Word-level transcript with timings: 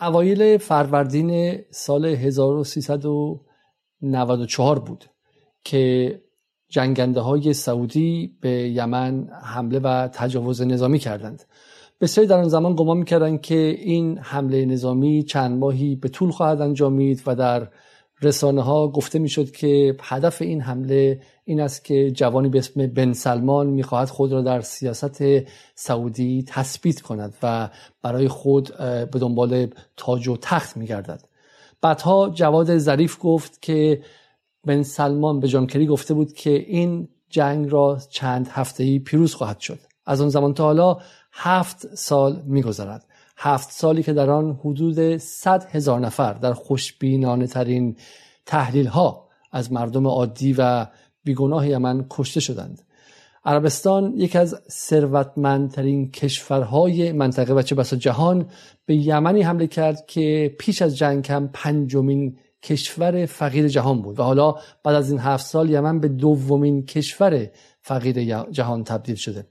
اوایل 0.00 0.58
فروردین 0.58 1.58
سال 1.70 2.04
1394 2.04 4.78
بود 4.78 5.04
که 5.64 6.14
جنگنده 6.68 7.20
های 7.20 7.52
سعودی 7.52 8.36
به 8.40 8.50
یمن 8.50 9.28
حمله 9.42 9.78
و 9.78 10.08
تجاوز 10.12 10.62
نظامی 10.62 10.98
کردند. 10.98 11.44
بسیاری 12.00 12.28
در 12.28 12.36
آن 12.36 12.48
زمان 12.48 12.74
گمان 12.74 12.96
می‌کردند 12.96 13.40
که 13.40 13.76
این 13.78 14.18
حمله 14.18 14.64
نظامی 14.64 15.22
چند 15.22 15.58
ماهی 15.58 15.96
به 15.96 16.08
طول 16.08 16.30
خواهد 16.30 16.60
انجامید 16.60 17.22
و 17.26 17.34
در 17.34 17.68
رسانه 18.22 18.62
ها 18.62 18.88
گفته 18.88 19.18
می‌شد 19.18 19.50
که 19.50 19.96
هدف 20.00 20.42
این 20.42 20.60
حمله 20.60 21.20
این 21.44 21.60
است 21.60 21.84
که 21.84 22.10
جوانی 22.10 22.48
به 22.48 22.58
اسم 22.58 22.86
بن 22.86 23.12
سلمان 23.12 23.66
می‌خواهد 23.66 24.08
خود 24.08 24.32
را 24.32 24.42
در 24.42 24.60
سیاست 24.60 25.22
سعودی 25.74 26.44
تثبیت 26.48 27.00
کند 27.00 27.34
و 27.42 27.70
برای 28.02 28.28
خود 28.28 28.76
به 28.78 29.18
دنبال 29.20 29.66
تاج 29.96 30.28
و 30.28 30.36
تخت 30.36 30.76
میگردد. 30.76 31.24
بعدها 31.82 32.30
جواد 32.30 32.78
ظریف 32.78 33.16
گفت 33.20 33.62
که 33.62 34.02
بن 34.64 34.82
سلمان 34.82 35.40
به 35.40 35.48
جانکری 35.48 35.86
گفته 35.86 36.14
بود 36.14 36.32
که 36.32 36.50
این 36.50 37.08
جنگ 37.28 37.72
را 37.72 37.98
چند 38.10 38.48
هفته 38.48 38.98
پیروز 38.98 39.34
خواهد 39.34 39.60
شد. 39.60 39.78
از 40.06 40.20
آن 40.20 40.28
زمان 40.28 40.54
تا 40.54 40.64
حالا 40.64 40.98
هفت 41.32 41.94
سال 41.94 42.42
میگذرد. 42.46 43.04
هفت 43.42 43.70
سالی 43.70 44.02
که 44.02 44.12
در 44.12 44.30
آن 44.30 44.60
حدود 44.64 45.16
صد 45.16 45.64
هزار 45.70 46.00
نفر 46.00 46.32
در 46.32 46.52
خوشبینانه 46.52 47.46
ترین 47.46 47.96
تحلیل 48.46 48.86
ها 48.86 49.28
از 49.52 49.72
مردم 49.72 50.06
عادی 50.06 50.54
و 50.58 50.86
بیگناه 51.24 51.68
یمن 51.68 52.06
کشته 52.10 52.40
شدند. 52.40 52.82
عربستان 53.44 54.14
یکی 54.16 54.38
از 54.38 54.60
ثروتمندترین 54.70 56.10
کشورهای 56.10 57.12
منطقه 57.12 57.54
و 57.54 57.62
چه 57.62 57.74
بسا 57.74 57.96
جهان 57.96 58.46
به 58.86 58.96
یمنی 58.96 59.42
حمله 59.42 59.66
کرد 59.66 60.06
که 60.06 60.56
پیش 60.58 60.82
از 60.82 60.98
جنگ 60.98 61.32
هم 61.32 61.50
پنجمین 61.52 62.38
کشور 62.62 63.26
فقیر 63.26 63.68
جهان 63.68 64.02
بود 64.02 64.18
و 64.20 64.22
حالا 64.22 64.54
بعد 64.84 64.94
از 64.94 65.10
این 65.10 65.20
هفت 65.20 65.46
سال 65.46 65.70
یمن 65.70 66.00
به 66.00 66.08
دومین 66.08 66.86
کشور 66.86 67.50
فقیر 67.80 68.42
جهان 68.50 68.84
تبدیل 68.84 69.14
شده. 69.14 69.46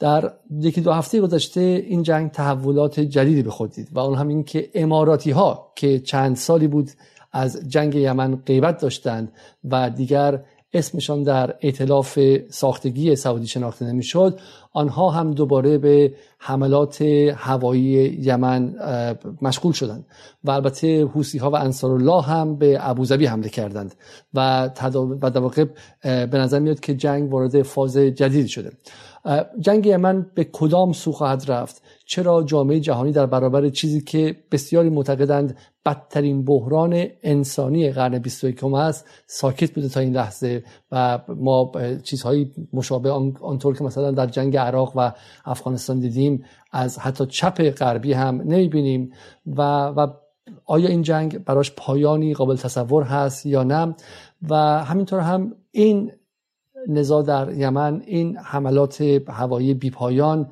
در 0.00 0.32
یکی 0.60 0.80
دو 0.80 0.92
هفته 0.92 1.20
گذشته 1.20 1.60
این 1.60 2.02
جنگ 2.02 2.30
تحولات 2.30 3.00
جدیدی 3.00 3.42
به 3.42 3.50
خود 3.50 3.72
دید 3.72 3.88
و 3.92 3.98
اون 3.98 4.18
هم 4.18 4.28
این 4.28 4.44
که 4.44 4.70
اماراتی 4.74 5.30
ها 5.30 5.72
که 5.76 5.98
چند 5.98 6.36
سالی 6.36 6.68
بود 6.68 6.90
از 7.32 7.68
جنگ 7.68 7.94
یمن 7.94 8.36
غیبت 8.36 8.80
داشتند 8.80 9.32
و 9.64 9.90
دیگر 9.90 10.44
اسمشان 10.72 11.22
در 11.22 11.54
ائتلاف 11.60 12.18
ساختگی 12.50 13.16
سعودی 13.16 13.46
شناخته 13.46 13.84
نمی‌شد 13.84 14.40
آنها 14.72 15.10
هم 15.10 15.30
دوباره 15.30 15.78
به 15.78 16.14
حملات 16.38 17.02
هوایی 17.36 18.18
یمن 18.22 18.74
مشغول 19.42 19.72
شدند 19.72 20.06
و 20.44 20.50
البته 20.50 21.04
حوسی 21.04 21.38
ها 21.38 21.50
و 21.50 21.56
انصار 21.56 21.90
الله 21.90 22.22
هم 22.22 22.56
به 22.56 22.78
ابوظبی 22.80 23.26
حمله 23.26 23.48
کردند 23.48 23.94
و 24.34 24.70
در 25.20 25.40
واقع 25.40 25.64
به 26.02 26.38
نظر 26.38 26.58
میاد 26.58 26.80
که 26.80 26.94
جنگ 26.94 27.32
وارد 27.32 27.62
فاز 27.62 27.96
جدید 27.96 28.46
شده. 28.46 28.72
جنگ 29.60 29.86
یمن 29.86 30.26
به 30.34 30.44
کدام 30.44 30.92
سو 30.92 31.12
خواهد 31.12 31.50
رفت؟ 31.50 31.82
چرا 32.06 32.42
جامعه 32.42 32.80
جهانی 32.80 33.12
در 33.12 33.26
برابر 33.26 33.68
چیزی 33.68 34.00
که 34.00 34.36
بسیاری 34.52 34.90
معتقدند 34.90 35.56
بدترین 35.86 36.44
بحران 36.44 37.06
انسانی 37.22 37.90
قرن 37.90 38.18
21 38.18 38.64
است 38.64 39.06
ساکت 39.26 39.72
بوده 39.72 39.88
تا 39.88 40.00
این 40.00 40.16
لحظه 40.16 40.64
و 40.92 41.18
ما 41.28 41.72
چیزهایی 42.02 42.52
مشابه 42.72 43.10
آنطور 43.40 43.76
که 43.76 43.84
مثلا 43.84 44.10
در 44.10 44.26
جنگ 44.26 44.56
عراق 44.60 44.92
و 44.96 45.12
افغانستان 45.44 46.00
دیدیم 46.00 46.44
از 46.72 46.98
حتی 46.98 47.26
چپ 47.26 47.70
غربی 47.70 48.12
هم 48.12 48.34
نمی‌بینیم. 48.36 49.12
و, 49.46 49.62
و 49.86 50.06
آیا 50.64 50.88
این 50.88 51.02
جنگ 51.02 51.44
براش 51.44 51.72
پایانی 51.76 52.34
قابل 52.34 52.56
تصور 52.56 53.02
هست 53.02 53.46
یا 53.46 53.62
نه؟ 53.62 53.94
و 54.48 54.54
همینطور 54.84 55.20
هم 55.20 55.54
این 55.70 56.12
نزا 56.88 57.22
در 57.22 57.52
یمن 57.52 58.02
این 58.06 58.36
حملات 58.36 59.00
هوایی 59.28 59.74
بیپایان 59.74 60.50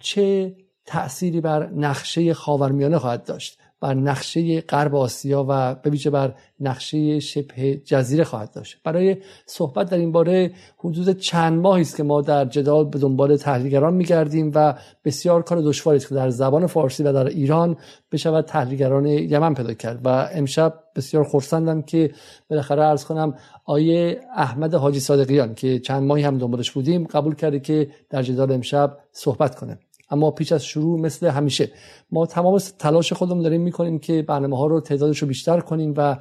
چه 0.00 0.56
تأثیری 0.86 1.40
بر 1.40 1.70
نقشه 1.70 2.34
خاورمیانه 2.34 2.98
خواهد 2.98 3.24
داشت؟ 3.24 3.58
بر 3.80 3.94
نقشه 3.94 4.60
غرب 4.60 4.94
آسیا 4.94 5.46
و 5.48 5.74
به 5.74 5.90
ویژه 5.90 6.10
بر 6.10 6.34
نقشه 6.60 7.20
شبه 7.20 7.76
جزیره 7.84 8.24
خواهد 8.24 8.52
داشت. 8.52 8.78
برای 8.84 9.16
صحبت 9.46 9.90
در 9.90 9.98
این 9.98 10.12
باره 10.12 10.52
حدود 10.78 11.18
چند 11.18 11.60
ماهی 11.60 11.82
است 11.82 11.96
که 11.96 12.02
ما 12.02 12.20
در 12.20 12.44
جدال 12.44 12.84
به 12.84 12.98
دنبال 12.98 13.36
تحلیلگران 13.36 13.94
میگردیم 13.94 14.52
و 14.54 14.74
بسیار 15.04 15.42
کار 15.42 15.60
دشواری 15.60 15.96
است 15.96 16.08
که 16.08 16.14
در 16.14 16.30
زبان 16.30 16.66
فارسی 16.66 17.02
و 17.02 17.12
در 17.12 17.26
ایران 17.26 17.76
بشود 18.12 18.44
تحلیلگران 18.44 19.06
یمن 19.06 19.54
پیدا 19.54 19.74
کرد 19.74 20.00
و 20.04 20.08
امشب 20.08 20.74
بسیار 20.96 21.24
خرسندم 21.24 21.82
که 21.82 22.10
بالاخره 22.50 22.82
ارز 22.82 23.04
کنم 23.04 23.34
آیه 23.64 24.20
احمد 24.36 24.74
حاجی 24.74 25.00
صادقیان 25.00 25.54
که 25.54 25.78
چند 25.78 26.02
ماهی 26.02 26.22
هم 26.22 26.38
دنبالش 26.38 26.70
بودیم 26.70 27.04
قبول 27.04 27.34
کرده 27.34 27.60
که 27.60 27.90
در 28.10 28.22
جدال 28.22 28.52
امشب 28.52 28.98
صحبت 29.12 29.54
کنه. 29.54 29.78
اما 30.10 30.30
پیش 30.30 30.52
از 30.52 30.64
شروع 30.64 31.00
مثل 31.00 31.26
همیشه. 31.26 31.70
ما 32.10 32.26
تمام 32.26 32.58
تلاش 32.78 33.12
خودمون 33.12 33.42
داریم 33.42 33.60
می‌کنیم 33.60 33.98
که 33.98 34.22
برنامه 34.22 34.58
ها 34.58 34.66
رو 34.66 34.80
تعدادش 34.80 35.18
رو 35.18 35.28
بیشتر 35.28 35.60
کنیم 35.60 35.94
و 35.96 36.16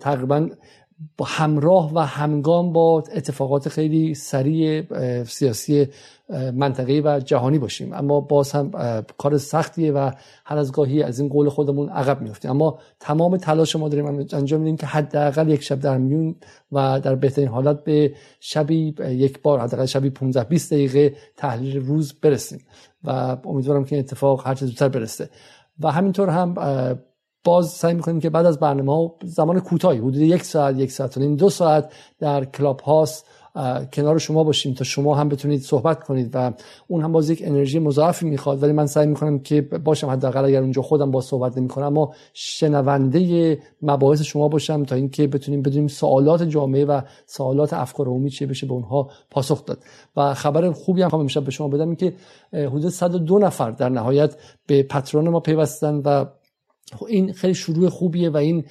تقریبا 0.00 0.48
همراه 1.26 1.94
و 1.94 1.98
همگام 1.98 2.72
با 2.72 3.04
اتفاقات 3.14 3.68
خیلی 3.68 4.14
سریع 4.14 4.82
سیاسی 5.24 5.88
منطقه‌ای 6.54 7.00
و 7.00 7.20
جهانی 7.20 7.58
باشیم. 7.58 7.92
اما 7.92 8.20
باز 8.20 8.52
هم 8.52 8.70
کار 9.18 9.38
سختیه 9.38 9.92
و 9.92 10.10
هر 10.44 10.58
از 10.58 10.72
گاهی 10.72 11.02
از 11.02 11.20
این 11.20 11.28
قول 11.28 11.48
خودمون 11.48 11.88
عقب 11.88 12.20
میفتیم 12.22 12.50
اما 12.50 12.78
تمام 13.00 13.36
تلاش 13.36 13.76
ما 13.76 13.88
داریم 13.88 14.26
انجام 14.32 14.60
میدیم 14.60 14.76
که 14.76 14.86
حداقل 14.86 15.48
یک 15.48 15.62
شب 15.62 15.80
در 15.80 15.98
میون 15.98 16.34
و 16.72 17.00
در 17.00 17.14
بهترین 17.14 17.48
حالت 17.48 17.84
به 17.84 18.14
شبی 18.40 18.94
یک 19.08 19.42
بار 19.42 19.60
حداقل 19.60 19.86
شبی 19.86 20.10
15 20.10 20.44
20 20.44 20.72
دقیقه 20.72 21.16
تحلیل 21.36 21.76
روز 21.76 22.12
برسیم. 22.12 22.60
و 23.04 23.36
امیدوارم 23.44 23.84
که 23.84 23.96
این 23.96 24.04
اتفاق 24.04 24.46
هر 24.46 24.54
چه 24.54 24.66
زودتر 24.66 24.88
برسه. 24.88 25.30
و 25.80 25.90
همینطور 25.90 26.28
هم 26.28 26.54
باز 27.44 27.70
سعی 27.70 27.94
می‌کنیم 27.94 28.20
که 28.20 28.30
بعد 28.30 28.46
از 28.46 28.58
برنامه 28.58 29.10
زمان 29.24 29.60
کوتاهی 29.60 29.98
حدود 29.98 30.16
یک 30.16 30.44
ساعت 30.44 30.76
یک 30.76 30.92
ساعت 30.92 31.16
و 31.16 31.20
نیم 31.20 31.36
دو 31.36 31.50
ساعت 31.50 31.92
در 32.18 32.44
کلاب 32.44 32.80
هاست 32.80 33.26
کنار 33.92 34.18
شما 34.18 34.44
باشیم 34.44 34.74
تا 34.74 34.84
شما 34.84 35.14
هم 35.14 35.28
بتونید 35.28 35.60
صحبت 35.60 36.04
کنید 36.04 36.30
و 36.34 36.52
اون 36.88 37.02
هم 37.02 37.12
باز 37.12 37.30
یک 37.30 37.42
انرژی 37.44 37.78
مضاعفی 37.78 38.26
می‌خواد. 38.26 38.62
ولی 38.62 38.72
من 38.72 38.86
سعی 38.86 39.06
می‌کنم 39.06 39.38
که 39.38 39.62
باشم 39.62 40.06
حداقل 40.06 40.44
اگر 40.44 40.60
اونجا 40.60 40.82
خودم 40.82 41.10
با 41.10 41.20
صحبت 41.20 41.58
نمی‌کنم 41.58 41.86
اما 41.86 42.14
شنونده 42.32 43.58
مباحث 43.82 44.22
شما 44.22 44.48
باشم 44.48 44.84
تا 44.84 44.94
اینکه 44.94 45.26
بتونیم 45.26 45.62
بدونیم 45.62 45.88
سوالات 45.88 46.42
جامعه 46.42 46.84
و 46.84 47.00
سوالات 47.26 47.72
افکار 47.72 48.06
عمومی 48.06 48.30
چیه 48.30 48.46
بشه 48.46 48.66
به 48.66 48.72
اونها 48.72 49.10
پاسخ 49.30 49.64
داد. 49.64 49.78
و 50.16 50.34
خبر 50.34 50.72
خوبی 50.72 51.02
هم 51.02 51.14
امشب 51.14 51.44
به 51.44 51.50
شما 51.50 51.68
بدم 51.68 51.94
که 51.94 52.14
حدود 52.52 52.88
102 52.88 53.38
نفر 53.38 53.70
در 53.70 53.88
نهایت 53.88 54.36
به 54.66 54.82
Patreon 54.82 55.28
ما 55.28 55.40
پیوستن 55.40 55.94
و 56.04 56.24
این 57.08 57.32
خیلی 57.32 57.54
شروع 57.54 57.88
خوبیه 57.88 58.30
و 58.30 58.36
این 58.36 58.64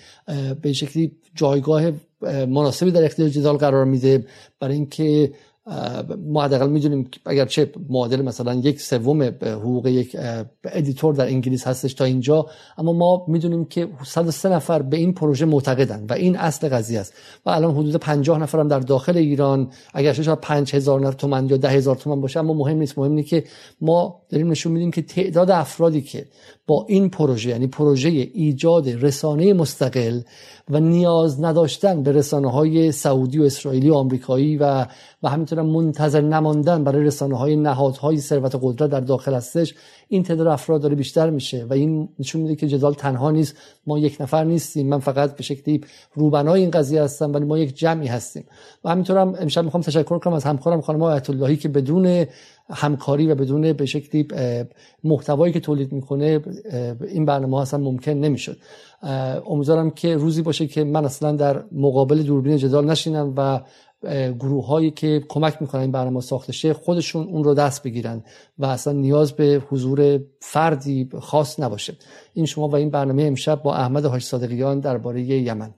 به 0.61 0.73
شکلی 0.73 1.11
جایگاه 1.35 1.91
مناسبی 2.47 2.91
در 2.91 3.05
اختیار 3.05 3.29
جدال 3.29 3.57
قرار 3.57 3.85
میده 3.85 4.25
برای 4.59 4.75
اینکه 4.75 5.31
ما 6.25 6.43
حداقل 6.43 6.69
می‌دونیم 6.69 7.09
چه 7.47 7.71
معادل 7.89 8.21
مثلا 8.21 8.53
یک 8.53 8.81
سوم 8.81 9.23
حقوق 9.41 9.87
یک 9.87 10.17
editor 10.63 11.13
در 11.13 11.25
انگلیس 11.27 11.67
هستش 11.67 11.93
تا 11.93 12.05
اینجا 12.05 12.45
اما 12.77 12.93
ما 12.93 13.25
می‌دونیم 13.27 13.65
که 13.65 13.87
103 14.05 14.49
نفر 14.49 14.81
به 14.81 14.97
این 14.97 15.13
پروژه 15.13 15.45
معتقدن 15.45 16.05
و 16.09 16.13
این 16.13 16.37
اصل 16.37 16.69
قضیه 16.69 16.99
است. 16.99 17.13
و 17.45 17.49
الان 17.49 17.71
حدود 17.71 17.95
50 17.95 18.39
نفر 18.39 18.59
هم 18.59 18.67
در 18.67 18.79
داخل 18.79 19.17
ایران 19.17 19.71
اگر 19.93 20.13
شاید 20.13 20.39
5000 20.39 21.13
تومان 21.13 21.49
یا 21.49 21.57
10000 21.57 21.95
تومان 21.95 22.21
باشه 22.21 22.39
اما 22.39 22.53
مهم 22.53 22.77
نیست. 22.77 22.97
مهم 22.97 23.11
اینه 23.11 23.23
که 23.23 23.43
ما 23.81 24.21
داریم 24.29 24.51
نشون 24.51 24.71
میدیم 24.71 24.91
که 24.91 25.01
تعداد 25.01 25.51
افرادی 25.51 26.01
که 26.01 26.25
با 26.69 26.85
این 26.87 27.09
پروژه 27.09 27.49
یعنی 27.49 27.67
پروژه 27.67 28.09
ایجاد 28.09 28.89
رسانه 28.89 29.53
مستقل 29.53 30.21
و 30.69 30.79
نیاز 30.79 31.43
نداشتن 31.43 32.03
به 32.03 32.11
رسانه 32.11 32.51
های 32.51 32.91
سعودی 32.91 33.39
و 33.39 33.43
اسرائیلی 33.43 33.89
و 33.89 33.93
آمریکایی 33.93 34.57
و 34.57 34.85
و 35.23 35.29
همینطور 35.29 35.61
منتظر 35.61 36.21
نماندن 36.21 36.83
برای 36.83 37.03
رسانه 37.03 37.37
های 37.37 37.55
نهادهای 37.55 38.17
ثروت 38.17 38.59
قدرت 38.61 38.89
در 38.89 38.99
داخل 38.99 39.33
هستش 39.33 39.75
این 40.07 40.23
تعداد 40.23 40.47
افراد 40.47 40.81
داره 40.81 40.95
بیشتر 40.95 41.29
میشه 41.29 41.65
و 41.69 41.73
این 41.73 42.09
نشون 42.19 42.41
میده 42.41 42.55
که 42.55 42.67
جدال 42.67 42.93
تنها 42.93 43.31
نیست. 43.31 43.55
ما 43.87 43.99
یک 43.99 44.17
نفر 44.19 44.43
نیستیم. 44.43 44.87
من 44.87 44.99
فقط 44.99 45.35
به 45.35 45.43
شکلی 45.43 45.81
روبنای 46.13 46.61
این 46.61 46.71
قضیه 46.71 47.01
هستم 47.01 47.33
ولی 47.33 47.45
ما 47.45 47.57
یک 47.57 47.75
جمعی 47.75 48.07
هستیم. 48.07 48.45
و 48.83 48.89
همینطور 48.89 49.17
هم 49.17 49.35
امشب 49.39 49.63
می‌خوام 49.63 49.83
تشکر 49.83 50.19
کنم 50.19 50.33
از 50.33 50.43
همکارم 50.43 50.81
خانم 50.81 51.01
آیت 51.01 51.29
اللهی 51.29 51.57
که 51.57 51.69
بدون 51.69 52.25
همکاری 52.71 53.27
و 53.27 53.35
بدون 53.35 53.73
به 53.73 53.85
شکلی 53.85 54.27
محتوایی 55.03 55.53
که 55.53 55.59
تولید 55.59 55.91
می‌کنه 55.91 56.41
این 57.07 57.25
برنامه 57.25 57.57
اصلا 57.57 57.79
ممکن 57.79 58.11
نمی‌شد. 58.11 58.57
امیدوارم 59.49 59.91
که 59.91 60.15
روزی 60.15 60.41
باشه 60.41 60.67
که 60.67 60.83
من 60.83 61.05
اصلا 61.05 61.31
در 61.31 61.63
مقابل 61.71 62.23
دوربین 62.23 62.57
جدال 62.57 62.85
نشینم 62.85 63.33
و 63.37 63.61
گروه 64.39 64.67
هایی 64.67 64.91
که 64.91 65.23
کمک 65.29 65.61
می‌کنن 65.61 65.81
این 65.81 65.91
برنامه 65.91 66.21
ساخته 66.21 66.53
شه 66.53 66.73
خودشون 66.73 67.27
اون 67.27 67.43
رو 67.43 67.53
دست 67.53 67.83
بگیرن 67.83 68.23
و 68.57 68.65
اصلا 68.65 68.93
نیاز 68.93 69.31
به 69.31 69.61
حضور 69.69 70.19
فردی 70.39 71.09
خاص 71.19 71.59
نباشه. 71.59 71.93
این 72.33 72.45
شما 72.45 72.67
و 72.67 72.75
این 72.75 72.89
برنامه 72.89 73.23
امشب 73.23 73.63
با 73.63 73.75
احمد 73.75 74.05
حاج 74.05 74.23
صادقیان 74.23 74.79
درباره 74.79 75.21
یمن. 75.21 75.73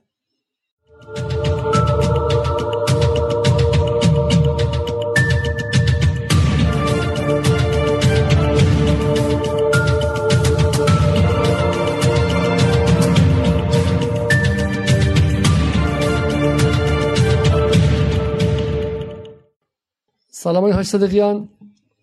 سلام 20.42 20.72
های 20.72 20.84
صدقیان 20.84 21.48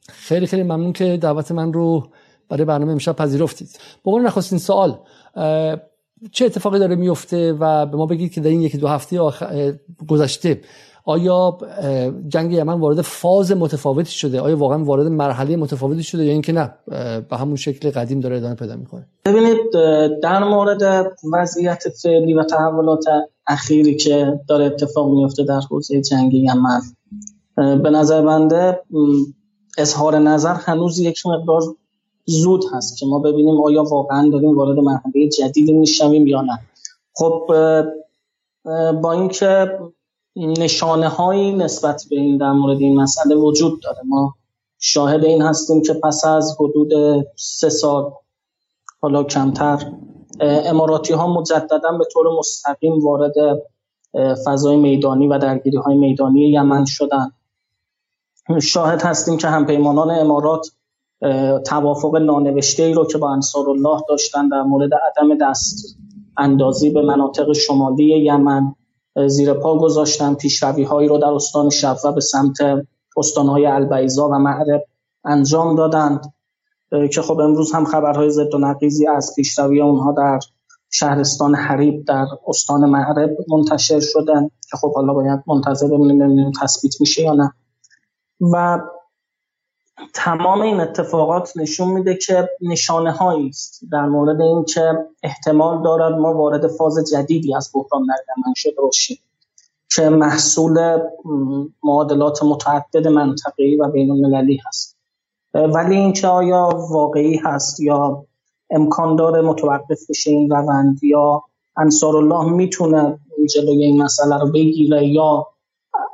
خیلی 0.09 0.47
خیلی 0.47 0.63
ممنون 0.63 0.93
که 0.93 1.17
دعوت 1.17 1.51
من 1.51 1.73
رو 1.73 2.07
برای 2.49 2.65
برنامه 2.65 2.91
امشب 2.91 3.15
پذیرفتید. 3.15 3.79
به 4.05 4.11
عنوان 4.11 4.25
نخستین 4.25 4.59
سوال 4.59 4.99
چه 6.31 6.45
اتفاقی 6.45 6.79
داره 6.79 6.95
میفته 6.95 7.53
و 7.53 7.85
به 7.85 7.97
ما 7.97 8.05
بگید 8.05 8.31
که 8.31 8.41
در 8.41 8.49
این 8.49 8.61
یکی 8.61 8.77
دو 8.77 8.87
هفته 8.87 9.19
گذشته 10.07 10.61
آیا 11.05 11.57
جنگ 12.27 12.51
یمن 12.51 12.79
وارد 12.79 13.01
فاز 13.01 13.51
متفاوتی 13.51 14.11
شده؟ 14.11 14.41
آیا 14.41 14.57
واقعا 14.57 14.83
وارد 14.83 15.07
مرحله 15.07 15.55
متفاوتی 15.55 16.03
شده 16.03 16.25
یا 16.25 16.31
اینکه 16.31 16.53
نه؟ 16.53 16.73
به 17.29 17.37
همون 17.37 17.55
شکل 17.55 17.89
قدیم 17.91 18.19
داره 18.19 18.37
ادامه 18.37 18.55
پیدا 18.55 18.75
می‌کنه. 18.75 19.05
ببینید 19.25 19.57
در 20.21 20.43
مورد 20.43 21.11
وضعیت 21.33 21.83
فعلی 22.03 22.33
و 22.33 22.43
تحولات 22.43 23.05
اخیری 23.47 23.95
که 23.95 24.39
داره 24.47 24.65
اتفاق 24.65 25.11
میفته 25.13 25.43
در 25.43 25.61
حوزه 25.69 26.01
جنگ 26.01 26.33
یمن 26.33 26.81
به 27.59 27.89
نظر 27.89 28.21
بنده 28.21 28.81
اظهار 29.77 30.19
نظر 30.19 30.53
هنوز 30.53 30.99
یک 30.99 31.25
مقدار 31.25 31.61
زود 32.25 32.63
هست 32.73 32.97
که 32.97 33.05
ما 33.05 33.19
ببینیم 33.19 33.61
آیا 33.61 33.83
واقعا 33.83 34.29
داریم 34.29 34.57
وارد 34.57 34.77
مرحله 34.79 35.29
جدیدی 35.29 35.73
می‌شویم 35.73 36.27
یا 36.27 36.41
نه. 36.41 36.59
خب 37.13 37.45
با 39.01 39.11
اینکه 39.11 39.79
نشانه 40.35 41.07
هایی 41.07 41.53
نسبت 41.53 42.03
به 42.09 42.15
این 42.15 42.37
در 42.37 42.51
مورد 42.51 42.79
این 42.79 43.01
مسئله 43.01 43.35
وجود 43.35 43.81
داره 43.81 43.99
ما 44.05 44.35
شاهد 44.79 45.25
این 45.25 45.41
هستیم 45.41 45.81
که 45.81 45.93
پس 45.93 46.25
از 46.25 46.57
حدود 46.59 46.91
سه 47.35 47.69
سال 47.69 48.11
حالا 49.01 49.23
کمتر 49.23 49.91
اماراتی 50.41 51.13
ها 51.13 51.33
مجددا 51.33 51.97
به 51.97 52.05
طور 52.13 52.37
مستقیم 52.39 52.99
وارد 52.99 53.33
فضای 54.45 54.75
میدانی 54.75 55.27
و 55.27 55.37
درگیری 55.37 55.77
های 55.77 55.97
میدانی 55.97 56.41
یمن 56.41 56.85
شدن. 56.85 57.31
شاهد 58.61 59.01
هستیم 59.01 59.37
که 59.37 59.47
همپیمانان 59.47 60.11
امارات 60.11 60.67
توافق 61.65 62.15
نانوشته 62.15 62.83
ای 62.83 62.93
رو 62.93 63.05
که 63.05 63.17
با 63.17 63.33
انصار 63.33 63.69
الله 63.69 64.01
داشتن 64.09 64.49
در 64.49 64.61
مورد 64.61 64.89
عدم 64.93 65.37
دست 65.41 65.97
اندازی 66.37 66.89
به 66.89 67.01
مناطق 67.01 67.53
شمالی 67.53 68.17
یمن 68.17 68.75
زیر 69.27 69.53
پا 69.53 69.77
گذاشتن 69.77 70.33
پیشروی 70.33 70.83
هایی 70.83 71.07
رو 71.07 71.17
در 71.17 71.27
استان 71.27 71.69
شفا 71.69 72.11
به 72.11 72.21
سمت 72.21 72.57
های 73.37 73.65
البیزا 73.65 74.29
و 74.29 74.39
معرب 74.39 74.83
انجام 75.25 75.75
دادند. 75.75 76.33
که 77.13 77.21
خب 77.21 77.39
امروز 77.39 77.71
هم 77.71 77.85
خبرهای 77.85 78.29
ضد 78.29 78.55
و 78.55 78.57
نقیزی 78.57 79.07
از 79.07 79.33
پیشروی 79.35 79.81
اونها 79.81 80.11
در 80.11 80.39
شهرستان 80.91 81.55
حریب 81.55 82.05
در 82.05 82.25
استان 82.47 82.89
معرب 82.89 83.29
منتشر 83.49 83.99
شدن 83.99 84.47
که 84.47 84.77
خب 84.77 84.93
حالا 84.93 85.13
باید 85.13 85.39
منتظر 85.47 85.87
بمونیم 85.87 86.19
ببینیم 86.19 86.51
تثبیت 86.61 87.01
میشه 87.01 87.21
یا 87.21 87.33
نه. 87.33 87.53
و 88.41 88.79
تمام 90.13 90.61
این 90.61 90.79
اتفاقات 90.79 91.57
نشون 91.57 91.87
میده 91.87 92.15
که 92.15 92.49
نشانه 92.61 93.11
هایی 93.11 93.49
است 93.49 93.81
در 93.91 94.05
مورد 94.05 94.41
اینکه 94.41 95.05
احتمال 95.23 95.83
دارد 95.83 96.13
ما 96.13 96.33
وارد 96.33 96.67
فاز 96.67 97.11
جدیدی 97.11 97.55
از 97.55 97.71
بحران 97.73 98.05
شده 98.55 98.81
باشیم 98.81 99.17
که 99.95 100.09
محصول 100.09 100.99
معادلات 101.83 102.43
متعدد 102.43 103.07
منطقه‌ای 103.07 103.75
و 103.75 103.87
بین 103.87 104.11
المللی 104.11 104.59
هست. 104.67 104.97
ولی 105.53 105.95
اینکه 105.95 106.27
آیا 106.27 106.69
واقعی 106.89 107.35
هست 107.35 107.79
یا 107.79 108.25
امکان 108.69 109.15
داره 109.15 109.41
متوقف 109.41 110.09
بشه 110.09 110.31
این 110.31 110.49
روند 110.49 111.03
یا 111.03 111.43
انصار 111.77 112.15
الله 112.15 112.51
می‌تونه 112.51 113.19
جلوی 113.53 113.83
این 113.83 114.03
مسئله 114.03 114.37
رو 114.39 114.51
بگیره 114.51 115.07
یا 115.07 115.47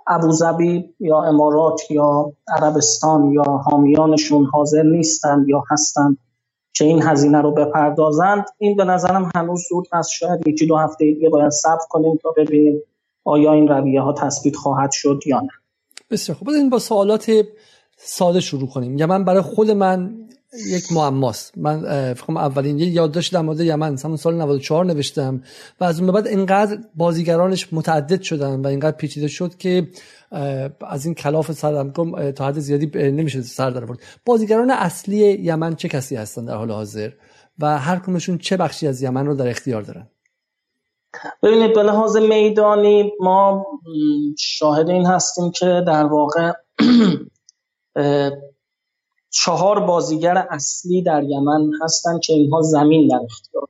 ابوظبی 0.08 0.94
یا 1.00 1.24
امارات 1.24 1.92
یا 1.92 2.34
عربستان 2.48 3.32
یا 3.32 3.44
حامیانشون 3.44 4.46
حاضر 4.46 4.84
نیستند 4.84 5.50
یا 5.50 5.64
هستند 5.72 6.18
که 6.74 6.86
این 6.86 7.02
هزینه 7.04 7.42
رو 7.42 7.52
بپردازند 7.52 8.46
این 8.58 8.76
به 8.76 8.84
نظرم 8.86 9.32
هنوز 9.36 9.64
زود 9.70 9.88
هست. 9.94 10.10
شاید 10.12 10.48
یکی 10.48 10.66
دو 10.66 10.78
هفته 10.78 11.06
دیگه 11.06 11.30
باید 11.30 11.50
صبر 11.50 11.82
کنیم 11.90 12.20
تا 12.24 12.34
ببینیم 12.38 12.82
آیا 13.24 13.54
این 13.54 13.68
رویه 13.68 14.02
ها 14.02 14.14
تثبیت 14.14 14.56
خواهد 14.56 14.92
شد 14.92 15.20
یا 15.26 15.40
نه. 15.40 15.50
بسیار 16.12 16.38
خوب. 16.38 16.50
این 16.50 16.70
با 16.70 16.80
سوالات 16.80 17.32
ساده 17.98 18.40
شروع 18.40 18.70
کنیم. 18.70 18.98
یا 18.98 19.08
من 19.08 19.24
برای 19.24 19.42
خود 19.42 19.72
من 19.72 20.16
یک 20.68 20.92
معماست 20.92 21.58
من 21.58 22.14
فکر 22.14 22.38
اولین 22.38 22.80
یه 22.80 22.88
یادداشت 22.88 23.34
در 23.34 23.66
یمن. 23.66 23.98
همون 23.98 24.18
سال 24.18 24.36
94 24.36 24.86
نوشتم 24.86 25.44
و 25.80 25.84
از 25.84 26.00
اون 26.00 26.12
بعد 26.12 26.28
اینقدر 26.28 26.78
بازیگرانش 26.96 27.74
متعدد 27.74 28.22
شدن 28.22 28.62
و 28.62 28.68
اینقدر 28.68 28.98
پیچیده 28.98 29.28
شد 29.28 29.58
که 29.58 29.88
از 30.82 31.06
این 31.06 31.14
کلاف 31.14 31.52
سردرگم 31.52 32.32
تا 32.32 32.48
حد 32.48 32.60
زیادی 32.60 33.12
نمیشه 33.12 33.42
سر 33.42 33.70
در 33.70 33.86
برد 33.86 34.00
بازیگران 34.26 34.72
اصلی 34.72 35.32
یمن 35.32 35.76
چه 35.76 35.90
کسی 35.90 36.16
هستن 36.16 36.46
در 36.46 36.56
حال 36.56 36.72
حاضر 36.72 37.12
و 37.60 37.80
هر 37.80 38.00
کمشون 38.00 38.38
چه 38.38 38.58
بخشی 38.58 38.88
از 38.88 39.02
یمن 39.02 39.26
رو 39.26 39.36
در 39.36 39.48
اختیار 39.48 39.82
دارن؟ 39.82 40.08
ببینید 41.44 41.74
به 41.74 41.84
لحاظ 41.84 42.18
میدانی 42.18 43.12
ما 43.20 43.66
شاهد 44.40 44.90
این 44.90 45.06
هستیم 45.06 45.52
که 45.52 45.84
در 45.88 46.06
واقع 46.06 46.52
چهار 49.36 49.80
بازیگر 49.80 50.48
اصلی 50.50 51.02
در 51.02 51.24
یمن 51.24 51.72
هستند 51.82 52.20
که 52.20 52.34
اینها 52.34 52.62
زمین 52.62 53.08
در 53.08 53.20
اختیار 53.24 53.68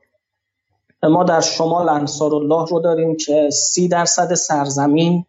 ما 1.02 1.24
در 1.24 1.40
شمال 1.40 1.88
انصار 1.88 2.34
الله 2.34 2.66
رو 2.66 2.80
داریم 2.80 3.16
که 3.16 3.50
سی 3.50 3.88
درصد 3.88 4.34
سرزمین 4.34 5.26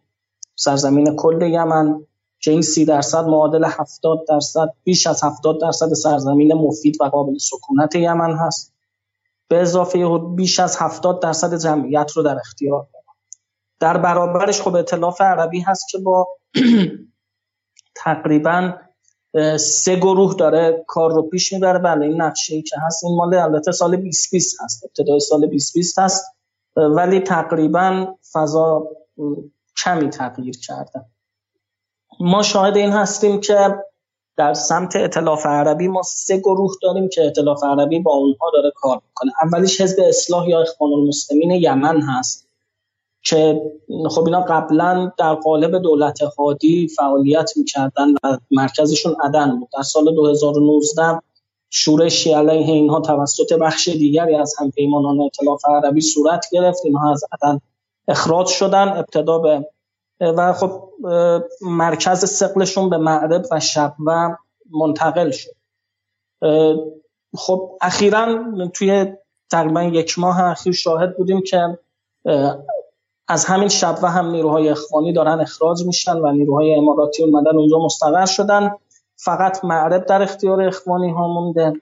سرزمین 0.54 1.16
کل 1.16 1.42
یمن 1.42 2.06
که 2.40 2.50
این 2.50 2.62
سی 2.62 2.84
درصد 2.84 3.24
معادل 3.24 3.64
هفتاد 3.64 4.26
درصد 4.28 4.68
بیش 4.84 5.06
از 5.06 5.24
هفتاد 5.24 5.60
درصد 5.60 5.94
سرزمین 5.94 6.54
مفید 6.54 6.96
و 7.00 7.04
قابل 7.04 7.38
سکونت 7.38 7.94
یمن 7.94 8.36
هست. 8.36 8.74
به 9.48 9.60
اضافه 9.60 10.18
بیش 10.18 10.60
از 10.60 10.76
هفتاد 10.76 11.22
درصد 11.22 11.58
جمعیت 11.58 12.12
رو 12.16 12.22
در 12.22 12.36
اختیار 12.36 12.86
داریم 12.92 13.08
در 13.80 13.96
برابرش 13.96 14.62
خب 14.62 14.74
اطلاف 14.74 15.20
عربی 15.20 15.60
هست 15.60 15.88
که 15.90 15.98
با 15.98 16.28
تقریبا 18.04 18.72
سه 19.56 19.96
گروه 19.96 20.34
داره 20.34 20.84
کار 20.86 21.10
رو 21.12 21.22
پیش 21.22 21.52
می‌بره. 21.52 21.78
بله 21.78 22.06
این 22.06 22.22
نقشه 22.22 22.54
ای 22.54 22.62
که 22.62 22.76
هست 22.86 23.04
این 23.04 23.16
مال 23.16 23.34
البته 23.34 23.72
سال 23.72 23.96
2020 23.96 24.62
هست. 24.62 24.84
ابتدای 24.84 25.20
سال 25.20 25.40
2020 25.40 25.98
هست. 25.98 26.24
ولی 26.76 27.20
تقریبا 27.20 28.14
فضا 28.32 28.88
کمی 29.84 30.10
تغییر 30.10 30.58
کرده. 30.58 31.04
ما 32.20 32.42
شاهد 32.42 32.76
این 32.76 32.90
هستیم 32.90 33.40
که 33.40 33.76
در 34.36 34.54
سمت 34.54 34.96
اطلاف 34.96 35.46
عربی 35.46 35.88
ما 35.88 36.02
سه 36.02 36.38
گروه 36.38 36.72
داریم 36.82 37.08
که 37.08 37.26
اطلاف 37.26 37.64
عربی 37.64 38.00
با 38.00 38.12
اونها 38.12 38.50
داره 38.54 38.72
کار 38.76 39.00
می‌کنه. 39.06 39.32
اولیش 39.42 39.80
حزب 39.80 40.02
اصلاح 40.08 40.48
یا 40.48 40.60
اخوان 40.60 40.92
المسلمین 40.92 41.50
یمن 41.50 42.00
هست. 42.00 42.47
که 43.28 43.62
خب 44.10 44.24
اینا 44.24 44.40
قبلا 44.40 45.12
در 45.18 45.34
قالب 45.34 45.78
دولت 45.78 46.22
هادی 46.22 46.88
فعالیت 46.88 47.50
می‌کردن 47.56 48.08
و 48.24 48.38
مرکزشون 48.50 49.16
عدن 49.24 49.58
بود. 49.60 49.68
در 49.76 49.82
سال 49.82 50.14
2019 50.14 51.22
شورشی 51.70 52.32
علیه 52.32 52.72
اینها 52.72 53.00
توسط 53.00 53.52
بخش 53.52 53.88
دیگری 53.88 54.34
از 54.34 54.54
همپیمانان 54.58 55.20
اطلاف 55.20 55.62
عربی 55.64 56.00
صورت 56.00 56.46
گرفت. 56.52 56.80
اینها 56.84 57.12
از 57.12 57.24
عدن 57.32 57.60
اخراج 58.08 58.46
شدن 58.46 58.88
ابتدا 58.88 59.38
به 59.38 59.66
و 60.20 60.52
خب 60.52 60.88
مرکز 61.62 62.24
سقلشون 62.24 62.90
به 62.90 62.96
معرب 62.96 63.44
و 63.50 63.60
شب 63.60 63.94
و 64.06 64.36
منتقل 64.70 65.30
شد. 65.30 65.56
خب 67.36 67.70
اخیرا 67.80 68.44
توی 68.74 69.06
تقریبا 69.50 69.82
یک 69.82 70.18
ماه 70.18 70.40
اخیر 70.44 70.72
شاهد 70.72 71.16
بودیم 71.16 71.42
که 71.42 71.78
از 73.28 73.44
همین 73.44 73.68
شب 73.68 73.98
و 74.02 74.06
هم 74.06 74.30
نیروهای 74.30 74.68
اخوانی 74.68 75.12
دارن 75.12 75.40
اخراج 75.40 75.86
میشن 75.86 76.16
و 76.16 76.32
نیروهای 76.32 76.74
اماراتی 76.74 77.22
اومدن 77.22 77.56
اونجا 77.56 77.78
مستقر 77.78 78.26
شدن. 78.26 78.70
فقط 79.16 79.64
معرب 79.64 80.06
در 80.06 80.22
اختیار 80.22 80.62
اخوانی 80.62 81.10
ها 81.10 81.28
مونده. 81.28 81.72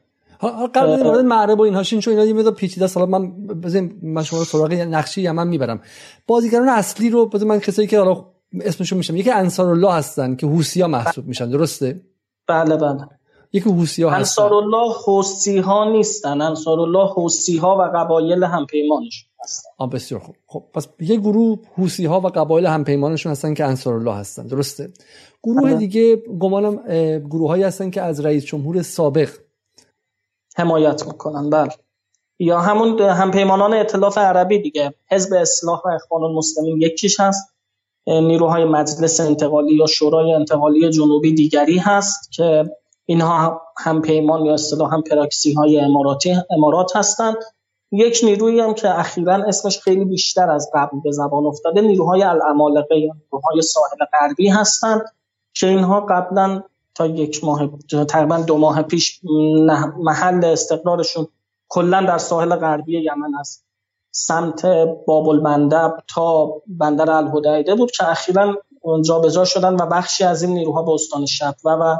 قبل 0.75 1.03
مورد 1.03 1.25
معرب 1.25 1.61
و 1.61 1.63
اینها 1.63 1.83
چون 1.83 2.01
اینا 2.07 2.25
یه 2.25 2.33
مقدار 2.33 2.53
پیچیده 2.53 2.85
است 2.85 2.99
من 2.99 3.47
بزنیم 3.47 4.01
من 4.03 4.23
شما 4.23 4.39
رو 4.39 4.45
سراغ 4.45 4.73
نقشی 4.73 5.23
یمن 5.23 5.49
می‌برم. 5.49 5.81
بازیگران 6.27 6.69
اصلی 6.69 7.11
رو 7.11 7.27
بزنیم 7.27 7.49
من 7.49 7.61
کسایی 7.61 7.89
که 7.89 7.99
حالا 7.99 8.25
اسمشون 8.61 8.99
میشم. 8.99 9.17
یکی 9.17 9.31
انصار 9.31 9.71
الله 9.71 9.93
هستن 9.93 10.37
که 10.37 10.47
حوسی 10.47 10.85
محسوب 10.85 11.27
میشن. 11.27 11.51
درسته؟ 11.51 12.01
بله 12.49 12.77
بله. 12.77 13.09
یکی 13.53 13.71
حوسی 13.71 14.03
ها 14.03 14.11
انصار 14.11 14.55
الله 14.55 14.93
حوسی 15.07 15.59
ها 15.59 15.91
نیستن. 15.91 16.41
انصار 16.41 16.81
الله 16.81 17.09
حوسی 17.09 17.57
ها 17.57 17.77
و 17.79 17.83
قبایل 17.99 18.45
همپیمانش 18.45 19.27
هستن. 19.45 19.71
آه 19.79 19.91
بسیار 19.91 20.21
خوب. 20.21 20.37
خب 20.47 20.65
پس 20.75 20.89
یه 21.01 21.17
گروه 21.17 21.59
حوسی 21.77 22.07
ها 22.07 22.21
و 22.21 22.27
قبایل 22.27 22.67
همپیمانشون 22.67 23.33
هستن 23.33 23.55
که 23.55 23.65
انصار 23.65 23.95
الله 23.95 24.15
هستن. 24.15 24.47
درسته. 24.47 24.93
گروه 25.43 25.63
بله. 25.63 25.77
دیگه 25.77 26.17
گمانم 26.17 26.77
گروه 27.19 27.49
هایی 27.49 27.63
هستن 27.63 27.91
که 27.91 28.03
از 28.03 28.21
رئیس 28.21 28.45
جمهور 28.45 28.83
سابق. 28.83 29.31
حمایت 30.57 31.07
می‌کنن. 31.07 31.51
بله. 31.51 31.71
یا 32.39 32.61
همون 32.61 33.01
همپیمانان 33.01 33.75
اطلاف 33.75 34.19
عربی 34.19 34.59
دیگه. 34.59 34.95
حزب 35.11 35.35
اصلاح 35.35 35.81
و 35.85 35.89
اخوان 35.89 36.23
المسلمین 36.23 36.83
یکیش 36.83 37.21
هست. 37.21 37.53
نیروهای 38.09 38.65
مجلس 38.65 39.21
انتقالی 39.21 39.75
یا 39.75 39.87
شورای 39.87 40.33
انتقالی 40.33 40.91
جنوبی 40.91 41.35
دیگری 41.35 41.79
هست 41.79 42.33
که 42.33 42.71
اینها 43.07 43.63
هم 43.79 44.03
پیمان 44.03 44.45
یا 44.45 44.55
اصطلاح 44.55 44.95
هم 44.95 45.03
پراکسی 45.03 45.53
های 45.53 45.81
اماراتی 45.81 46.37
امارات 46.51 46.97
هستند. 46.97 47.37
یک 47.93 48.21
نیرویی 48.25 48.61
هم 48.61 48.75
که 48.75 48.99
اخیرا 48.99 49.35
اسمش 49.35 49.81
خیلی 49.81 50.05
بیشتر 50.05 50.51
از 50.51 50.71
قبل 50.75 51.01
به 51.01 51.13
زبان 51.13 51.47
افتاده 51.47 51.81
نیروهای 51.81 52.23
العمالقه 52.23 52.99
یا 52.99 53.13
نیروهای 53.23 53.63
ساحل 53.63 54.05
غربی 54.13 54.49
هستند 54.49 55.03
که 55.55 55.67
اینها 55.67 56.01
قبلا 56.01 56.63
تا 56.95 57.07
یک 57.07 57.45
ماه 57.45 57.71
تقریبا 58.09 58.39
دو 58.39 58.59
ماه 58.59 58.83
پیش 58.83 59.21
محل 59.99 60.45
استقرارشون 60.45 61.27
کلا 61.69 62.01
در 62.01 62.19
ساحل 62.19 62.57
غربی 62.57 63.01
یمن 63.01 63.35
است 63.41 63.67
سمت 64.11 64.67
بابل 65.07 65.41
مندب 65.41 65.97
تا 66.15 66.53
بندر 66.67 67.11
الهدیده 67.11 67.75
بود 67.75 67.91
که 67.91 68.11
اخیرا 68.11 68.63
جابجا 69.05 69.45
شدن 69.45 69.75
و 69.75 69.87
بخشی 69.87 70.25
از 70.25 70.43
این 70.43 70.55
نیروها 70.55 70.83
به 70.83 70.93
استان 70.93 71.27
شبوه 71.27 71.73
و 71.73 71.97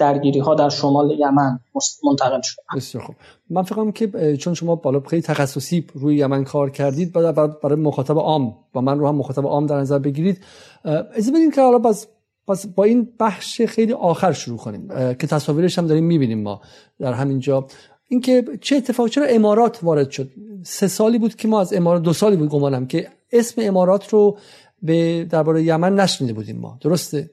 درگیری 0.00 0.40
ها 0.40 0.54
در 0.54 0.68
شمال 0.68 1.10
یمن 1.10 1.58
منتقل 2.04 2.40
شد 2.42 2.56
بسیار 2.76 3.04
خوب. 3.04 3.16
من 3.50 3.62
فکرم 3.62 3.92
که 3.92 4.36
چون 4.36 4.54
شما 4.54 4.74
بالا 4.76 5.00
خیلی 5.00 5.22
تخصصی 5.22 5.86
روی 5.94 6.16
یمن 6.16 6.44
کار 6.44 6.70
کردید 6.70 7.12
برای 7.12 7.76
مخاطب 7.76 8.18
عام 8.18 8.56
و 8.74 8.80
من 8.80 8.98
رو 8.98 9.08
هم 9.08 9.14
مخاطب 9.14 9.46
عام 9.46 9.66
در 9.66 9.80
نظر 9.80 9.98
بگیرید. 9.98 10.44
از 10.84 11.32
بدیم 11.32 11.50
که 11.50 11.60
حالا 11.62 11.78
باز 11.78 12.06
پس 12.48 12.66
با 12.66 12.84
این 12.84 13.08
بخش 13.20 13.62
خیلی 13.62 13.92
آخر 13.92 14.32
شروع 14.32 14.58
کنیم 14.58 14.88
که 14.88 15.26
تصاویرش 15.26 15.78
هم 15.78 15.86
داریم 15.86 16.04
می‌بینیم 16.04 16.42
ما 16.42 16.60
در 16.98 17.12
همینجا. 17.12 17.66
اینکه 18.08 18.44
چه 18.60 18.76
اتفاق 18.76 19.08
چرا 19.08 19.26
امارات 19.26 19.78
وارد 19.82 20.10
شد؟ 20.10 20.30
سه 20.62 20.88
سالی 20.88 21.18
بود 21.18 21.34
که 21.34 21.48
ما 21.48 21.60
از 21.60 21.72
امارات 21.72 22.02
دو 22.02 22.12
سالی 22.12 22.36
بود 22.36 22.48
گمانم 22.48 22.86
که 22.86 23.08
اسم 23.32 23.62
امارات 23.64 24.08
رو 24.08 24.38
به 24.82 25.24
درباره 25.24 25.62
یمن 25.62 25.94
نشنیده 25.94 26.32
بودیم 26.32 26.58
ما. 26.58 26.78
درسته؟ 26.80 27.30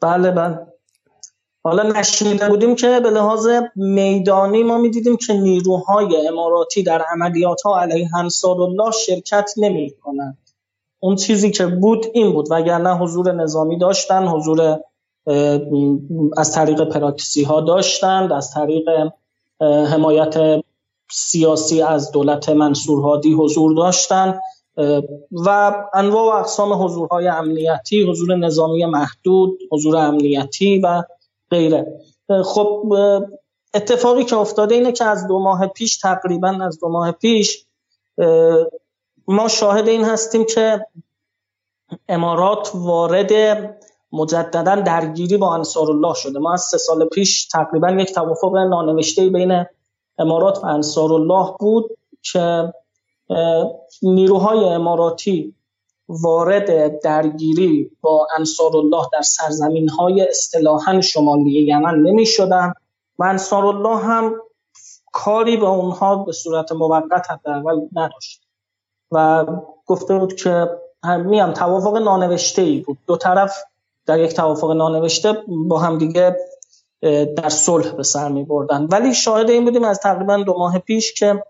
بله 0.00 0.30
بله. 0.30 0.58
حالا 1.64 1.82
نشنیده 1.82 2.48
بودیم 2.48 2.74
که 2.74 3.00
به 3.00 3.10
لحاظ 3.10 3.48
میدانی 3.76 4.62
ما 4.62 4.78
می‌دیدیم 4.78 5.16
که 5.16 5.32
نیروهای 5.32 6.28
اماراتی 6.28 6.82
در 6.82 7.02
عملیات 7.02 7.62
ها 7.62 7.80
علیه 7.80 8.16
انصار 8.16 8.60
الله 8.60 8.90
شرکت 8.90 9.50
نمی 9.56 9.90
کنند 10.02 10.38
اون 11.00 11.16
چیزی 11.16 11.50
که 11.50 11.66
بود 11.66 12.06
این 12.12 12.32
بود 12.32 12.46
وگرنه 12.50 12.98
حضور 12.98 13.32
نظامی 13.32 13.78
داشتن 13.78 14.26
حضور 14.26 14.78
از 16.36 16.52
طریق 16.52 16.84
پراکسی 16.84 17.42
ها 17.42 17.60
داشتند 17.60 18.32
از 18.32 18.50
طریق 18.50 18.88
حمایت 19.60 20.62
سیاسی 21.10 21.82
از 21.82 22.12
دولت 22.12 22.48
منصور 22.48 23.02
هادی 23.02 23.32
حضور 23.32 23.76
داشتند 23.76 24.40
و 25.32 25.72
انواع 25.94 26.34
و 26.34 26.38
اقسام 26.38 26.84
حضورهای 26.84 27.28
امنیتی 27.28 28.10
حضور 28.10 28.36
نظامی 28.36 28.84
محدود 28.84 29.58
حضور 29.72 29.96
امنیتی 29.96 30.78
و 30.78 31.02
غیره. 31.50 32.00
خب 32.44 32.94
اتفاقی 33.74 34.24
که 34.24 34.36
افتاده 34.36 34.74
اینه 34.74 34.92
که 34.92 35.04
از 35.04 35.26
دو 35.26 35.38
ماه 35.38 35.66
پیش 35.66 35.98
تقریبا 35.98 36.58
از 36.62 36.80
دو 36.80 36.88
ماه 36.88 37.12
پیش 37.12 37.66
ما 39.28 39.48
شاهد 39.48 39.88
این 39.88 40.04
هستیم 40.04 40.44
که 40.44 40.86
امارات 42.08 42.70
وارد 42.74 43.32
مجددا 44.12 44.74
درگیری 44.74 45.36
با 45.36 45.54
انصار 45.54 45.90
الله 45.90 46.14
شده. 46.14 46.38
ما 46.38 46.52
از 46.52 46.60
سه 46.60 46.78
سال 46.78 47.08
پیش 47.08 47.46
تقریبا 47.46 47.90
یک 47.90 48.14
توافق 48.14 48.56
نانوشته 48.56 49.28
بین 49.28 49.66
امارات 50.18 50.64
و 50.64 50.66
انصار 50.66 51.12
الله 51.12 51.54
بود 51.60 51.98
که 52.22 52.72
نیروهای 54.02 54.64
اماراتی 54.64 55.54
وارد 56.10 57.00
درگیری 57.00 57.90
با 58.00 58.26
انصار 58.38 58.76
الله 58.76 59.06
در 59.12 59.22
سرزمین 59.22 59.88
های 59.88 60.28
اصطلاحا 60.28 61.00
شمالی 61.00 61.50
یمن 61.50 61.94
نمی 61.94 62.26
شدن 62.26 62.72
و 63.18 63.24
انصار 63.24 63.66
الله 63.66 63.96
هم 63.96 64.34
کاری 65.12 65.56
به 65.56 65.66
اونها 65.66 66.16
به 66.16 66.32
صورت 66.32 66.72
موقت 66.72 67.30
حداقل 67.30 67.80
نداشت 67.92 68.42
و 69.10 69.46
گفته 69.86 70.18
بود 70.18 70.34
که 70.34 70.68
میم 71.04 71.52
توافق 71.52 71.96
نانوشته 71.96 72.62
ای 72.62 72.80
بود. 72.80 72.98
دو 73.06 73.16
طرف 73.16 73.58
در 74.06 74.20
یک 74.20 74.32
توافق 74.32 74.70
نانوشته 74.70 75.36
با 75.68 75.78
هم 75.78 75.98
دیگه 75.98 76.36
در 77.36 77.48
صلح 77.48 77.92
به 77.92 78.02
سر 78.02 78.28
می 78.28 78.44
بردن 78.44 78.84
ولی 78.84 79.14
شاهد 79.14 79.50
این 79.50 79.64
بودیم 79.64 79.84
از 79.84 79.98
تقریبا 79.98 80.36
دو 80.36 80.58
ماه 80.58 80.78
پیش 80.78 81.14
که 81.14 81.42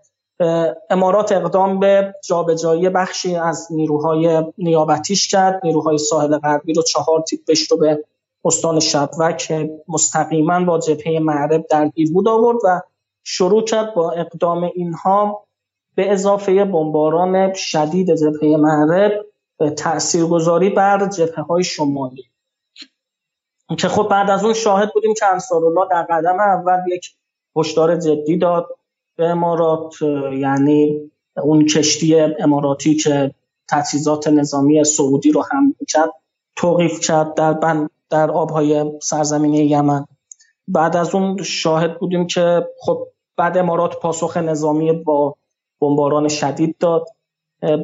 امارات 0.89 1.31
اقدام 1.31 1.79
به 1.79 2.15
جابجایی 2.23 2.89
بخشی 2.89 3.35
از 3.35 3.67
نیروهای 3.71 4.43
نیابتیش 4.57 5.27
کرد. 5.27 5.61
نیروهای 5.63 5.97
ساحل 5.97 6.37
غربی 6.37 6.73
رو 6.73 6.81
چهار 6.81 7.21
تیپش 7.21 7.71
رو 7.71 7.77
به 7.77 8.03
استان 8.45 8.79
شبوه 8.79 9.33
که 9.33 9.69
مستقیما 9.87 10.65
با 10.65 10.79
جبهه 10.79 11.19
معرب 11.19 11.65
درگیر 11.69 12.13
بود 12.13 12.27
آورد 12.27 12.57
و 12.63 12.81
شروع 13.23 13.63
کرد 13.63 13.93
با 13.93 14.11
اقدام 14.11 14.71
اینها 14.75 15.43
به 15.95 16.11
اضافه 16.11 16.65
بمباران 16.65 17.53
شدید 17.53 18.15
جبهه 18.15 18.57
معرب 18.57 19.25
تاثیرگذاری 19.77 20.69
بر 20.69 21.09
جبهه 21.09 21.43
های 21.43 21.63
شمالی. 21.63 22.23
که 23.77 23.87
خب 23.87 24.07
بعد 24.11 24.29
از 24.29 24.43
اون 24.43 24.53
شاهد 24.53 24.93
بودیم 24.93 25.13
که 25.13 25.25
الله 25.51 25.87
در 25.89 26.03
قدم 26.03 26.39
اول 26.39 26.79
یک 26.87 27.15
هشدار 27.55 27.95
جدی 27.95 28.37
داد. 28.37 28.67
به 29.15 29.25
امارات 29.25 30.01
یعنی 30.33 31.11
اون 31.43 31.65
کشتی 31.65 32.19
اماراتی 32.19 32.95
که 32.95 33.31
تجهیزات 33.69 34.27
نظامی 34.27 34.83
سعودی 34.83 35.31
رو 35.31 35.43
هم 35.51 35.75
کرد 35.87 36.11
توقیف 36.55 36.99
کرد 36.99 37.33
در 37.33 37.53
بند 37.53 37.89
در 38.09 38.31
آبهای 38.31 38.99
سرزمین 39.01 39.53
یمن. 39.53 40.05
بعد 40.67 40.95
از 40.95 41.15
اون 41.15 41.43
شاهد 41.43 41.99
بودیم 41.99 42.27
که 42.27 42.67
خب 42.79 43.07
بعد 43.37 43.57
امارات 43.57 43.99
پاسخ 43.99 44.37
نظامی 44.37 44.91
با 44.91 45.35
بمباران 45.81 46.27
شدید 46.27 46.77
داد. 46.77 47.07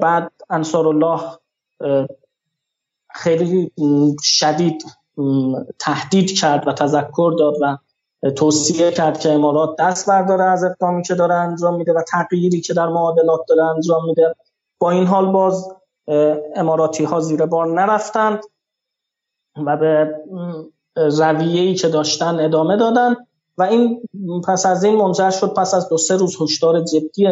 بعد 0.01 0.31
انصار 0.49 0.87
الله 0.87 1.21
خیلی 3.13 3.71
شدید 4.23 4.85
تهدید 5.79 6.39
کرد 6.39 6.67
و 6.67 6.73
تذکر 6.73 7.33
داد 7.39 7.53
و 7.61 7.77
توصیه 8.35 8.91
کرد 8.91 9.19
که 9.19 9.31
امارات 9.31 9.75
دست 9.79 10.09
برداره 10.09 10.43
از 10.43 10.63
اقدامی 10.63 11.03
که 11.03 11.15
داره 11.15 11.35
انجام 11.35 11.75
میده 11.75 11.93
و 11.93 12.01
تغییری 12.11 12.61
که 12.61 12.73
در 12.73 12.87
معادلات 12.87 13.39
داره 13.47 13.63
انجام 13.63 14.05
میده. 14.05 14.35
با 14.79 14.91
این 14.91 15.05
حال 15.05 15.31
باز 15.31 15.69
اماراتی 16.55 17.03
ها 17.03 17.19
زیر 17.19 17.45
بار 17.45 17.67
نرفتند 17.67 18.43
و 19.65 19.77
به 19.77 20.15
رویه‌ای 20.95 21.75
که 21.75 21.87
داشتن 21.87 22.39
ادامه 22.39 22.77
دادن 22.77 23.15
و 23.57 23.63
این 23.63 24.01
پس 24.47 24.65
از 24.65 24.83
این 24.83 24.95
منجر 24.95 25.29
شد 25.29 25.53
پس 25.53 25.73
از 25.73 25.89
دو 25.89 25.97
سه 25.97 26.15
روز 26.15 26.41
هشدار 26.41 26.81
جدی 26.81 27.27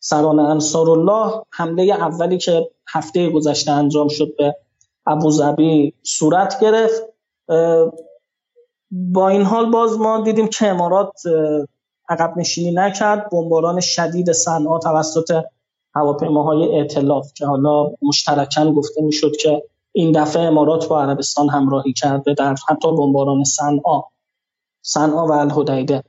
سران 0.00 0.38
انصار 0.38 0.90
الله 0.90 1.42
حمله 1.50 1.82
اولی 1.82 2.38
که 2.38 2.70
هفته 2.88 3.30
گذشته 3.30 3.72
انجام 3.72 4.08
شد 4.08 4.36
به 4.36 4.56
ابوظبی 5.06 5.94
صورت 6.02 6.60
گرفت. 6.60 7.02
با 8.90 9.28
این 9.28 9.42
حال 9.42 9.70
باز 9.70 9.98
ما 9.98 10.20
دیدیم 10.20 10.48
که 10.48 10.66
امارات 10.66 11.20
عقب 12.08 12.34
نشینی 12.36 12.70
نکرد. 12.70 13.30
بمباران 13.30 13.80
شدید 13.80 14.32
صنعا 14.32 14.78
توسط 14.78 15.44
هواپیماهای 15.94 16.78
ائتلاف 16.78 17.32
که 17.34 17.46
حالا 17.46 17.90
مشترکاً 18.02 18.72
گفته 18.72 19.02
می‌شد 19.02 19.36
که 19.36 19.62
این 19.92 20.22
دفعه 20.22 20.42
امارات 20.42 20.88
با 20.88 21.02
عربستان 21.02 21.48
همراهی 21.48 21.92
کرده 21.92 22.34
در 22.34 22.54
حتی 22.68 22.96
بمباران 22.96 23.44
صنعا. 23.44 24.02
صنعا 24.82 25.26
و 25.26 25.32
الهدیده. 25.32 26.04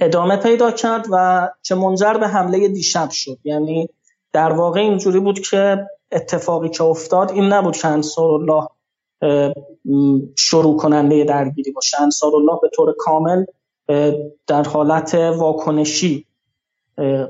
ادامه 0.00 0.36
پیدا 0.36 0.70
کرد 0.70 1.06
و 1.10 1.48
چه 1.62 1.74
منجر 1.74 2.14
به 2.14 2.28
حمله 2.28 2.68
دیشب 2.68 3.10
شد. 3.10 3.38
یعنی 3.44 3.88
در 4.32 4.52
واقع 4.52 4.80
اینجوری 4.80 5.20
بود 5.20 5.38
که 5.38 5.86
اتفاقی 6.12 6.68
که 6.68 6.84
افتاد 6.84 7.30
این 7.30 7.44
نبود 7.44 7.76
که 7.76 7.88
انصار 7.88 8.30
الله 8.30 8.68
شروع 10.36 10.76
کننده 10.76 11.24
درگیری 11.24 11.72
باشه 11.72 12.02
انصار 12.02 12.36
الله 12.36 12.58
به 12.62 12.70
طور 12.74 12.94
کامل 12.98 13.44
در 14.46 14.62
حالت 14.62 15.14
واکنشی 15.14 16.26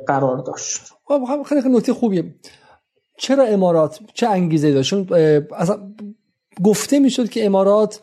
قرار 0.07 0.39
داشت. 0.39 0.81
خب، 1.05 1.43
خیلی 1.49 1.61
نکته 1.69 1.95
خوبیه. 1.95 2.35
چرا 3.19 3.45
امارات؟ 3.45 4.01
چه 4.15 4.29
انگیزه 4.29 4.73
داشت؟ 4.73 4.95
اصلا 5.53 5.95
گفته 6.65 6.99
می‌شد 6.99 7.29
که 7.29 7.47
امارات 7.47 8.01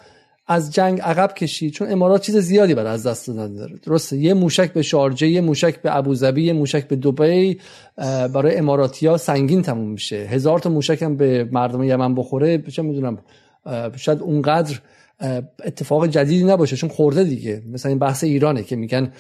از 0.48 0.74
جنگ 0.74 1.02
عقب 1.02 1.34
کشید 1.34 1.74
چون 1.74 1.92
امارات 1.92 2.22
چیز 2.22 2.38
زیادی 2.38 2.76
برای 2.76 2.92
از 2.94 3.08
دست 3.08 3.28
دادن 3.28 3.54
داره. 3.54 3.80
درسته؟ 3.84 4.18
یه 4.18 4.34
موشک 4.34 4.74
به 4.74 4.82
شارجه 4.82 5.28
یه 5.28 5.42
موشک 5.42 5.82
به 5.82 5.98
ابوظبی 5.98 6.44
یه 6.44 6.54
موشک 6.54 6.88
به 6.88 6.96
دبی 6.96 7.60
برای 8.34 8.56
اماراتیا 8.56 9.18
سنگین 9.18 9.62
تموم 9.62 9.90
میشه. 9.90 10.16
هزار 10.16 10.60
تا 10.60 10.70
موشک 10.70 11.02
هم 11.02 11.18
به 11.18 11.50
مردم 11.52 11.84
یمن 11.84 12.16
بخوره 12.16 12.62
چه 12.62 12.82
می‌دونم. 12.82 13.18
شاید 13.96 14.22
اونقدر 14.22 14.80
اتفاق 15.66 16.08
جدیدی 16.08 16.44
نباشه 16.44 16.76
چون 16.76 16.90
خورده 16.90 17.24
دیگه. 17.24 17.62
مثلا 17.72 17.90
این 17.90 18.00
بحث 18.00 18.24
ایرانه 18.24 18.64
که 18.64 18.76
میگن 18.76 19.12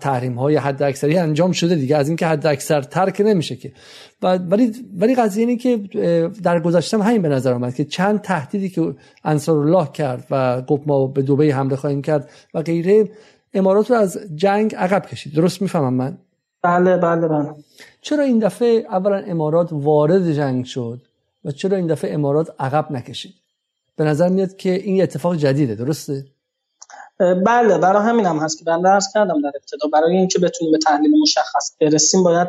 تحریم 0.00 0.34
های 0.34 0.56
حد 0.56 0.82
اکثری 0.82 1.18
انجام 1.18 1.52
شده 1.52 1.74
دیگه. 1.74 1.96
از 1.96 2.08
اینکه 2.08 2.26
حد 2.26 2.46
اکثر 2.46 2.82
ترک 2.82 3.22
نمیشه 3.24 3.56
که. 3.56 3.72
ولی 4.22 4.72
ولی 4.96 5.14
قضیه 5.14 5.46
اینه 5.46 5.56
که 5.56 5.76
در 6.42 6.60
گذشته 6.60 7.02
همین 7.02 7.22
به 7.22 7.28
نظر 7.28 7.52
آمد 7.52 7.74
که 7.74 7.84
چند 7.84 8.20
تهدیدی 8.20 8.68
که 8.68 8.94
انصار 9.24 9.58
الله 9.58 9.88
کرد 9.92 10.26
و 10.30 10.62
گفت 10.62 10.82
ما 10.86 11.06
به 11.06 11.22
دبی 11.22 11.50
حمله 11.50 11.76
خواهیم 11.76 12.02
کرد 12.02 12.30
و 12.54 12.62
غیره 12.62 13.08
امارات 13.54 13.90
رو 13.90 13.96
از 13.96 14.18
جنگ 14.34 14.74
عقب 14.74 15.06
کشید. 15.06 15.34
درست 15.34 15.62
می‌فهمم 15.62 15.94
من؟ 15.94 16.18
بله 16.62 16.96
بله 16.96 17.28
بله. 17.28 17.54
چرا 18.00 18.24
این 18.24 18.38
دفعه 18.38 18.86
اولا 18.90 19.16
امارات 19.16 19.68
وارد 19.72 20.32
جنگ 20.32 20.64
شد 20.64 21.02
و 21.44 21.50
چرا 21.50 21.76
این 21.76 21.86
دفعه 21.86 22.14
امارات 22.14 22.54
عقب 22.58 22.92
نکشید؟ 22.92 23.34
به 24.00 24.06
نظر 24.06 24.28
میاد 24.28 24.56
که 24.56 24.70
این 24.70 25.02
اتفاق 25.02 25.36
جدیده 25.36 25.74
درسته؟ 25.74 26.24
بله 27.18 27.78
برای 27.78 28.02
همین 28.02 28.26
هم 28.26 28.38
هست 28.38 28.58
که 28.58 28.64
بنده 28.64 28.88
ارز 28.88 29.12
کردم 29.14 29.42
در 29.42 29.52
ابتدا. 29.54 29.88
برای 29.92 30.16
اینکه 30.16 30.38
بتونیم 30.38 30.72
به 30.72 30.78
تحلیل 30.78 31.20
مشخص 31.22 31.76
برسیم 31.80 32.22
باید 32.22 32.48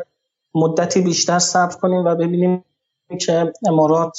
مدتی 0.56 1.02
بیشتر 1.02 1.40
صبر 1.40 1.76
کنیم 1.76 2.06
و 2.06 2.16
ببینیم 2.16 2.66
که 3.20 3.54
امارات 3.68 4.18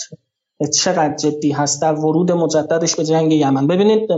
چقدر 0.75 1.17
جدی 1.17 1.53
هست 1.53 1.83
در 1.83 1.95
ورود 1.95 2.33
مجددش 2.33 2.97
به 2.97 3.05
جنگ 3.05 3.33
یمن. 3.33 3.67
ببینید 3.67 4.09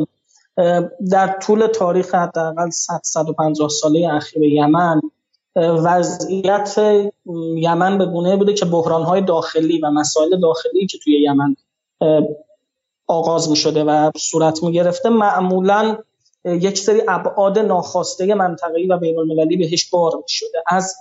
در 1.10 1.38
طول 1.42 1.66
تاریخ 1.66 2.14
حداقل 2.14 2.70
100 2.70 3.00
150 3.04 3.68
ساله 3.68 4.14
اخیر 4.14 4.42
یمن 4.42 5.00
وضعیت 5.56 6.78
یمن 7.56 7.98
به 7.98 8.06
گونه 8.06 8.36
بوده 8.36 8.52
که 8.52 8.64
بحرانهای 8.64 9.20
داخلی 9.20 9.80
و 9.80 9.90
مسائل 9.90 10.40
داخلی 10.40 10.86
که 10.86 10.98
توی 10.98 11.22
یمن 11.22 11.56
آغاز 13.06 13.50
می 13.50 13.56
شده 13.56 13.84
و 13.84 14.10
صورت 14.16 14.62
می 14.62 14.72
گرفته 14.72 15.08
معمولا 15.08 15.98
یک 16.44 16.78
سری 16.78 17.02
ابعاد 17.08 17.58
ناخواسته 17.58 18.34
منطقه‌ای 18.34 18.86
و 18.86 18.96
بین 18.96 19.18
المللی 19.18 19.56
بهش 19.56 19.90
بار 19.90 20.16
می 20.16 20.22
شده 20.28 20.62
از 20.66 20.94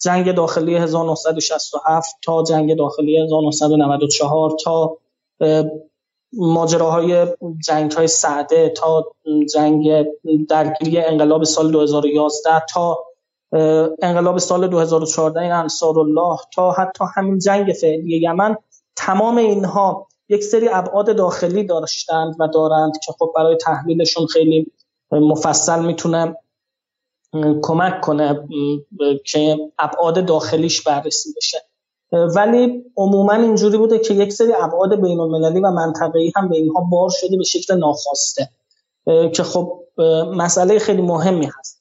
جنگ 0.00 0.34
داخلی 0.34 0.76
1967 0.76 2.16
تا 2.22 2.42
جنگ 2.42 2.76
داخلی 2.76 3.18
1994 3.18 4.56
تا 4.64 4.96
ماجراهای 6.32 7.26
جنگ 7.64 7.92
های 7.92 8.08
سعده 8.08 8.68
تا 8.68 9.12
جنگ 9.54 10.06
درگیری 10.48 10.98
انقلاب 10.98 11.44
سال 11.44 11.72
2011 11.72 12.62
تا 12.72 12.98
انقلاب 14.02 14.38
سال 14.38 14.68
2014 14.68 15.40
این 15.40 15.52
انصار 15.52 15.98
الله 15.98 16.38
تا 16.54 16.70
حتی 16.70 17.04
همین 17.14 17.38
جنگ 17.38 17.72
فعلی 17.72 18.16
یمن. 18.16 18.56
تمام 18.96 19.36
اینها 19.36 20.06
یک 20.30 20.44
سری 20.44 20.68
ابعاد 20.68 21.16
داخلی 21.16 21.64
داشتند 21.64 22.36
و 22.38 22.48
دارند 22.48 22.92
که 23.06 23.12
خب 23.18 23.32
برای 23.36 23.56
تحلیلشون 23.56 24.26
خیلی 24.26 24.72
مفصل 25.12 25.84
می‌تونه 25.84 26.36
کمک 27.62 28.00
کنه 28.00 28.48
که 29.26 29.56
ابعاد 29.78 30.26
داخلیش 30.26 30.82
بررسی 30.82 31.28
بشه. 31.36 31.58
ولی 32.12 32.84
عموما 32.96 33.32
اینجوری 33.32 33.78
بوده 33.78 33.98
که 33.98 34.14
یک 34.14 34.32
سری 34.32 34.52
ابعاد 34.52 35.00
بین 35.00 35.20
المللی 35.20 35.60
و 35.60 35.70
منطقه‌ای 35.70 36.32
هم 36.36 36.48
به 36.48 36.56
اینها 36.56 36.80
بار 36.90 37.10
شده 37.12 37.36
به 37.36 37.44
شکل 37.44 37.78
ناخواسته. 37.78 38.48
که 39.34 39.42
خب 39.42 39.84
مسئله 40.34 40.78
خیلی 40.78 41.02
مهمی 41.02 41.46
هست. 41.58 41.79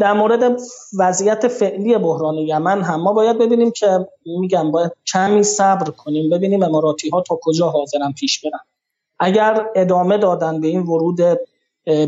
در 0.00 0.12
مورد 0.12 0.60
وضعیت 0.98 1.48
فعلی 1.48 1.98
بحران 1.98 2.34
یمن 2.34 2.82
هم 2.82 3.00
ما 3.00 3.12
باید 3.12 3.38
ببینیم 3.38 3.70
که 3.70 4.08
میگم 4.26 4.70
باید 4.70 4.92
کمی 5.12 5.42
صبر 5.42 5.90
کنیم 5.90 6.30
ببینیم 6.30 6.62
اماراتی 6.62 7.08
ها 7.08 7.20
تا 7.20 7.38
کجا 7.42 7.68
حاضرن 7.68 8.12
پیش 8.12 8.44
برن. 8.44 8.60
اگر 9.18 9.66
ادامه 9.74 10.18
دادن 10.18 10.60
به 10.60 10.66
این 10.66 10.82
ورود 10.82 11.20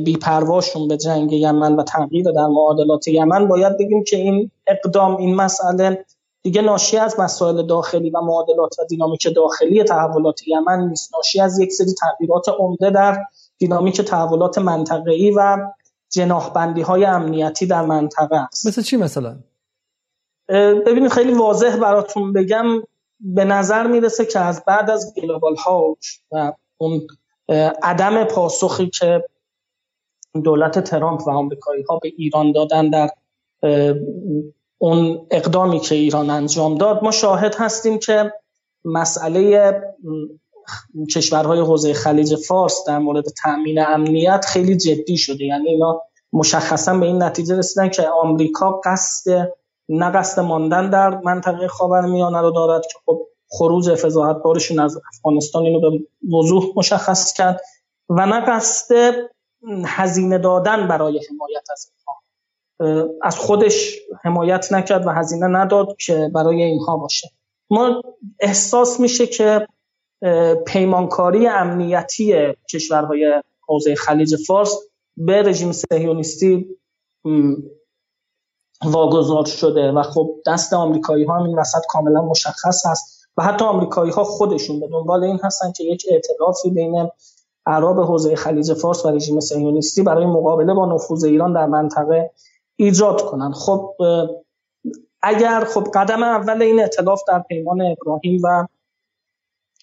بیپرواشون 0.05 0.89
به 0.89 0.97
جنگ 0.97 1.33
یمن 1.33 1.77
و 1.77 1.83
تغییر 1.83 2.31
در 2.31 2.47
معادلات 2.47 3.09
یمن 3.09 3.49
باید 3.49 3.79
بگیم 3.79 4.05
که 4.05 4.17
این 4.17 4.51
اقدام 4.67 5.17
این 5.17 5.35
مسئله 5.35 6.05
دیگه 6.43 6.63
ناشی 6.63 6.97
از 6.97 7.21
مسائل 7.21 7.67
داخلی 7.67 8.11
و 8.11 8.21
معادلات 8.21 8.79
و 8.79 8.85
دینامیک 8.85 9.35
داخلی 9.37 9.85
تحولات 9.85 10.49
یمن 10.49 10.89
نیست. 10.89 11.15
ناشی 11.15 11.41
از 11.41 11.59
یک 11.59 11.73
سری 11.73 11.95
تغییرات 11.95 12.49
عمده 12.59 12.91
در 12.91 13.25
دینامیک 13.59 14.01
تحولات 14.01 14.59
منطقه‌ای 14.59 15.31
و 15.31 15.59
جناحبندی 16.11 16.83
های 16.83 17.05
امنیتی 17.05 17.67
در 17.67 17.83
منطقه 17.83 18.37
است. 18.37 18.67
مثل 18.67 18.83
چی 18.83 18.97
مثلا؟ 18.97 19.39
ببینید 20.87 21.11
خیلی 21.11 21.33
واضح 21.33 21.77
براتون 21.77 22.33
بگم. 22.33 22.67
به 23.21 23.45
نظر 23.45 23.87
می‌رسه 23.87 24.25
که 24.25 24.41
از 24.41 24.65
بعد 24.67 24.91
از 24.91 25.15
گلوبال 25.17 25.57
هاوچ 25.57 26.07
و 26.33 26.53
اون 26.77 27.07
عدم 27.83 28.25
پاسخی 28.25 28.91
که 28.91 29.25
دولت 30.45 30.79
ترامپ 30.79 31.27
و 31.27 31.31
آمریکایی 31.31 31.83
ها 31.83 31.99
به 31.99 32.13
ایران 32.17 32.53
دادن 32.53 32.91
در 32.91 33.11
اون 34.79 35.27
اقدامی 35.31 35.81
که 35.81 35.95
ایران 35.95 36.31
انجام 36.31 36.79
داد 36.79 37.05
ما 37.05 37.11
شاهد 37.11 37.55
هستیم 37.59 37.99
که 37.99 38.33
مسئله 38.85 39.73
کشورهای 41.15 41.61
حوزه 41.61 41.93
خلیج 41.93 42.35
فارس 42.35 42.85
در 42.87 42.99
مورد 42.99 43.25
تأمین 43.43 43.79
امنیت 43.79 44.45
خیلی 44.45 44.77
جدی 44.77 45.17
شده. 45.17 45.45
یعنی 45.45 45.69
اینا 45.69 46.03
مشخصا 46.33 46.99
به 46.99 47.07
این 47.07 47.23
نتیجه 47.23 47.57
رسیدن 47.57 47.89
که 47.89 48.09
آمریکا 48.09 48.81
قصد 48.85 49.53
نه 49.89 50.11
قصد 50.11 50.43
ماندن 50.43 50.91
در 50.91 51.21
منطقه 51.21 51.69
خاورمیانه 51.69 52.41
رو 52.41 52.51
دارد 52.51 52.83
که 52.83 52.99
خب 53.07 53.27
خروج 53.49 53.95
فضاحتبارشون 53.95 54.81
از 54.81 55.01
افغانستان 55.15 55.63
اینو 55.63 55.81
به 55.81 55.99
وضوح 56.37 56.65
مشخص 56.77 57.33
کرد 57.33 57.61
و 58.09 58.27
نه 58.27 58.41
قصد 58.41 59.15
هزینه 59.87 60.39
دادن 60.39 60.89
برای 60.89 61.21
حمایت 61.31 61.65
از 61.73 61.91
اینها. 61.93 62.23
از 63.23 63.39
خودش 63.39 63.99
حمایت 64.25 64.73
نکرد 64.73 65.07
و 65.07 65.11
هزینه 65.11 65.47
نداد 65.47 65.97
که 66.07 66.31
برای 66.35 66.63
اینها 66.63 66.97
باشه. 66.97 67.31
ما 67.71 68.03
احساس 68.41 69.01
میشه 69.01 69.27
که 69.27 69.67
پیمانکاری 70.67 71.47
امنیتی 71.47 72.35
کشورهای 72.71 73.43
حوزه 73.69 73.95
خلیج 73.95 74.37
فارس 74.47 74.79
به 75.17 75.43
رژیم 75.43 75.73
سهیونیستی 75.73 76.77
واگذار 78.85 79.45
شده 79.45 79.93
و 79.93 80.03
خب 80.03 80.37
دست 80.47 80.73
آمریکایی 80.73 81.25
ها 81.25 81.45
این 81.45 81.59
وسط 81.59 81.83
کاملا 81.89 82.23
مشخص 82.23 82.87
هست 82.87 83.29
و 83.37 83.43
حتی 83.43 83.65
آمریکایی 83.65 84.13
ها 84.13 84.25
خودشون 84.25 84.81
به 84.81 84.89
دنبال 84.89 85.25
این 85.25 85.41
هستن 85.45 85.73
که 85.73 85.85
یک 85.85 86.07
اعتلافی 86.11 86.71
بین 86.71 87.11
عرب 87.67 88.01
حوزه 88.01 88.37
خلیج 88.37 88.73
فارس 88.73 89.07
و 89.07 89.11
رژیم 89.11 89.41
صهیونیستی 89.41 90.03
برای 90.03 90.27
مقابله 90.27 90.75
با 90.75 90.95
نفوذ 90.95 91.25
ایران 91.25 91.53
در 91.53 91.67
منطقه 91.67 92.31
ایجاد 92.77 93.23
کنند 93.23 93.53
خب 93.53 93.95
اگر 95.23 95.65
خب 95.65 95.89
قدم 95.95 96.23
اول 96.23 96.63
این 96.63 96.85
اطلاف 96.85 97.23
در 97.29 97.39
پیمان 97.49 97.83
ابراهیم 97.83 98.41
و 98.45 98.67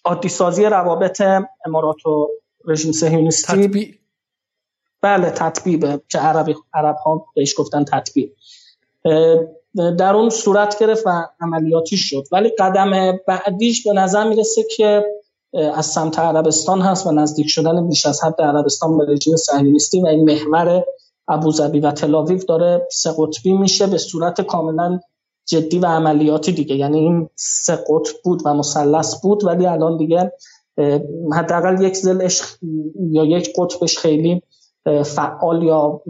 عادی 0.04 0.28
سازی 0.28 0.64
روابط 0.64 1.22
امارات 1.66 2.06
و 2.06 2.28
رژیم 2.64 2.92
صهیونیستی. 2.92 3.52
تطبیع 3.52 3.94
بله 5.02 5.30
تطبیع 5.30 5.96
که 6.08 6.18
عربی 6.18 6.54
عرب 6.74 6.96
ها 6.96 7.26
بهش 7.34 7.54
گفتن 7.58 7.84
تطبیع 7.84 8.32
در 9.98 10.16
اون 10.16 10.30
صورت 10.30 10.78
گرفت 10.78 11.06
و 11.06 11.26
عملیاتی 11.40 11.96
شد. 11.96 12.24
ولی 12.32 12.50
قدم 12.58 13.18
بعدیش 13.26 13.86
به 13.86 13.92
نظر 13.92 14.28
می‌رسه 14.28 14.62
که 14.76 15.04
از 15.74 15.86
سمت 15.86 16.18
عربستان 16.18 16.80
هست 16.80 17.06
و 17.06 17.12
نزدیک 17.12 17.46
شدن 17.48 17.88
بیش 17.88 18.06
از 18.06 18.24
حد 18.24 18.42
عربستان 18.42 18.98
به 18.98 19.04
رژیم 19.08 19.36
صهیونیستی 19.36 20.00
و 20.00 20.06
این 20.06 20.24
محور 20.24 20.84
ابوظبی 21.28 21.80
و 21.80 21.90
تلاویو 21.90 22.38
داره 22.38 22.88
سه 22.92 23.10
قطبی 23.18 23.52
میشه 23.52 23.86
به 23.86 23.98
صورت 23.98 24.40
کاملا 24.40 25.00
جدی 25.46 25.78
و 25.78 25.86
عملیاتی 25.86 26.52
دیگه. 26.52 26.76
یعنی 26.76 26.98
این 26.98 27.28
سه 27.34 27.76
قطب 27.76 28.14
بود 28.24 28.42
و 28.44 28.54
مثلث 28.54 29.20
بود 29.20 29.44
ولی 29.44 29.66
الان 29.66 29.96
دیگه 29.96 30.32
حداقل 31.32 31.82
یک 31.82 31.96
زلش 31.96 32.42
یا 33.10 33.24
یک 33.24 33.52
قطبش 33.58 33.98
خیلی 33.98 34.42
فعال 35.04 35.62
یا 35.62 36.02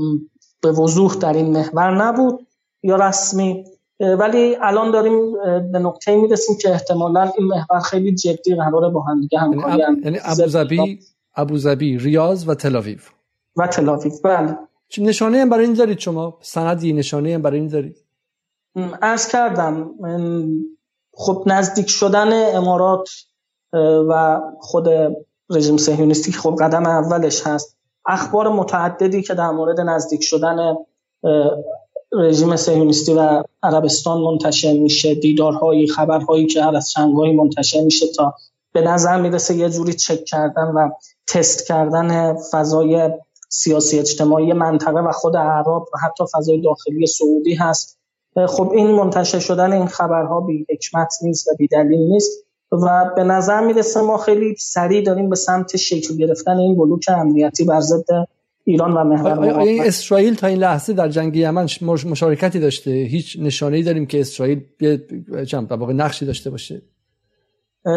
به 0.62 0.72
وضوح 0.72 1.14
در 1.14 1.32
این 1.32 1.46
محور 1.46 2.04
نبود 2.04 2.46
یا 2.82 2.96
رسمی. 2.96 3.64
ولی 4.00 4.56
الان 4.62 4.90
داریم 4.90 5.32
به 5.72 5.78
نقطه 5.78 6.16
می‌رسیم 6.16 6.56
که 6.56 6.70
احتمالا 6.70 7.32
این 7.38 7.46
محور 7.46 7.80
خیلی 7.80 8.14
جدی 8.14 8.54
قراره 8.54 8.88
با 8.88 9.00
هم 9.00 9.20
دیگه 9.20 9.38
همکاری 9.38 9.82
یعنی 10.04 10.18
ابوظبی 10.24 10.98
ابوظبی 11.36 11.98
ریاض 11.98 12.48
و 12.48 12.54
تلاویو 12.54 12.98
و 13.56 13.66
تلاویو 13.66 14.12
بله. 14.24 14.58
نشانه 14.98 15.38
هم 15.38 15.50
برای 15.50 15.64
این 15.64 15.74
دارید 15.74 15.98
شما؟ 15.98 16.38
سندی 16.40 16.92
نشانه 16.92 17.34
هم 17.34 17.42
برای 17.42 17.58
این 17.58 17.68
دارید؟ 17.68 18.03
از 19.02 19.28
کردم 19.28 19.90
خب 21.14 21.42
نزدیک 21.46 21.90
شدن 21.90 22.56
امارات 22.56 23.08
و 24.08 24.40
خود 24.60 24.88
رژیم 25.50 25.76
صهیونیستی 25.76 26.32
که 26.32 26.38
خب 26.38 26.56
قدم 26.60 26.87
اولش 26.87 27.46
هست 27.46 27.76
اخبار 28.06 28.48
متعددی 28.48 29.22
که 29.22 29.34
در 29.34 29.50
مورد 29.50 29.80
نزدیک 29.80 30.24
شدن 30.24 30.76
رژیم 32.12 32.56
صهیونیستی 32.56 33.12
و 33.12 33.42
عربستان 33.62 34.20
منتشر 34.20 34.72
میشه 34.72 35.14
دیدارهایی 35.14 35.87
خبرهایی 35.87 36.46
که 36.46 36.62
هر 36.62 36.76
از 36.76 36.90
چنگهایی 36.90 37.37
منتشر 37.37 37.80
میشه 37.80 38.06
تا 38.16 38.34
به 38.72 38.80
نظر 38.80 39.20
می‌رسه 39.20 39.54
یه 39.54 39.70
جوری 39.70 39.92
چک 39.92 40.24
کردن 40.24 40.64
و 40.64 40.90
تست 41.26 41.66
کردن 41.66 42.37
فضای 42.50 43.10
سیاسی 43.48 43.98
اجتماعی 43.98 44.52
منطقه 44.52 45.00
و 45.00 45.12
خود 45.12 45.37
عرب 45.37 45.66
و 45.66 45.98
حتی 46.02 46.24
فضای 46.34 46.60
داخلی 46.60 47.06
سعودی 47.06 47.54
هست. 47.54 47.98
خب 48.46 48.72
این 48.74 48.90
منتشر 48.90 49.38
شدن 49.38 49.72
این 49.72 49.86
خبرها 49.86 50.40
بی 50.40 50.66
حکمت 50.70 51.14
نیست 51.22 51.48
و 51.48 51.50
بی 51.58 51.66
دلیل 51.66 51.98
نیست 51.98 52.44
و 52.72 53.10
به 53.16 53.24
نظر 53.24 53.66
می‌رسه 53.66 54.00
ما 54.00 54.18
خیلی 54.18 54.56
سریع 54.58 55.02
داریم 55.02 55.30
به 55.30 55.36
سمت 55.36 55.76
شکل 55.76 56.16
گرفتن 56.16 56.56
این 56.56 56.76
بلوک 56.76 57.04
امنیتی 57.08 57.64
بر 57.64 57.80
ضد 57.80 58.04
ایران 58.64 58.92
و 58.92 59.04
محور 59.04 59.50
آیا 59.50 59.84
اسرائیل 59.84 60.34
تا 60.34 60.46
این 60.46 60.58
لحظه 60.58 60.92
در 60.92 61.08
جنگ 61.08 61.36
یمن 61.36 61.66
مشارکتی 61.82 62.60
داشته؟ 62.60 62.90
هیچ 62.90 63.38
نشانه‌ای 63.40 63.82
داریم 63.82 64.06
که 64.06 64.20
اسرائیل 64.20 64.62
چند 65.48 65.72
واقع 65.72 65.92
نقشی 65.92 66.26
داشته 66.26 66.50
باشه؟ 66.50 66.82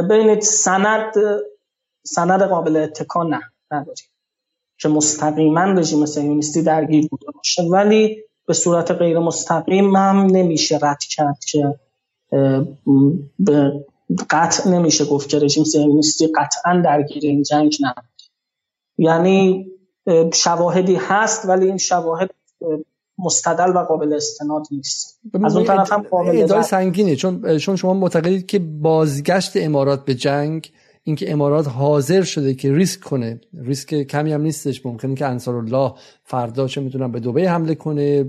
ببینید 0.10 0.42
سند 0.42 1.14
سند 2.04 2.42
قابل 2.42 2.78
اتکا 2.78 3.24
نه 3.24 3.40
نداریم. 3.72 4.06
که 4.80 4.90
مستقیما 4.90 5.64
رژیم 5.64 6.06
صهیونیستی 6.06 6.62
درگیر 6.62 7.08
بوده 7.12 7.26
باشه. 7.36 7.64
ولی 7.64 8.24
به 8.48 8.54
صورت 8.54 8.92
غیر 8.92 9.20
مستقیم 9.20 9.96
هم 9.96 10.18
نمیشه 10.32 10.80
رد 10.82 11.04
کرد 11.04 11.40
که 11.40 11.76
به 13.40 13.86
قطع 14.30 14.70
نمیشه 14.70 15.06
گفت 15.06 15.30
که 15.30 15.40
رژیم 15.40 15.64
صهیونیستی 15.64 16.28
قطعا 16.28 16.82
درگیر 16.86 17.24
این 17.24 17.44
جنگ 17.44 17.78
نه 17.80 17.94
یعنی 18.98 19.68
شواهدی 20.34 20.96
هست 20.96 21.46
ولی 21.46 21.66
این 21.66 21.78
شواهد 21.78 22.30
مستدل 23.20 23.76
و 23.76 23.80
قابل 23.80 24.14
استناد 24.14 24.68
نیست. 24.72 25.20
از 25.44 25.56
اون 25.56 25.66
طرف 25.66 25.92
هم 25.92 26.02
قابل 26.02 26.62
سنگینه 26.62 27.16
چون 27.16 27.58
چون 27.58 27.76
شما 27.76 27.94
معتقدید 27.94 28.46
که 28.46 28.60
بازگشت 28.60 29.52
امارات 29.56 30.06
به 30.06 30.16
جنگ 30.16 30.72
اینکه 31.08 31.32
امارات 31.32 31.68
حاضر 31.68 32.22
شده 32.22 32.54
که 32.54 32.74
ریسک 32.74 33.00
کنه. 33.00 33.40
ریسک 33.62 34.04
کمی 34.04 34.34
هم 34.34 34.42
نیستش 34.42 34.86
ممکنه 34.86 35.16
که 35.16 35.26
انصار 35.26 35.56
الله 35.56 35.94
فردا 36.24 36.68
چه 36.68 36.82
می‌تونن 36.82 37.12
به 37.12 37.20
دبی 37.20 37.46
حمله 37.46 37.76
کنه. 37.76 38.26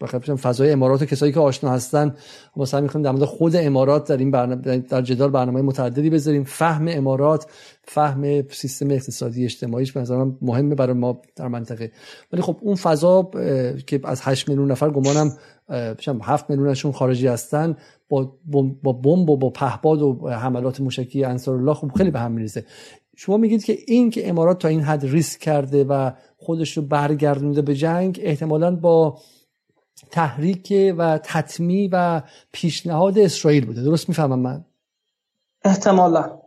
بخاطر 0.00 0.34
فضای 0.34 0.70
امارات 0.70 1.02
و 1.02 1.04
کسایی 1.04 1.32
که 1.32 1.40
آشنا 1.40 1.70
هستن 1.70 2.14
ما 2.56 2.64
سعی 2.64 2.86
در 2.86 3.10
مورد 3.10 3.24
خود 3.24 3.56
امارات 3.56 4.08
در 4.08 4.16
این 4.16 4.30
برنامه 4.30 4.78
در 4.78 5.02
جدال 5.02 5.30
برنامه 5.30 5.62
متعددی 5.62 6.10
بذاریم. 6.10 6.44
فهم 6.44 6.88
امارات 6.88 7.46
فهم 7.84 8.48
سیستم 8.48 8.90
اقتصادی 8.90 9.44
اجتماعیش 9.44 9.92
به 9.92 10.00
نظرم 10.00 10.38
مهمه 10.42 10.74
برای 10.74 10.94
ما 10.94 11.20
در 11.36 11.48
منطقه. 11.48 11.90
ولی 12.32 12.42
خب 12.42 12.56
اون 12.60 12.74
فضا 12.74 13.30
که 13.86 14.00
از 14.04 14.20
8 14.22 14.48
میلیون 14.48 14.70
نفر 14.70 14.90
گمانم 14.90 15.36
7 16.22 16.50
میلیونشون 16.50 16.92
خارجی 16.92 17.26
هستن 17.26 17.76
با 18.08 18.38
با 18.82 18.92
بمب 18.92 19.30
و 19.30 19.36
با 19.36 19.50
پهباد 19.50 20.02
و 20.02 20.28
حملات 20.28 20.80
موشکی 20.80 21.24
انصار 21.24 21.56
الله 21.56 21.74
خب 21.74 21.92
خیلی 21.96 22.10
به 22.10 22.20
هم 22.20 22.32
میریزه. 22.32 22.64
شما 23.16 23.36
میگید 23.36 23.64
که 23.64 23.78
این 23.86 24.10
که 24.10 24.28
امارات 24.28 24.58
تا 24.58 24.68
این 24.68 24.80
حد 24.80 25.06
ریسک 25.06 25.40
کرده 25.40 25.84
و 25.84 26.10
خودش 26.36 26.76
رو 26.76 26.82
برگردونده 26.82 27.62
به 27.62 27.74
جنگ 27.74 28.20
احتمالا 28.22 28.76
با 28.76 29.18
تحریک 30.10 30.94
و 30.98 31.18
تطمی 31.24 31.88
و 31.92 32.22
پیشنهاد 32.52 33.18
اسرائیل 33.18 33.66
بوده. 33.66 33.82
درست 33.82 34.08
می‌فهمم 34.08 34.38
من؟ 34.38 34.64
احتمالا. 35.64 36.38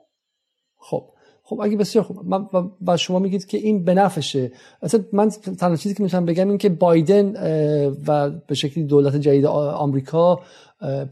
خب. 0.78 1.10
خب 1.50 1.60
اگه 1.62 1.78
بسیار 1.78 2.06
خوب 2.06 2.18
من 2.26 2.48
و 2.88 2.98
شما 2.98 3.20
میگید 3.20 3.46
که 3.46 3.58
این 3.58 3.84
بنفشه 3.84 4.52
اصلا 4.82 5.02
من 5.14 5.30
تنها 5.30 5.76
چیزی 5.76 5.96
که 5.96 6.04
می‌تونم 6.04 6.26
بگم 6.26 6.50
این 6.50 6.58
که 6.58 6.70
بایدن 6.70 7.34
و 8.08 8.30
به 8.30 8.56
شکلی 8.56 8.84
دولت 8.84 9.16
جدید 9.16 9.46
آمریکا 9.46 10.40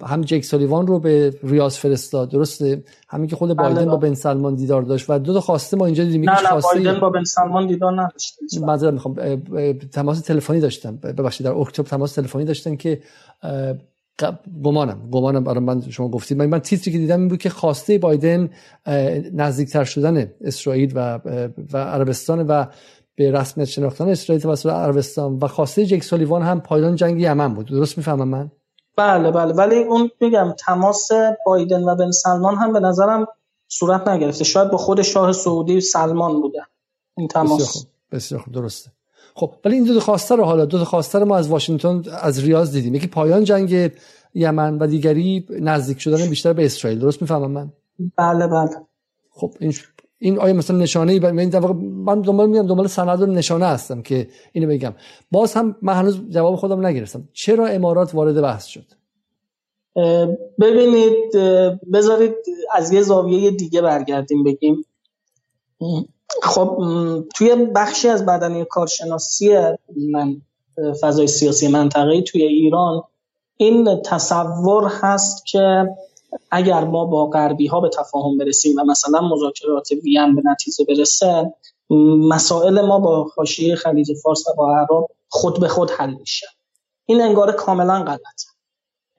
هم 0.05 0.21
جک 0.21 0.43
سالیوان 0.43 0.87
رو 0.87 0.99
به 0.99 1.33
ریاض 1.43 1.77
فرستاد 1.77 2.29
درسته؟ 2.29 2.83
همین 3.09 3.27
که 3.27 3.35
خود 3.35 3.49
بله، 3.49 3.73
بایدن 3.73 3.85
با. 3.85 3.97
بن 3.97 4.13
سلمان 4.13 4.55
دیدار 4.55 4.81
داشت 4.81 5.09
و 5.09 5.19
دو 5.19 5.33
تا 5.33 5.41
خواسته 5.41 5.77
ما 5.77 5.85
اینجا 5.85 6.03
دیدیم. 6.03 6.29
نه 6.29 6.41
نه 6.41 6.47
خواسته 6.47 6.73
بایدن 6.73 6.99
با 6.99 7.09
بن 7.09 7.23
سلمان 7.23 7.67
دیدار 7.67 8.01
نداشت 8.01 8.37
معذرت 8.61 8.93
می‌خوام 8.93 9.15
تماس 9.91 10.21
تلفنی 10.21 10.59
داشتم. 10.59 10.95
ببخشید 10.97 11.47
در 11.47 11.53
اکتبر 11.53 11.87
تماس 11.87 12.13
تلفنی 12.13 12.45
داشتن 12.45 12.75
که 12.75 13.01
گمانم 14.63 15.09
گمانم 15.11 15.43
برای 15.43 15.59
من 15.59 15.81
شما 15.89 16.09
گفتید. 16.09 16.37
من, 16.37 16.45
من 16.45 16.59
تیتری 16.59 16.91
که 16.91 16.97
دیدم 16.97 17.19
این 17.19 17.27
بود 17.27 17.39
که 17.39 17.49
خواسته 17.49 17.97
بایدن 17.97 18.49
نزدیکتر 19.33 19.83
شدن 19.83 20.31
اسرائیل 20.41 20.91
و 20.95 21.19
و 21.73 21.77
عربستان 21.77 22.47
و 22.47 22.65
به 23.15 23.31
رسمیت 23.31 23.67
شناختن 23.67 24.09
اسرائیل 24.09 24.41
توسط 24.41 24.69
عربستان 24.69 25.39
و 25.41 25.47
خواسته 25.47 25.85
جک 25.85 26.03
سالیوان 26.03 26.41
هم 26.41 26.61
پایان 26.61 26.95
جنگ 26.95 27.21
یمن 27.21 27.53
بود. 27.53 27.65
درست 27.65 27.97
می‌فهمم 27.97 28.27
من؟ 28.27 28.51
بله 28.97 29.31
بله. 29.31 29.53
ولی 29.53 29.75
اون 29.75 30.09
میگم 30.21 30.53
تماس 30.59 31.09
بایدن 31.45 31.83
و 31.83 31.95
بن 31.95 32.11
سلمان 32.11 32.55
هم 32.55 32.73
به 32.73 32.79
نظرم 32.79 33.25
صورت 33.67 34.07
نگرفته. 34.07 34.43
شاید 34.43 34.71
با 34.71 34.77
خود 34.77 35.01
شاه 35.01 35.31
سعودی 35.31 35.81
سلمان 35.81 36.41
بوده. 36.41 36.61
این 37.17 37.27
تماس. 37.27 37.51
بسیار 37.51 37.67
خوب, 37.67 37.87
بسیار 38.11 38.41
خوب. 38.41 38.53
درسته. 38.53 38.91
خب 39.37 39.53
ولی 39.65 39.75
این 39.75 39.83
دو 39.83 39.99
خواسته 39.99 40.35
رو 40.35 40.43
حالا 40.43 40.65
دو 40.65 40.85
خواسته 40.85 41.19
رو 41.19 41.25
ما 41.25 41.37
از 41.37 41.47
واشنگتن 41.47 42.03
از 42.21 42.43
ریاض 42.43 42.71
دیدیم. 42.71 42.95
یکی 42.95 43.07
پایان 43.07 43.43
جنگ 43.43 43.91
یمن 44.33 44.77
و 44.77 44.87
دیگری 44.87 45.45
نزدیک 45.49 45.99
شدن 45.99 46.29
بیشتر 46.29 46.53
به 46.53 46.65
اسرائیل. 46.65 46.99
درست 46.99 47.21
می‌فهمم 47.21 47.51
من؟ 47.51 47.71
بله 48.17 48.47
بله. 48.47 48.69
خب 49.29 49.53
این 49.59 49.73
این 50.19 50.39
آیا 50.39 50.53
مثلا 50.53 50.77
نشانه 50.77 51.11
ای 51.11 51.19
من 51.19 52.21
دنبال 52.21 52.49
میگم 52.49 52.67
دنبال 52.67 52.87
سند 52.87 53.21
و 53.21 53.25
نشانه 53.25 53.65
هستم 53.65 54.01
که 54.01 54.27
اینو 54.51 54.67
بگم. 54.67 54.93
باز 55.31 55.53
هم 55.53 55.75
من 55.81 55.93
هنوز 55.93 56.29
جواب 56.29 56.55
خودم 56.55 56.85
نگرفتم. 56.85 57.29
چرا 57.33 57.67
امارات 57.67 58.15
وارد 58.15 58.41
بحث 58.41 58.65
شد؟ 58.65 58.85
ببینید 60.59 61.33
بذارید 61.93 62.35
از 62.73 62.91
یه 62.91 63.01
زاویه 63.01 63.51
دیگه 63.51 63.81
برگردیم 63.81 64.43
بگیم. 64.43 64.85
خب 66.43 66.77
توی 67.35 67.55
بخشی 67.55 68.09
از 68.09 68.25
بدنی 68.25 68.65
کارشناسی 68.65 69.57
من 70.11 70.41
فضای 71.01 71.27
سیاسی 71.27 71.67
منطقه 71.67 72.21
توی 72.21 72.43
ایران 72.43 73.03
این 73.57 74.01
تصور 74.05 74.91
هست 75.01 75.45
که 75.45 75.89
اگر 76.51 76.83
ما 76.83 77.05
با 77.05 77.25
غربی 77.25 77.67
ها 77.67 77.79
به 77.79 77.89
تفاهم 77.89 78.37
برسیم 78.37 78.79
و 78.79 78.83
مثلا 78.83 79.21
مذاکرات 79.21 79.89
وین 80.03 80.35
به 80.35 80.41
نتیجه 80.45 80.85
برسه 80.85 81.53
مسائل 82.29 82.81
ما 82.81 82.99
با 82.99 83.29
حاشیه 83.35 83.75
خلیج 83.75 84.13
فارس 84.23 84.47
و 84.47 84.53
با 84.57 84.77
عرب 84.77 85.07
خود 85.29 85.59
به 85.59 85.67
خود 85.67 85.91
حل 85.91 86.13
میشه. 86.13 86.47
این 87.05 87.21
انگار 87.21 87.51
کاملا 87.51 88.03
غلط 88.03 88.41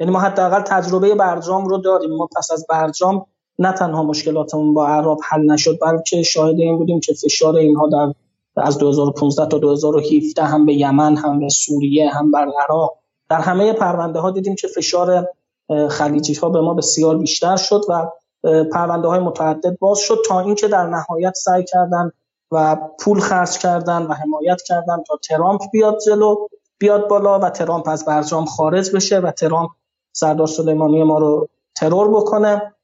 یعنی 0.00 0.12
ما 0.12 0.20
حداقل 0.20 0.60
تجربه 0.60 1.14
برجام 1.14 1.68
رو 1.68 1.78
داریم. 1.78 2.10
ما 2.10 2.28
پس 2.36 2.50
از 2.52 2.66
برجام 2.68 3.26
نه 3.58 3.72
تنها 3.72 4.02
مشکلاتمون 4.02 4.74
با 4.74 4.86
عرب 4.86 5.18
حل 5.28 5.52
نشد 5.52 5.78
بلکه 5.82 6.22
شاهد 6.22 6.60
این 6.60 6.78
بودیم 6.78 7.00
که 7.00 7.14
فشار 7.14 7.56
اینها 7.56 7.88
در 7.88 8.12
از 8.56 8.78
2015 8.78 9.46
تا 9.46 9.58
2017 9.58 10.42
هم 10.42 10.66
به 10.66 10.74
یمن 10.74 11.16
هم 11.16 11.40
به 11.40 11.48
سوریه 11.48 12.10
هم 12.10 12.30
بر 12.30 12.46
عراق. 12.64 12.98
در 13.30 13.40
همه 13.40 13.72
پرونده 13.72 14.18
ها 14.18 14.30
دیدیم 14.30 14.54
که 14.54 14.68
فشار 14.68 15.28
خلیجی 15.90 16.34
ها 16.34 16.48
به 16.48 16.60
ما 16.60 16.74
بسیار 16.74 17.18
بیشتر 17.18 17.56
شد 17.56 17.82
و 17.88 18.10
پرونده 18.72 19.08
های 19.08 19.20
متعدد 19.20 19.78
باز 19.78 19.98
شد 19.98 20.18
تا 20.28 20.40
اینکه 20.40 20.68
در 20.68 20.86
نهایت 20.86 21.34
سعی 21.34 21.64
کردن 21.64 22.12
و 22.52 22.76
پول 23.00 23.20
خرج 23.20 23.58
کردن 23.58 24.02
و 24.02 24.12
حمایت 24.12 24.62
کردن 24.62 25.02
تا 25.02 25.18
ترامپ 25.28 25.60
بیاد 25.72 25.98
جلو 26.06 26.36
بیاد 26.78 27.08
بالا 27.08 27.38
و 27.38 27.50
ترامپ 27.50 27.88
از 27.88 28.04
برجام 28.04 28.44
خارج 28.44 28.96
بشه 28.96 29.18
و 29.18 29.30
ترامپ 29.30 29.70
سردار 30.12 30.46
سلیمانی 30.46 31.02
ما 31.02 31.18
رو 31.18 31.48
ترور 31.76 32.08
بکنه. 32.08 32.74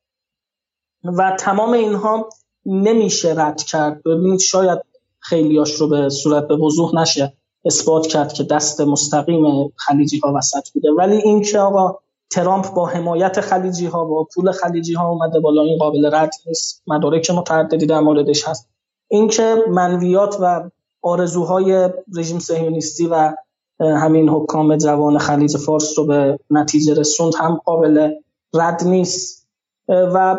و 1.05 1.37
تمام 1.39 1.73
اینها 1.73 2.29
نمیشه 2.67 3.35
رد 3.37 3.63
کرد. 3.63 4.03
ببینید 4.03 4.41
شاید 4.41 4.79
خیلیاش 5.19 5.73
رو 5.75 5.89
به 5.89 6.09
صورت 6.09 6.49
به 6.49 6.57
وضوح 6.57 6.95
نشه 6.95 7.33
اثبات 7.65 8.07
کرد 8.07 8.33
که 8.33 8.45
دست 8.45 8.81
مستقیم 8.81 9.73
خلیجی 9.77 10.19
ها 10.19 10.33
وسط 10.37 10.71
بوده. 10.75 10.93
ولی 10.93 11.17
این 11.17 11.43
که 11.43 11.59
آقا 11.59 11.99
ترامپ 12.31 12.75
با 12.75 12.87
حمایت 12.87 13.41
خلیجی 13.41 13.87
ها 13.87 14.05
با 14.05 14.29
پول 14.35 14.53
خلیجی 14.53 14.95
ها 14.95 15.09
اومده 15.09 15.41
بالا 15.41 15.63
این 15.63 15.79
قابل 15.79 16.15
رد 16.15 16.33
نیست. 16.47 16.83
مدارک 16.87 17.31
متعددی 17.31 17.87
در 17.87 18.01
موردش 18.01 18.49
هست. 18.49 18.69
اینکه 19.09 19.57
منویات 19.69 20.37
و 20.41 20.71
آرزوهای 21.03 21.89
رژیم 22.17 22.39
صهیونیستی 22.39 23.07
و 23.07 23.35
همین 23.81 24.29
حکام 24.29 24.77
جوان 24.77 25.19
خلیج 25.19 25.57
فارس 25.57 25.99
رو 25.99 26.07
به 26.07 26.39
نتیجه 26.51 26.95
رسوند 26.95 27.33
هم 27.35 27.61
قابل 27.65 28.11
رد 28.55 28.85
نیست. 28.85 29.45
و 29.89 30.37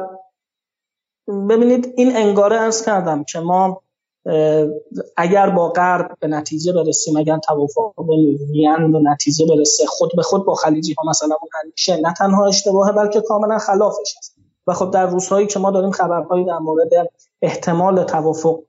ببینید 1.28 1.94
این 1.98 2.16
انگاره 2.16 2.62
ارز 2.62 2.86
کردم 2.86 3.24
که 3.24 3.40
ما 3.40 3.82
اگر 5.18 5.50
با 5.50 5.70
غرب 5.70 6.18
به 6.20 6.28
نتیجه 6.28 6.74
برسیم 6.74 7.18
اگر 7.18 7.38
توافق 7.38 7.94
میان 8.50 8.92
به 8.92 9.00
نتیجه 9.00 9.46
برسه 9.46 9.86
خود 9.86 10.12
به 10.16 10.22
خود 10.22 10.46
با 10.46 10.56
خلیجی 10.56 10.94
ها 10.94 11.10
مثلا 11.10 11.36
میشه 11.72 12.02
نه 12.02 12.14
تنها 12.14 12.48
اشتباهه 12.48 12.92
بلکه 12.92 13.22
کاملا 13.22 13.58
خلافش 13.58 14.16
است. 14.18 14.36
و 14.68 14.74
خب 14.74 14.92
در 14.92 15.06
روزهایی 15.06 15.48
که 15.48 15.60
ما 15.60 15.72
داریم 15.72 15.92
خبرهایی 15.92 16.46
در 16.46 16.58
مورد 16.58 16.90
احتمال 17.42 18.04
توافق 18.04 18.60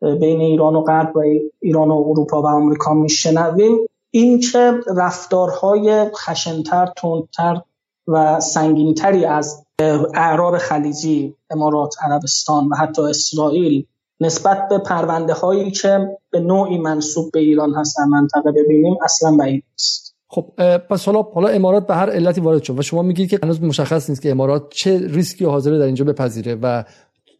بین 0.00 0.40
ایران 0.40 0.74
و 0.74 0.82
غرب 0.82 1.16
و 1.16 1.22
ایران 1.60 1.90
و 1.90 2.04
اروپا 2.08 2.42
و 2.42 2.46
آمریکا 2.46 2.94
میشنویم 2.94 3.78
این 4.10 4.40
که 4.40 4.80
رفتارهای 4.96 6.10
خشنتر 6.14 6.92
تندتر 6.96 7.62
و 8.06 8.40
سنگینتری 8.40 9.24
از 9.24 9.64
اعراب 10.14 10.58
خلیجی 10.58 11.34
امارات 11.50 11.94
عربستان 12.02 12.68
و 12.68 12.76
حتی 12.76 13.02
اسرائیل 13.02 13.86
نسبت 14.20 14.68
به 14.68 14.78
پرونده 14.78 15.32
هایی 15.32 15.70
که 15.70 16.18
به 16.30 16.40
نوعی 16.40 16.78
منصوب 16.78 17.30
به 17.32 17.40
ایران 17.40 17.74
هست 17.74 17.96
در 17.98 18.04
منطقه 18.04 18.52
ببینیم 18.52 18.96
اصلا 19.04 19.36
بعید 19.36 19.64
نیست. 19.72 20.14
خب 20.30 20.50
پس 20.90 21.04
حالا 21.04 21.22
حالا 21.22 21.48
امارات 21.48 21.86
به 21.86 21.94
هر 21.94 22.10
علتی 22.10 22.40
وارد 22.40 22.62
شد 22.62 22.78
و 22.78 22.82
شما 22.82 23.02
میگید 23.02 23.30
که 23.30 23.38
هنوز 23.42 23.62
مشخص 23.62 24.10
نیست 24.10 24.22
که 24.22 24.30
امارات 24.30 24.66
چه 24.70 24.98
ریسکی 24.98 25.44
حاضره 25.44 25.78
در 25.78 25.84
اینجا 25.84 26.04
بپذیره 26.04 26.54
و 26.54 26.84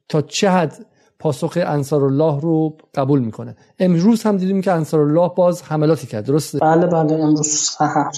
تا 0.09 0.23
چه 0.23 0.51
حد 0.51 0.87
پاسخ 1.19 1.59
انصار 1.67 2.05
الله 2.05 2.41
رو 2.41 2.77
قبول 2.95 3.21
می‌کنه. 3.21 3.57
امروز 3.79 4.23
هم 4.23 4.37
دیدیم 4.37 4.61
که 4.61 4.73
انصار 4.73 5.01
الله 5.01 5.31
باز 5.37 5.63
حملاتی 5.63 6.07
کرد 6.07 6.27
درسته؟ 6.27 6.59
بله 6.59 6.87
بله 6.87 7.15
امروز 7.15 7.49
سحر 7.49 8.11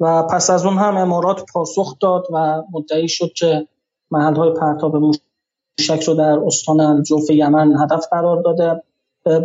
و 0.00 0.22
پس 0.22 0.50
از 0.50 0.66
اون 0.66 0.78
هم 0.78 0.96
امارات 0.96 1.44
پاسخ 1.52 1.98
داد 1.98 2.26
و 2.32 2.62
مدعی 2.72 3.08
شد 3.08 3.32
که 3.32 3.68
محل 4.10 4.36
های 4.36 4.50
پرتاب 4.50 4.96
موشک 4.96 6.02
رو 6.06 6.14
در 6.14 6.38
استان 6.46 6.80
الجوف 6.80 7.30
یمن 7.30 7.76
هدف 7.82 8.06
قرار 8.10 8.42
داده. 8.42 8.82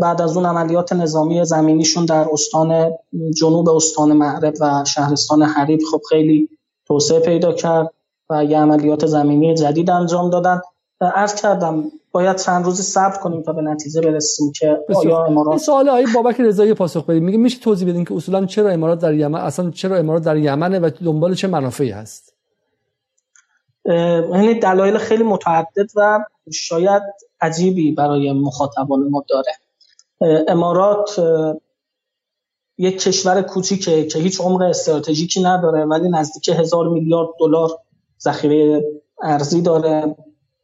بعد 0.01 0.21
از 0.21 0.37
اون 0.37 0.45
عملیات 0.45 0.93
نظامی 0.93 1.45
زمینیشون 1.45 2.05
در 2.05 2.27
استان 2.33 2.91
جنوب 3.37 3.69
استان 3.69 4.13
معرب 4.13 4.53
و 4.61 4.83
شهرستان 4.87 5.41
حریب 5.41 5.79
خب 5.91 6.01
خیلی 6.09 6.49
توسعه 6.87 7.19
پیدا 7.19 7.53
کرد 7.53 7.93
و 8.29 8.45
یه 8.45 8.57
عملیات 8.57 9.05
زمینی 9.05 9.55
جدید 9.55 9.89
انجام 9.89 10.29
دادن. 10.29 10.61
عرض 11.05 11.35
کردم 11.35 11.83
باید 12.11 12.37
چند 12.37 12.65
روزی 12.65 12.83
صبر 12.83 13.17
کنیم 13.17 13.41
تا 13.41 13.53
به 13.53 13.61
نتیجه 13.61 14.01
برسیم 14.01 14.51
که 14.51 14.79
آیا 14.95 15.25
امارات 15.25 15.57
سوال 15.57 15.89
آقای 15.89 16.07
بابک 16.15 16.41
رضایی 16.41 16.73
پاسخ 16.73 17.05
بدیم 17.05 17.23
میگه 17.23 17.37
میشه 17.37 17.59
توضیح 17.59 17.89
بدین 17.89 18.05
که 18.05 18.13
اصولا 18.13 18.45
چرا 18.45 18.69
امارات 18.69 18.99
در 18.99 19.13
یمن 19.13 19.39
اصلا 19.39 19.71
چرا 19.71 19.97
امارات 19.97 20.23
در 20.23 20.37
یمنه 20.37 20.79
و 20.79 20.89
دنبال 21.03 21.35
چه 21.35 21.47
منافعی 21.47 21.91
هست؟ 21.91 22.33
یعنی 23.85 24.59
دلایل 24.59 24.97
خیلی 24.97 25.23
متعدد 25.23 25.91
و 25.95 26.19
شاید 26.53 27.03
عجیبی 27.41 27.91
برای 27.91 28.33
مخاطبان 28.33 29.09
ما 29.09 29.23
داره. 29.29 29.53
امارات 30.47 31.21
یک 32.77 33.01
کشور 33.01 33.41
کوچیکه 33.41 34.05
که 34.05 34.19
هیچ 34.19 34.41
عمق 34.41 34.61
استراتژیکی 34.61 35.43
نداره 35.43 35.85
ولی 35.85 36.09
نزدیک 36.09 36.49
هزار 36.59 36.89
میلیارد 36.89 37.29
دلار 37.39 37.69
ذخیره 38.21 38.83
ارزی 39.21 39.61
داره. 39.61 40.15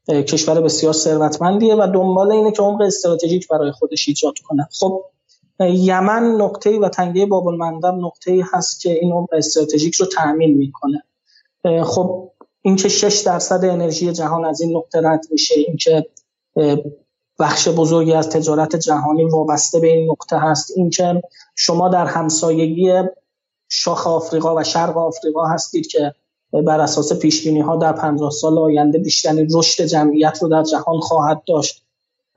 کشور 0.10 0.62
بسیار 0.62 0.94
ثروتمندیه 0.94 1.76
و 1.76 1.88
دنبال 1.94 2.32
اینه 2.32 2.52
که 2.52 2.62
عمق 2.62 2.82
استراتژیک 2.82 3.48
برای 3.48 3.72
خودش 3.72 4.08
ایجاد 4.08 4.34
کنه. 4.40 4.68
خب 4.72 5.06
یمن 5.60 6.24
نقطه‌ای 6.24 6.78
و 6.78 6.90
تنگه 6.90 7.26
باب 7.26 7.48
المندب 7.48 7.94
نقطه‌ای 7.94 8.44
هست 8.54 8.82
که 8.82 8.92
این 8.92 9.12
عمق 9.12 9.30
استراتژیک 9.34 9.96
رو 9.96 10.06
تأمین 10.06 10.58
می‌کنه. 10.58 11.04
خب 11.84 12.32
اینکه 12.62 12.90
6 12.90 13.22
درصد 13.22 13.66
انرژی 13.66 14.14
جهان 14.14 14.46
از 14.46 14.62
این 14.62 14.78
نقطه 14.78 15.02
رد 15.02 15.26
میشه 15.32 15.56
اینکه 15.58 16.06
بخش 17.40 17.68
بزرگی 17.68 18.14
از 18.14 18.30
تجارت 18.30 18.76
جهانی 18.76 19.26
وابسته 19.26 19.80
به 19.80 19.88
این 19.88 20.12
نقطه 20.12 20.38
هست 20.40 20.72
اینکه 20.76 21.22
شما 21.56 21.90
در 21.90 22.06
همسایگی 22.06 22.94
شاخ 23.70 24.08
آفریقا 24.08 24.56
و 24.56 24.64
شرق 24.64 24.98
آفریقا 24.98 25.46
هستید 25.46 25.88
که 25.88 26.14
بر 26.54 26.82
اساس 26.82 27.20
پیش 27.20 27.48
ها 27.48 27.76
در 27.76 27.94
50 27.94 28.32
سال 28.32 28.58
آینده 28.60 29.00
بیشترین 29.00 29.48
رشد 29.54 29.84
جمعیت 29.84 30.40
رو 30.42 30.50
در 30.50 30.64
جهان 30.64 31.00
خواهد 31.00 31.42
داشت. 31.48 31.84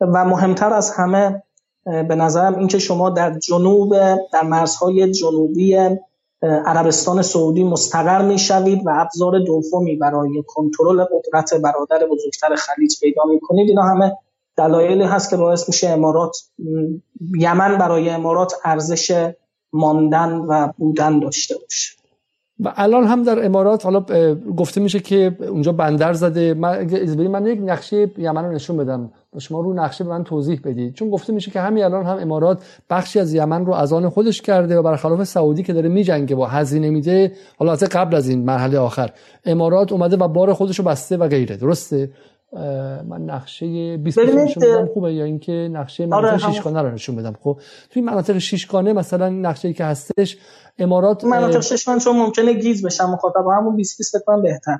و 0.00 0.24
مهمتر 0.24 0.72
از 0.72 0.90
همه 0.90 1.42
به 1.84 2.14
نظرم 2.14 2.58
اینکه 2.58 2.78
شما 2.78 3.10
در 3.10 3.38
جنوب 3.38 3.94
در 4.32 4.42
مرزهای 4.42 5.10
جنوبی 5.10 5.78
عربستان 6.42 7.22
سعودی 7.22 7.64
مستقر 7.64 8.22
می‌شوید 8.22 8.86
و 8.86 8.90
ابزار 8.94 9.38
دومی 9.38 9.96
برای 9.96 10.44
کنترل 10.46 11.04
قدرت 11.04 11.54
برادر 11.54 12.06
بزرگتر 12.06 12.54
خلیج 12.56 13.00
پیدا 13.00 13.22
می‌کنید. 13.24 13.68
اینا 13.68 13.82
همه 13.82 14.16
دلایلی 14.56 15.04
هست 15.04 15.30
که 15.30 15.36
باعث 15.36 15.68
میشه 15.68 15.88
امارات 15.88 16.36
یمن 17.38 17.78
برای 17.78 18.10
امارات 18.10 18.52
ارزش 18.64 19.32
ماندن 19.72 20.32
و 20.32 20.72
بودن 20.76 21.18
داشته 21.18 21.54
باشه. 21.58 21.99
و 22.64 22.72
الان 22.76 23.04
هم 23.04 23.22
در 23.22 23.44
امارات 23.44 23.84
حالا 23.84 24.00
گفته 24.56 24.80
میشه 24.80 25.00
که 25.00 25.36
اونجا 25.48 25.72
بندر 25.72 26.12
زده. 26.12 26.54
من 26.54 26.86
من 27.28 27.46
یک 27.46 27.60
نقشه 27.62 28.10
یمن 28.18 28.44
رو 28.44 28.52
نشون 28.52 28.76
بدم. 28.76 29.10
شما 29.38 29.60
رو 29.60 29.72
نقشه 29.74 30.04
به 30.04 30.10
من 30.10 30.24
توضیح 30.24 30.60
بدید. 30.64 30.94
چون 30.94 31.10
گفته 31.10 31.32
میشه 31.32 31.50
که 31.50 31.60
همین 31.60 31.84
الان 31.84 32.06
هم 32.06 32.18
امارات 32.18 32.62
بخشی 32.90 33.20
از 33.20 33.34
یمن 33.34 33.66
رو 33.66 33.72
از 33.72 33.92
آن 33.92 34.08
خودش 34.08 34.42
کرده 34.42 34.78
و 34.78 34.82
برخلاف 34.82 35.24
سعودی 35.24 35.62
که 35.62 35.72
داره 35.72 35.88
میجنگه 35.88 36.36
و 36.36 36.44
هزینه 36.44 36.90
میده. 36.90 37.32
حالا 37.58 37.72
از 37.72 37.84
قبل 37.84 38.16
از 38.16 38.28
این 38.28 38.44
مرحله 38.44 38.78
آخر. 38.78 39.10
امارات 39.44 39.92
اومده 39.92 40.16
و 40.16 40.28
بار 40.28 40.52
خودش 40.52 40.78
رو 40.78 40.84
بسته 40.84 41.16
و 41.16 41.28
غیره. 41.28 41.56
درسته؟ 41.56 42.10
من 43.08 43.24
نقشه 43.24 43.96
20 43.96 44.18
نشون 44.18 44.62
بدم 44.62 44.86
خوبه؟ 44.94 45.14
یا 45.14 45.24
اینکه 45.24 45.52
نقشه 45.52 46.06
مناطق 46.06 46.26
آره 46.26 46.38
شیشگانه 46.38 46.82
رو 46.82 46.90
نشون 46.90 47.16
بدم. 47.16 47.36
خب 47.42 47.60
توی 47.90 48.02
مناطق 48.02 48.38
شیشگانه 48.38 48.92
مثلا 48.92 49.28
نقشه 49.28 49.68
ای 49.68 49.74
که 49.74 49.84
هستش 49.84 50.38
امارات 50.78 51.24
مناطق 51.24 51.60
شیشگانه 51.60 52.00
چون 52.00 52.16
ممکنه 52.16 52.52
گیز 52.52 52.86
بشن 52.86 53.04
مخاطب 53.04 53.46
همون 53.58 53.76
20 53.76 53.98
20 53.98 54.18
فکر 54.18 54.40
بهتر. 54.40 54.78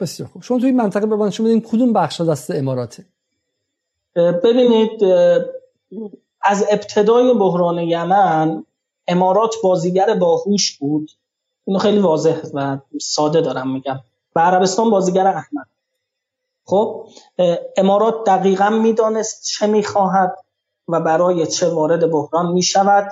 بسیار 0.00 0.28
خوب. 0.28 0.42
شما 0.42 0.58
توی 0.58 0.72
منطقه 0.72 1.06
به 1.06 1.16
من 1.16 1.26
نشون 1.26 1.46
بدین 1.46 1.60
کدوم 1.60 1.92
بخش 1.92 2.20
دست 2.20 2.50
اماراته؟ 2.50 3.04
ببینید 4.16 5.04
از 6.42 6.64
ابتدای 6.70 7.34
بحران 7.34 7.78
یمن 7.78 8.64
امارات 9.08 9.54
بازیگر 9.62 10.14
باهوش 10.14 10.78
بود. 10.78 11.10
اینو 11.64 11.78
خیلی 11.78 11.98
واضح 11.98 12.36
و 12.54 12.78
ساده 13.00 13.40
دارم 13.40 13.72
میگم. 13.72 14.00
و 14.36 14.40
عربستان 14.40 14.90
بازیگر 14.90 15.26
احمد. 15.26 15.66
خب 16.68 17.06
امارات 17.76 18.14
دقیقا 18.26 18.70
می‌دانست 18.70 19.42
چه 19.44 19.66
می‌خواهد 19.66 20.36
و 20.88 21.00
برای 21.00 21.46
چه 21.46 21.68
وارد 21.68 22.10
بحران 22.10 22.52
می‌شود 22.52 23.08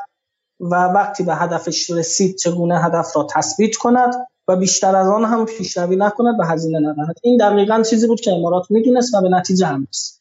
و 0.61 0.75
وقتی 0.75 1.23
به 1.23 1.35
هدفش 1.35 1.91
رسید 1.91 2.37
چگونه 2.37 2.85
هدف 2.85 3.17
را 3.17 3.27
تثبیت 3.31 3.77
کند 3.77 4.27
و 4.49 4.57
بیشتر 4.57 4.97
از 4.97 5.09
آن 5.09 5.25
هم 5.25 5.45
پیشروی 5.47 5.97
نکند 5.97 6.41
و 6.41 6.45
هزینه 6.45 6.79
ندهد. 6.79 7.17
این 7.23 7.37
دقیقا 7.37 7.83
چیزی 7.83 8.07
بود 8.07 8.21
که 8.21 8.33
امارات 8.33 8.71
می‌دونست 8.71 9.15
و 9.15 9.21
به 9.23 9.29
نتیجه 9.29 9.67
هم 9.67 9.87
رسید. 9.91 10.21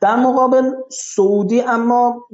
در 0.00 0.16
مقابل 0.16 0.70
سعودی 0.90 1.60
اما 1.60 2.24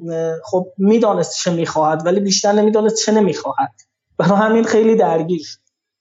خب 0.45 0.67
می‌دانست 0.79 1.37
چه 1.37 1.51
می‌خواهد 1.51 2.07
ولی 2.07 2.21
بیشتر 2.21 2.53
نمی‌دانست 2.53 2.97
چه 2.97 3.13
نمی‌خواهد. 3.13 3.73
برای 4.19 4.39
همین 4.39 4.65
خیلی 4.65 4.97
درگیر 4.97 5.47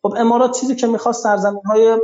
خب 0.01 0.13
امارات 0.17 0.59
چیزی 0.59 0.75
که 0.75 0.87
می‌خواست 0.87 1.23
سرزمین 1.23 1.61
های 1.65 1.97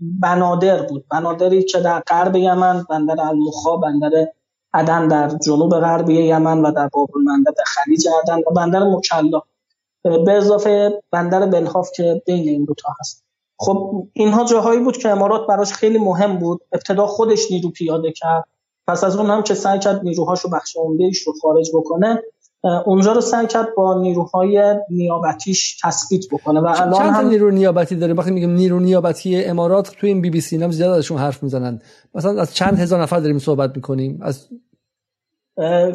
بنادر 0.00 0.82
بود. 0.82 1.04
بنادری 1.10 1.62
که 1.62 1.80
در 1.80 2.00
غرب 2.00 2.36
یمن 2.36 2.86
بندر 2.90 3.20
المخا 3.20 3.76
بندر 3.76 4.28
عدن 4.74 5.08
در 5.08 5.28
جنوب 5.28 5.80
غربی 5.80 6.14
یمن 6.14 6.62
و 6.62 6.72
در 6.72 6.88
باب 6.88 7.10
المندب 7.16 7.54
خلیج 7.66 8.08
عدن 8.22 8.38
و 8.38 8.54
بندر 8.56 8.82
مکلا. 8.84 9.42
به 10.02 10.32
اضافه 10.32 11.02
بندر 11.10 11.46
بلخاف 11.46 11.90
که 11.96 12.22
بین 12.26 12.48
این 12.48 12.64
دوتا 12.64 12.88
هست. 13.00 13.24
خب 13.58 14.06
اینها 14.12 14.44
جاهایی 14.44 14.80
بود 14.80 14.96
که 14.96 15.08
امارات 15.08 15.46
براش 15.46 15.72
خیلی 15.72 15.98
مهم 15.98 16.38
بود. 16.38 16.60
ابتدا 16.72 17.06
خودش 17.06 17.50
نیرو 17.50 17.70
پیاده 17.70 18.12
کرد. 18.12 18.44
پس 18.86 19.04
از 19.04 19.16
اون 19.16 19.30
هم 19.30 19.42
که 19.42 19.54
سعی 19.54 19.78
کرد 19.78 20.02
نیروهاشو 20.02 20.50
بخش 20.50 20.76
عمدهش 20.76 21.22
رو 21.22 21.32
خارج 21.42 21.70
بکنه 21.74 22.22
اونجا 22.62 23.12
رو 23.12 23.20
سعی 23.20 23.46
کرد 23.46 23.74
با 23.76 24.00
نیروهای 24.00 24.74
نیابتیش 24.90 25.80
تثبیت 25.82 26.24
بکنه 26.32 26.60
و 26.60 26.66
الان 26.66 26.92
چند 26.92 27.14
هم... 27.14 27.28
نیرو 27.28 27.50
نیابتی 27.50 27.96
داره 27.96 28.14
وقتی 28.14 28.30
میگم 28.30 28.50
نیرو 28.50 28.80
نیابتی 28.80 29.44
امارات 29.44 29.90
تو 29.90 30.06
این 30.06 30.20
بی 30.20 30.30
بی 30.30 30.40
سی 30.40 30.62
هم 30.62 30.70
زیاد 30.70 30.90
ازشون 30.90 31.18
حرف 31.18 31.42
می‌زنن. 31.42 31.82
مثلا 32.14 32.40
از 32.40 32.54
چند 32.54 32.78
هزار 32.78 33.02
نفر 33.02 33.20
داریم 33.20 33.38
صحبت 33.38 33.76
می‌کنیم؟ 33.76 34.20
از 34.22 34.48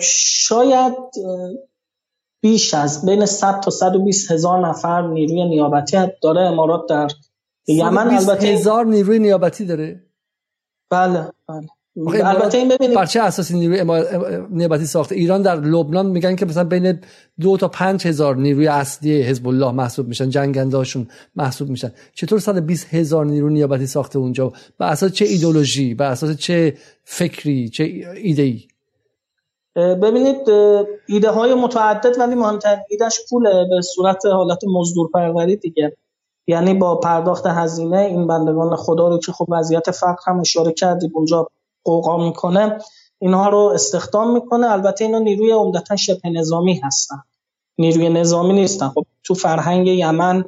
شاید 0.02 0.94
بیش 2.42 2.74
از 2.74 3.06
بین 3.06 3.26
100 3.26 3.60
تا 3.60 3.72
120 3.72 4.32
هزار 4.32 4.68
نفر 4.68 5.08
نیروی 5.08 5.46
نیابتی 5.50 5.98
داره 6.22 6.42
امارات 6.42 6.90
در 6.90 7.08
یمن. 7.68 8.16
البته 8.16 8.48
هزار 8.48 8.86
نیروی 8.86 9.20
نیابتی 9.20 9.66
داره؟ 9.66 10.04
بله 10.90 11.30
بله. 11.48 11.68
البته 11.98 12.58
این 12.58 12.70
ببینید 12.70 12.96
بر 12.96 13.06
چه 13.06 13.22
اساسی 13.22 13.54
نیروی 13.54 13.84
نیابتی 14.50 14.86
ساخته. 14.86 15.16
ایران 15.16 15.42
در 15.42 15.56
لبنان 15.56 16.06
میگن 16.06 16.36
که 16.36 16.46
مثلا 16.46 16.64
بین 16.64 17.00
دو 17.40 17.58
تا 17.58 17.68
پنج 17.68 18.08
هزار 18.08 18.36
نیروی 18.36 18.68
اصلی 18.68 19.22
حزب 19.22 19.48
الله 19.48 19.72
محسوب 19.72 20.08
میشن. 20.08 20.30
جنگنده 20.30 20.78
هاشون 20.78 21.08
محسوب 21.36 21.70
میشن. 21.70 21.92
چطور 22.14 22.40
سال 22.40 22.60
20 22.60 22.94
هزار 22.94 23.26
نیروی 23.26 23.54
نیابتی 23.54 23.88
ساخته 23.88 24.20
اونجا؟ 24.20 24.54
بر 24.78 24.88
اساس 24.88 25.12
چه 25.12 25.26
ایدولوژی 25.26 25.94
بر 25.94 26.12
اساس 26.12 26.38
چه 26.38 26.78
فکری؟ 27.04 27.70
چه 27.70 27.84
ایده 28.24 28.44
ای 28.44 28.62
ببینید 29.76 30.50
ایده 31.08 31.32
های 31.32 31.54
متعدد 31.54 32.20
ولی 32.20 32.36
مهمترین 32.36 32.80
ایدهش 32.90 33.20
پوله 33.30 33.66
به 33.70 33.82
صورت 33.82 34.26
حالت 34.26 34.60
مزدور 34.68 35.10
پروری 35.14 35.56
دیگه. 35.56 35.98
یعنی 36.48 36.74
با 36.74 36.96
پرداخت 36.96 37.46
هزینه 37.46 37.98
این 37.98 38.28
بندگان 38.28 38.76
خدا 38.76 39.08
رو 39.08 39.20
که 39.20 39.32
خب 39.32 39.46
وضعیت 39.50 39.92
فقر 39.92 40.22
هم 40.26 40.40
اشاره 40.40 40.72
کردیم 40.72 41.12
اونجا 41.14 41.48
قوقا 41.86 42.26
می‌کنه 42.26 42.78
اینها 43.20 43.50
رو 43.50 43.58
استخدام 43.58 44.34
می‌کنه. 44.34 44.72
البته 44.72 45.06
اینا 45.06 45.20
نیروی 45.20 45.52
عمدتا 45.52 45.96
شبه 45.96 46.30
نظامی 46.30 46.82
هستن. 46.84 47.24
نیروی 47.78 48.10
نظامی 48.10 48.54
نیستن. 48.54 48.90
خب 48.90 49.06
تو 49.24 49.34
فرهنگ 49.34 49.88
یمن 49.88 50.46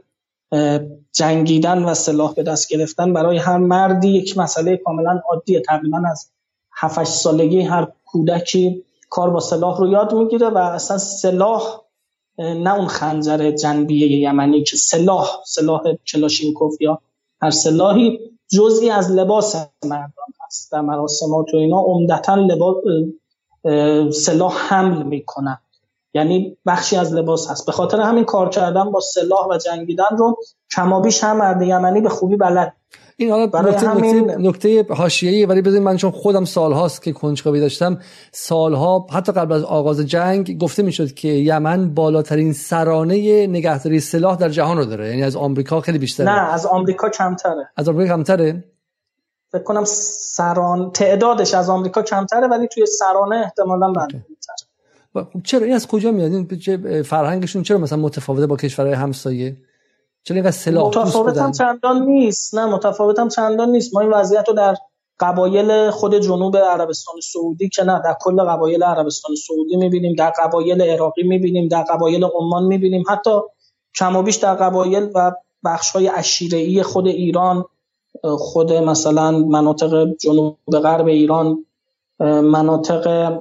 جنگیدن 1.13 1.84
و 1.84 1.93
سلاح 1.93 2.34
به 2.34 2.43
دست 2.43 2.69
گرفتن 2.69 3.13
برای 3.13 3.38
هر 3.38 3.58
مردی 3.58 4.10
یک 4.10 4.38
مسئله 4.38 4.78
کاملا 4.78 5.21
عادیه. 5.30 5.62
تقریبا 5.62 6.02
از 6.12 6.30
7 6.78 7.04
سالگی 7.04 7.62
هر 7.62 7.88
کودکی 8.06 8.84
کار 9.10 9.30
با 9.30 9.39
سلاح 9.39 9.80
رو 9.80 9.88
یاد 9.88 10.13
می‌گیره 10.13 10.50
و 10.50 10.58
اصلا 10.58 10.97
سلاح 10.97 11.82
نه 12.39 12.76
اون 12.76 12.88
خنجر 12.88 13.52
جنبی 13.52 14.21
یمنی 14.21 14.63
که 14.63 14.78
سلاح 14.78 15.30
سلاح 15.45 15.82
کلاشینکوف 16.08 16.82
یا 16.82 17.00
هر 17.41 17.52
سلاحی 17.52 18.19
جزئی 18.47 18.89
از 18.89 19.12
لباس 19.12 19.56
مردان 19.84 20.28
هست 20.47 20.71
در 20.71 20.81
مراسمات 20.81 21.53
و 21.53 21.57
اینا 21.57 21.79
عمدتا 21.79 22.36
لباس 22.36 22.75
سلاح 24.13 24.53
حمل 24.69 25.03
می‌کنن 25.03 25.57
یعنی 26.13 26.57
بخشی 26.65 26.95
از 26.95 27.13
لباس 27.13 27.51
هست. 27.51 27.65
به 27.65 27.71
خاطر 27.71 28.01
همین 28.01 28.23
کار 28.23 28.49
کردن 28.49 28.91
با 28.91 28.99
سلاح 28.99 29.47
و 29.47 29.57
جنگیدن 29.57 30.17
رو 30.17 30.38
کمابیش 30.75 31.23
هم 31.23 31.38
مرد 31.38 31.62
یمنی 31.62 32.01
به 32.01 32.10
خوبی 32.10 32.36
بلد. 32.36 32.73
این 33.17 33.31
حالا 33.31 33.45
نکته 33.45 33.89
همین... 33.89 34.31
نکته 34.31 34.86
حاشیه‌ای 34.89 35.45
ولی 35.45 35.62
بذارید 35.62 35.83
من 35.83 35.97
چون 35.97 36.12
خودم 36.12 36.45
سالهاست 36.45 37.03
که 37.03 37.12
کنجکاوی 37.12 37.60
داشتم 37.60 37.99
سالها 38.31 39.07
حتی 39.12 39.31
قبل 39.31 39.53
از 39.53 39.63
آغاز 39.63 39.99
جنگ 39.99 40.57
گفته 40.57 40.83
می‌شد 40.83 41.13
که 41.13 41.27
یمن 41.27 41.93
بالاترین 41.93 42.53
سرانه 42.53 43.47
نگهداری 43.47 43.99
سلاح 43.99 44.36
در 44.36 44.49
جهان 44.49 44.77
رو 44.77 44.86
داره. 44.86 45.10
یعنی 45.10 45.23
از 45.23 45.36
آمریکا 45.36 45.81
خیلی 45.81 45.97
بیشتره. 45.97 46.25
نه 46.25 46.53
از 46.53 46.65
آمریکا 46.65 47.10
کمتره. 47.10 47.69
از 47.77 47.89
آمریکا 47.89 48.15
کمتره؟ 48.15 48.63
فکر 49.51 49.63
کنم 49.63 49.83
سران 49.86 50.91
تعدادش 50.91 51.53
از 51.53 51.69
آمریکا 51.69 52.01
کمتره 52.01 52.47
ولی 52.47 52.67
توی 52.67 52.86
سرانه 52.86 53.36
احتمالاً 53.36 53.91
بنده 53.91 54.25
خب 55.13 55.41
چرا 55.43 55.65
این 55.65 55.75
از 55.75 55.88
کجا 55.88 56.12
میاد؟ 56.12 56.31
این 56.33 57.03
فرهنگشون 57.03 57.63
چرا 57.63 57.77
مثلا 57.77 57.99
متفاوته 57.99 58.47
با 58.47 58.55
کشورهای 58.55 58.93
همسایه؟ 58.93 59.57
چرا 60.23 60.36
اینقدر 60.36 60.51
سلاح 60.51 60.88
متفاوت 60.88 61.38
هم 61.38 61.51
چندان 61.51 62.05
نیست. 62.05 62.55
نه 62.55 62.65
متفاوت 62.65 63.19
هم 63.19 63.29
چندان 63.29 63.69
نیست. 63.69 63.93
ما 63.93 64.01
این 64.01 64.10
وضعیت 64.10 64.47
رو 64.47 64.53
در 64.53 64.75
قبایل 65.19 65.89
خود 65.89 66.19
جنوب 66.19 66.57
عربستان 66.57 67.15
سعودی 67.33 67.69
که 67.69 67.83
نه 67.83 68.01
در 68.03 68.17
کل 68.21 68.43
قبایل 68.43 68.83
عربستان 68.83 69.36
سعودی 69.36 69.77
می‌بینیم 69.77 70.15
در 70.15 70.29
قبایل 70.29 70.81
عراقی 70.81 71.23
می‌بینیم 71.23 71.67
در 71.67 71.83
قبایل 71.83 72.23
عمان 72.23 72.63
می‌بینیم. 72.63 73.03
حتی 73.10 73.31
کم 73.95 74.15
و 74.15 74.23
بیش 74.23 74.36
در 74.36 74.53
قبایل 74.53 75.10
و 75.15 75.31
بخش 75.65 75.91
های 75.91 76.12
ای 76.51 76.83
خود 76.83 77.07
ایران 77.07 77.65
خود 78.23 78.73
مثلا 78.73 79.32
مناطق 79.32 80.15
جنوب 80.19 80.58
غرب 80.71 81.08
ایران 81.08 81.65
مناطق 82.19 83.34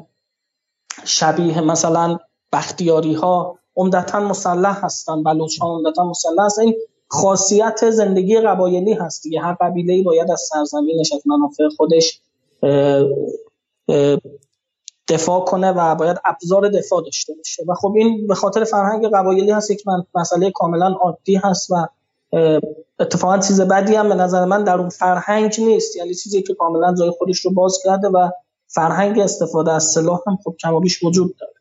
شبیه 1.04 1.60
مثلا 1.60 2.18
بختیاری 2.52 3.14
ها 3.14 3.58
عمدتا 3.76 4.20
مسلح 4.20 4.84
هستن 4.84 5.22
بلوچ 5.22 5.58
ها 5.60 5.68
عمدتا 5.68 6.04
مسلح 6.04 6.44
هستن. 6.44 6.62
این 6.62 6.74
خاصیت 7.08 7.90
زندگی 7.90 8.40
قبایلی 8.40 8.92
هست 8.92 9.22
دیگه. 9.22 9.40
هر 9.40 9.56
قبیله 9.60 9.92
ای 9.92 10.02
باید 10.02 10.30
از 10.30 10.40
سرزمینش 10.40 11.12
از 11.12 11.22
منافع 11.26 11.68
خودش 11.76 12.20
دفاع 15.08 15.44
کنه 15.44 15.72
و 15.72 15.94
باید 15.94 16.16
ابزار 16.24 16.68
دفاع 16.68 17.02
داشته 17.02 17.34
باشه. 17.34 17.64
و 17.68 17.74
خب 17.74 17.92
این 17.96 18.26
به 18.26 18.34
خاطر 18.34 18.64
فرهنگ 18.64 19.06
قبایلی 19.14 19.50
هست. 19.50 19.70
یک 19.70 19.84
مسئله 20.14 20.50
کاملا 20.50 20.86
عادی 20.86 21.36
هست 21.36 21.70
و 21.70 21.86
اتفاقا 22.98 23.38
چیز 23.38 23.60
بدی 23.60 23.94
هم 23.94 24.08
به 24.08 24.14
نظر 24.14 24.44
من 24.44 24.64
در 24.64 24.78
اون 24.78 24.88
فرهنگ 24.88 25.54
نیست. 25.58 25.96
یعنی 25.96 26.14
چیزی 26.14 26.42
که 26.42 26.54
کاملا 26.54 26.94
جای 26.94 27.10
خودش 27.10 27.40
رو 27.40 27.50
باز 27.50 27.78
کرده 27.84 28.08
و 28.08 28.30
فرهنگ 28.66 29.18
استفاده 29.18 29.72
از 29.72 29.84
سلاح 29.84 30.20
هم 30.26 30.38
خب 30.44 30.80
بیش 30.82 31.04
وجود 31.04 31.34
داره. 31.40 31.52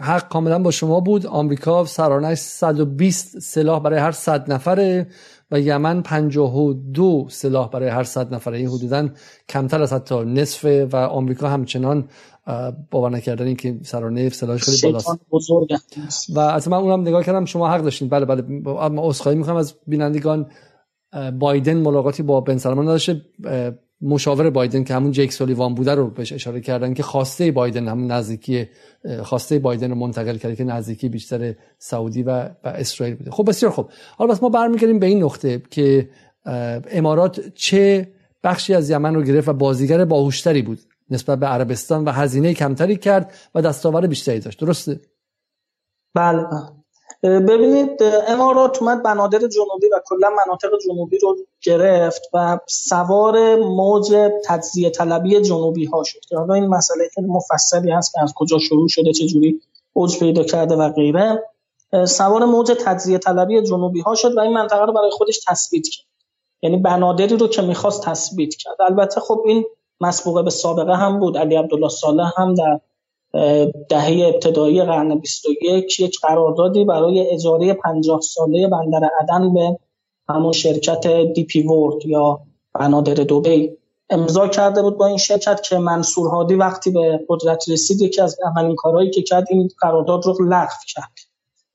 حق 0.00 0.28
کاملا 0.28 0.58
با 0.58 0.70
شما 0.70 1.00
بود. 1.00 1.26
آمریکا 1.26 1.84
سرانش 1.84 2.38
120 2.38 3.38
سلاح 3.38 3.80
برای 3.80 3.98
هر 3.98 4.12
100 4.12 4.52
نفره 4.52 5.06
و 5.50 5.60
یمن 5.60 6.02
52 6.02 7.26
سلاح 7.30 7.70
برای 7.70 7.88
هر 7.88 8.04
100 8.04 8.34
نفره. 8.34 8.58
این 8.58 8.68
حدودا 8.68 9.08
کمتر 9.48 9.82
از 9.82 9.92
حتی 9.92 10.24
نصف 10.24 10.64
و 10.92 10.96
آمریکا 10.96 11.48
همچنان 11.48 12.08
باور 12.90 13.10
نکردن 13.10 13.46
این 13.46 13.56
که 13.56 13.78
سرانه 13.82 14.28
سلاحش 14.28 14.62
خیلی 14.62 14.78
بالاست. 14.82 15.08
و 16.34 16.38
از 16.38 16.68
من 16.68 16.76
اونم 16.76 17.00
نگاه 17.00 17.24
کردم 17.24 17.44
شما 17.44 17.68
حق 17.68 17.82
داشتین. 17.82 18.08
بله 18.08 18.24
بله. 18.24 18.42
ما 18.88 19.08
عذرخواهی 19.08 19.38
می‌خوام 19.38 19.56
از 19.56 19.74
بینندگان 19.86 20.50
بایدن 21.38 21.76
ملاقاتی 21.76 22.22
با 22.22 22.40
بن 22.40 22.56
سلمان 22.56 22.84
نداشته. 22.84 23.22
مشاور 24.00 24.50
بایدن 24.50 24.84
که 24.84 24.94
همون 24.94 25.12
جیک 25.12 25.32
سولیوان 25.32 25.74
بوده 25.74 25.94
رو 25.94 26.10
بهش 26.10 26.32
اشاره 26.32 26.60
کردن 26.60 26.94
که 26.94 27.02
خواسته 27.02 27.52
بایدن 27.52 27.88
همون 27.88 28.10
نزدیکی 28.10 28.68
خواسته 29.22 29.58
بایدن 29.58 29.90
رو 29.90 29.96
منتقل 29.96 30.36
کرده 30.36 30.56
که 30.56 30.64
نزدیکی 30.64 31.08
بیشتر 31.08 31.54
سعودی 31.78 32.22
و, 32.22 32.44
و 32.44 32.52
اسرائیل 32.64 33.14
بوده. 33.14 33.30
خب 33.30 33.48
بسیار 33.48 33.72
خب 33.72 33.88
حالا 34.16 34.32
بس 34.32 34.42
ما 34.42 34.48
برمیگردیم 34.48 34.98
به 34.98 35.06
این 35.06 35.22
نقطه 35.22 35.62
که 35.70 36.08
امارات 36.90 37.40
چه 37.54 38.08
بخشی 38.44 38.74
از 38.74 38.90
یمن 38.90 39.14
رو 39.14 39.22
گرفت 39.22 39.48
و 39.48 39.52
بازیگر 39.52 40.04
باهوشتری 40.04 40.62
بود؟ 40.62 40.78
نسبت 41.10 41.38
به 41.38 41.46
عربستان 41.46 42.04
و 42.04 42.10
هزینه 42.10 42.54
کمتری 42.54 42.96
کرد 42.96 43.32
و 43.54 43.62
دستاور 43.62 44.06
بیشتری 44.06 44.40
داشت. 44.40 44.60
درسته؟ 44.60 45.00
بله, 46.14 46.42
بله. 46.42 47.40
ببینید 47.40 48.02
امارات 48.28 48.82
اومد 48.82 49.02
بنادر 49.02 49.38
جنوبی 49.38 49.86
و 49.92 50.00
کلا 50.04 50.30
مناطق 50.46 50.70
جنوبی 50.84 51.18
رو 51.18 51.36
گرفت 51.62 52.22
و 52.32 52.58
سوار 52.66 53.56
موج 53.56 54.14
تجزیه 54.44 54.90
طلبی 54.90 55.40
جنوبی 55.40 55.84
ها 55.84 56.02
شد. 56.02 56.20
که 56.28 56.36
حالا 56.36 56.54
این 56.54 56.66
مسئله 56.66 57.08
خیلی 57.14 57.26
مفصلی 57.26 57.90
هست 57.90 58.12
که 58.12 58.22
از 58.22 58.32
کجا 58.36 58.58
شروع 58.58 58.88
شده 58.88 59.12
چه 59.12 59.26
جوری 59.26 59.60
اوج 59.92 60.18
پیدا 60.18 60.42
کرده 60.42 60.76
و 60.76 60.88
غیره. 60.88 61.42
سوار 62.04 62.44
موج 62.44 62.72
تجزیه 62.84 63.18
طلبی 63.18 63.62
جنوبی 63.62 64.00
ها 64.00 64.14
شد 64.14 64.36
و 64.36 64.40
این 64.40 64.52
منطقه 64.52 64.84
رو 64.84 64.92
برای 64.92 65.10
خودش 65.10 65.40
تثبیت 65.48 65.88
کرد. 65.88 66.06
یعنی 66.62 66.76
بنادری 66.76 67.36
رو 67.36 67.48
که 67.48 67.62
می‌خواست 67.62 68.02
تثبیت 68.04 68.54
کرد. 68.54 68.76
البته 68.80 69.20
خب 69.20 69.42
این 69.46 69.64
مسبوقه 70.04 70.42
به 70.42 70.50
سابقه 70.50 70.96
هم 70.96 71.20
بود. 71.20 71.38
علی 71.38 71.56
عبدالله 71.56 71.88
صالح 71.88 72.32
هم 72.36 72.54
در 72.54 72.80
دهه 73.88 74.30
ابتدایی 74.34 74.82
قرن 74.82 75.18
21 75.18 76.00
یک 76.00 76.20
قراردادی 76.20 76.84
برای 76.84 77.30
اجاره 77.30 77.74
50 77.74 78.20
ساله 78.20 78.68
بندر 78.68 79.10
عدن 79.20 79.54
به 79.54 79.78
همون 80.28 80.52
شرکت 80.52 81.06
دی 81.34 81.44
پی 81.44 81.62
ورد 81.62 82.06
یا 82.06 82.40
بنادر 82.74 83.14
دوبی 83.14 83.76
امضا 84.10 84.48
کرده 84.48 84.82
بود 84.82 84.98
با 84.98 85.06
این 85.06 85.16
شرکت 85.16 85.62
که 85.62 85.78
منصور 85.78 86.30
هادی 86.30 86.54
وقتی 86.54 86.90
به 86.90 87.20
قدرت 87.28 87.68
رسید 87.68 88.00
یکی 88.02 88.20
از 88.20 88.36
اولین 88.44 88.74
کارهایی 88.76 89.10
که 89.10 89.22
کرد 89.22 89.46
این 89.50 89.68
قرارداد 89.78 90.26
رو 90.26 90.44
لغو 90.44 90.76
کرد. 90.86 91.12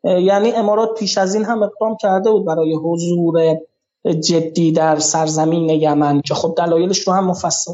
یعنی 0.03 0.51
امارات 0.51 0.99
پیش 0.99 1.17
از 1.17 1.35
این 1.35 1.45
هم 1.45 1.63
اقدام 1.63 1.97
کرده 2.01 2.31
بود 2.31 2.45
برای 2.45 2.75
حضور 2.75 3.57
جدی 4.05 4.71
در 4.71 4.99
سرزمین 4.99 5.69
یمن 5.69 6.21
که 6.21 6.33
خب 6.33 6.53
دلایلش 6.57 6.99
رو 6.99 7.13
هم 7.13 7.25
مفصل 7.25 7.73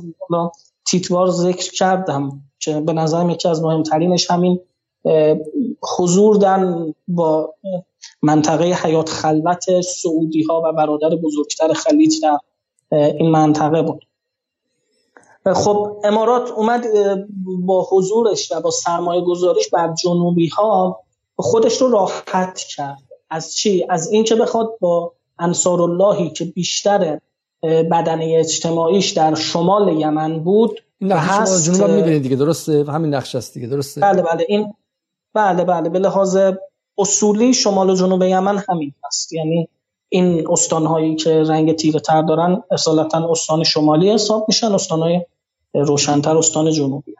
تیتوار 0.85 1.29
ذکر 1.29 1.71
کردم 1.71 2.41
که 2.59 2.79
به 2.79 2.93
نظرم 2.93 3.29
یکی 3.29 3.47
از 3.47 3.63
مهمترینش 3.63 4.31
همین 4.31 4.59
حضور 5.97 6.38
در 6.38 6.75
با 7.07 7.53
منطقه 8.21 8.65
حیات 8.65 9.09
خلوت 9.09 9.81
سعودی 9.81 10.43
ها 10.43 10.61
و 10.65 10.73
برادر 10.73 11.09
بزرگتر 11.09 11.73
خلیج 11.73 12.15
در 12.21 12.39
این 12.91 13.31
منطقه 13.31 13.81
بود. 13.81 14.05
خب 15.53 16.01
امارات 16.03 16.51
اومد 16.51 16.88
با 17.65 17.88
حضورش 17.91 18.51
و 18.51 18.61
با 18.61 18.71
سرمایه 18.71 19.21
گذاریش 19.21 19.69
بر 19.69 19.93
جنوبی 19.93 20.47
ها 20.47 20.99
خودش 21.35 21.81
رو 21.81 21.89
راحت 21.89 22.59
کرد. 22.59 23.03
از 23.29 23.55
چی؟ 23.55 23.85
از 23.89 24.11
اینکه 24.11 24.35
بخواد 24.35 24.77
با 24.79 25.13
انصار 25.39 25.82
اللهی 25.82 26.30
که 26.30 26.45
بیشتر 26.45 27.19
بدنه 27.63 28.36
اجتماعیش 28.39 29.12
در 29.12 29.36
شمال 29.36 30.00
یمن 30.00 30.39
بود 30.39 30.80
نقش 31.02 31.48
شما 31.48 31.78
جنوب 31.78 31.89
می‌بینید 31.91 32.24
دیگه 32.24 32.36
درسته؟ 32.36 32.86
همین 32.88 33.13
نقش 33.13 33.36
است 33.36 33.54
دیگه 33.54 33.67
درسته؟ 33.67 34.02
بله 34.02 34.21
بله 34.21 34.45
این 34.50 34.74
بله 35.33 35.63
بله 35.63 35.90
به 35.90 36.00
لحاظ 36.00 36.38
اصولی 36.98 37.54
شمال 37.54 37.90
و 37.90 37.96
جنوب 37.96 38.23
یمن 38.23 38.63
همین 38.69 38.94
هست. 39.06 39.33
یعنی 39.33 39.69
این 40.10 40.48
استانهایی 40.50 41.15
که 41.15 41.44
رنگ 41.44 41.75
تیره 41.75 42.00
تر 42.00 42.21
دارن 42.21 42.63
اصالتا 42.71 43.31
استان 43.31 43.63
شمالی 43.63 44.12
حساب 44.12 44.46
میشن 44.48 44.71
استانهای 44.71 45.25
روشنتر 45.73 46.38
استان 46.38 46.71
جنوبی. 46.71 47.15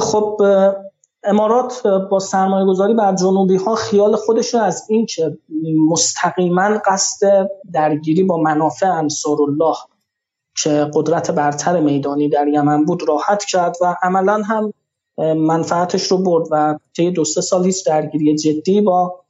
خب 0.00 0.40
امارات 1.24 1.86
با 1.86 2.18
سرمایه 2.18 2.66
گذاری 2.66 2.94
بر 2.94 3.14
جنوبی 3.14 3.56
ها 3.56 3.74
خیال 3.74 4.16
خودش 4.16 4.54
رو 4.54 4.60
از 4.60 4.86
این 4.88 5.06
که 5.06 5.38
مستقیما 5.88 6.78
قصد 6.86 7.48
درگیری 7.72 8.22
با 8.22 8.36
منافع 8.36 8.86
انصار 8.86 9.42
الله 9.42 9.76
که 10.56 10.90
قدرت 10.94 11.30
برتر 11.30 11.80
میدانی 11.80 12.28
در 12.28 12.48
یمن 12.48 12.84
بود 12.84 13.08
راحت 13.08 13.44
کرد 13.44 13.76
و 13.80 13.96
عملا 14.02 14.42
هم 14.42 14.72
منفعتش 15.18 16.02
رو 16.02 16.18
برد 16.18 16.46
و 16.50 16.78
طی 16.96 17.10
دو 17.10 17.24
سه 17.24 17.40
سال 17.40 17.64
هیچ 17.64 17.86
درگیری 17.86 18.34
جدی 18.36 18.80
با 18.80 19.20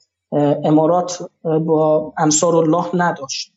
امارات 0.64 1.28
با 1.42 2.12
انصار 2.18 2.56
الله 2.56 2.84
نداشت. 2.94 3.52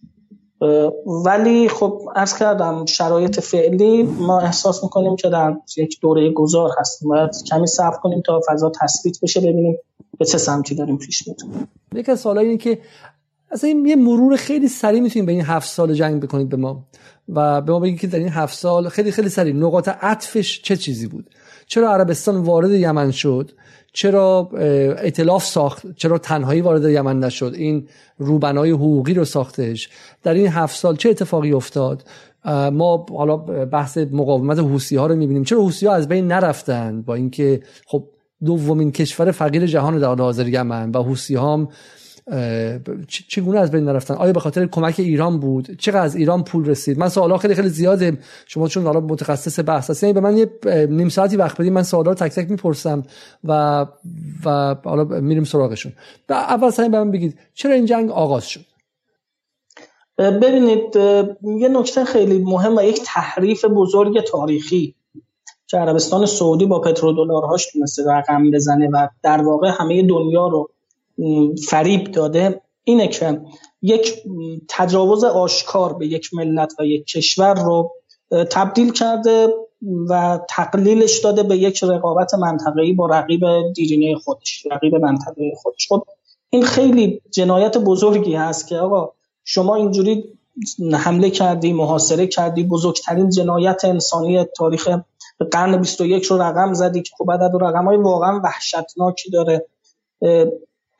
ولی 1.25 1.69
خب 1.69 2.01
ارز 2.15 2.37
کردم 2.37 2.85
شرایط 2.85 3.39
فعلی 3.39 4.03
ما 4.03 4.39
احساس 4.39 4.83
می‌کنیم 4.83 5.15
که 5.15 5.29
در 5.29 5.55
یک 5.77 5.99
دوره 6.01 6.31
گذار 6.31 6.69
هستیم. 6.79 7.09
باید 7.09 7.29
کمی 7.47 7.67
صبر 7.67 7.97
کنیم 7.97 8.21
تا 8.21 8.41
فضا 8.49 8.71
تثبیت 8.81 9.21
بشه 9.21 9.39
ببینیم 9.39 9.77
به 10.19 10.25
چه 10.25 10.37
سمتی 10.37 10.75
داریم 10.75 10.97
پیش 10.97 11.27
میریم. 11.27 11.67
یکی 11.95 12.11
از 12.11 12.27
اینه 12.27 12.57
که 12.57 12.79
اصلا 13.51 13.69
یه 13.69 13.95
مرور 13.95 14.35
خیلی 14.35 14.67
سریع 14.67 15.01
می‌تونیم 15.01 15.25
به 15.25 15.31
این 15.31 15.41
هفت 15.41 15.69
سال 15.69 15.93
جنگ 15.93 16.23
بکنید 16.23 16.49
به 16.49 16.57
ما. 16.57 16.83
و 17.29 17.61
به 17.61 17.71
ما 17.71 17.79
بگید 17.79 17.99
که 17.99 18.07
در 18.07 18.19
این 18.19 18.29
هفت 18.29 18.57
سال 18.57 18.89
خیلی 18.89 19.11
خیلی 19.11 19.29
سریع 19.29 19.53
نقاط 19.53 19.87
عطفش 19.87 20.61
چه 20.61 20.77
چیزی 20.77 21.07
بود؟ 21.07 21.29
چرا 21.67 21.93
عربستان 21.93 22.37
وارد 22.37 22.71
یمن 22.71 23.11
شد؟ 23.11 23.51
چرا 23.93 24.49
ائتلاف 24.97 25.45
ساخت 25.45 25.95
چرا 25.95 26.17
تنهایی 26.17 26.61
وارد 26.61 26.89
یمن 26.89 27.19
نشد؟ 27.19 27.53
این 27.57 27.87
روبنای 28.17 28.71
حقوقی 28.71 29.13
رو 29.13 29.25
ساختش. 29.25 29.89
در 30.23 30.33
این 30.33 30.47
هفت 30.47 30.75
سال 30.75 30.95
چه 30.95 31.09
اتفاقی 31.09 31.51
افتاد؟ 31.51 32.03
ما 32.71 33.05
حالا 33.09 33.37
بحث 33.65 33.97
مقاومت 33.97 34.59
حوسی 34.59 34.95
ها 34.95 35.07
رو 35.07 35.15
می‌بینیم. 35.15 35.43
چرا 35.43 35.61
حوسی 35.61 35.85
ها 35.85 35.93
از 35.93 36.07
بین 36.07 36.27
نرفتن؟ 36.27 37.01
با 37.01 37.15
اینکه 37.15 37.61
خب 37.85 38.03
دومین 38.45 38.91
کشور 38.91 39.31
فقیر 39.31 39.65
جهان 39.65 39.99
در 39.99 40.07
حال 40.07 40.19
حاضر 40.21 40.47
یمن 40.47 40.91
و 40.91 41.03
حوسی 41.03 41.35
ها 41.35 41.69
چگونه 43.07 43.59
از 43.59 43.71
بین 43.71 43.83
نرفتن؟ 43.83 44.13
آیا 44.13 44.33
به 44.33 44.39
خاطر 44.39 44.65
کمک 44.65 44.95
ایران 44.97 45.39
بود؟ 45.39 45.77
چقدر 45.79 46.01
از 46.01 46.15
ایران 46.15 46.43
پول 46.43 46.65
رسید؟ 46.65 46.99
من 46.99 47.09
سوالا 47.09 47.37
خیلی 47.37 47.55
خیلی 47.55 47.69
زیاده. 47.69 48.17
شما 48.45 48.67
چون 48.67 48.83
حالا 48.83 48.99
متخصص 48.99 49.59
بحث 49.65 49.89
هستین 49.89 50.13
به 50.13 50.19
من 50.19 50.37
یه 50.37 50.49
نیم 50.89 51.09
ساعتی 51.09 51.37
وقت 51.37 51.61
بدید 51.61 51.73
من 51.73 51.83
سوالا 51.83 52.11
رو 52.11 52.15
تک 52.15 52.31
تک 52.31 52.51
می‌پرسم 52.51 53.03
و 53.43 53.85
و 54.45 54.75
حالا 54.85 55.03
میریم 55.03 55.43
سراغشون. 55.43 55.93
اول 56.29 56.69
سعی 56.69 56.89
به 56.89 56.99
من 56.99 57.11
بگید 57.11 57.39
چرا 57.53 57.73
این 57.73 57.85
جنگ 57.85 58.11
آغاز 58.11 58.47
شد؟ 58.47 58.65
ببینید 60.17 60.95
یه 61.43 61.69
نکته 61.69 62.05
خیلی 62.05 62.39
مهم 62.39 62.77
و 62.77 62.81
یک 62.81 63.01
تحریف 63.05 63.65
بزرگ 63.65 64.23
تاریخی 64.23 64.95
که 65.67 65.77
عربستان 65.77 66.25
سعودی 66.25 66.65
با 66.65 66.81
پترودلارهاش 66.81 67.71
تونسته 67.71 68.03
رقم 68.07 68.51
بزنه 68.51 68.89
و 68.93 69.07
در 69.23 69.41
واقع 69.41 69.71
همه 69.79 70.07
دنیا 70.07 70.47
رو 70.47 70.69
فریب 71.69 72.11
داده. 72.11 72.61
اینه 72.83 73.07
که 73.07 73.41
یک 73.81 74.23
تجاوز 74.67 75.23
آشکار 75.23 75.93
به 75.93 76.07
یک 76.07 76.33
ملت 76.33 76.73
و 76.79 76.85
یک 76.85 77.05
کشور 77.05 77.53
رو 77.53 77.91
تبدیل 78.51 78.91
کرده 78.91 79.53
و 80.09 80.39
تقلیلش 80.49 81.19
داده 81.19 81.43
به 81.43 81.57
یک 81.57 81.83
رقابت 81.83 82.33
منطقه‌ای 82.33 82.93
با 82.93 83.05
رقیب 83.05 83.43
دیرینه 83.75 84.15
خودش 84.15 84.65
رقیب 84.71 84.95
منطقه 84.95 85.53
خودش. 85.57 85.87
خب 85.89 86.03
این 86.49 86.63
خیلی 86.63 87.21
جنایت 87.31 87.77
بزرگی 87.77 88.35
هست 88.35 88.67
که 88.67 88.77
آقا 88.77 89.11
شما 89.43 89.75
اینجوری 89.75 90.23
حمله 90.93 91.29
کردی 91.29 91.73
محاصره 91.73 92.27
کردی 92.27 92.63
بزرگترین 92.63 93.29
جنایت 93.29 93.85
انسانی 93.85 94.43
تاریخ 94.43 94.89
قرن 95.51 95.77
21 95.77 96.23
رو 96.23 96.41
رقم 96.41 96.73
زدی 96.73 97.01
که 97.01 97.11
خب 97.17 97.31
عدد 97.31 97.51
رقم 97.61 97.85
های 97.85 97.97
واقعا 97.97 98.41
وحشتناکی 98.43 99.29
داره. 99.29 99.65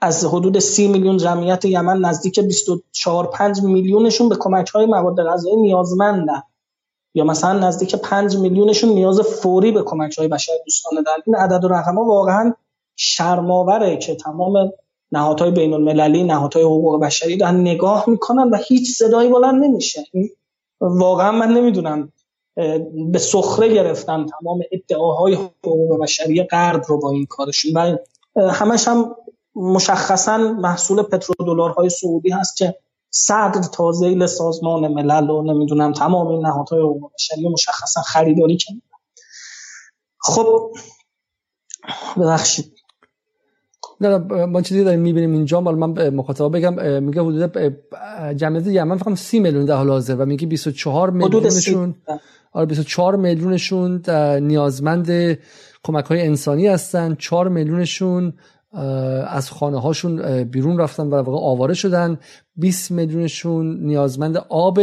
از 0.02 0.26
حدود 0.26 0.60
30 0.60 0.88
میلیون 0.88 1.18
جمعیت 1.18 1.66
یمن 1.66 2.00
نزدیک 2.00 2.39
24 2.39 3.28
5 3.28 3.62
میلیونشون 3.64 4.30
به 4.30 4.36
کمک 4.36 4.70
های 4.70 4.86
مواد 4.86 5.24
غذایی 5.26 5.56
نیازمندن. 5.56 6.41
یا 7.14 7.24
مثلا 7.24 7.60
نزدیک 7.60 7.95
5 7.95 8.38
میلیونشون 8.38 8.89
نیاز 8.89 9.20
فوری 9.20 9.72
به 9.72 9.84
کمک 9.84 10.18
های 10.18 10.28
بشر 10.28 10.52
دوستانه 10.66 11.02
دارن. 11.02 11.20
این 11.28 11.36
عدد 11.36 11.66
و 11.66 11.68
رقم 11.68 11.95
ها 11.95 12.04
واقعا 12.04 12.54
شرماوره 12.95 13.97
که 13.97 14.16
تمام 14.16 14.72
نهادهای 15.12 15.52
بین 15.52 15.74
المللی 15.74 16.24
نهادهای 16.24 16.64
حقوق 16.64 17.02
بشری 17.02 17.38
دارن 17.38 17.56
نگاه 17.56 18.04
می‌کنن 18.08 18.50
و 18.50 18.58
هیچ 18.68 18.97
صدایی 18.97 19.30
بلند 19.30 19.64
نمیشه. 19.64 20.06
واقعا 20.82 21.32
من 21.32 21.54
نمی‌دونم 21.54 22.12
به 23.12 23.20
سخره 23.20 23.74
گرفتن 23.74 24.26
تمام 24.26 24.62
ادعاهای 24.72 25.34
حقوق 25.34 26.02
بشری 26.02 26.43
غرب 26.43 26.84
رو 26.88 27.00
با 27.00 27.12
این 27.12 27.26
کارشون. 27.26 27.74
و 27.76 27.97
همش 28.52 28.88
هم 28.88 29.16
مشخصا 29.56 30.38
محصول 30.38 31.02
پترودلارهای 31.02 31.89
سعودی 31.89 32.30
هست 32.30 32.58
که 32.58 32.76
صدر 33.10 33.62
تازه 33.62 34.28
سازمان 34.28 34.88
ملل 34.88 35.30
و 35.30 35.41
نمی‌دونم 35.54 35.93
تمام 35.93 36.28
این 36.28 36.45
نهادهای 36.45 36.82
حقوق 36.82 37.12
بشری 37.14 37.50
مشخصا 37.50 38.02
خریداری 38.02 38.58
کردن 38.58 38.82
خب 40.20 40.72
ببخشید. 42.18 42.74
نه 44.02 44.18
ما 44.45 44.62
چیزی 44.62 44.84
داریم 44.84 45.00
می‌بینیم 45.00 45.34
اینجا. 45.34 45.62
مال 45.62 45.76
من 45.76 46.10
مخاطبا 46.10 46.50
بگم 46.50 47.04
میگه 47.04 47.22
حدود 47.22 47.52
جمعیت 48.36 48.68
یمن 48.68 48.97
فقط 48.97 49.18
30 49.18 49.39
میلیون 49.39 49.66
در 49.66 49.76
حال 49.76 49.89
حاضر 49.89 50.16
و 50.16 50.26
میگه 50.26 50.47
24 50.47 51.10
میلیونشون 51.10 51.95
آره 52.52 52.66
24 52.66 53.16
میلیونشون 53.16 54.02
نیازمند 54.41 55.38
کمک 55.84 56.06
های 56.06 56.22
انسانی 56.22 56.68
هستن. 56.68 57.16
4 57.16 57.47
میلیونشون 57.50 58.34
از 59.28 59.52
خانه 59.52 59.82
هاشون 59.82 60.44
بیرون 60.44 60.78
رفتن 60.78 61.08
و 61.08 61.16
واقع 61.16 61.46
آواره 61.46 61.74
شدن. 61.74 62.20
20 62.56 62.92
میلیونشون 62.92 63.80
نیازمند 63.86 64.38
آب 64.50 64.80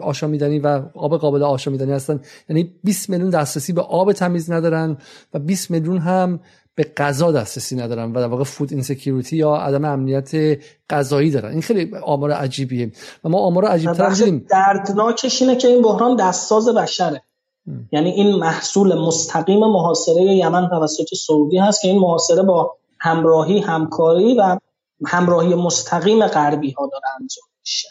آشامیدنی 0.00 0.58
و 0.58 0.82
آب 0.94 1.16
قابل 1.16 1.42
آشامیدنی 1.42 1.92
هستن. 1.92 2.20
یعنی 2.48 2.74
20 2.84 3.10
میلیون 3.10 3.30
دسترسی 3.30 3.72
به 3.72 3.82
آب 3.82 4.12
تمیز 4.12 4.50
ندارن 4.50 4.96
و 5.34 5.38
20 5.38 5.70
میلیون 5.70 5.98
هم 5.98 6.40
به 6.74 6.86
غذا 6.96 7.32
دسترسی 7.32 7.76
ندارن 7.76 8.12
و 8.12 8.14
در 8.14 8.26
واقع 8.26 8.44
food 8.44 8.72
insecurity 8.72 9.36
یا 9.36 9.54
عدم 9.54 9.84
امنیت 9.84 10.58
غذایی 10.90 11.30
دارن. 11.30 11.50
این 11.50 11.62
خیلی 11.62 11.96
آمار 12.04 12.30
عجیبیه. 12.30 12.92
و 13.24 13.28
ما 13.28 13.38
آمار 13.38 13.64
عجیب 13.64 13.92
تر 13.92 14.08
دیدیم 14.08 14.46
دردناکش 14.50 15.42
اینه 15.42 15.56
که 15.56 15.68
این 15.68 15.82
بحران 15.82 16.16
دستساز 16.16 16.68
بشره. 16.68 17.22
یعنی 17.92 18.10
این 18.10 18.36
محصول 18.36 18.98
مستقیم 18.98 19.58
محاصره 19.58 20.22
یمن 20.22 20.68
توسط 20.68 21.14
سعودی 21.26 21.58
هست 21.58 21.82
که 21.82 21.88
این 21.88 21.98
محاصره 21.98 22.42
با 22.42 22.76
همراهی 23.02 23.60
همکاری 23.60 24.34
و 24.34 24.58
همراهی 25.06 25.54
مستقیم 25.54 26.26
غربی 26.26 26.70
ها 26.70 26.90
داره 26.92 27.04
انجام 27.20 27.44
میشه. 27.60 27.88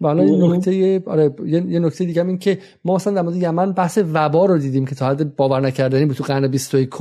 و 0.00 0.06
حالا 0.06 0.22
این 0.22 0.52
نکته 0.52 1.02
آره 1.06 1.34
یه 1.46 1.78
نکته 1.78 2.04
دیگه 2.04 2.26
این 2.26 2.38
که 2.38 2.58
ما 2.84 2.94
مثلا 2.94 3.12
در 3.12 3.22
مورد 3.22 3.36
یمن 3.36 3.72
بحث 3.72 3.98
وبا 4.12 4.46
رو 4.46 4.58
دیدیم 4.58 4.86
که 4.86 4.94
تا 4.94 5.08
حد 5.08 5.36
باور 5.36 5.60
نکردنی 5.60 6.06
بود 6.06 6.16
تو 6.16 6.24
قرن 6.24 6.48
21 6.48 6.94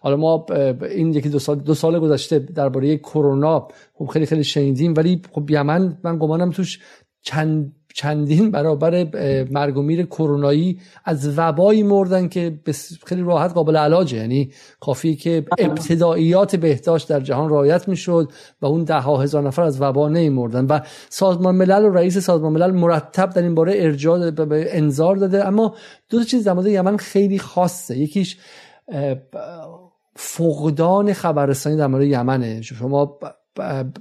حالا 0.00 0.16
ما 0.16 0.46
این 0.90 1.12
یکی 1.12 1.28
دو 1.28 1.38
سال 1.38 1.56
دو 1.56 1.74
سال 1.74 1.98
گذشته 1.98 2.38
درباره 2.38 2.98
کرونا 2.98 3.68
خب 3.94 4.06
خیلی 4.06 4.26
خیلی 4.26 4.44
شنیدیم 4.44 4.94
ولی 4.96 5.22
خب 5.32 5.50
یمن 5.50 5.98
من 6.04 6.18
گمانم 6.18 6.50
توش 6.50 6.80
چند 7.22 7.79
چندین 7.94 8.50
برابر 8.50 9.06
مرگ 9.50 9.76
و 9.76 9.82
میر 9.82 10.06
کرونایی 10.06 10.80
از 11.04 11.38
وبایی 11.38 11.82
مردن 11.82 12.28
که 12.28 12.58
خیلی 13.06 13.22
راحت 13.22 13.52
قابل 13.52 13.76
علاجه. 13.76 14.16
یعنی 14.16 14.50
کافی 14.80 15.16
که 15.16 15.44
ابتداییات 15.58 16.56
بهداشت 16.56 17.08
در 17.08 17.20
جهان 17.20 17.50
رعایت 17.50 17.88
می‌شد 17.88 18.32
و 18.62 18.66
اون 18.66 18.84
ده 18.84 19.00
ها 19.00 19.16
هزار 19.16 19.42
نفر 19.42 19.62
از 19.62 19.82
وبا 19.82 20.08
مردن 20.08 20.66
و 20.66 20.80
سازمان 21.08 21.54
ملل 21.54 21.84
و 21.84 21.90
رئیس 21.90 22.18
سازمان 22.18 22.52
ملل 22.52 22.70
مرتب 22.70 23.30
در 23.30 23.42
این 23.42 23.54
باره 23.54 23.72
ارجاع 23.76 24.30
به 24.30 24.78
انذار 24.78 25.16
داده. 25.16 25.46
اما 25.46 25.74
دو 26.08 26.18
تا 26.18 26.24
چیز 26.24 26.48
در 26.48 26.66
یمن 26.66 26.96
خیلی 26.96 27.38
خاصه. 27.38 27.98
یکیش 27.98 28.38
فقدان 30.16 31.12
خبررسانی 31.12 31.76
در 31.76 31.86
مورد 31.86 32.04
یمنه. 32.04 32.62
شما 32.62 33.18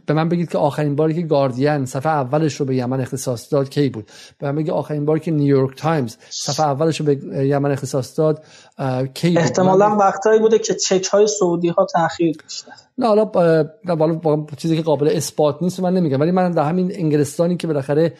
به 0.06 0.14
من 0.14 0.30
بگید 0.30 0.52
که 0.52 0.58
آخرین 0.58 0.96
باری 0.96 1.14
که 1.14 1.22
گاردین 1.22 1.86
صفحه 1.86 2.12
اولش 2.12 2.56
رو 2.56 2.66
به 2.66 2.76
یمن 2.76 3.02
اختصاص 3.02 3.54
داد 3.54 3.70
کی 3.70 3.90
بود؟ 3.90 4.12
به 4.40 4.48
من 4.48 4.56
بگید 4.56 4.72
آخرین 4.72 5.06
باری 5.06 5.20
که 5.20 5.32
نیویورک 5.32 5.78
تایمز 5.78 6.18
صفحه 6.30 6.66
اولش 6.66 7.00
رو 7.00 7.06
به 7.06 7.48
یمن 7.48 7.72
اختصاص 7.72 8.20
داد 8.20 8.44
کی 9.14 9.30
بود؟ 9.30 9.38
احتمالا 9.38 9.96
وقتایی 9.96 10.40
بوده 10.40 10.60
که 10.60 10.74
چک 10.74 11.06
های 11.06 11.28
سعودی 11.28 11.70
ها 11.70 11.88
تاخیر 11.94 12.36
داشتن. 12.44 12.72
نه 13.00 13.08
حالا 13.08 13.26
بالا 13.26 14.46
چیزی 14.58 14.76
که 14.76 14.82
قابل 14.82 15.08
اثبات 15.08 15.58
نیست 15.62 15.80
من 15.80 15.94
نمیگم 15.94 16.20
ولی 16.20 16.32
من 16.32 16.52
در 16.52 16.64
همین 16.64 16.92
انگلستانی 16.96 17.58
که 17.58 17.68
بالاخره 17.68 18.14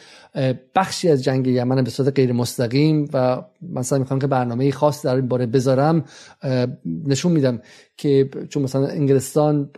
بخشی 0.76 1.10
از 1.10 1.24
جنگ 1.24 1.48
یمن 1.48 1.84
به 1.84 1.90
صورت 1.90 2.16
غیر 2.16 2.34
مستقیم 2.34 3.10
و 3.14 3.42
مثلا 3.62 4.00
می‌خوام 4.00 4.20
که 4.20 4.28
برنامه 4.28 4.72
خاص 4.72 5.06
در 5.06 5.16
این 5.16 5.28
باره 5.28 5.46
بذارم 5.46 6.06
نشون 7.08 7.32
میدم 7.32 7.62
که 7.98 8.30
چون 8.50 8.64
مثلا 8.64 8.88
انگلستان 8.88 9.70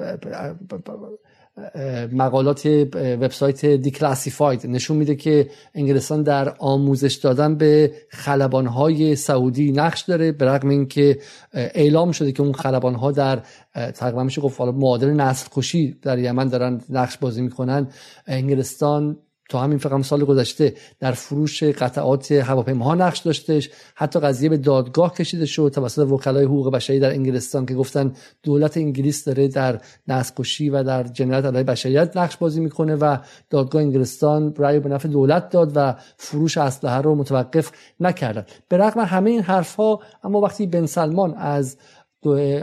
مقالات 2.12 2.66
وبسایت 2.96 3.66
دیکلاسیفاید 3.66 4.68
نشون 4.68 4.98
میده 4.98 5.16
که 5.16 5.50
انگلستان 5.76 6.24
در 6.24 6.56
آموزش 6.60 7.14
دادن 7.14 7.56
به 7.56 7.92
خلبانهای 8.10 9.16
سعودی 9.16 9.72
نقش 9.72 10.02
داره 10.02 10.32
به 10.32 10.46
رغم 10.46 10.70
اینکه 10.70 11.20
اعلام 11.54 12.12
شده 12.12 12.32
که 12.32 12.44
اون 12.44 12.54
خلبانها 12.54 13.12
در 13.12 13.44
تقریبا 13.74 14.24
میشه 14.24 14.42
گفت 14.42 14.62
معادل 14.62 15.10
نسل 15.10 15.48
کشی 15.52 15.98
در 16.02 16.20
یمن 16.20 16.48
دارن 16.48 16.82
نقش 16.90 17.18
بازی 17.18 17.42
می‌کنن. 17.42 17.88
انگلستان 18.28 19.18
تا 19.52 19.60
همین 19.60 19.78
فقط 19.78 20.02
سال 20.02 20.24
گذشته 20.24 20.74
در 21.00 21.12
فروش 21.12 21.64
قطعات 21.64 22.32
هواپیماها 22.32 22.96
نقش 22.96 23.20
داشتش. 23.20 23.70
حتی 23.96 24.20
قضیه 24.20 24.50
به 24.50 24.58
دادگاه 24.58 25.14
کشیده 25.14 25.46
شد 25.46 25.72
توسط 25.76 26.02
وکلای 26.12 26.46
حقوق 26.46 26.72
بشری 26.72 27.00
در 27.00 27.12
انگلستان 27.12 27.66
که 27.66 27.74
گفتن 27.74 28.14
دولت 28.44 28.78
انگلیس 28.78 29.26
داره 29.26 29.48
در 29.48 29.82
نسل 30.08 30.70
و 30.72 30.84
در 30.84 31.04
جنایت 31.04 31.46
علیه 31.46 31.64
بشریت 31.64 32.18
نقش 32.18 32.38
بازی 32.38 32.60
می‌کنه 32.60 32.96
و 32.96 33.18
دادگاه 33.50 33.82
انگلستان 33.82 34.54
رأی 34.58 34.80
به 34.80 34.90
نفع 34.90 35.08
دولت 35.08 35.50
داد 35.50 35.72
و 35.76 35.96
فروش 36.18 36.58
اسلحه 36.58 37.02
رو 37.02 37.16
متوقف 37.16 37.72
نکردن. 38.00 38.46
به 38.68 38.78
رغم 38.78 39.00
همه 39.00 39.30
این 39.30 39.42
حرفها 39.42 40.00
اما 40.24 40.42
وقتی 40.42 40.66
بن 40.66 40.86
سلمان 40.86 41.34
از 41.34 41.78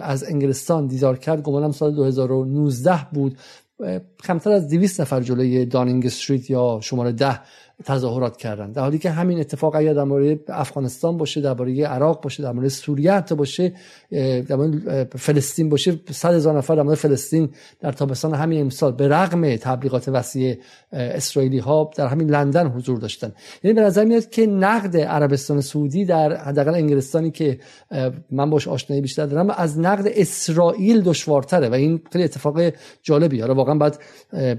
از 0.03 0.25
انگلستان 0.25 0.87
دیدار 0.87 1.19
کرد 1.19 1.43
گمانم 1.43 1.73
سال 1.73 1.95
2019 1.95 3.07
بود. 3.13 3.37
کمتر 4.25 4.51
از 4.53 4.69
200 4.69 5.01
نفر 5.01 5.21
جلوی 5.21 5.67
دانینگ 5.67 6.07
استریت 6.07 6.51
یا 6.51 6.81
شماره 6.83 7.13
ده 7.13 7.41
تظاهرات 7.85 8.37
کردن. 8.37 8.73
در 8.73 8.83
حالی 8.83 8.99
که 8.99 9.11
همین 9.11 9.41
اتفاق 9.41 9.77
اگر 9.77 9.95
در 9.95 10.05
مورد 10.05 10.39
افغانستان 10.49 11.17
باشه 11.17 11.41
درباره 11.41 11.87
عراق 11.87 12.23
باشه 12.23 12.43
در 12.43 12.53
مورد 12.53 12.69
سوریه 12.69 13.13
حتی 13.13 13.35
باشه 13.35 13.73
در 14.49 14.57
مورد 14.57 15.17
فلسطین 15.17 15.69
باشه 15.69 16.01
صد 16.11 16.35
هزار 16.35 16.59
نفر 16.59 16.75
در 16.75 16.83
مورد 16.83 16.97
فلسطین 16.97 17.49
در 17.81 17.93
تابستان 17.93 18.35
همین 18.35 18.61
امسال 18.61 18.93
به 18.93 19.09
رغم 19.09 19.57
تبلیغات 19.57 20.09
وسیع 20.09 20.57
اسرائیلی 20.93 21.59
ها 21.59 21.91
در 21.97 22.07
همین 22.07 22.31
لندن 22.31 22.67
حضور 22.67 22.99
داشتن. 22.99 23.33
یعنی 23.63 23.75
به 23.75 23.81
نظر 23.81 24.05
میاد 24.05 24.31
که 24.31 24.47
نقد 24.47 24.97
عربستان 24.97 25.61
سعودی 25.61 26.05
در 26.05 26.37
حداقل 26.37 26.75
انگلستانی 26.75 27.31
که 27.31 27.59
من 28.31 28.51
باش 28.51 28.69
آشنایی 28.69 29.03
بیشتر 29.03 29.27
دارم 29.27 29.51
از 29.51 29.79
نقد 29.79 30.07
اسرائیل 30.07 31.01
دشوارتره 31.01 31.69
و 31.69 31.75
این 31.75 32.01
خیلی 32.13 32.25
اتفاق 32.25 32.61
جالبی 33.03 33.41
حالا 33.41 33.55
واقعا 33.55 33.75
بعد 33.75 33.99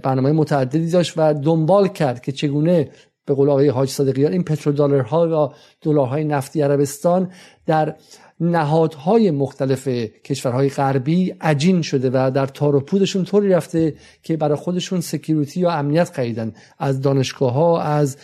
برنامه 0.04 0.32
متعددی 0.32 0.92
داشت 0.92 1.14
و 1.18 1.34
دنبال 1.34 1.88
کرد 1.88 2.22
که 2.22 2.32
چگونه 2.32 2.90
به 3.26 3.34
قول 3.34 3.50
آقای 3.50 3.68
حاج 3.70 3.90
صادقیان 3.90 4.32
این 4.32 4.44
پترودلارها 4.44 5.28
یا 5.28 5.54
دلارهای 5.82 6.24
نفتی 6.24 6.62
عربستان 6.62 7.32
در 7.66 7.96
نهادهای 8.40 9.32
مختلف 9.32 9.88
کشورهای 10.24 10.70
غربی 10.70 11.36
عجین 11.42 11.82
شده 11.82 12.10
و 12.14 12.32
در 12.32 12.46
تار 12.46 12.76
و 12.76 12.80
پودشون 12.80 13.24
طوری 13.24 13.50
رفته 13.50 13.94
که 14.24 14.38
برای 14.38 14.56
خودشون 14.56 15.02
security 15.02 15.60
یا 15.60 15.72
امنیت 15.72 16.10
خریدن. 16.10 16.54
از 16.80 17.02
دانشگاه 17.02 17.54
ها 17.54 17.82
از 17.82 18.18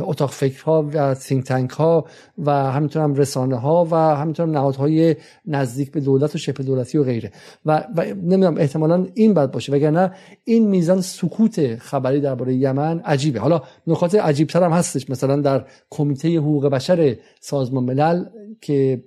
اتاق 0.00 0.30
فکرها 0.30 0.90
و 0.92 1.14
think 1.14 1.44
tank 1.44 1.70
ها 1.70 2.06
و 2.38 2.50
همینطور 2.50 3.02
هم 3.02 3.14
رسانه 3.14 3.56
ها 3.56 3.88
و 3.90 3.96
همینطور 3.96 4.46
هم 4.46 4.52
نهادهای 4.52 5.16
نزدیک 5.46 5.92
به 5.92 6.00
دولت 6.00 6.34
و 6.34 6.38
شبه 6.38 6.64
دولتی 6.64 6.98
و 6.98 7.04
غیره. 7.04 7.32
و, 7.66 7.84
و 7.96 8.04
نمی‌دونم 8.04 8.56
احتمالا 8.58 9.06
این 9.14 9.34
بد 9.34 9.50
باشه. 9.50 9.72
وگرنه 9.72 10.12
این 10.44 10.68
میزان 10.68 11.00
سکوت 11.00 11.76
خبری 11.76 12.20
درباره 12.20 12.54
یمن 12.54 12.98
عجیبه. 12.98 13.40
حالا 13.40 13.62
نکات 13.86 14.14
عجیبتر 14.14 14.62
هم 14.62 14.72
هستش. 14.72 15.10
مثلا 15.10 15.36
در 15.36 15.64
کمیته 15.90 16.38
حقوق 16.38 16.66
بشر 16.66 17.16
سازمان 17.40 17.84
ملل 17.84 18.24
که 18.60 19.02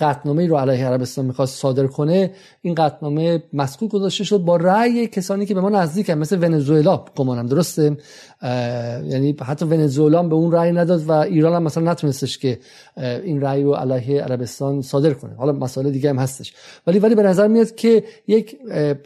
قطنامه 0.00 0.46
رو 0.46 0.56
علیه 0.56 0.86
عربستان 0.86 1.24
می‌خواست 1.24 1.60
صادر 1.60 1.86
کنه 1.86 2.30
این 2.62 2.74
قطنامه 2.74 3.42
مسکوت 3.52 3.90
گذاشته 3.90 4.24
شد 4.24 4.38
با 4.38 4.56
رأی 4.56 5.06
کسانی 5.06 5.46
که 5.46 5.54
به 5.54 5.60
ما 5.60 5.68
نزدیکن 5.68 6.12
مثل 6.12 6.44
ونزوئلا 6.44 7.04
گمانم 7.16 7.46
درسته؟ 7.46 7.96
یعنی 9.04 9.36
حتی 9.42 9.64
ونزوئلا 9.64 10.22
به 10.22 10.34
اون 10.34 10.52
رأی 10.52 10.72
نداد 10.72 11.02
و 11.08 11.12
ایران 11.12 11.52
هم 11.52 11.62
مثلا 11.62 11.92
نتونستش 11.92 12.38
که 12.38 12.58
این 12.96 13.40
رأی 13.40 13.62
رو 13.62 13.74
علیه 13.74 14.22
عربستان 14.22 14.82
صادر 14.82 15.12
کنه. 15.12 15.34
حالا 15.34 15.52
مسائل 15.52 15.90
دیگه 15.90 16.10
هم 16.10 16.18
هستش. 16.18 16.54
ولی 16.86 16.98
ولی 16.98 17.14
به 17.14 17.22
نظر 17.22 17.48
میاد 17.48 17.74
که 17.74 18.04
یک 18.26 18.56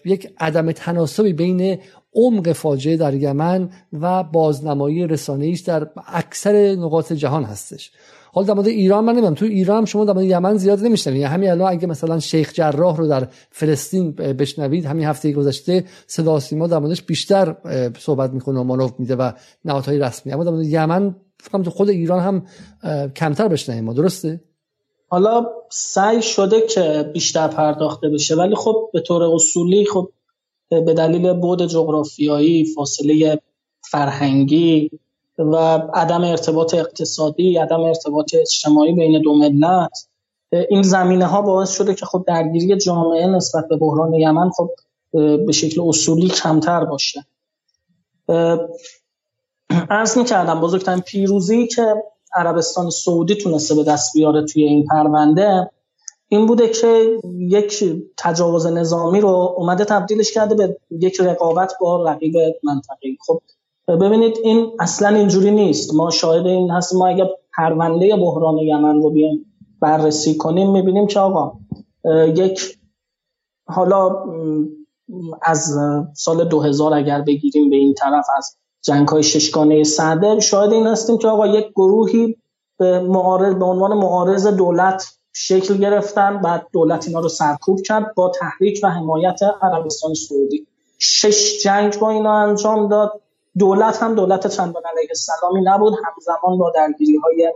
یک 0.05 0.35
عدم 0.39 0.73
تناسبی 0.73 1.33
بین 1.33 1.79
عمق 2.15 2.53
فاجعه 2.53 2.97
در 2.97 3.15
یمن 3.15 3.71
و 3.93 4.23
بازنمایی 4.23 5.07
رسانه‌ای 5.07 5.59
در 5.67 5.91
اکثر 6.07 6.75
نقاط 6.75 7.13
جهان 7.13 7.45
هستش. 7.45 7.91
حالا 8.33 8.47
در 8.47 8.55
مورد 8.55 8.67
ایران 8.67 9.05
من 9.05 9.13
نمی‌دونم. 9.13 9.35
تو 9.35 9.45
ایران 9.45 9.85
شما 9.85 10.05
در 10.05 10.13
مورد 10.13 10.25
یمن 10.25 10.57
زیاد 10.57 10.81
نمیشنوید 10.81 11.21
یعنی 11.21 11.35
همین 11.35 11.51
الان 11.51 11.73
اگه 11.73 11.87
مثلا 11.87 12.19
شیخ 12.19 12.53
جراح 12.53 12.97
رو 12.97 13.09
در 13.09 13.29
فلسطین 13.51 14.13
بشنوید 14.13 14.87
همین 14.87 15.05
هفته 15.05 15.33
گذشته 15.33 15.85
صدا 16.07 16.41
سیما 16.41 16.67
در 16.67 16.79
موردش 16.79 17.03
بیشتر 17.03 17.57
صحبت 17.99 18.31
می‌کنه 18.31 18.61
و 18.61 18.65
مانور 18.65 18.93
میده 18.99 19.17
و 19.17 19.33
نهادهای 19.65 19.99
رسمی. 19.99 20.33
اما 20.33 20.45
در 20.45 20.51
مورد 20.51 20.67
یمن 20.67 21.17
فکر 21.41 21.63
تو 21.63 21.71
خود 21.71 21.89
ایران 21.89 22.21
هم 22.21 22.47
کمتر 23.13 23.49
بشنویم. 23.49 23.85
ما 23.85 23.93
درسته؟ 23.93 24.41
حالا 25.09 25.47
سعی 25.71 26.23
شده 26.23 26.61
که 26.61 27.11
بیشتر 27.15 27.49
پرداخته 27.49 28.09
بشه 28.09 28.37
ولی 28.37 28.55
خب 28.55 28.91
به 28.93 29.01
طور 29.01 29.23
اصولی 29.23 29.85
خب 29.85 30.11
به 30.71 30.95
دلیل 30.95 31.33
بود 31.33 31.67
جغرافیایی 31.67 32.65
فاصله 32.65 33.41
فرهنگی 33.91 34.91
و 35.41 35.57
عدم 35.95 36.25
ارتباط 36.25 36.75
اقتصادی 36.75 37.57
عدم 37.57 37.81
ارتباط 37.81 38.35
اجتماعی 38.35 38.93
بین 38.93 39.23
دو 39.23 39.35
ملت. 39.35 40.07
این 40.71 40.83
زمینه 40.83 41.27
ها 41.27 41.43
باعث 41.43 41.71
شده 41.71 41.95
که 41.95 42.07
خب 42.07 42.25
درگیری 42.27 42.77
جامعه 42.77 43.27
نسبت 43.27 43.69
به 43.69 43.77
بحران 43.77 44.15
یمن 44.15 44.51
خب 44.51 44.71
به 45.47 45.53
شکل 45.53 45.81
اصولی 45.89 46.29
کمتر 46.29 46.85
باشه. 46.85 47.25
ارز 49.71 50.19
می 50.19 50.25
کردم 50.25 50.61
بزرگترین 50.61 51.01
پیروزی 51.01 51.67
که 51.67 51.95
عربستان 52.35 52.91
سعودی 52.91 53.35
تونسته 53.35 53.75
به 53.75 53.85
دست 53.85 54.13
بیاره 54.15 54.45
توی 54.45 54.65
این 54.65 54.87
پرونده 54.87 55.71
این 56.29 56.47
بوده 56.47 56.69
که 56.69 57.21
یک 57.39 57.85
تجاوز 58.17 58.67
نظامی 58.67 59.21
رو 59.21 59.55
اومده 59.57 59.85
تبدیلش 59.85 60.33
کرده 60.33 60.55
به 60.55 60.77
یک 60.91 61.21
رقابت 61.21 61.73
با 61.81 62.05
رقیب 62.11 62.37
منطقی 62.63 63.19
خب 63.27 63.43
ببینید 63.89 64.39
این 64.45 64.71
اصلا 64.81 65.09
اینجوری 65.09 65.51
نیست. 65.51 65.95
ما 65.95 66.11
شاهد 66.11 66.47
این 66.47 66.71
هستیم. 66.71 66.99
ما 66.99 67.07
اگر 67.07 67.27
پرونده 67.57 68.17
بحران 68.17 68.59
یمن 68.59 69.03
رو 69.03 69.11
بیایم 69.11 69.47
بررسی 69.81 70.37
کنیم 70.37 70.71
می‌بینیم 70.71 71.07
که 71.07 71.21
آقا 71.21 71.53
یک 72.37 72.79
حالا 73.67 74.25
از 75.43 75.79
سال 76.15 76.49
2000 76.49 76.95
اگر 76.95 77.23
بگیریم 77.23 77.71
به 77.71 77.77
این 77.77 77.95
طرف 77.95 78.27
از 78.37 78.57
جنگ 78.83 79.09
های 79.09 79.23
ششگانه 79.23 79.85
صدر 79.85 80.39
شاهد 80.39 80.73
این 80.73 80.87
هستیم 80.87 81.19
که 81.19 81.29
آقا 81.29 81.47
یک 81.47 81.71
گروهی 81.71 82.37
به, 82.79 83.01
معارض 83.01 83.55
به 83.55 83.65
عنوان 83.65 83.99
معارض 83.99 84.47
دولت 84.47 85.05
شکل 85.33 85.77
گرفتن 85.77 86.41
بعد 86.41 86.67
دولت 86.73 87.09
اینا 87.09 87.21
رو 87.21 87.29
سرکوب 87.29 87.81
کرد 87.81 88.15
با 88.15 88.33
تحریک 88.41 88.81
و 88.83 88.89
حمایت 88.89 89.41
عربستان 89.63 90.15
سعودی. 90.15 90.67
شش 90.99 91.63
جنگ 91.65 91.99
با 91.99 92.11
اینا 92.11 92.33
انجام 92.33 92.89
داد. 92.89 93.21
دولت 93.59 94.03
هم 94.03 94.15
دولت 94.15 94.47
چندان 94.47 94.83
علیه 94.97 95.09
السلامی 95.11 95.61
نبود 95.65 95.95
همزمان 96.05 96.59
با 96.59 96.73
درگیری 96.75 97.17
های 97.17 97.53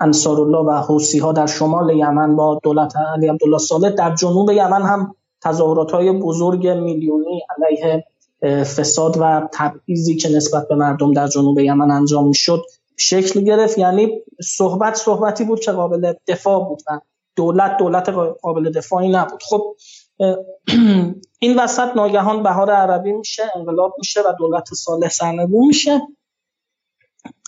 انصارالله 0.00 0.58
و 0.58 0.70
حوسی 0.70 1.18
ها 1.18 1.32
در 1.32 1.46
شمال 1.46 1.90
یمن 1.90 2.36
با 2.36 2.60
دولت 2.62 2.96
علی 2.96 3.28
عبدالله 3.28 3.58
صالح 3.58 3.90
در 3.90 4.14
جنوب 4.14 4.50
یمن 4.50 4.82
هم 4.82 5.14
تظاهرات 5.42 5.92
های 5.92 6.12
بزرگ 6.12 6.68
میلیونی 6.68 7.42
علیه 7.56 8.04
فساد 8.64 9.16
و 9.20 9.48
تبعیضی 9.52 10.16
که 10.16 10.28
نسبت 10.28 10.68
به 10.68 10.74
مردم 10.74 11.12
در 11.12 11.26
جنوب 11.26 11.58
یمن 11.58 11.90
انجام 11.90 12.28
می‌شد 12.28 12.62
شکل 12.96 13.40
گرفت. 13.40 13.78
یعنی 13.78 14.22
صحبت 14.42 14.94
صحبتی 14.94 15.44
بود 15.44 15.60
که 15.60 15.72
قابل 15.72 16.12
دفاع 16.28 16.64
بود 16.64 16.82
و 16.90 17.00
دولت 17.36 17.76
دولت 17.76 18.08
قابل 18.42 18.70
دفاعی 18.70 19.08
نبود. 19.08 19.42
خب 19.42 19.76
این 21.38 21.58
وسط 21.58 21.96
ناگهان 21.96 22.42
بهار 22.42 22.70
عربی 22.70 23.12
میشه 23.12 23.42
انقلاب 23.56 23.94
میشه 23.98 24.20
و 24.20 24.32
دولت 24.38 24.74
صالح 24.74 25.08
سرنگون 25.08 25.66
میشه. 25.66 26.00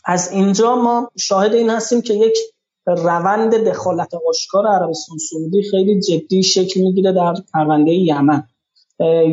از 0.04 0.32
اینجا 0.32 0.76
ما 0.76 1.10
شاهد 1.18 1.54
این 1.54 1.70
هستیم 1.70 2.00
که 2.00 2.14
یک 2.14 2.36
روند 2.86 3.54
دخالت 3.54 4.14
آشکار 4.28 4.66
عربستان 4.66 5.18
سعودی 5.18 5.62
خیلی 5.70 6.00
جدی 6.00 6.42
شکل 6.42 6.80
می‌گیره 6.80 7.12
در 7.12 7.34
پرونده 7.54 7.92
یمن. 7.92 8.48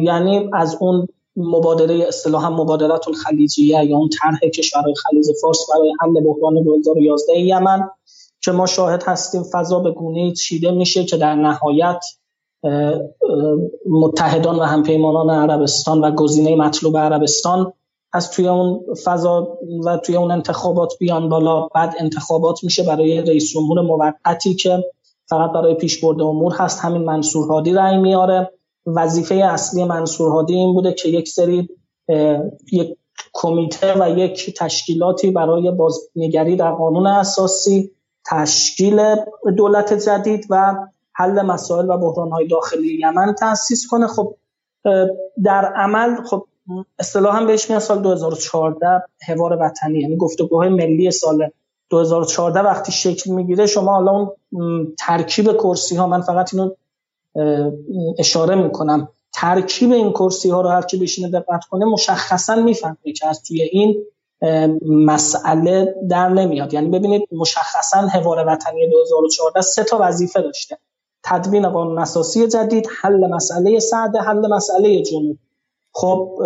یعنی 0.03 0.49
از 0.53 0.77
اون 0.79 1.07
مبادله 1.35 2.05
اصطلاحا 2.07 2.49
مبادلات 2.49 3.07
الخلیجیه 3.07 3.85
یا 3.85 3.97
اون 3.97 4.09
طرح 4.21 4.39
کشورهای 4.39 4.93
خلیج 4.95 5.25
فارس 5.41 5.59
برای 5.69 5.93
حل 6.01 6.23
بحران 6.23 6.63
2011 6.63 7.39
یمن 7.39 7.89
که 8.41 8.51
ما 8.51 8.65
شاهد 8.65 9.03
هستیم 9.03 9.43
فضا 9.43 9.79
به 9.79 9.91
گونه 9.91 10.31
چیده 10.31 10.71
میشه 10.71 11.03
که 11.03 11.17
در 11.17 11.35
نهایت 11.35 12.05
متحدان 13.89 14.59
و 14.59 14.63
همپیمانان 14.63 15.29
عربستان 15.29 16.01
و 16.01 16.11
گزینه 16.11 16.55
مطلوب 16.55 16.97
عربستان 16.97 17.73
از 18.13 18.31
توی 18.31 18.47
اون 18.47 18.81
فضا 19.03 19.57
و 19.85 19.97
توی 19.97 20.15
اون 20.15 20.31
انتخابات 20.31 20.93
بیان 20.99 21.29
بالا. 21.29 21.67
بعد 21.67 21.95
انتخابات 21.99 22.63
میشه 22.63 22.83
برای 22.83 23.21
رئیس 23.21 23.53
جمهور 23.53 23.81
موقتی 23.81 24.55
که 24.55 24.83
فقط 25.29 25.51
برای 25.51 25.75
پیشبرد 25.75 26.21
امور 26.21 26.53
هست. 26.55 26.79
همین 26.79 27.01
منصور 27.01 27.47
هادی 27.47 27.73
رأی 27.73 27.97
میاره. 27.97 28.51
وظیفه 28.85 29.35
اصلی 29.35 29.83
منصور 29.83 30.31
هادی 30.31 30.53
این 30.53 30.73
بوده 30.73 30.93
که 30.93 31.09
یک 31.09 31.29
سری 31.29 31.69
یک 32.71 32.97
کمیته 33.33 33.93
و 33.99 34.17
یک 34.17 34.55
تشکیلاتی 34.57 35.31
برای 35.31 35.71
بازنگری 35.71 36.55
در 36.55 36.71
قانون 36.71 37.07
اساسی 37.07 37.91
تشکیل 38.25 39.15
دولت 39.57 39.93
جدید 39.93 40.45
و 40.49 40.75
حل 41.13 41.41
مسائل 41.41 41.89
و 41.89 42.29
های 42.31 42.47
داخلی 42.47 42.99
یمن 43.01 43.33
تاسیس 43.33 43.87
کنه. 43.87 44.07
خب 44.07 44.35
در 45.43 45.73
عمل 45.75 46.23
خب 46.23 46.45
اصطلاحا 46.99 47.45
بهش 47.45 47.69
میاد 47.69 47.81
سال 47.81 48.01
2014 48.01 49.03
حوار 49.27 49.57
وطنی 49.61 49.99
یعنی 49.99 50.17
گفتگوهای 50.17 50.69
ملی 50.69 51.11
سال 51.11 51.49
2014 51.89 52.59
وقتی 52.59 52.91
شکل 52.91 53.31
می‌گیره 53.31 53.65
شما 53.65 53.93
حالا 53.93 54.11
اون 54.51 54.93
ترکیب 54.99 55.53
کرسی 55.53 55.95
ها 55.95 56.07
من 56.07 56.21
فقط 56.21 56.53
اینو 56.53 56.71
اشاره 58.19 58.55
می‌کنم. 58.55 59.09
ترکیب 59.33 59.91
این 59.91 60.11
کرسی 60.11 60.49
ها 60.49 60.61
رو 60.61 60.69
هر 60.69 60.81
کی 60.81 60.97
بشینه 60.97 61.29
دقت 61.29 61.65
کنه 61.65 61.85
مشخصا 61.85 62.55
می‌فهمه 62.55 63.13
که 63.17 63.27
از 63.27 63.43
توی 63.43 63.61
این 63.61 63.95
مسئله 64.85 65.95
در 66.09 66.29
نمیاد. 66.29 66.73
یعنی 66.73 66.89
ببینید 66.89 67.29
مشخصا 67.31 67.97
حوار 67.97 68.47
وطنی 68.47 68.87
2014 68.89 69.61
سه 69.61 69.83
تا 69.83 69.97
وظیفه 70.01 70.41
داشته. 70.41 70.77
تدوین 71.23 71.69
قانون 71.69 71.99
اساسی 71.99 72.47
جدید 72.47 72.87
حل 73.01 73.27
مسئله 73.27 73.79
سعد 73.79 74.15
حل 74.15 74.47
مسئله 74.47 75.01
جنوب. 75.01 75.37
خب 75.93 76.39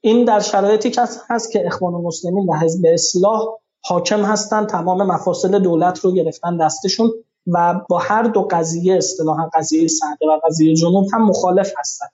این 0.00 0.24
در 0.24 0.40
شرایطی 0.40 0.90
که 0.90 1.02
هست 1.28 1.52
که 1.52 1.66
اخوان 1.66 1.94
المسلمین 1.94 2.48
و 2.48 2.54
حزب 2.54 2.84
اصلاح 2.86 3.42
حاکم 3.84 4.22
هستن 4.22 4.66
تمام 4.66 5.02
مفاصل 5.02 5.58
دولت 5.58 5.98
رو 5.98 6.12
گرفتن 6.12 6.56
دستشون 6.56 7.10
و 7.46 7.80
با 7.88 7.98
هر 7.98 8.22
دو 8.22 8.48
قضیه 8.50 8.96
اصطلاحا 8.96 9.50
قضیه 9.54 9.88
سعده 9.88 10.26
و 10.26 10.40
قضیه 10.46 10.74
جنوب 10.74 11.06
هم 11.12 11.26
مخالف 11.26 11.72
هستن. 11.78 12.06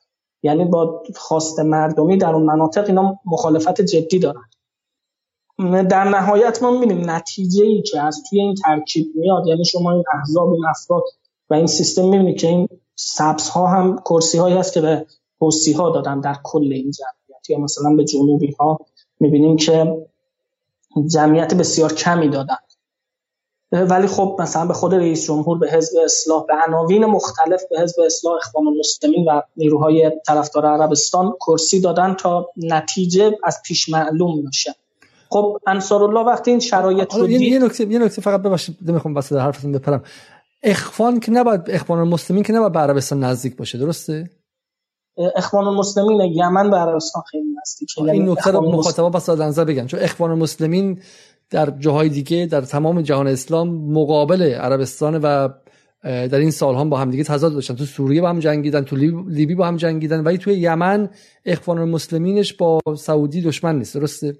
یعنی 0.42 0.64
با 0.64 1.02
خواست 1.16 1.60
مردمی 1.60 2.16
در 2.16 2.34
اون 2.34 2.42
مناطق 2.42 2.84
اینا 2.86 3.18
مخالفت 3.24 3.80
جدی 3.80 4.18
دارن. 4.18 4.44
در 5.88 6.04
نهایت 6.04 6.62
ما 6.62 6.70
می‌بینیم 6.70 7.10
نتیجه 7.10 7.64
ای 7.64 7.82
که 7.82 8.00
از 8.00 8.22
توی 8.30 8.40
این 8.40 8.54
ترکیب 8.54 9.06
میاد 9.14 9.46
یعنی 9.46 9.64
شما 9.64 9.92
این 9.92 10.04
احزاب 10.14 10.52
این 10.52 10.66
افراد 10.66 11.02
و 11.50 11.54
این 11.54 11.66
سیستم 11.66 12.08
می‌بینید 12.08 12.40
که 12.40 12.48
این 12.48 12.68
سبز 12.96 13.48
ها 13.48 13.66
هم 13.66 13.98
کرسی 13.98 14.38
هایی 14.38 14.56
هست 14.56 14.72
که 14.72 14.80
به 14.80 15.06
حوسی 15.40 15.72
ها 15.72 15.90
دادن 15.90 16.20
در 16.20 16.36
کل 16.42 16.72
این 16.72 16.90
جمعیت. 16.90 17.50
یا 17.50 17.58
مثلا 17.58 17.96
به 17.96 18.04
جنوبی 18.04 18.52
ها 18.60 18.78
می‌بینیم 19.20 19.56
که 19.56 20.06
جمعیت 21.12 21.54
بسیار 21.54 21.92
کمی 21.92 22.28
دادن. 22.28 22.56
ولی 23.72 24.06
خب 24.06 24.36
مثلا 24.38 24.66
به 24.66 24.74
خود 24.74 24.94
رئیس 24.94 25.26
جمهور 25.26 25.58
به 25.58 25.70
حزب 25.70 25.98
اصلاح 26.04 26.44
به 26.46 26.54
عناوین 26.66 27.04
مختلف 27.04 27.62
به 27.70 27.80
حزب 27.80 28.00
اصلاح 28.00 28.36
اخوان 28.36 28.66
المسلمین 28.66 29.24
و 29.28 29.40
نیروهای 29.56 30.12
طرفدار 30.26 30.66
عربستان 30.66 31.32
کرسی 31.40 31.80
دادن 31.80 32.14
تا 32.14 32.48
نتیجه 32.56 33.38
از 33.44 33.60
پیش 33.64 33.88
معلوم 33.88 34.48
نشه 34.48 34.74
خب 35.30 35.58
انصار 35.66 36.04
الله 36.04 36.20
وقتی 36.20 36.50
این 36.50 36.60
شرایط 36.60 37.14
رو 37.14 37.30
یه 37.30 37.58
نکته 37.58 37.84
یه 37.84 37.98
نکته 37.98 38.22
فقط 38.22 38.42
ببخشید 38.42 38.76
نمی‌خوام 38.86 39.14
واسه 39.14 39.38
حرفتون 39.38 39.72
بپرم. 39.72 40.02
اخوان 40.64 41.20
که 41.20 41.32
نباید 41.32 41.60
اخوان 41.66 41.98
المسلمین 41.98 42.42
که 42.42 42.52
نباید 42.52 42.72
به 42.72 42.78
عربستان 42.78 43.24
نزدیک 43.24 43.56
باشه 43.56 43.78
درسته؟ 43.78 44.30
اخوان 45.36 45.66
المسلمین 45.66 46.20
یمن 46.20 46.70
به 46.70 46.76
عربستان 46.76 47.22
خیلی 47.30 47.44
نزدیکه 47.62 47.98
این 47.98 48.06
یعنی 48.06 48.32
نکته 48.32 48.50
رو 48.50 48.70
مخاطبا 48.70 49.10
بس 49.10 49.28
نظر 49.28 49.64
بگن 49.64 49.86
چون 49.86 50.00
اخوان 50.00 50.30
المسلمین 50.30 51.00
در 51.50 51.70
جاهای 51.70 52.08
دیگه 52.08 52.46
در 52.46 52.60
تمام 52.60 53.02
جهان 53.02 53.26
اسلام 53.26 53.68
مقابل 53.68 54.42
عربستان 54.42 55.20
و 55.22 55.48
در 56.04 56.38
این 56.38 56.50
سال 56.50 56.74
هم 56.74 56.90
با 56.90 56.96
هم 56.96 57.10
دیگه 57.10 57.24
تضاد 57.24 57.52
داشتن. 57.52 57.74
تو 57.74 57.84
سوریه 57.84 58.20
با 58.20 58.28
هم 58.28 58.38
جنگیدن 58.38 58.84
تو 58.84 58.96
لیبی 59.28 59.54
با 59.54 59.66
هم 59.66 59.76
جنگیدن 59.76 60.24
ولی 60.24 60.38
توی 60.38 60.54
یمن 60.54 61.10
اخوان 61.44 61.78
المسلمینش 61.78 62.52
با 62.52 62.80
سعودی 62.96 63.42
دشمن 63.42 63.78
نیست 63.78 63.94
درسته؟ 63.94 64.36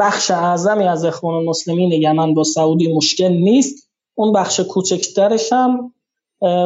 بخش 0.00 0.30
اعظمی 0.30 0.84
از 0.84 1.04
اخوان 1.04 1.34
المسلمین 1.34 1.92
یمن 1.92 2.34
با 2.34 2.44
سعودی 2.44 2.94
مشکل 2.94 3.32
نیست. 3.32 3.89
اون 4.20 4.32
بخش 4.32 4.60
کوچکترش 4.60 5.52
هم 5.52 5.94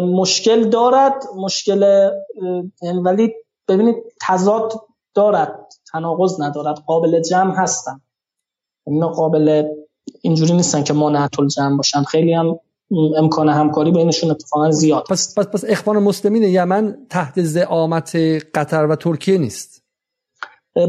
مشکل 0.03 0.69
دارد. 0.69 1.25
مشکل 1.37 2.11
یعنی 2.83 3.01
ولی 3.03 3.33
ببینید 3.69 3.97
تضاد 4.29 4.73
دارد 5.15 5.67
تناقض 5.93 6.41
ندارد. 6.41 6.79
قابل 6.87 7.23
جمع 7.23 7.55
هستن. 7.57 8.01
اینا 8.87 9.09
قابل 9.09 9.65
اینجوری 10.23 10.53
نیستن 10.53 10.83
که 10.83 10.93
مانعت 10.93 11.41
الجمع 11.41 11.77
باشن. 11.77 12.03
خیلی 12.03 12.33
هم 12.33 12.59
امکان 13.17 13.49
همکاری 13.49 13.91
بینشون 13.91 14.31
اتفاقا 14.31 14.71
زیاد. 14.71 15.05
پس 15.11 15.39
پس 15.39 15.47
پس 15.47 15.65
اخوان 15.69 15.99
مسلمین 15.99 16.43
یمن 16.43 17.07
تحت 17.11 17.43
زعامت 17.43 18.17
قطر 18.55 18.87
و 18.87 18.97
ترکیه 18.97 19.39
نیست؟ 19.39 19.85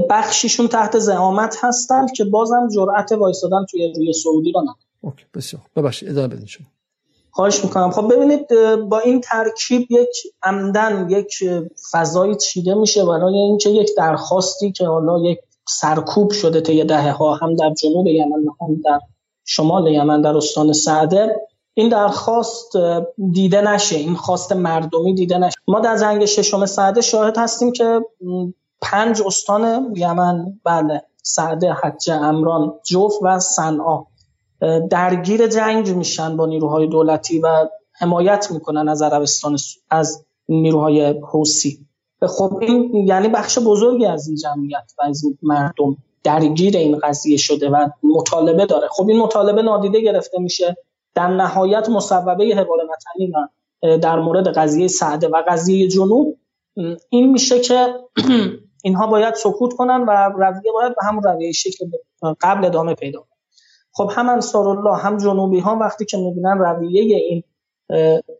بخشیشون 0.09 0.67
تحت 0.67 0.99
زعامت 0.99 1.57
هستند 1.61 2.11
که 2.11 2.23
بازم 2.23 2.67
جرأت 2.75 3.11
وایسادن 3.11 3.65
توی 3.71 3.93
روی 3.95 4.13
سعودی 4.13 4.51
رو 4.51 4.61
ندارن. 4.61 4.84
اوکی 5.01 5.25
بسیار 5.33 5.61
ببخشید 5.75 6.09
ادامه 6.09 6.27
بدین 6.27 6.45
شما. 6.45 6.67
خواهش 7.31 7.63
می‌کنم. 7.63 7.91
خب 7.91 8.13
ببینید 8.13 8.47
با 8.89 8.99
این 8.99 9.21
ترکیب 9.21 9.87
یک 9.91 10.33
عمدن 10.43 11.09
یک 11.09 11.43
فضایی 11.91 12.35
چیده 12.35 12.73
میشه 12.73 13.05
برای 13.05 13.37
اینکه 13.37 13.69
یک 13.69 13.89
درخواستی 13.97 14.71
که 14.71 14.87
حالا 14.87 15.19
یک 15.19 15.39
سرکوب 15.67 16.31
شده 16.31 16.61
طی 16.61 16.83
دهه 16.83 17.11
ها 17.11 17.35
هم 17.35 17.55
در 17.55 17.73
جنوب 17.73 18.07
یمن 18.07 18.45
هم 18.61 18.81
در 18.85 18.99
شمال 19.45 19.87
یمن 19.87 20.21
در 20.21 20.37
استان 20.37 20.73
سعده 20.73 21.47
این 21.73 21.89
درخواست 21.89 22.71
دیده 23.31 23.61
نشه. 23.61 23.95
این 23.95 24.15
خواست 24.15 24.51
مردمی 24.51 25.15
دیده 25.15 25.37
نشه. 25.37 25.55
ما 25.67 25.79
در 25.79 25.97
جنگ 25.97 26.25
ششم 26.25 26.65
سعده 26.65 27.01
شاهد 27.01 27.37
هستیم 27.37 27.71
که 27.71 28.01
پنج 28.81 29.21
استان 29.25 29.93
یمن 29.95 30.59
بله 30.63 31.01
سعده 31.23 31.73
حجه 31.73 32.13
امران 32.13 32.73
جوف 32.83 33.13
و 33.21 33.39
صنعا. 33.39 34.03
درگیر 34.89 35.47
جنگ 35.47 35.95
میشن 35.95 36.37
با 36.37 36.45
نیروهای 36.45 36.87
دولتی 36.87 37.39
و 37.39 37.67
حمایت 37.91 38.51
می‌کنن 38.51 38.89
از 38.89 39.01
عربستان 39.01 39.57
از 39.89 40.25
نیروهای 40.49 41.19
حوسی 41.31 41.85
خب 42.27 42.59
این 42.61 42.95
یعنی 43.07 43.27
بخش 43.27 43.59
بزرگی 43.59 44.05
از 44.05 44.27
این 44.27 44.37
جمعیت 44.37 44.91
و 44.97 45.01
از 45.05 45.23
این 45.23 45.37
مردم 45.41 45.97
درگیر 46.23 46.77
این 46.77 46.99
قضیه 46.99 47.37
شده 47.37 47.69
و 47.69 47.89
مطالبه 48.03 48.65
داره. 48.65 48.87
خب 48.91 49.07
این 49.07 49.19
مطالبه 49.19 49.61
نادیده 49.61 50.01
گرفته 50.01 50.39
میشه. 50.39 50.77
در 51.15 51.27
نهایت 51.27 51.89
مصوبه 51.89 52.55
حوار 52.55 52.79
وطنی 52.89 53.33
در 53.97 54.19
مورد 54.19 54.47
قضیه 54.47 54.87
سعده 54.87 55.27
و 55.27 55.43
قضیه 55.47 55.87
جنوب 55.87 56.37
این 57.09 57.31
میشه 57.31 57.59
که 57.59 57.93
اینها 58.83 59.07
باید 59.07 59.33
سکوت 59.33 59.73
کنن 59.73 60.05
و 60.07 60.11
رویه 60.37 60.71
باید 60.73 60.95
به 60.95 61.07
همون 61.07 61.23
رویه 61.23 61.51
شکل 61.51 61.85
قبل 62.41 62.65
ادامه 62.65 62.93
پیدا 62.93 63.19
کنن. 63.19 63.34
خب 63.97 64.11
هم 64.15 64.29
انصار 64.29 64.67
الله 64.67 64.97
هم 64.97 65.17
جنوبی 65.17 65.59
ها 65.59 65.75
وقتی 65.75 66.05
که 66.05 66.17
می‌بینن 66.17 66.57
رویه 66.57 67.17
این 67.17 67.43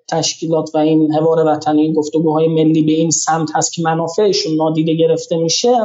تشکیلات 0.07 0.69
و 0.73 0.77
این 0.77 1.13
حوار 1.13 1.45
وطنی 1.45 1.81
این 1.81 1.93
گفتگوهای 1.93 2.47
ملی 2.47 2.83
به 2.83 2.91
این 2.91 3.11
سمت 3.11 3.49
هست 3.55 3.73
که 3.73 3.81
منافعشون 3.81 4.55
نادیده 4.55 4.93
گرفته 4.93 5.37
میشه 5.37 5.77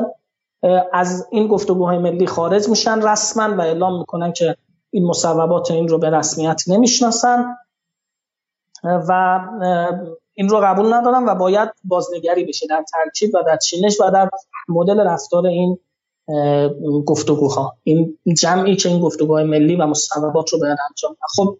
از 0.92 1.28
این 1.30 1.46
گفتگوهای 1.46 1.98
ملی 1.98 2.26
خارج 2.26 2.68
میشن 2.68 3.02
رسما 3.02 3.56
و 3.56 3.60
اعلام 3.60 3.98
می‌کنن 3.98 4.32
که 4.32 4.56
این 4.90 5.06
مصوبات 5.06 5.70
این 5.70 5.88
رو 5.88 5.98
به 5.98 6.10
رسمیت 6.10 6.62
نمی‌شناسن 6.68 7.56
و 8.84 9.40
این 10.34 10.48
رو 10.48 10.60
قبول 10.60 10.94
ندارن 10.94 11.28
و 11.28 11.34
باید 11.34 11.68
بازنگری 11.84 12.44
بشه 12.44 12.66
در 12.66 12.84
ترکیب 12.92 13.34
و 13.34 13.42
در 13.46 13.56
چینش 13.56 14.00
و 14.00 14.10
در 14.10 14.30
مدل 14.68 15.00
رفتار 15.00 15.46
این 15.46 15.78
گفتگوها. 17.06 17.76
این 17.82 18.18
جمعی 18.36 18.76
که 18.76 18.88
این 18.88 19.00
گفتگوهای 19.00 19.44
ملی 19.44 19.76
و 19.76 19.86
مصوبات 19.86 20.52
رو 20.52 20.58
باید 20.58 20.78
انجام 20.90 21.16
خب 21.36 21.58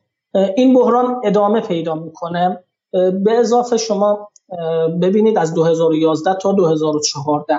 این 0.57 0.75
بحران 0.75 1.21
ادامه 1.25 1.61
پیدا 1.61 1.95
می‌کنه. 1.95 2.65
به 3.25 3.39
اضافه 3.39 3.77
شما 3.77 4.29
ببینید 5.03 5.39
از 5.39 5.55
2011 5.55 6.35
تا 6.35 6.53
2014 6.53 7.55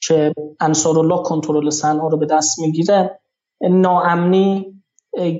که 0.00 0.34
انصار 0.60 0.98
الله 0.98 1.22
کنترل 1.22 1.70
صنعا 1.70 2.08
رو 2.08 2.16
به 2.16 2.26
دست 2.26 2.58
می‌گیره 2.58 3.20
ناامنی 3.60 4.82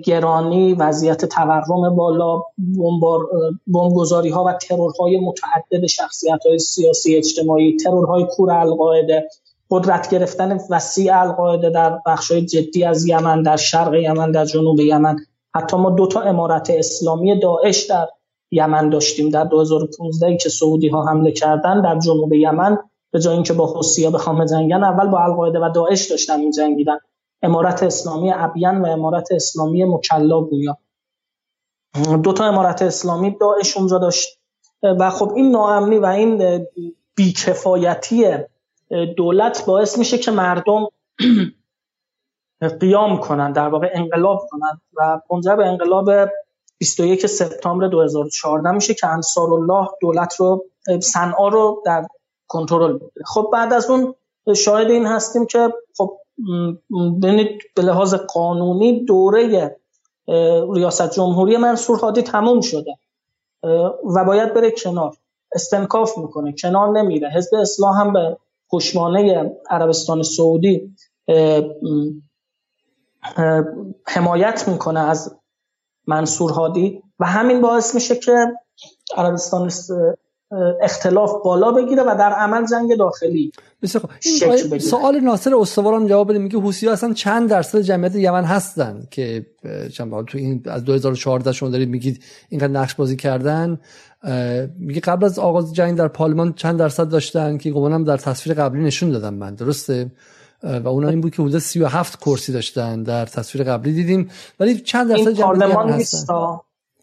گرانی 0.04 0.74
وضعیت 0.74 1.24
تورم 1.24 1.96
بالا 1.96 2.42
بمبگذاری 3.66 4.28
ها 4.28 4.44
و 4.44 4.52
ترورهای 4.52 5.20
متعدد 5.20 5.86
شخصیت 5.86 6.46
های 6.46 6.58
سیاسی 6.58 7.16
اجتماعی 7.16 7.76
ترورهای 7.76 8.26
کور 8.30 8.50
القاعده 8.50 9.28
قدرت 9.72 10.10
گرفتن 10.10 10.58
وسیع 10.70 11.20
القاعده 11.20 11.70
در 11.70 11.98
بخشای 12.06 12.46
جدی 12.46 12.84
از 12.84 13.06
یمن 13.06 13.42
در 13.42 13.56
شرق 13.56 13.94
یمن 13.94 14.30
در 14.30 14.44
جنوب 14.44 14.80
یمن. 14.80 15.16
حتی 15.54 15.76
ما 15.76 15.90
دو 15.90 16.06
تا 16.06 16.20
امارت 16.20 16.70
اسلامی 16.70 17.40
داعش 17.40 17.82
در 17.82 18.08
یمن 18.50 18.88
داشتیم. 18.88 19.28
در 19.28 19.44
2015 19.44 20.36
که 20.36 20.48
سعودی 20.48 20.88
ها 20.88 21.04
حمله 21.04 21.32
کردن 21.32 21.82
در 21.82 21.98
جنوب 21.98 22.32
یمن 22.32 22.78
به 23.12 23.20
جای 23.20 23.34
اینکه 23.34 23.52
با 23.52 23.66
حوثی‌ها 23.66 24.10
بخوام 24.10 24.44
جنگن 24.44 24.84
اول 24.84 25.08
با 25.08 25.18
القاعده 25.18 25.58
و 25.58 25.70
داعش 25.74 26.10
داشتن 26.10 26.40
این 26.40 26.50
جنگیدن 26.50 26.98
امارت 27.42 27.82
اسلامی 27.82 28.32
ابین 28.32 28.80
و 28.80 28.86
امارت 28.86 29.32
اسلامی 29.32 29.84
مکلا 29.84 30.40
گویا. 30.40 30.78
دو 32.22 32.32
تا 32.32 32.44
امارت 32.44 32.82
اسلامی 32.82 33.36
داعش 33.40 33.76
اونجا 33.76 33.98
داشت. 33.98 34.38
و 34.82 35.10
خب 35.10 35.32
این 35.36 35.50
ناامنی 35.50 35.98
و 35.98 36.06
این 36.06 36.66
بیکفایتی 37.14 38.24
دولت 39.16 39.66
باعث 39.66 39.98
میشه 39.98 40.18
که 40.18 40.30
مردم 40.30 40.88
قیام 42.80 43.18
کنند 43.18 43.54
در 43.54 43.68
واقع 43.68 43.90
انقلاب 43.94 44.46
کنند 44.50 44.80
و 44.96 45.20
منجر 45.30 45.56
به 45.56 45.66
انقلاب 45.66 46.10
21 46.78 47.26
سپتامبر 47.26 47.86
2014 47.88 48.70
میشه 48.70 48.94
که 48.94 49.06
انصار 49.06 49.52
الله 49.52 49.88
دولت 50.00 50.34
رو 50.36 50.64
صنعا 51.00 51.48
رو 51.48 51.82
در 51.86 52.06
کنترل 52.46 52.98
خب 53.24 53.50
بعد 53.52 53.72
از 53.72 53.90
اون 53.90 54.14
شاهد 54.56 54.90
این 54.90 55.06
هستیم 55.06 55.46
که 55.46 55.72
خب 55.96 56.18
ببینید 57.22 57.62
به 57.76 57.82
لحاظ 57.82 58.14
قانونی 58.14 59.04
دوره 59.04 59.76
ریاست 60.74 61.10
جمهوری 61.10 61.56
منصور 61.56 61.98
هادی 61.98 62.22
تموم 62.22 62.60
شده 62.60 62.96
و 64.14 64.24
باید 64.24 64.54
بره 64.54 64.70
کنار. 64.70 65.16
استنکاف 65.52 66.18
می‌کنه 66.18 66.52
کنار 66.52 66.88
نمیره. 66.88 67.30
حزب 67.30 67.54
اصلاح 67.54 68.00
هم 68.00 68.12
به 68.12 68.36
پشمانه 68.72 69.52
عربستان 69.70 70.22
سعودی 70.22 70.96
حمایت 74.06 74.68
می‌کنه 74.68 75.00
از 75.00 75.36
منصور 76.06 76.50
هادی 76.50 77.02
و 77.18 77.26
همین 77.26 77.60
باعث 77.60 77.94
میشه 77.94 78.16
که 78.16 78.46
عربستان 79.16 79.70
اختلاف 80.82 81.32
بالا 81.44 81.72
بگیره 81.72 82.02
و 82.02 82.16
در 82.18 82.32
عمل 82.32 82.66
جنگ 82.66 82.96
داخلی 82.96 83.52
سوال 84.80 85.20
ناصر 85.20 85.54
استواران 85.54 86.06
جواب 86.06 86.28
بده. 86.28 86.38
میگه 86.38 86.58
حوسی 86.58 86.88
اصلا 86.88 87.12
چند 87.12 87.50
درصد 87.50 87.80
جمعیت 87.80 88.14
یمن 88.14 88.44
هستن 88.44 89.06
که 89.10 89.46
چند 89.92 90.24
تو 90.24 90.38
این 90.38 90.62
از 90.66 90.84
2014 90.84 91.52
شما 91.52 91.68
دارید 91.68 91.88
میگید 91.88 92.24
اینقدر 92.48 92.72
نقش 92.72 92.94
بازی 92.94 93.16
کردن. 93.16 93.80
میگه 94.78 95.00
قبل 95.00 95.24
از 95.24 95.38
آغاز 95.38 95.74
جنگ 95.74 95.98
در 95.98 96.08
پارلمان 96.08 96.52
چند 96.52 96.78
درصد 96.78 97.08
داشتن 97.08 97.58
که 97.58 97.70
گمانم 97.70 98.04
در 98.04 98.16
تصویر 98.16 98.56
قبلی 98.56 98.82
نشون 98.82 99.10
دادم 99.10 99.34
من 99.34 99.54
درسته؟ 99.54 100.10
و 100.62 100.88
اونا 100.88 101.08
این 101.08 101.20
بود 101.20 101.34
که 101.34 101.42
حدود 101.42 101.58
37 101.58 102.18
کرسی 102.20 102.52
داشتن 102.52 103.02
در 103.02 103.26
تصویر 103.26 103.64
قبلی 103.64 103.92
دیدیم 103.92 104.30
ولی 104.60 104.80
چند 104.80 105.08
درصد 105.08 105.32
جمعیت 105.32 105.40
پارلمان 105.40 105.92
نیست 105.92 106.30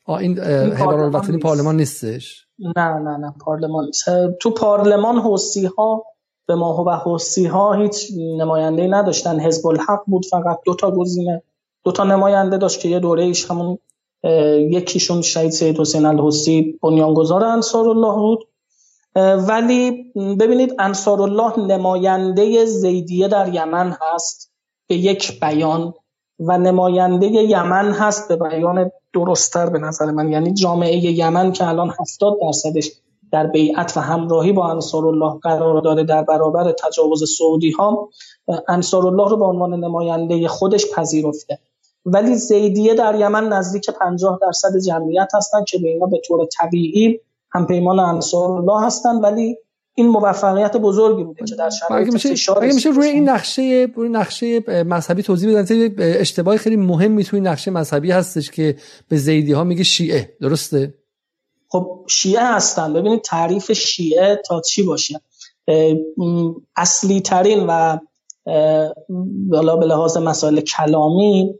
این 0.07 0.39
حوار 0.39 0.99
الوطنی 0.99 1.38
پارلمان 1.38 1.78
نیستش؟ 1.78 2.45
نه 2.76 2.99
نه 2.99 3.17
نه 3.17 3.34
پارلمان 3.39 3.91
تو 4.41 4.51
پارلمان 4.51 5.17
حوسی 5.17 5.65
ها 5.65 6.05
به 6.47 6.55
ما 6.55 6.84
و 6.84 6.89
حوسی 6.89 7.45
ها 7.45 7.74
هیچ 7.74 8.11
نماینده 8.38 8.88
نداشتن. 8.88 9.39
حزب 9.39 9.67
الحق 9.67 10.01
بود 10.07 10.26
فقط 10.26 10.59
دو 10.65 10.76
تا 10.76 10.91
گزینه 10.91 11.43
دو 11.84 11.91
تا 11.91 12.03
نماینده 12.03 12.57
داشت 12.57 12.80
که 12.80 12.89
یه 12.89 12.99
دوره 12.99 13.24
ایش 13.24 13.51
همون 13.51 13.78
یکیشون 14.24 15.22
شهید 15.22 15.51
سید 15.51 15.80
حسین 15.80 16.05
الحسی 16.05 16.80
بنیانگذار 16.82 17.43
انصار 17.43 17.89
الله 17.89 18.15
بود 18.15 18.47
ولی 19.47 20.11
ببینید 20.39 20.76
انصار 20.80 21.22
الله 21.22 21.59
نماینده 21.59 22.65
زیدیه 22.65 23.28
در 23.28 23.53
یمن 23.53 23.95
هست 24.01 24.51
به 24.88 24.95
یک 24.95 25.39
بیان 25.39 25.93
و 26.39 26.57
نماینده 26.57 27.28
یمن 27.28 27.91
هست 27.91 28.28
به 28.28 28.36
بیان 28.36 28.91
درستتر 29.13 29.70
به 29.70 29.80
نظر 29.80 30.11
من. 30.11 30.32
یعنی 30.32 30.53
جامعه 30.53 30.97
یمن 30.97 31.51
که 31.51 31.67
الان 31.67 31.93
70 31.99 32.38
درصدش 32.41 32.91
در 33.32 33.47
بیعت 33.47 33.97
و 33.97 33.99
همراهی 33.99 34.51
با 34.51 34.72
انصار 34.72 35.07
الله 35.07 35.39
قرار 35.39 35.82
داره 35.82 36.03
در 36.03 36.24
برابر 36.24 36.72
تجاوز 36.72 37.38
سعودی 37.38 37.72
ها 37.72 38.09
انصار 38.67 39.07
الله 39.07 39.30
رو 39.30 39.38
به 39.38 39.45
عنوان 39.45 39.74
نماینده 39.74 40.47
خودش 40.47 40.86
پذیرفته. 40.95 41.59
ولی 42.06 42.36
زیدیه 42.36 42.93
در 42.93 43.16
یمن 43.16 43.54
نزدیک 43.54 43.89
50 43.89 44.39
درصد 44.41 44.78
جمعیت 44.78 45.30
هستند 45.34 45.66
که 45.66 45.78
به 45.78 45.88
اینا 45.88 46.06
به 46.06 46.22
طور 46.26 46.47
طبیعی 46.60 47.20
هم 47.52 47.68
پیمان 47.68 48.00
انصار 48.00 48.52
الله 48.52 48.86
هستن 48.86 49.16
ولی 49.16 49.58
این 49.95 50.08
موفقیت 50.08 50.78
بزرگی 50.78 51.24
بوده 51.24 51.45
که 51.45 51.56
در 51.56 51.70
شرایط 51.70 52.14
میشه, 52.14 52.30
میشه 52.74 52.89
روی 52.89 53.08
این 53.08 53.30
نقشه 53.30 53.88
روی 53.95 54.10
نقشه 54.10 54.84
مذهبی 54.84 55.24
توضیح 55.24 55.62
بدن؟ 55.62 55.95
اشتباه 56.00 56.58
خیلی 56.58 56.76
مهمی 56.76 57.24
توی 57.24 57.39
نقشه 57.39 57.72
مذهبی 57.72 58.12
هستش 58.12 58.52
که 58.52 58.76
به 59.08 59.18
زیدی 59.18 59.52
ها 59.52 59.64
میگه 59.64 59.84
شیعه. 59.84 60.38
درسته؟ 60.41 60.93
خب 61.68 62.06
شیعه 62.10 62.43
هستن. 62.43 62.93
ببینید 62.93 63.22
تعریف 63.22 63.72
شیعه 63.72 64.41
تا 64.45 64.62
چی 64.62 64.84
باشه؟ 64.84 65.22
اصلی 66.76 67.22
ترین 67.22 67.66
و 67.68 67.97
بالا 69.50 69.76
به 69.76 69.86
لحاظ 69.86 70.18
مسائل 70.18 70.62
کلامی 70.62 71.60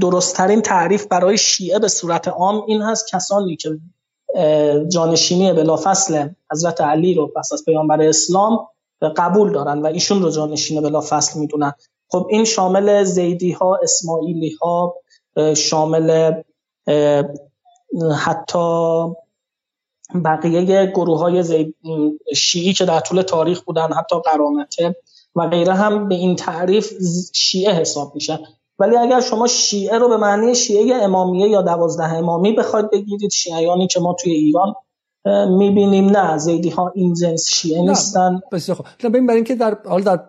درستترین 0.00 0.62
تعریف 0.62 1.06
برای 1.06 1.38
شیعه 1.38 1.78
به 1.78 1.88
صورت 1.88 2.28
عام 2.28 2.64
این 2.66 2.82
هست 2.82 3.08
کسانی 3.08 3.56
که 3.56 3.78
جانشینی 4.88 5.52
بلافصل 5.52 6.28
حضرت 6.52 6.80
علی 6.80 7.14
رو 7.14 7.26
پس 7.26 7.52
از 7.52 7.64
پیامبر 7.64 8.02
اسلام 8.02 8.68
قبول 9.16 9.52
دارن 9.52 9.82
و 9.82 9.86
ایشون 9.86 10.22
رو 10.22 10.30
جانشین 10.30 10.82
بلافصل 10.82 11.40
می‌دونن. 11.40 11.72
خب 12.08 12.26
این 12.30 12.44
شامل 12.44 13.04
زیدی 13.04 13.52
ها 13.52 13.78
اسماعیلی 13.82 14.56
ها 14.62 14.94
شامل 15.56 16.32
حتی 18.18 19.04
بقیه 20.24 20.86
گروه 20.86 21.18
های 21.18 21.72
شیعی 22.36 22.72
که 22.72 22.84
در 22.84 23.00
طول 23.00 23.22
تاریخ 23.22 23.62
بودن 23.62 23.92
حتی 23.92 24.16
قرامته 24.24 24.96
و 25.34 25.48
غیره 25.48 25.74
هم 25.74 26.08
به 26.08 26.14
این 26.14 26.36
تعریف 26.36 26.92
شیعه 27.32 27.72
حساب 27.72 28.12
میشه. 28.14 28.38
ولی 28.78 28.96
اگر 28.96 29.20
شما 29.20 29.46
شیعه 29.46 29.98
رو 29.98 30.08
به 30.08 30.16
معنی 30.16 30.54
شیعه 30.54 30.94
امامیه 30.94 31.48
یا 31.48 31.62
دوازده 31.62 32.12
امامی 32.12 32.52
بخواید 32.52 32.90
بگیرید 32.90 33.30
شیعیانی 33.30 33.86
که 33.86 34.00
ما 34.00 34.16
توی 34.20 34.32
ایران 34.32 34.74
می‌بینیم 35.58 36.10
نه 36.10 36.38
زیدی 36.38 36.70
ها 36.70 36.92
این 36.94 37.14
جنس 37.14 37.48
شیعه 37.54 37.82
نیستن. 37.82 38.40
بسیار 38.52 38.76
خوب. 38.76 38.86
برای 39.02 39.34
اینکه 39.34 39.54
در 39.54 39.78
حال 39.84 40.02
در 40.02 40.20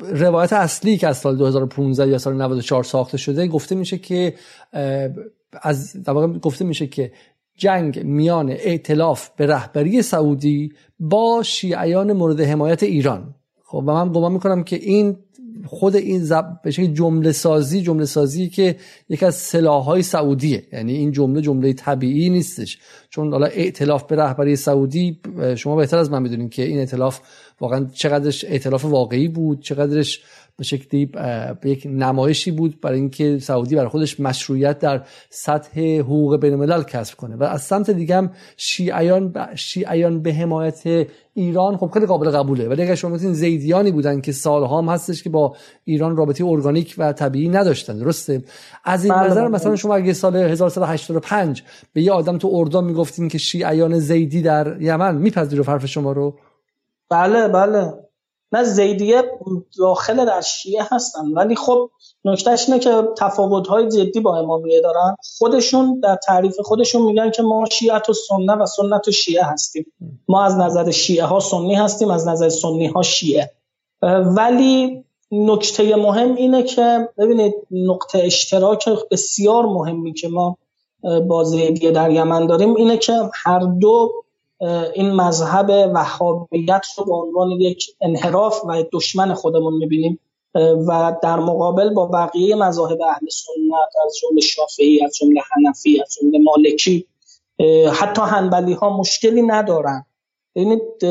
روایت 0.00 0.52
اصلی 0.52 0.98
که 0.98 1.08
از 1.08 1.16
سال 1.16 1.36
2015 1.36 2.08
یا 2.08 2.18
سال 2.18 2.34
94 2.34 2.84
ساخته 2.84 3.18
شده 3.18 3.46
گفته 3.46 3.74
میشه 3.74 3.98
که 3.98 4.34
از 5.62 6.02
در 6.02 6.14
گفته 6.14 6.64
میشه 6.64 6.86
که 6.86 7.12
جنگ 7.56 8.02
میان 8.04 8.50
ائتلاف 8.50 9.28
به 9.36 9.46
رهبری 9.46 10.02
سعودی 10.02 10.72
با 11.00 11.42
شیعیان 11.42 12.12
مورد 12.12 12.40
حمایت 12.40 12.82
ایران. 12.82 13.34
خب 13.70 13.84
و 13.86 13.92
من 13.92 14.12
گمان 14.12 14.32
می‌کنم 14.32 14.64
که 14.64 14.76
این 14.76 15.16
خود 15.66 15.96
این 15.96 16.24
زب... 16.24 16.62
به 16.62 16.72
جمله 16.72 17.32
سازی 17.32 17.82
جمله 17.82 18.04
سازی 18.04 18.48
که 18.48 18.76
یکی 19.08 19.26
از 19.26 19.34
سلاحهای 19.34 20.02
سعودیه. 20.02 20.64
یعنی 20.72 20.92
این 20.92 21.12
جمله 21.12 21.40
جمله 21.40 21.72
طبیعی 21.72 22.30
نیستش. 22.30 22.78
چون 23.10 23.32
حالا 23.32 23.46
ائتلاف 23.46 24.04
به 24.04 24.16
رهبری 24.16 24.56
سعودی 24.56 25.20
شما 25.56 25.76
بهتر 25.76 25.98
از 25.98 26.10
من 26.10 26.22
می‌دونید 26.22 26.50
که 26.50 26.62
این 26.62 26.78
ائتلاف 26.78 27.20
واقعا 27.60 27.86
چقدرش 27.94 28.44
ائتلاف 28.44 28.84
واقعی 28.84 29.28
بود 29.28 29.62
چقدرش 29.62 30.22
به 30.58 30.64
شکلی 30.64 31.12
یک 31.64 31.86
نمایشی 31.90 32.50
بود 32.50 32.80
برای 32.80 32.98
اینکه 32.98 33.38
سعودی 33.38 33.76
برای 33.76 33.88
خودش 33.88 34.20
مشروعیت 34.20 34.78
در 34.78 35.02
سطح 35.30 35.80
حقوق 35.98 36.36
بین 36.40 36.52
الملل 36.52 36.82
کسب 36.82 37.16
کنه. 37.16 37.36
و 37.36 37.44
از 37.44 37.62
سمت 37.62 37.90
دیگه 37.90 38.16
هم 38.16 38.30
شیعیان 38.56 39.34
شیعیان 39.54 40.22
به 40.22 40.34
حمایت 40.34 41.06
ایران 41.34 41.76
خب 41.76 41.90
خیلی 41.90 42.06
قابل 42.06 42.30
قبوله. 42.30 42.68
ولی 42.68 42.82
اگر 42.82 42.94
شما 42.94 43.10
مثلا 43.10 43.32
زیدیانی 43.32 43.92
بودن 43.92 44.20
که 44.20 44.32
سالها 44.32 44.78
هم 44.78 44.88
هستش 44.88 45.22
که 45.22 45.30
با 45.30 45.56
ایران 45.84 46.16
رابطه 46.16 46.44
ارگانیک 46.44 46.94
و 46.98 47.12
طبیعی 47.12 47.48
نداشتن. 47.48 47.98
درسته؟ 47.98 48.44
از 48.84 49.04
این 49.04 49.14
بله، 49.14 49.30
نظر 49.30 49.40
بله. 49.40 49.50
مثلا 49.50 49.76
شما 49.76 49.96
اگه 49.96 50.12
سال 50.12 50.36
1385 50.36 51.62
به 51.92 52.02
یه 52.02 52.12
آدم 52.12 52.38
تو 52.38 52.50
اردن 52.52 52.84
می‌گفتین 52.84 53.28
که 53.28 53.38
شیعیان 53.38 53.98
زیدی 53.98 54.42
در 54.42 54.82
یمن 54.82 55.16
میپذیره 55.16 55.64
حرف 55.64 55.86
شما 55.86 56.12
رو؟ 56.12 56.38
بله 57.10 57.48
بله. 57.48 58.07
نه 58.52 58.64
زیدیه 58.64 59.22
داخل 59.78 60.24
در 60.24 60.40
شیعه 60.40 60.82
هستن 60.90 61.32
ولی 61.32 61.56
خب 61.56 61.90
نکتهش 62.24 62.68
اینه 62.68 62.80
که 62.80 63.02
تفاوت‌های 63.18 63.88
جدی 63.88 64.20
با 64.20 64.38
امامیه 64.38 64.80
دارن. 64.80 65.16
خودشون 65.38 66.00
در 66.00 66.16
تعریف 66.16 66.60
خودشون 66.60 67.02
میگن 67.02 67.30
که 67.30 67.42
ما 67.42 67.64
شیعت 67.72 68.08
و 68.08 68.12
سنت 68.12 68.58
و 68.60 68.66
سنت 68.66 69.08
و 69.08 69.10
شیعه 69.10 69.44
هستیم. 69.44 69.86
ما 70.28 70.44
از 70.44 70.56
نظر 70.56 70.90
شیعه 70.90 71.24
ها 71.24 71.40
سنی 71.40 71.74
هستیم 71.74 72.10
از 72.10 72.28
نظر 72.28 72.48
سنی 72.48 72.86
ها 72.86 73.02
شیعه. 73.02 73.50
ولی 74.36 75.04
نکته 75.32 75.96
مهم 75.96 76.34
اینه 76.34 76.62
که 76.62 77.08
ببینید 77.18 77.54
نقطه 77.70 78.18
اشتراک 78.18 78.88
بسیار 79.10 79.66
مهمی 79.66 80.12
که 80.12 80.28
ما 80.28 80.56
با 81.28 81.44
زیدیه 81.44 81.90
در 81.90 82.10
یمن 82.10 82.46
داریم 82.46 82.76
اینه 82.76 82.96
که 82.96 83.12
هر 83.34 83.58
دو 83.58 84.12
این 84.94 85.12
مذهب 85.12 85.90
وهابیت 85.94 86.86
رو 86.96 87.04
به 87.04 87.14
عنوان 87.14 87.50
یک 87.50 87.96
انحراف 88.00 88.64
و 88.64 88.84
دشمن 88.92 89.34
خودمون 89.34 89.74
می‌بینیم 89.74 90.20
و 90.88 91.16
در 91.22 91.36
مقابل 91.36 91.94
با 91.94 92.06
بقیه 92.06 92.56
مذاهب 92.56 93.02
اهل 93.02 93.28
سنت 93.30 94.04
از 94.06 94.16
جمله 94.22 94.40
شافعی 94.40 95.04
از 95.04 95.16
جمله 95.16 95.40
حنفی 95.50 96.02
از 96.02 96.16
جمله 96.20 96.38
مالکی 96.38 97.06
حتی 97.92 98.22
هنبلی 98.22 98.72
ها 98.72 98.96
مشکلی 98.96 99.42
ندارن. 99.42 100.04
ببینید 100.54 101.04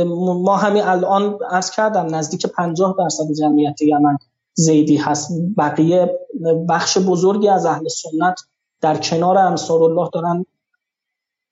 ما 0.44 0.58
همین 0.58 0.84
الان 0.84 1.40
عرض 1.52 1.72
کردم 1.72 2.16
نزدیک 2.16 2.46
50 2.46 2.96
درصد 2.98 3.24
جمعیت 3.40 3.82
یمن 3.82 4.18
زیدی 4.54 4.98
هست. 4.98 5.32
بقیه 5.58 6.20
بخش 6.70 6.98
بزرگی 6.98 7.48
از 7.48 7.66
اهل 7.66 7.88
سنت 7.88 8.40
در 8.82 8.98
کنار 8.98 9.38
انصار 9.38 9.84
الله 9.84 10.10
دارن 10.14 10.46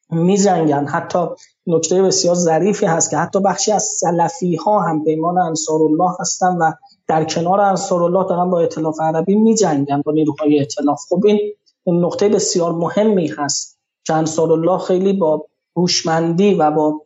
میزنگن 0.09 0.85
حتی 0.85 1.19
نکته 1.67 2.01
بسیار 2.01 2.35
ظریفی 2.35 2.85
هست 2.85 3.09
که 3.09 3.17
حتی 3.17 3.39
بخشی 3.39 3.71
از 3.71 3.83
سلفی 3.83 4.55
ها 4.55 4.79
هم 4.79 5.03
پیمان 5.03 5.37
انصار 5.37 5.81
الله 5.81 6.11
هستن 6.19 6.57
و 6.57 6.71
در 7.07 7.23
کنار 7.23 7.61
انصار 7.61 8.03
الله 8.03 8.29
دارن 8.29 8.49
با 8.49 8.59
اطلاف 8.59 9.01
عربی 9.01 9.35
میجنگن 9.35 10.01
با 10.01 10.11
نیروهای 10.11 10.59
اطلاف. 10.59 11.01
خب 11.09 11.23
این 11.25 11.51
نقطه 11.87 12.29
بسیار 12.29 12.71
مهمی 12.71 13.27
هست 13.27 13.79
که 14.03 14.13
انصار 14.13 14.51
الله 14.51 14.77
خیلی 14.77 15.13
با 15.13 15.45
هوشمندی 15.75 16.53
و 16.53 16.71
با 16.71 17.01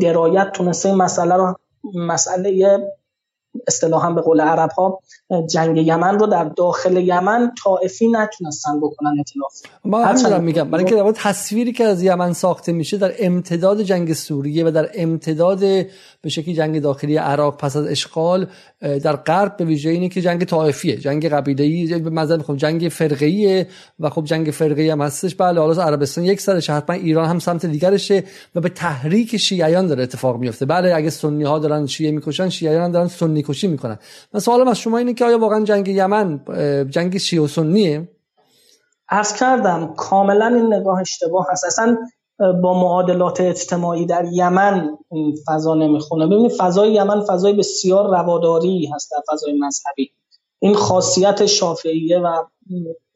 درایت 0.00 0.52
تونسته 0.52 0.88
این 0.88 0.98
مسئله 0.98 1.34
رو 1.34 1.54
مسئله 1.94 2.78
اصطلاحا 3.66 4.10
به 4.10 4.20
قول 4.20 4.40
عرب 4.40 4.70
ها 4.70 5.00
جنگ 5.50 5.78
یمن 5.78 6.18
رو 6.18 6.26
در 6.26 6.44
داخل 6.44 6.96
یمن 6.96 7.52
طائفی 7.64 8.08
نتونستن 8.08 8.80
بکنن 8.80 9.16
اطلاف. 9.20 9.52
ما 9.84 10.04
همین 10.04 10.36
میگم. 10.36 10.70
برای 10.70 10.94
اینکه 10.94 11.12
تصویری 11.12 11.72
که 11.72 11.84
از 11.84 12.02
یمن 12.02 12.32
ساخته 12.32 12.72
میشه 12.72 12.96
در 12.96 13.12
امتداد 13.18 13.82
جنگ 13.82 14.12
سوریه 14.12 14.66
و 14.66 14.70
در 14.70 14.90
امتداد 14.94 15.58
به 16.22 16.28
شکلی 16.28 16.54
جنگ 16.54 16.80
داخلی 16.80 17.16
عراق 17.16 17.56
پس 17.56 17.76
از 17.76 17.86
اشغال 17.86 18.46
در 18.80 19.16
غرب 19.16 19.56
به 19.56 19.64
ویژه 19.64 19.90
اینه 19.90 20.08
که 20.08 20.20
جنگ 20.20 20.44
طائفیه 20.44 20.96
جنگ 20.96 21.28
قبیله‌ای 21.28 21.98
به 21.98 22.10
مثلا 22.10 22.42
خب 22.42 22.56
جنگ 22.56 22.88
فرقه‌ایه 22.88 23.66
و 24.00 24.10
خب 24.10 24.24
جنگ 24.24 24.50
فرقه‌ای 24.50 24.90
هم 24.90 25.00
هستش. 25.00 25.34
بله 25.34 25.60
حالا 25.60 25.82
عربستان 25.82 26.24
یک 26.24 26.40
سرش 26.40 26.70
حتما 26.70 26.96
ایران 26.96 27.28
هم 27.28 27.38
سمت 27.38 27.66
دیگرشه 27.66 28.24
و 28.54 28.60
به 28.60 28.68
تحریک 28.68 29.36
شیعیان 29.36 29.86
داره 29.86 30.02
اتفاق 30.02 30.36
میفته. 30.36 30.66
بله 30.66 30.94
اگه 30.94 31.10
سنی 31.10 31.44
ها 31.44 31.58
دارن 31.58 31.86
شیعه 31.86 32.10
می‌کشن 32.10 32.48
شیعیان 32.48 32.90
دارن 32.90 33.08
سنی 33.08 33.39
کشی 33.42 33.66
می‌کنن. 33.66 33.98
من 34.34 34.40
سوالم 34.40 34.68
از 34.68 34.78
شما 34.78 34.98
اینه 34.98 35.14
که 35.14 35.24
آیا 35.24 35.38
واقعا 35.38 35.64
جنگ 35.64 35.88
یمن 35.88 36.44
جنگ 36.90 37.18
شیعه 37.18 37.42
و 37.42 37.46
سنیه؟ 37.46 38.08
عرض 39.08 39.32
کردم 39.32 39.94
کاملا 39.96 40.46
این 40.46 40.74
نگاه 40.74 41.00
اشتباه 41.00 41.46
هست. 41.50 41.64
اصلا 41.64 41.96
با 42.62 42.80
معادلات 42.80 43.40
اجتماعی 43.40 44.06
در 44.06 44.24
یمن 44.32 44.98
این 45.10 45.36
فضا 45.46 45.74
نمی‌خونه. 45.74 46.26
ببینید 46.26 46.52
فضای 46.52 46.92
یمن 46.92 47.20
فضای 47.20 47.52
بسیار 47.52 48.10
رواداری 48.10 48.86
هست 48.94 49.10
در 49.10 49.22
فضای 49.32 49.52
مذهبی. 49.58 50.10
این 50.58 50.74
خاصیت 50.74 51.46
شافعیه 51.46 52.18
و 52.18 52.44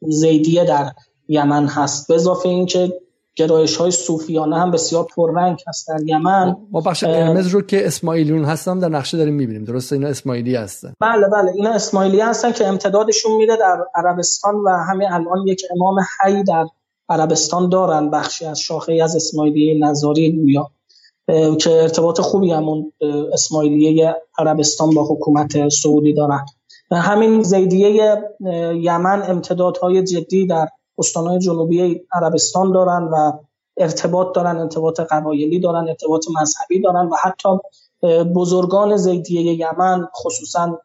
زیدیه 0.01 0.65
در 0.65 0.91
یمن 1.27 1.67
هست. 1.67 2.07
به 2.07 2.15
اضافه 2.15 2.49
اینکه 2.49 2.93
گرایش 3.35 3.77
های 3.77 3.91
صوفیانه 3.91 4.59
هم 4.59 4.71
بسیار 4.71 5.07
پررنگ 5.15 5.59
هست 5.67 5.87
در 5.87 5.99
یمن. 6.05 6.55
ما 6.71 6.81
بخش 6.81 7.03
قرمز 7.03 7.47
رو 7.47 7.61
که 7.61 7.87
اسماعیلیون 7.87 8.45
هستن 8.45 8.79
در 8.79 8.89
نقشه 8.89 9.17
داریم 9.17 9.33
می‌بینیم. 9.33 9.63
درسته؟ 9.63 9.95
اینا 9.95 10.07
اسماعیلی 10.07 10.55
هستن. 10.55 10.93
بله 10.99 11.27
بله. 11.27 11.51
اینا 11.55 11.71
اسماعیلی 11.71 12.19
هستن 12.19 12.51
که 12.51 12.67
امتدادشون 12.67 13.35
میره 13.35 13.57
در 13.57 13.85
عربستان 13.95 14.55
و 14.55 14.69
همین 14.69 15.07
الان 15.11 15.47
یک 15.47 15.61
امام 15.75 15.95
حی 15.99 16.43
در 16.43 16.65
عربستان 17.09 17.69
دارن 17.69 18.09
بخشی 18.09 18.45
از 18.45 18.59
شاخه 18.59 18.99
از 19.03 19.15
اسماعیلیه 19.15 19.87
نظاری 19.87 20.31
گویا 20.31 20.71
که 21.57 21.71
ارتباط 21.71 22.21
خوبی 22.21 22.51
همون 22.51 22.93
اسماعیلیه 23.33 24.15
عربستان 24.37 24.93
با 24.93 25.03
حکومت 25.03 25.69
سعودی 25.69 26.13
دارن. 26.13 26.45
همین 26.91 27.43
زیدیه 27.43 28.21
یمن 28.75 29.23
امتدادهای 29.29 30.03
جدی 30.03 30.47
در 30.47 30.67
استانهای 30.97 31.39
جنوبی 31.39 32.01
عربستان 32.13 32.71
دارن 32.71 33.03
و 33.03 33.31
ارتباط 33.77 34.35
دارن 34.35 34.57
ارتباط 34.57 34.99
قبایلی 34.99 35.59
دارن 35.59 35.87
ارتباط 35.87 36.25
مذهبی 36.41 36.81
دارن 36.81 37.09
و 37.09 37.15
حتی 37.21 37.49
بزرگان 38.35 38.97
زیدیه 38.97 39.53
یمن 39.53 40.07
خصوصا 40.15 40.79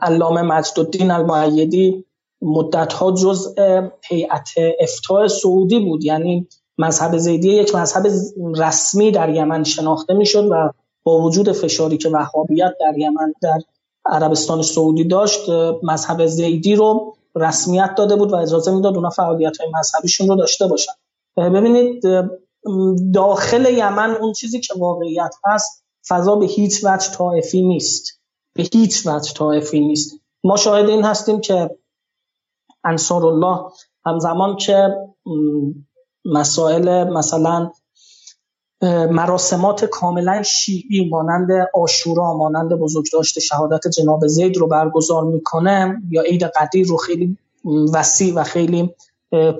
علامه 0.00 0.42
مجد 0.42 0.78
الدین 0.78 1.10
المعیدی 1.10 2.04
مدتها 2.42 3.12
جزء 3.12 3.80
هیئت 4.08 4.48
افتاء 4.80 5.28
سعودی 5.28 5.80
بود. 5.80 6.04
یعنی 6.04 6.48
مذهب 6.78 7.18
زیدیه 7.18 7.54
یک 7.54 7.74
مذهب 7.74 8.06
رسمی 8.56 9.10
در 9.10 9.28
یمن 9.28 9.64
شناخته 9.64 10.14
می‌شد 10.14 10.48
و 10.50 10.70
با 11.02 11.20
وجود 11.20 11.52
فشاری 11.52 11.96
که 11.98 12.08
وهابیت 12.08 12.72
در 12.80 12.98
یمن 12.98 13.34
در 13.42 13.60
عربستان 14.06 14.62
سعودی 14.62 15.04
داشت 15.04 15.40
مذهب 15.82 16.26
زیدی 16.26 16.74
رو 16.74 17.14
رسمیت 17.34 17.94
داده 17.96 18.16
بود 18.16 18.32
و 18.32 18.36
اجازه 18.36 18.74
می‌داد 18.74 18.94
اونا 18.94 19.10
فعالیت 19.10 19.60
های 19.60 19.70
مذهبیشون 19.74 20.28
رو 20.28 20.36
داشته 20.36 20.66
باشن. 20.66 20.92
ببینید 21.36 22.02
داخل 23.14 23.64
یمن 23.64 24.10
اون 24.10 24.32
چیزی 24.32 24.60
که 24.60 24.74
واقعیت 24.78 25.34
هست 25.44 25.84
فضا 26.08 26.36
به 26.36 26.46
هیچ 26.46 26.84
وجه 26.84 27.10
طائفی 27.10 27.62
نیست. 27.62 28.20
به 28.54 28.68
هیچ 28.72 29.06
وجه 29.06 29.32
طائفی 29.32 29.80
نیست. 29.80 30.20
ما 30.44 30.56
شاهد 30.56 30.88
این 30.88 31.04
هستیم 31.04 31.40
که 31.40 31.70
انصار 32.84 33.26
الله 33.26 33.58
همزمان 34.06 34.56
که 34.56 34.88
مسائل 36.24 37.04
مثلا 37.04 37.70
مراسمات 39.10 39.84
کاملا 39.84 40.42
شیعی 40.42 41.08
مانند 41.08 41.48
آشورا 41.74 42.36
مانند 42.36 42.72
بزرگداشت 42.72 43.38
شهادت 43.38 43.88
جناب 43.88 44.26
زید 44.26 44.56
رو 44.56 44.66
برگزار 44.66 45.24
می‌کنه 45.24 46.02
یا 46.10 46.22
عید 46.22 46.44
قدیر 46.44 46.86
رو 46.86 46.96
خیلی 46.96 47.36
وسیع 47.94 48.34
و 48.34 48.42
خیلی 48.42 48.94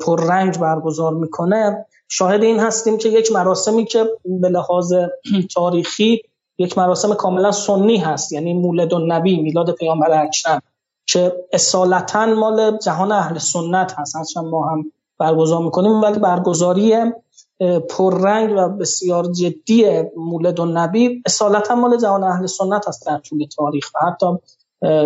پررنگ 0.00 0.58
برگزار 0.58 1.14
می‌کنه. 1.14 1.86
شاهد 2.08 2.42
این 2.42 2.60
هستیم 2.60 2.98
که 2.98 3.08
یک 3.08 3.32
مراسمی 3.32 3.84
که 3.84 4.06
به 4.24 4.48
لحاظ 4.48 4.92
تاریخی 5.54 6.22
یک 6.58 6.78
مراسم 6.78 7.14
کاملا 7.14 7.52
سنی 7.52 7.96
هست 7.96 8.32
یعنی 8.32 8.54
مولد 8.54 8.94
النبی 8.94 9.40
میلاد 9.42 9.70
پیامبر 9.74 10.22
اکرم 10.22 10.62
که 11.06 11.32
اصالتا 11.52 12.26
مال 12.26 12.78
جهان 12.78 13.12
اهل 13.12 13.38
سنت 13.38 13.94
هست. 13.98 14.16
هرچند 14.16 14.44
ما 14.44 14.68
هم 14.68 14.84
برگزار 15.18 15.62
می‌کنیم 15.62 16.02
ولی 16.02 16.18
برگزاری 16.18 16.96
پررنگ 17.88 18.54
و 18.56 18.68
بسیار 18.68 19.26
جدی 19.32 20.02
مولد 20.16 20.60
و 20.60 20.64
نبی 20.64 21.22
اصالتا 21.26 21.74
مال 21.74 21.98
جهان 21.98 22.24
اهل 22.24 22.46
سنت 22.46 22.88
هست 22.88 23.06
در 23.06 23.18
طول 23.18 23.46
تاریخ 23.56 23.90
و 23.94 24.06
حتی 24.06 24.26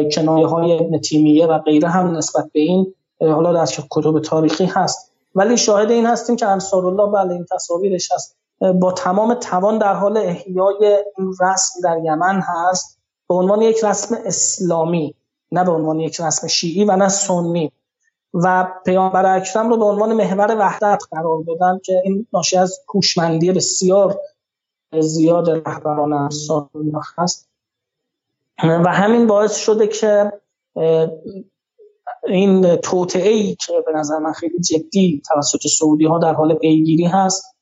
کنایه 0.08 0.46
های 0.46 1.00
تیمیه 1.00 1.46
و 1.46 1.58
غیره 1.58 1.88
هم 1.88 2.16
نسبت 2.16 2.50
به 2.52 2.60
این 2.60 2.94
حالا 3.20 3.52
در 3.52 3.66
کتب 3.90 4.20
تاریخی 4.20 4.64
هست. 4.64 5.12
ولی 5.34 5.56
شاهد 5.56 5.90
این 5.90 6.06
هستیم 6.06 6.36
که 6.36 6.46
انصار 6.46 6.86
الله 6.86 7.12
بله 7.12 7.34
این 7.34 7.46
تصاویرش 7.50 8.12
هست. 8.12 8.36
با 8.80 8.92
تمام 8.92 9.34
توان 9.34 9.78
در 9.78 9.94
حال 9.94 10.16
احیای 10.16 11.04
این 11.18 11.34
رسم 11.40 11.80
در 11.84 11.98
یمن 12.04 12.40
هست. 12.40 12.98
به 13.28 13.34
عنوان 13.34 13.62
یک 13.62 13.84
رسم 13.84 14.16
اسلامی 14.24 15.14
نه 15.52 15.64
به 15.64 15.70
عنوان 15.70 16.00
یک 16.00 16.20
رسم 16.20 16.46
شیعی 16.46 16.84
و 16.84 16.96
نه 16.96 17.08
سنی. 17.08 17.72
و 18.34 18.72
پیامبر 18.84 19.36
اکرم 19.36 19.68
رو 19.68 19.76
به 19.76 19.84
عنوان 19.84 20.12
محور 20.12 20.56
وحدت 20.58 21.02
قرار 21.10 21.42
دادن 21.46 21.78
که 21.84 22.02
این 22.04 22.26
ناشی 22.32 22.56
از 22.56 22.80
کوشمندی 22.86 23.52
بسیار 23.52 24.20
زیاد 25.00 25.50
رهبران 25.50 26.12
انصار 26.12 26.68
هست. 27.18 27.48
و 28.62 28.92
همین 28.92 29.26
باعث 29.26 29.56
شده 29.56 29.86
که 29.86 30.32
این 32.26 32.76
توطعه 32.76 33.28
ای 33.28 33.54
که 33.54 33.72
به 33.86 33.92
نظر 33.92 34.18
من 34.18 34.32
خیلی 34.32 34.60
جدی 34.60 35.22
توسط 35.28 35.66
سعودی 35.66 36.06
ها 36.06 36.18
در 36.18 36.34
حال 36.34 36.54
پیگیری 36.54 37.04
هست 37.04 37.56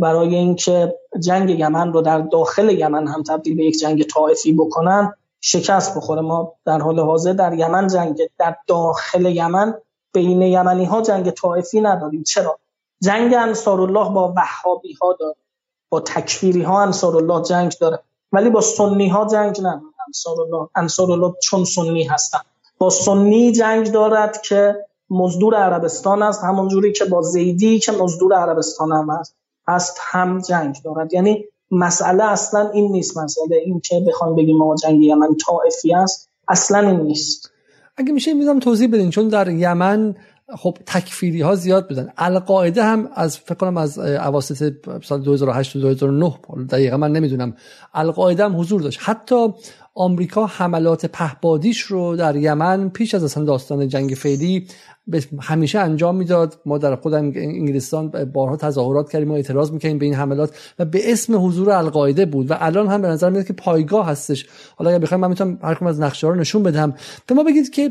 برای 0.00 0.34
اینکه 0.34 0.94
جنگ 1.20 1.50
یمن 1.50 1.92
رو 1.92 2.00
در 2.00 2.18
داخل 2.18 2.70
یمن 2.70 3.06
هم 3.06 3.22
تبدیل 3.22 3.56
به 3.56 3.64
یک 3.64 3.78
جنگ 3.78 4.02
طائفی 4.02 4.52
بکنن 4.52 5.12
شکست 5.40 5.96
بخوره. 5.96 6.20
ما 6.20 6.54
در 6.64 6.78
حال 6.78 7.00
حاضر 7.00 7.32
در 7.32 7.54
یمن 7.54 7.88
جنگ 7.88 8.18
در 8.38 8.56
داخل 8.66 9.26
یمن 9.26 9.74
بین 10.12 10.42
یمنی 10.42 10.84
ها 10.84 11.02
جنگ 11.02 11.30
طائفی 11.30 11.80
نداریم. 11.80 12.22
چرا؟ 12.22 12.58
جنگ 13.02 13.34
انصار 13.34 13.80
الله 13.80 14.14
با 14.14 14.34
وهابی 14.36 14.92
ها 14.92 15.16
داره. 15.20 15.36
با 15.88 16.00
تکفیری 16.00 16.62
ها 16.62 16.82
انصار 16.82 17.16
الله 17.16 17.42
جنگ 17.42 17.72
داره. 17.80 17.98
ولی 18.32 18.50
با 18.50 18.60
سنی 18.60 19.08
ها 19.08 19.26
جنگ 19.26 19.58
نداره 19.60 19.92
انصار 20.06 20.40
الله 20.40 20.68
انصار 20.74 21.12
الله 21.12 21.34
چون 21.42 21.64
سنی 21.64 22.04
هستن. 22.04 22.40
با 22.78 22.90
سنی 22.90 23.52
جنگ 23.52 23.92
دارد 23.92 24.42
که 24.42 24.76
مزدور 25.10 25.54
عربستان 25.54 26.22
است. 26.22 26.44
همون 26.44 26.68
جوری 26.68 26.92
که 26.92 27.04
با 27.04 27.22
زیدی 27.22 27.78
که 27.78 27.92
مزدور 27.92 28.34
عربستان 28.34 28.92
هم 28.92 29.10
است 29.10 29.34
است 29.68 29.98
هم 30.00 30.40
جنگ 30.40 30.76
دارد. 30.84 31.12
یعنی 31.12 31.44
مسئله 31.70 32.24
اصلا 32.24 32.70
این 32.70 32.92
نیست. 32.92 33.18
مسئله 33.18 33.56
این 33.56 33.80
که 33.80 34.04
بخوام 34.08 34.36
بگیم 34.36 34.56
ما 34.58 34.76
جنگ 34.76 35.02
یمن 35.02 35.36
طائفی 35.46 35.94
است 35.94 36.30
اصلا 36.48 36.78
این 36.78 37.00
نیست. 37.00 37.51
اگه 37.96 38.12
میشه 38.12 38.34
می‌ذارم 38.34 38.58
توضیح 38.58 38.88
بدین 38.88 39.10
چون 39.10 39.28
در 39.28 39.48
یمن 39.48 40.14
خب 40.56 40.78
تکفیری 40.86 41.40
ها 41.40 41.54
زیاد 41.54 41.88
بودن. 41.88 42.12
القاعده 42.18 42.84
هم 42.84 43.08
از 43.14 43.38
فکر 43.38 43.54
کنم 43.54 43.76
از 43.76 43.98
اواسط 43.98 44.72
سال 45.04 45.22
2008 45.22 45.76
و 45.76 45.80
2009 45.80 46.34
دقیقا 46.68 46.96
من 46.96 47.12
نمی‌دونم. 47.12 47.56
القاعده 47.94 48.44
هم 48.44 48.60
حضور 48.60 48.80
داشت. 48.80 48.98
حتی 49.02 49.48
آمریکا 49.94 50.46
حملات 50.46 51.06
پهبادیش 51.06 51.80
رو 51.80 52.16
در 52.16 52.36
یمن 52.36 52.88
پیش 52.88 53.14
از 53.14 53.24
اصلا 53.24 53.44
داستان 53.44 53.88
جنگ 53.88 54.10
فعلی 54.10 54.66
همیشه 55.40 55.78
انجام 55.78 56.16
می‌داد. 56.16 56.60
ما 56.66 56.78
در 56.78 56.96
خود 56.96 57.14
انگلستان 57.14 58.08
بارها 58.24 58.56
تظاهرات 58.56 59.10
کردیم 59.10 59.30
و 59.30 59.34
اعتراض 59.34 59.72
می‌کنیم 59.72 59.98
به 59.98 60.04
این 60.04 60.14
حملات 60.14 60.74
و 60.78 60.84
به 60.84 61.12
اسم 61.12 61.46
حضور 61.46 61.70
القاعده 61.70 62.26
بود 62.26 62.50
و 62.50 62.54
الان 62.60 62.88
هم 62.88 63.02
به 63.02 63.08
نظر 63.08 63.30
میاد 63.30 63.46
که 63.46 63.52
پایگاه 63.52 64.06
هستش. 64.06 64.46
حالا 64.76 64.90
اگه 64.90 64.98
بخوایم 64.98 65.20
من 65.20 65.28
می‌تونم 65.28 65.58
هر 65.62 65.88
از 65.88 66.00
نقشه 66.00 66.26
رو 66.26 66.34
نشون 66.34 66.62
بدم. 66.62 66.94
به 67.26 67.34
ما 67.34 67.44
بگید 67.44 67.70
که 67.70 67.90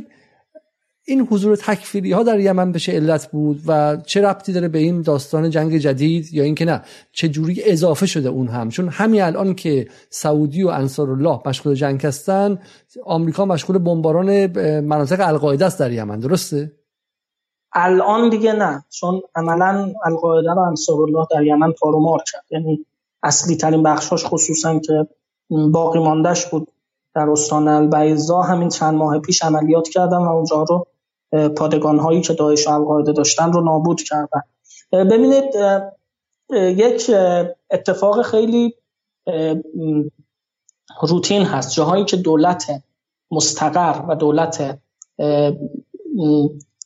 این 1.06 1.28
حضور 1.32 1.56
تکفیری 1.56 2.12
ها 2.12 2.24
در 2.24 2.40
یمن 2.40 2.72
بشه 2.72 2.92
علت 2.92 3.32
بود 3.32 3.62
و 3.68 3.98
چه 4.06 4.22
ربطی 4.22 4.54
داره 4.54 4.68
به 4.68 4.80
این 4.80 5.02
داستان 5.02 5.50
جنگ 5.50 5.78
جدید 5.78 6.34
یا 6.34 6.44
اینکه 6.44 6.66
نه 6.66 6.82
چه 7.12 7.30
جوری 7.30 7.64
اضافه 7.64 8.06
شده 8.06 8.30
اون 8.30 8.48
هم؟ 8.48 8.70
چون 8.70 8.90
همین 8.90 9.22
الان 9.22 9.56
که 9.56 9.88
سعودی 10.10 10.64
و 10.64 10.68
انصار 10.68 11.10
الله 11.12 11.40
مشغول 11.46 11.74
جنگ 11.74 12.06
هستن 12.06 12.60
آمریکا 13.06 13.46
مشغول 13.46 13.78
بمباران 13.78 14.48
مناطق 14.82 15.28
القاعده 15.28 15.66
است 15.66 15.80
در 15.80 15.92
یمن 15.92 16.20
درسته؟ 16.20 16.72
الان 17.74 18.30
دیگه 18.30 18.54
نه 18.54 18.86
چون 18.90 19.22
عملا 19.36 19.94
القاعده 20.06 20.52
و 20.52 20.60
انصار 20.60 21.02
الله 21.02 21.28
در 21.32 21.44
یمن 21.44 21.74
تارومار 21.74 22.24
کرد. 22.32 22.46
یعنی 22.50 22.86
اصلی 23.24 23.56
ترین 23.56 23.84
بخشاش 23.84 24.26
خصوصا 24.26 24.80
که 24.80 25.08
باقی 25.72 26.00
ماندهش 26.00 26.46
بود 26.46 26.68
در 27.16 27.30
استان 27.30 27.68
البیزا 27.68 28.42
همین 28.42 28.70
چند 28.70 28.94
ماه 28.94 29.20
پیش 29.20 29.44
عملیات 29.44 29.88
کردن 29.88 30.18
و 30.18 30.30
اونجا 30.30 30.64
رو 30.64 30.88
پادگان 31.58 32.00
هایی 32.00 32.22
که 32.22 32.34
داعش 32.34 32.68
القاعده 32.68 33.12
داشتن 33.12 33.54
رو 33.54 33.62
نابود 33.62 34.02
کردن. 34.02 34.42
ببینید 34.92 35.56
یک 36.54 37.12
اتفاق 37.72 38.22
خیلی 38.22 38.76
روتین 41.02 41.44
هست. 41.44 41.74
جاهایی 41.74 42.06
که 42.06 42.18
دولت 42.18 42.84
مستقر 43.32 44.06
و 44.10 44.16
دولت 44.16 44.80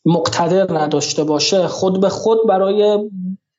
مقتدر 0.06 0.78
نداشته 0.80 1.24
باشه 1.24 1.68
خود 1.68 2.02
به 2.02 2.10
خود 2.10 2.48
برای 2.48 3.10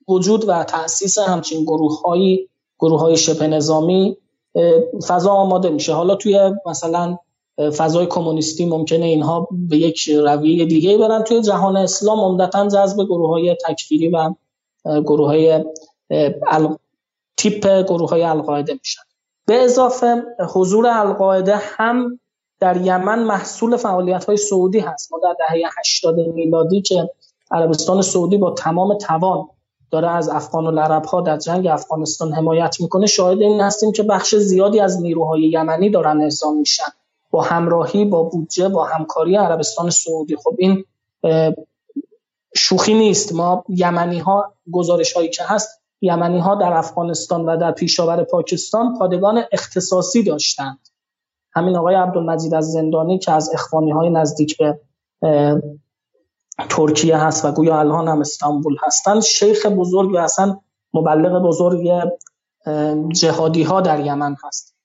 وجود 0.08 0.48
و 0.48 0.64
تأسیس 0.64 1.18
همچین 1.18 1.64
گروه 1.64 2.00
های 2.02 2.48
گروه 2.78 3.00
های 3.00 3.16
شبه 3.16 3.46
نظامی 3.46 4.16
فضا 5.08 5.32
آماده 5.32 5.68
میشه. 5.70 5.92
حالا 5.92 6.14
توی 6.14 6.52
مثلا 6.66 7.18
فضای 7.58 8.06
کمونیستی 8.06 8.66
ممکنه 8.66 9.06
اینها 9.06 9.48
به 9.50 9.76
یک 9.76 10.08
رویه 10.08 10.64
دیگه 10.64 10.98
برن. 10.98 11.22
توی 11.22 11.42
جهان 11.42 11.76
اسلام 11.76 12.20
عمدتا 12.20 12.68
جذب 12.68 13.04
گروه 13.04 13.28
های 13.28 13.56
تکفیری 13.68 14.08
و 14.08 14.34
گروه 14.84 15.26
های 15.26 15.64
تیپ 17.36 17.82
گروه 17.88 18.10
های 18.10 18.22
القاعده 18.22 18.72
میشن. 18.72 19.02
به 19.46 19.54
اضافه 19.54 20.22
حضور 20.54 20.86
القاعده 20.86 21.56
هم 21.56 22.20
در 22.60 22.76
یمن 22.76 23.22
محصول 23.22 23.76
فعالیت 23.76 24.24
های 24.24 24.36
سعودی 24.36 24.78
هست. 24.78 25.12
ما 25.12 25.20
در 25.22 25.36
دهه 25.38 25.70
80 25.78 26.16
میلادی 26.34 26.80
که 26.80 27.10
عربستان 27.50 28.02
سعودی 28.02 28.36
با 28.36 28.50
تمام 28.50 28.98
توان 28.98 29.48
داره 29.90 30.10
از 30.10 30.28
افغان 30.28 30.66
و 30.66 30.70
لرب 30.70 31.04
ها 31.04 31.20
در 31.20 31.36
جنگ 31.36 31.66
افغانستان 31.66 32.32
حمایت 32.32 32.80
می‌کنه 32.80 33.06
شاهد 33.06 33.42
این 33.42 33.60
هستیم 33.60 33.92
که 33.92 34.02
بخش 34.02 34.34
زیادی 34.34 34.80
از 34.80 35.02
نیروهای 35.02 35.42
یمنی 35.42 35.90
دارن 35.90 36.20
اعزام 36.20 36.58
میشن. 36.58 36.92
با 37.36 37.42
همراهی 37.42 38.04
با 38.04 38.22
بودجه 38.22 38.68
با 38.68 38.84
همکاری 38.84 39.36
عربستان 39.36 39.90
سعودی. 39.90 40.36
خب 40.36 40.54
این 40.58 40.84
شوخی 42.54 42.94
نیست. 42.94 43.32
ما 43.32 43.64
یمنی 43.68 44.18
ها 44.18 44.52
گزارش 44.72 45.12
هایی 45.12 45.28
که 45.28 45.44
هست 45.44 45.80
یمنی 46.00 46.38
ها 46.38 46.54
در 46.54 46.72
افغانستان 46.72 47.44
و 47.44 47.56
در 47.56 47.72
پیشاور 47.72 48.22
پاکستان 48.24 48.98
پادگان 48.98 49.44
اختصاصی 49.52 50.22
داشتند. 50.22 50.78
همین 51.52 51.76
آقای 51.76 51.94
عبدالمجید 51.94 52.54
از 52.54 52.72
زندانی 52.72 53.18
که 53.18 53.32
از 53.32 53.50
اخوانی 53.54 53.90
های 53.90 54.10
نزدیک 54.10 54.56
به 54.58 54.80
ترکیه 56.68 57.16
هست 57.16 57.44
و 57.44 57.52
گویا 57.52 57.78
الان 57.78 58.08
هم 58.08 58.20
استانبول 58.20 58.76
هستند 58.82 59.22
شیخ 59.22 59.66
بزرگ 59.66 60.10
و 60.10 60.16
اصلا 60.16 60.58
مبلغ 60.94 61.42
بزرگ 61.42 62.02
جهادی 63.08 63.62
ها 63.62 63.80
در 63.80 64.00
یمن 64.00 64.36
هست. 64.44 64.75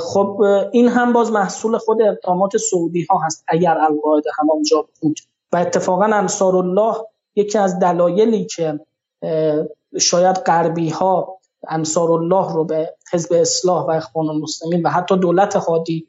خب 0.00 0.42
این 0.72 0.88
هم 0.88 1.12
باز 1.12 1.32
محصول 1.32 1.78
خود 1.78 2.02
اقدامات 2.02 2.56
سعودی 2.56 3.06
ها 3.10 3.20
هست 3.26 3.44
اگر 3.48 3.78
القاعده 3.78 4.30
هم 4.38 4.50
آنجا 4.50 4.88
بود. 5.00 5.18
و 5.52 5.56
اتفاقا 5.56 6.04
انصار 6.04 6.56
الله 6.56 6.94
یکی 7.36 7.58
از 7.58 7.78
دلایلی 7.78 8.44
که 8.44 8.80
شاید 10.00 10.36
غربی 10.36 10.88
ها 10.88 11.38
انصار 11.68 12.12
الله 12.12 12.54
رو 12.54 12.64
به 12.64 12.94
حزب 13.12 13.32
اصلاح 13.32 13.86
و 13.86 13.90
اخوان 13.90 14.28
المسلمین 14.28 14.82
و 14.82 14.88
حتی 14.88 15.16
دولت 15.16 15.58
خادی 15.58 16.06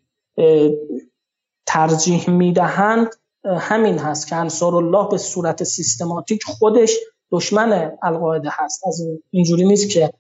ترجیح 1.65 2.29
می‌دهند 2.29 3.07
همین 3.45 3.97
هست 3.97 4.27
که 4.27 4.35
انصار 4.35 4.75
الله 4.75 5.07
به 5.09 5.17
صورت 5.17 5.63
سیستماتیک 5.63 6.43
خودش 6.43 6.97
دشمن 7.31 7.91
القاعده 8.03 8.49
هست. 8.51 8.87
از 8.87 9.01
اینجوری 9.31 9.65
نیست 9.65 9.89
که 9.89 10.13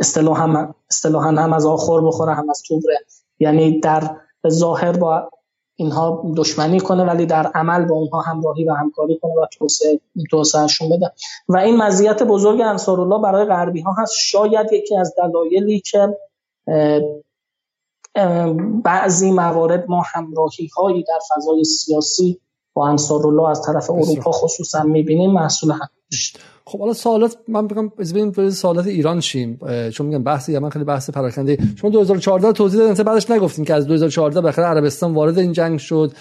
اصطلاحا 0.00 0.46
هم 0.46 1.38
هم 1.38 1.52
از 1.52 1.66
آخر 1.66 2.00
بخوره 2.00 2.34
هم 2.34 2.50
از 2.50 2.62
توبره 2.62 2.98
یعنی 3.38 3.80
در 3.80 4.16
ظاهر 4.48 4.92
با 4.92 5.30
اینها 5.76 6.32
دشمنی 6.36 6.80
کنه 6.80 7.04
ولی 7.04 7.26
در 7.26 7.46
عمل 7.46 7.84
با 7.84 7.94
اونها 7.94 8.20
همراهی 8.20 8.64
و 8.64 8.72
همکاری 8.72 9.18
کنه 9.22 9.32
و 9.32 9.46
توسعه 9.52 10.00
توسعهشون 10.30 10.88
بده. 10.88 11.12
و 11.48 11.56
این 11.56 11.76
مزیت 11.76 12.22
بزرگ 12.22 12.60
انصار 12.60 13.00
الله 13.00 13.22
برای 13.22 13.44
غربی 13.44 13.80
ها 13.80 13.94
هست. 13.98 14.12
شاید 14.16 14.72
یکی 14.72 14.96
از 14.96 15.14
دلایلی 15.18 15.80
که 15.80 16.16
بعضی 18.84 19.30
موارد 19.30 19.84
ما 19.88 20.02
همراهی 20.14 20.70
هایی 20.76 21.02
در 21.02 21.18
فضای 21.30 21.64
سیاسی 21.64 22.40
با 22.74 22.88
انصار 22.88 23.26
الله 23.26 23.48
از 23.48 23.62
طرف 23.62 23.90
اروپا 23.90 24.30
خصوصا 24.32 24.82
می‌بینیم 24.82 25.30
محصول 25.30 25.70
هم. 25.70 25.88
خب 26.70 26.80
حالا 26.80 26.92
سوالات 26.92 27.36
من 27.48 27.66
بگم 27.66 27.92
از 28.38 28.58
سوالات 28.58 28.86
ایران 28.86 29.20
شیم 29.20 29.60
چون 29.92 30.06
میگم 30.06 30.22
بحث 30.22 30.48
یمن 30.48 30.70
خیلی 30.70 30.84
بحث 30.84 31.10
پراکنده. 31.10 31.58
شما 31.76 31.90
2014 31.90 32.52
توضیح 32.52 32.80
دادن 32.80 33.04
بعدش 33.04 33.30
نگفتین 33.30 33.64
که 33.64 33.74
از 33.74 33.86
2014 33.86 34.40
بالاخره 34.40 34.64
عربستان 34.64 35.14
وارد 35.14 35.38
این 35.38 35.52
جنگ 35.52 35.78
شد 35.78 36.12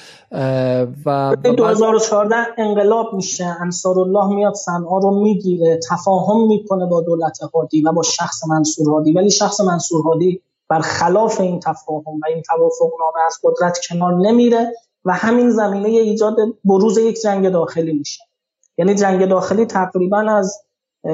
و 1.05 1.35
2014 1.43 2.35
انقلاب 2.57 3.05
میشه 3.13 3.45
انصار 3.61 3.99
الله 3.99 4.35
میاد 4.35 4.53
صنعا 4.53 4.99
رو 4.99 5.23
می‌گیره 5.23 5.79
تفاهم 5.89 6.47
می‌کنه 6.47 6.85
با 6.85 7.01
دولت 7.01 7.39
هادی 7.53 7.81
و 7.81 7.91
با 7.91 8.01
شخص 8.03 8.47
منصور 8.47 8.89
هادی. 8.89 9.13
ولی 9.13 9.29
شخص 9.29 9.61
منصور 9.61 10.01
هادی 10.01 10.41
خلاف 10.81 11.41
این 11.41 11.59
تفاهم 11.59 12.19
و 12.21 12.25
این 12.33 12.41
توافق 12.41 12.91
نامه 12.99 13.25
از 13.27 13.39
قدرت 13.43 13.79
کنار 13.89 14.15
نمیره 14.15 14.73
و 15.05 15.13
همین 15.13 15.49
زمینه 15.49 15.87
ایجاد 15.87 16.35
بروز 16.65 16.97
یک 16.97 17.21
جنگ 17.21 17.49
داخلی 17.49 17.93
میشه. 17.93 18.28
یعنی 18.79 18.95
جنگ 18.95 19.25
داخلی 19.25 19.65
تقریبا 19.65 20.17
از 20.17 20.63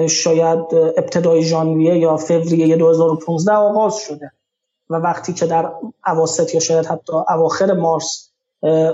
شاید 0.09 0.59
ابتدای 0.97 1.43
ژانویه 1.43 1.97
یا 1.97 2.17
فوریه 2.17 2.75
2015 2.75 3.53
آغاز 3.53 3.97
شده 3.97 4.31
و 4.89 4.95
وقتی 4.95 5.33
که 5.33 5.45
در 5.45 5.71
اواسط 6.07 6.53
یا 6.53 6.59
شاید 6.59 6.85
حتی 6.85 7.13
اواخر 7.29 7.73
مارس 7.73 8.29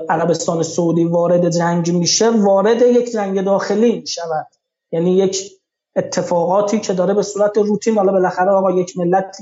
عربستان 0.09 0.63
سعودی 0.63 1.03
وارد 1.03 1.49
جنگ 1.49 1.91
میشه 1.91 2.29
وارد 2.29 2.81
یک 2.81 3.11
جنگ 3.11 3.41
داخلی 3.41 3.99
می‌شود. 3.99 4.47
یعنی 4.91 5.17
یک 5.17 5.51
اتفاقاتی 5.95 6.79
که 6.79 6.93
داره 6.93 7.13
به 7.13 7.21
صورت 7.23 7.57
روتین 7.57 7.97
حالا 7.97 8.11
بالاخره 8.11 8.51
آقا 8.51 8.71
یک 8.71 8.97
ملت 8.97 9.37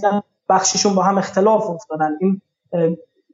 بخششون 0.49 0.95
با 0.95 1.03
هم 1.03 1.17
اختلاف 1.17 1.69
افتادن. 1.69 2.17
این 2.21 2.41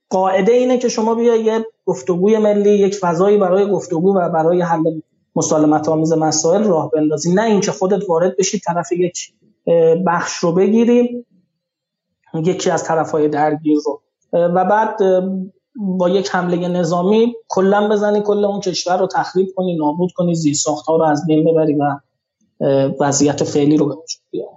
قاعده 0.09 0.51
اینه 0.51 0.77
که 0.77 0.89
شما 0.89 1.15
بیا 1.15 1.35
یه 1.35 1.65
گفتگوی 1.85 2.37
ملی 2.37 2.69
یک 2.69 2.95
فضایی 2.95 3.37
برای 3.37 3.71
گفتگو 3.71 4.17
و 4.17 4.29
برای 4.29 4.61
حل 4.61 4.83
مسالمت 5.35 5.89
آمیز 5.89 6.13
مسائل 6.13 6.63
راه 6.63 6.89
بندازی. 6.91 7.33
نه 7.33 7.43
اینکه 7.43 7.71
خودت 7.71 8.09
وارد 8.09 8.37
بشی 8.37 8.59
طرف 8.59 8.91
یک 8.91 9.33
بخش 10.07 10.33
رو 10.33 10.51
بگیری 10.51 11.25
یکی 12.33 12.69
از 12.69 12.83
طرفهای 12.83 13.27
درگیر 13.27 13.77
رو. 13.85 14.01
و 14.33 14.65
بعد 14.65 14.99
با 15.75 16.09
یک 16.09 16.29
حمله 16.29 16.67
نظامی 16.67 17.33
کلا 17.47 17.89
بزنی 17.89 18.21
کل 18.21 18.45
اون 18.45 18.59
کشور 18.59 18.97
رو 18.97 19.07
تخریب 19.07 19.47
کنی 19.55 19.75
نابود 19.75 20.11
کنی 20.15 20.35
زیر 20.35 20.53
ساختها 20.53 20.95
رو 20.95 21.03
از 21.03 21.27
بین 21.27 21.51
ببری 21.51 21.75
و 21.75 21.99
وضعیت 22.99 23.43
فعلی 23.43 23.77
رو 23.77 23.85
به 23.85 23.91
وجود 23.91 24.21
بیاری 24.31 24.54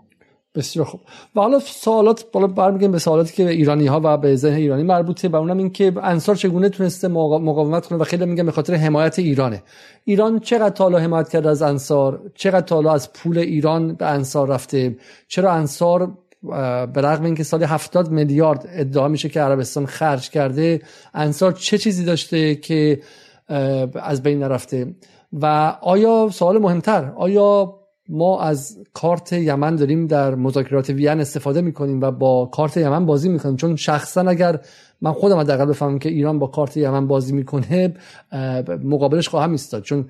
بسیار 0.58 0.86
خوب. 0.86 1.00
و 1.36 1.40
حالا 1.40 1.58
سوالات 1.58 2.24
بالا 2.32 2.46
برمیگردیم 2.46 2.92
به 2.92 2.98
سوالاتی 2.98 3.34
که 3.34 3.48
ایرانی 3.48 3.86
ها 3.86 4.00
و 4.04 4.16
به 4.16 4.36
ذهن 4.36 4.54
ایرانی 4.54 4.82
مربوطه 4.82 5.28
و 5.28 5.36
اونم 5.36 5.58
این 5.58 5.70
که 5.70 5.92
انصار 6.02 6.34
چگونه 6.34 6.68
تونسته 6.68 7.08
مقاومت 7.08 7.86
کنه 7.86 7.98
و 7.98 8.04
خیلی 8.04 8.26
میگن 8.26 8.46
به 8.46 8.52
خاطر 8.52 8.74
حمایت 8.74 9.18
ایرانه. 9.18 9.62
ایران 10.04 10.40
چقدر 10.40 10.70
تالا 10.70 10.98
حمایت 10.98 11.28
کرده 11.28 11.48
از 11.48 11.62
انصار؟ 11.62 12.20
چقدر 12.34 12.66
تالا 12.66 12.92
از 12.92 13.12
پول 13.12 13.38
ایران 13.38 13.94
به 13.94 14.06
انصار 14.06 14.48
رفته؟ 14.48 14.96
چرا 15.28 15.52
انصار 15.52 16.12
به 16.92 17.00
رغم 17.00 17.24
اینکه 17.24 17.42
سال 17.42 17.64
70 17.64 18.10
میلیارد 18.10 18.68
ادعا 18.72 19.08
میشه 19.08 19.28
که 19.28 19.40
عربستان 19.40 19.86
خرج 19.86 20.30
کرده 20.30 20.80
انصار 21.14 21.52
چه 21.52 21.78
چیزی 21.78 22.04
داشته 22.04 22.54
که 22.54 23.00
از 23.94 24.22
بین 24.22 24.38
نرفته 24.38 24.94
و 25.32 25.46
آیا 25.80 26.28
سوال 26.32 26.58
مهمتر 26.58 27.12
آیا 27.16 27.77
ما 28.08 28.40
از 28.40 28.78
کارت 28.92 29.32
یمن 29.32 29.76
داریم 29.76 30.06
در 30.06 30.34
مذاکرات 30.34 30.90
وین 30.90 31.20
استفاده 31.20 31.60
می‌کنیم 31.60 32.00
و 32.00 32.10
با 32.10 32.46
کارت 32.46 32.76
یمن 32.76 33.06
بازی 33.06 33.28
می‌کنیم. 33.28 33.56
چون 33.56 33.76
شخصا 33.76 34.20
اگر 34.20 34.60
من 35.00 35.12
خودم 35.12 35.36
حداقل 35.36 35.64
بفهمم 35.64 35.98
که 35.98 36.08
ایران 36.08 36.38
با 36.38 36.46
کارت 36.46 36.76
یمن 36.76 37.06
بازی 37.06 37.32
می‌کنه 37.32 37.94
مقابلش 38.84 39.28
خواهم 39.28 39.50
ایستاد. 39.50 39.82
چون 39.82 40.06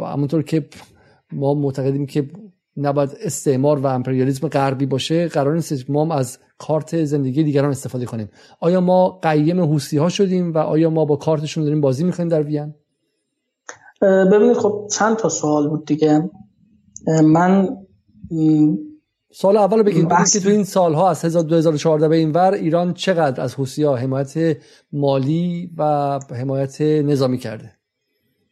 همونطور 0.00 0.42
که 0.42 0.68
ما 1.32 1.54
معتقدیم 1.54 2.06
که 2.06 2.30
نباید 2.76 3.10
استعمار 3.22 3.78
و 3.78 3.86
امپریالیسم 3.86 4.48
غربی 4.48 4.86
باشه 4.86 5.28
قرار 5.28 5.54
نیست 5.54 5.90
ما 5.90 6.14
از 6.14 6.38
کارت 6.58 7.04
زندگی 7.04 7.42
دیگران 7.44 7.70
استفاده 7.70 8.04
کنیم. 8.04 8.28
آیا 8.60 8.80
ما 8.80 9.18
قیم 9.22 9.60
حوسی 9.60 9.98
ها 9.98 10.08
شدیم 10.08 10.54
و 10.54 10.58
آیا 10.58 10.90
ما 10.90 11.04
با 11.04 11.16
کارتشون 11.16 11.64
داریم 11.64 11.80
بازی 11.80 12.04
می‌کنیم 12.04 12.28
در 12.28 12.42
وین؟ 12.42 12.74
ببینید 14.02 14.56
خب 14.56 14.88
چند 14.90 15.16
تا 15.16 15.28
سوال 15.28 15.68
بود 15.68 15.86
دیگه. 15.86 16.30
من 17.06 17.76
سال 19.32 19.56
اول 19.56 19.82
بگید. 19.82 20.08
که 20.32 20.40
تو 20.40 20.48
این 20.48 20.64
سالها 20.64 21.10
از 21.10 21.36
2014 21.36 22.08
به 22.08 22.16
این 22.16 22.32
ور 22.32 22.52
ایران 22.52 22.94
چقدر 22.94 23.42
از 23.42 23.54
حوسی 23.54 23.82
ها 23.82 23.96
حمایت 23.96 24.56
مالی 24.92 25.70
و 25.78 25.84
حمایت 26.30 26.80
نظامی 26.80 27.38
کرده؟ 27.38 27.72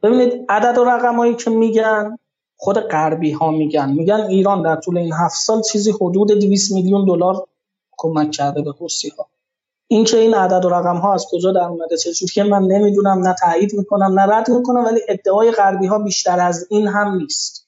ببینید 0.03 0.32
عدد 0.48 0.78
و 0.78 0.84
رقمایی 0.84 1.34
که 1.34 1.50
میگن 1.50 2.18
خود 2.57 2.80
غربی 2.80 3.30
ها 3.30 3.50
میگن. 3.50 3.92
میگن 3.92 4.20
ایران 4.20 4.62
در 4.62 4.76
طول 4.76 4.98
این 4.98 5.12
هفت 5.12 5.36
سال 5.36 5.62
چیزی 5.62 5.92
حدود 6.00 6.32
200 6.32 6.72
میلیون 6.72 7.05
دلار 7.05 7.46
کمک 7.96 8.30
کرده 8.30 8.62
به 8.62 8.72
حوثی 8.72 9.09
ها 9.18 9.28
این 9.86 10.05
که 10.05 10.16
این 10.16 10.34
عدد 10.34 10.64
و 10.64 10.68
رقم 10.68 10.96
ها 10.96 11.14
از 11.14 11.26
کجا 11.30 11.53
در 11.53 11.64
اومده؟ 11.64 11.96
چه 11.96 12.26
که 12.26 12.42
من 12.42 12.62
نمی‌دونم 12.62 13.28
نه 13.28 13.34
تایید 13.40 13.74
می‌کنم 13.74 14.20
نه 14.20 14.36
رد 14.36 14.50
می‌کنم 14.50 14.84
ولی 14.84 15.00
ادعای 15.09 15.50
غربی 15.50 15.86
ها 15.86 15.98
بیشتر 15.98 16.40
از 16.40 16.66
این 16.70 16.88
هم 16.88 17.16
نیست. 17.16 17.61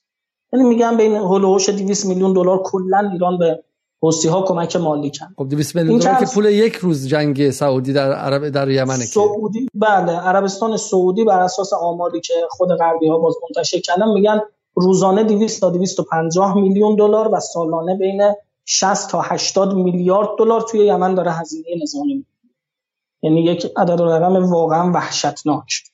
یعنی 0.55 0.69
میگن 0.69 0.97
بین 0.97 1.15
هولوش 1.15 1.69
200 1.69 2.07
میلیون 2.07 2.33
دلار 2.33 2.63
کلا 2.65 3.11
ایران 3.13 3.39
به 3.39 3.65
حوثی 4.03 4.29
ها 4.29 4.43
کمک 4.43 4.77
مالی 4.77 5.11
کرد. 5.11 5.29
خب 5.39 5.49
200 5.49 5.77
میلیون 5.77 5.99
دلار 5.99 6.15
که 6.15 6.27
پول 6.35 6.45
یک 6.45 6.75
روز 6.75 7.09
جنگ 7.09 7.51
سعودی 7.51 7.93
در 7.93 8.13
عرب 8.13 8.49
در 8.49 8.71
یمن 8.71 8.97
سعودی 8.97 9.69
بله 9.75 10.13
عربستان 10.13 10.77
سعودی 10.77 11.25
بر 11.25 11.41
اساس 11.41 11.73
آماری 11.73 12.21
که 12.21 12.35
خود 12.51 12.69
غربی 12.69 13.09
ها 13.09 13.19
باز 13.19 13.35
منتشر 13.43 13.81
کردن 13.81 14.09
میگن 14.09 14.41
روزانه 14.75 15.25
200 15.25 15.61
تا 15.61 15.71
250 15.71 16.57
میلیون 16.57 16.97
دلار 16.97 17.35
و 17.35 17.41
سالانه 17.41 17.97
بین 17.97 18.35
60 18.65 19.11
تا 19.11 19.21
80 19.21 19.75
میلیارد 19.75 20.29
دلار 20.39 20.61
توی 20.61 20.87
یمن 20.87 21.15
داره 21.15 21.33
هزینه 21.33 21.67
نظامی 21.83 22.27
یعنی 23.23 23.41
یک 23.41 23.73
عدد 23.77 24.01
و 24.01 24.05
رقم 24.05 24.51
واقعا 24.51 24.93
وحشتناک. 24.93 25.94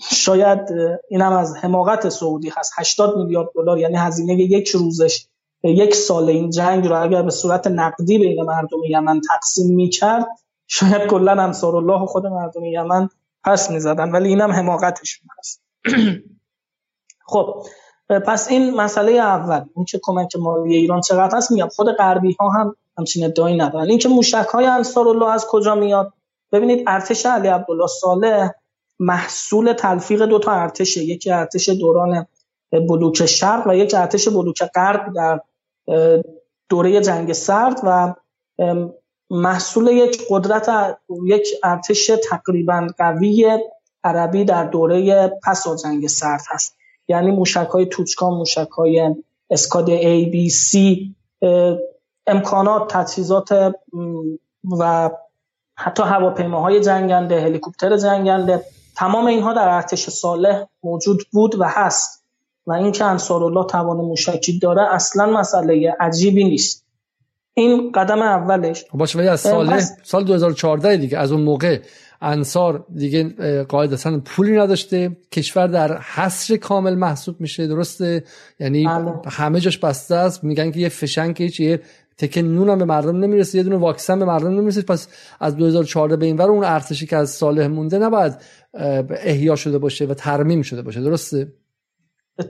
شاید 0.00 0.60
اینم 1.08 1.32
از 1.32 1.56
حماقت 1.56 2.08
سعودی 2.08 2.52
هست. 2.56 2.72
80 2.76 3.16
میلیارد 3.16 3.48
دلار 3.54 3.78
یعنی 3.78 3.96
هزینه 3.96 4.34
یک 4.34 4.68
روزش 4.68 5.26
یک 5.64 5.94
سال 5.94 6.28
این 6.28 6.50
جنگ 6.50 6.86
رو 6.86 7.02
اگر 7.02 7.22
به 7.22 7.30
صورت 7.30 7.66
نقدی 7.66 8.18
بین 8.18 8.42
مردم 8.42 8.84
یمن 8.88 9.20
تقسیم 9.20 9.74
می‌کرد 9.74 10.26
شاید 10.66 11.06
کلا 11.06 11.32
انصار 11.42 11.76
الله 11.76 12.02
و 12.02 12.06
خود 12.06 12.26
مردم 12.26 12.64
یمن 12.64 13.08
پس 13.44 13.70
می‌زدن 13.70 14.10
ولی 14.10 14.28
اینم 14.28 14.52
حماقتشون 14.52 15.28
هست. 15.38 15.62
خب 17.30 17.66
پس 18.26 18.50
این 18.50 18.74
مسئله 18.74 19.12
اول 19.12 19.64
این 19.76 19.84
که 19.84 20.00
کمک 20.02 20.36
مالی 20.36 20.76
ایران 20.76 21.00
چقدر 21.00 21.36
هست؟ 21.36 21.50
میگم 21.50 21.68
خود 21.68 21.92
غربی 21.92 22.36
ها 22.40 22.48
هم 22.50 22.76
همچین 22.98 23.24
ادعایی 23.24 23.56
ندارن. 23.56 23.90
این 23.90 23.98
که 23.98 24.08
موشک 24.08 24.46
های 24.52 24.66
انصار 24.66 25.08
الله 25.08 25.30
از 25.30 25.46
کجا 25.46 25.74
میاد؟ 25.74 26.12
ببینید 26.52 26.84
ارتش 26.86 27.26
علی 27.26 27.48
عبدالله 27.48 27.86
صالح 27.86 28.50
محصول 28.98 29.72
تلفیق 29.72 30.22
دو 30.22 30.38
تا 30.38 30.52
ارتشه 30.52 31.04
یکی 31.04 31.30
ارتش 31.30 31.68
دوران 31.68 32.26
بلوک 32.72 33.26
شرق 33.26 33.66
و 33.66 33.74
یک 33.74 33.94
ارتش 33.94 34.28
بلوک 34.28 34.62
غرب 34.74 35.12
در 35.14 35.40
دوره 36.68 37.00
جنگ 37.00 37.32
سرد 37.32 37.80
و 37.82 38.14
محصول 39.30 39.86
یک 39.88 40.22
قدرت 40.30 40.98
یک 41.24 41.48
ارتش 41.64 42.10
تقریبا 42.30 42.86
قوی 42.98 43.58
عربی 44.04 44.44
در 44.44 44.64
دوره 44.64 45.28
پس 45.44 45.66
از 45.66 45.82
جنگ 45.82 46.06
سرد 46.06 46.40
هست. 46.48 46.76
یعنی 47.08 47.30
موشک 47.30 47.68
های 47.72 47.86
توچکان 47.86 48.34
موشک 48.34 48.68
های 48.68 49.14
اسکاد 49.50 49.90
ای 49.90 50.24
بی 50.24 50.50
سی 50.50 51.14
امکانات 52.26 52.94
تجهیزات 52.96 53.74
و 54.78 55.10
حتی 55.76 56.02
هواپیماهای 56.02 56.80
جنگنده 56.80 57.40
هلیکوپتر 57.40 57.96
جنگنده 57.96 58.64
تمام 58.98 59.26
اینها 59.26 59.52
در 59.52 59.68
ارتش 59.68 60.10
صالح 60.10 60.64
موجود 60.82 61.22
بود 61.32 61.60
و 61.60 61.64
هست 61.64 62.24
و 62.66 62.72
اینکه 62.72 63.04
انصارالله 63.04 63.66
توان 63.66 63.96
موشکی 63.96 64.58
داره 64.58 64.94
اصلا 64.94 65.26
مسئله 65.26 65.96
عجیبی 66.00 66.44
نیست 66.44 66.84
این 67.54 67.92
قدم 67.92 68.22
اولش 68.22 68.84
باشه 68.94 69.18
ولی 69.18 69.28
از 69.28 69.40
سال 69.40 69.80
سال 70.02 70.24
2014 70.24 70.96
دیگه 70.96 71.18
از 71.18 71.32
اون 71.32 71.40
موقع 71.40 71.80
انصار 72.22 72.86
دیگه 72.94 73.28
قاعدتا 73.62 74.20
پولی 74.24 74.56
نداشته 74.56 75.16
کشور 75.32 75.66
در 75.66 75.98
حصر 75.98 76.56
کامل 76.56 76.94
محسوب 76.94 77.40
میشه 77.40 77.66
درسته 77.66 78.24
یعنی 78.60 78.86
بله. 78.86 79.12
همه 79.26 79.60
جاش 79.60 79.78
بسته 79.78 80.14
است 80.14 80.44
میگن 80.44 80.70
که 80.70 80.80
یه 80.80 80.88
فشنگ 80.88 81.42
هیچ 81.42 81.60
یه 81.60 81.80
تکه 82.18 82.42
نون 82.42 82.68
هم 82.70 82.78
به 82.78 82.84
مردم 82.84 83.16
نمی‌رسه 83.16 83.58
یه 83.58 83.64
دونه 83.64 83.76
واکسن 83.76 84.18
به 84.18 84.24
مردم 84.24 84.48
نمی‌رسه. 84.48 84.82
پس 84.82 85.08
از 85.40 85.56
2014 85.56 86.16
به 86.16 86.26
این 86.26 86.36
ور 86.36 86.50
اون 86.50 86.64
ارتشی 86.64 87.06
که 87.06 87.16
از 87.16 87.30
صالح 87.30 87.66
مونده 87.66 87.98
نباید 87.98 88.36
احیا 89.10 89.56
شده 89.56 89.78
باشه 89.78 90.06
و 90.06 90.14
ترمیم 90.14 90.62
شده 90.62 90.82
باشه. 90.82 91.00
درسته؟ 91.00 91.52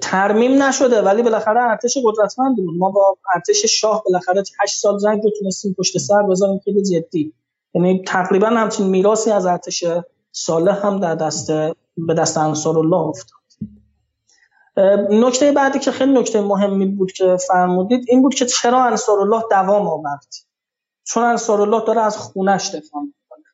ترمیم 0.01 0.63
نشده 0.63 1.03
ولی 1.03 1.23
بالاخره 1.23 1.61
ارتش 1.61 1.99
قدرتمند 2.05 2.57
بود. 2.57 2.77
ما 2.79 2.91
با 2.91 3.17
ارتش 3.35 3.67
شاه 3.67 4.03
بالاخره 4.07 4.43
8 4.61 4.77
سال 4.77 4.99
جنگ 4.99 5.23
رو 5.25 5.31
تونستیم 5.39 5.75
پشت 5.79 5.99
سر 5.99 6.23
بذاریم 6.23 6.61
خیلی 6.65 6.83
جدی. 6.83 7.33
یعنی 7.75 8.03
تقریبا 8.07 8.47
همچین 8.47 8.87
میراثی 8.87 9.31
از 9.31 9.47
ارتش 9.47 9.85
صالح 10.33 10.87
هم 10.87 11.01
در 11.01 11.15
دست 11.15 11.51
به 11.97 12.15
دست 12.19 12.39
انصار 12.39 12.79
الله 12.79 12.97
افتاد. 12.97 13.38
نکته 15.11 15.53
بعدی 15.53 15.79
که 15.79 15.91
خیلی 15.91 16.13
نکته 16.13 16.41
مهمی 16.41 16.87
بود 16.87 17.13
که 17.13 17.37
فرمودید 17.49 18.05
این 18.09 18.23
بود 18.23 18.35
که 18.35 18.47
چرا 18.47 18.85
انصار 18.85 19.21
الله 19.21 19.43
دوام 19.51 19.87
آورد؟ 19.87 20.35
چون 21.05 21.25
انصار 21.25 21.61
الله 21.61 21.81
داره 21.87 22.01
از 22.01 22.17
خونش 22.19 22.69
دفاع 22.69 23.03
می‌کنه 23.03 23.45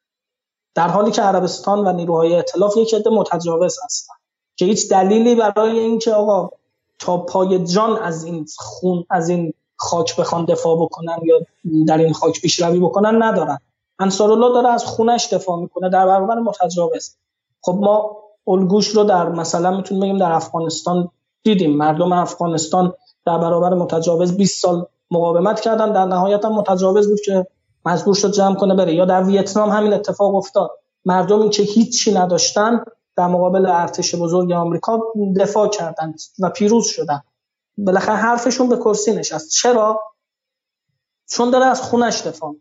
در 0.74 0.88
حالی 0.88 1.10
که 1.10 1.22
عربستان 1.22 1.86
و 1.86 1.92
نیروهای 1.92 2.34
ائتلاف 2.34 2.76
یک 2.76 2.94
عده 2.94 3.10
متجاوز 3.10 3.78
هستن 3.84 4.14
که 4.56 4.64
هیچ 4.64 4.90
دلیلی 4.90 5.34
برای 5.34 5.78
اینکه 5.78 6.12
آقا 6.12 6.50
تا 6.98 7.16
پای 7.16 7.64
جان 7.64 7.98
از 7.98 8.24
این 8.24 8.46
خون 8.58 9.04
از 9.10 9.28
این 9.28 9.54
خاک 9.76 10.16
بخوان 10.16 10.44
دفاع 10.44 10.76
بکنن 10.76 11.18
یا 11.24 11.40
در 11.86 11.98
این 11.98 12.12
خاک 12.12 12.40
پیشروی 12.40 12.78
بکنن 12.78 13.22
ندارن. 13.22 13.58
انصار 13.98 14.32
الله 14.32 14.54
داره 14.54 14.68
از 14.68 14.84
خونش 14.84 15.32
دفاع 15.32 15.60
می‌کنه 15.60 15.90
در 15.90 16.06
برابر 16.06 16.34
متجاوز. 16.34 17.16
خب 17.60 17.78
ما 17.80 18.16
الگوش 18.46 18.88
رو 18.88 19.04
در 19.04 19.28
مثلا 19.28 19.76
می‌تونیم 19.76 20.02
بگیم 20.02 20.18
در 20.18 20.32
افغانستان 20.32 21.10
دیدیم. 21.44 21.76
مردم 21.76 22.12
افغانستان 22.12 22.92
در 23.26 23.38
برابر 23.38 23.74
متجاوز 23.74 24.36
20 24.36 24.62
سال 24.62 24.86
مقاومت 25.10 25.60
کردن. 25.60 25.92
در 25.92 26.04
نهایت 26.04 26.44
هم 26.44 26.52
متجاوز 26.52 27.08
بود 27.08 27.20
که 27.20 27.46
مجبور 27.86 28.14
شد 28.14 28.32
جمع 28.32 28.54
کنه 28.54 28.74
بره. 28.74 28.94
یا 28.94 29.04
در 29.04 29.22
ویتنام 29.22 29.70
همین 29.70 29.92
اتفاق 29.92 30.34
افتاد. 30.34 30.70
مردمی 31.04 31.50
که 31.50 31.62
هیچی 31.62 32.14
نداشتن 32.14 32.84
در 33.16 33.26
مقابل 33.26 33.66
ارتش 33.66 34.14
بزرگ 34.14 34.52
آمریکا 34.52 35.00
دفاع 35.36 35.68
کردند 35.68 36.20
و 36.38 36.50
پیروز 36.50 36.86
شدن. 36.86 37.22
بالاخره 37.78 38.16
حرفشون 38.16 38.68
به 38.68 38.76
کرسی 38.76 39.12
نشست. 39.12 39.50
چرا؟ 39.50 40.00
چون 41.30 41.50
داره 41.50 41.66
از 41.66 41.82
خونش 41.82 42.20
دفاع 42.26 42.56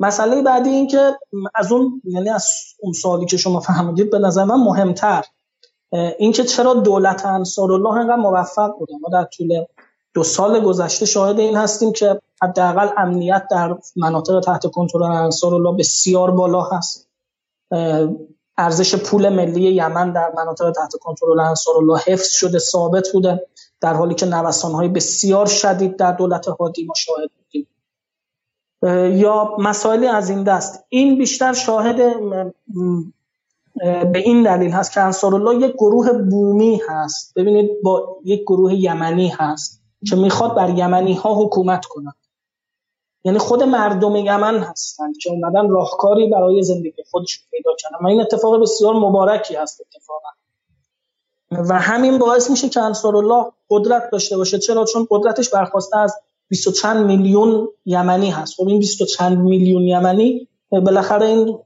مسئله 0.00 0.42
بعدی 0.42 0.70
این 0.70 0.86
که 0.86 1.18
از 1.54 1.72
اون 1.72 2.02
یعنی 2.04 2.30
از 2.30 2.52
اون 2.80 2.92
سوالی 2.92 3.26
که 3.26 3.36
شما 3.36 3.60
فهمیدید 3.60 4.10
به 4.10 4.18
نظر 4.18 4.44
من 4.44 4.60
مهمتر. 4.60 5.24
اینکه 6.18 6.44
چرا 6.44 6.74
دولت 6.74 7.26
انصار 7.26 7.72
الله 7.72 7.94
انقدر 7.94 8.16
موفق 8.16 8.78
بوده 8.78 8.94
ما 9.00 9.08
در 9.12 9.24
طول 9.24 9.64
دو 10.14 10.22
سال 10.22 10.60
گذشته 10.60 11.06
شاهد 11.06 11.38
این 11.40 11.56
هستیم 11.56 11.92
که 11.92 12.20
حداقل 12.42 12.88
امنیت 12.96 13.46
در 13.50 13.76
مناطق 13.96 14.40
تحت 14.40 14.66
کنترل 14.66 15.02
انصار 15.02 15.54
الله 15.54 15.76
بسیار 15.76 16.30
بالا 16.30 16.62
هست. 16.62 17.08
ارزش 18.58 18.94
پول 18.94 19.28
ملی 19.28 19.72
یمن 19.72 20.12
در 20.12 20.32
مناطق 20.36 20.70
تحت 20.70 20.92
کنترل 21.00 21.40
انصار 21.40 21.76
الله 21.76 21.98
حفظ 22.06 22.30
شده 22.30 22.58
ثابت 22.58 23.08
بوده 23.12 23.46
در 23.80 23.94
حالی 23.94 24.14
که 24.14 24.26
های 24.62 24.88
بسیار 24.88 25.46
شدید 25.46 25.96
در 25.96 26.12
دولت 26.12 26.48
هادی 26.48 26.84
ما 26.84 26.94
شاهد 26.96 27.30
بودیم. 27.36 27.68
یا 29.20 29.56
مسائلی 29.58 30.06
از 30.06 30.30
این 30.30 30.42
دست. 30.42 30.84
این 30.88 31.18
بیشتر 31.18 31.52
شاهد 31.52 32.00
به 34.12 34.18
این 34.24 34.42
دلیل 34.42 34.70
هست 34.70 34.92
که 34.92 35.00
انصار 35.00 35.34
الله 35.34 35.66
یک 35.66 35.72
گروه 35.72 36.12
بومی 36.12 36.80
هست. 36.88 37.32
ببینید 37.36 37.70
با 37.82 38.16
یک 38.24 38.40
گروه 38.40 38.74
یمنی 38.74 39.28
هست 39.28 39.82
که 40.08 40.16
می‌خواد 40.16 40.54
بر 40.54 40.70
یمنی 40.70 41.14
ها 41.14 41.44
حکومت 41.44 41.84
کنند 41.84 42.14
یعنی 43.24 43.38
خود 43.38 43.62
مردم 43.62 44.16
یمن 44.16 44.58
هستند 44.58 45.18
که 45.18 45.30
اومدن 45.30 45.68
راهکاری 45.68 46.30
برای 46.30 46.62
زندگی 46.62 47.02
خودشون 47.10 47.44
پیدا 47.50 47.70
کردن. 47.78 47.96
و 48.04 48.06
این 48.06 48.20
اتفاق 48.20 48.62
بسیار 48.62 48.94
مبارکی 48.94 49.54
هست 49.54 49.80
اتفاقا. 49.80 50.28
و 51.50 51.78
همین 51.78 52.18
باعث 52.18 52.50
میشه 52.50 52.68
که 52.68 52.80
انصار 52.80 53.16
الله 53.16 53.44
قدرت 53.70 54.10
داشته 54.12 54.36
باشه. 54.36 54.58
چرا؟ 54.58 54.84
چون 54.84 55.06
قدرتش 55.10 55.50
برخواسته 55.50 55.98
از 55.98 56.14
20 56.48 56.72
چند 56.72 57.06
میلیون 57.06 57.68
یمنی 57.86 58.30
هست. 58.30 58.54
خب 58.54 58.68
این 58.68 58.78
20 58.78 59.02
چند 59.02 59.38
میلیون 59.38 59.82
یمنی 59.82 60.48
بالاخره 60.80 61.26
این 61.26 61.58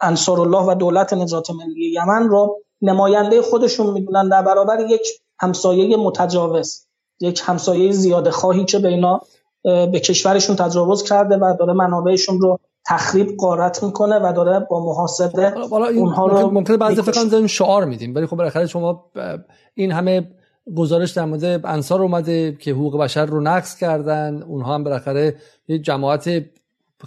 انصار 0.00 0.40
الله 0.40 0.62
و 0.72 0.74
دولت 0.74 1.12
نجات 1.12 1.50
ملی 1.50 1.92
یمن 1.92 2.28
رو 2.28 2.60
نماینده 2.82 3.42
خودشون 3.42 3.92
می‌دونن 3.92 4.28
در 4.28 4.42
برابر 4.42 4.80
یک 4.80 5.02
همسایه 5.40 5.96
متجاوز 5.96 6.86
یک 7.20 7.42
همسایه 7.44 7.92
زیاده 7.92 8.30
خواهی 8.30 8.64
که 8.64 8.78
به 8.78 8.88
اینا 8.88 9.20
به 9.64 10.00
کشورشون 10.04 10.56
تجاوز 10.56 11.02
کرده 11.02 11.36
و 11.36 11.56
داره 11.58 11.72
منابعشون 11.72 12.40
رو 12.40 12.58
تخریب 12.86 13.36
قارت 13.38 13.82
می‌کنه 13.82 14.18
و 14.18 14.32
داره 14.32 14.66
با 14.70 14.84
محاسبه 14.84 15.54
اونها 15.72 16.26
رو 16.26 16.50
ممکنه 16.50 16.76
بعضی 16.76 17.02
فکر 17.02 17.46
شعار 17.46 17.84
میدیم 17.84 18.14
ولی 18.14 18.26
خب 18.26 18.36
بالاخره 18.36 18.66
شما 18.66 19.04
این 19.74 19.92
همه 19.92 20.30
گزارش 20.76 21.10
در 21.10 21.24
مورد 21.24 21.66
انصار 21.66 22.02
اومده 22.02 22.56
که 22.60 22.72
حقوق 22.72 22.98
بشر 22.98 23.26
رو 23.26 23.40
نقض 23.40 23.76
کردن 23.76 24.42
اونها 24.42 24.74
هم 24.74 24.84
بالاخره 24.84 25.36
یه 25.68 25.78
جماعت 25.78 26.28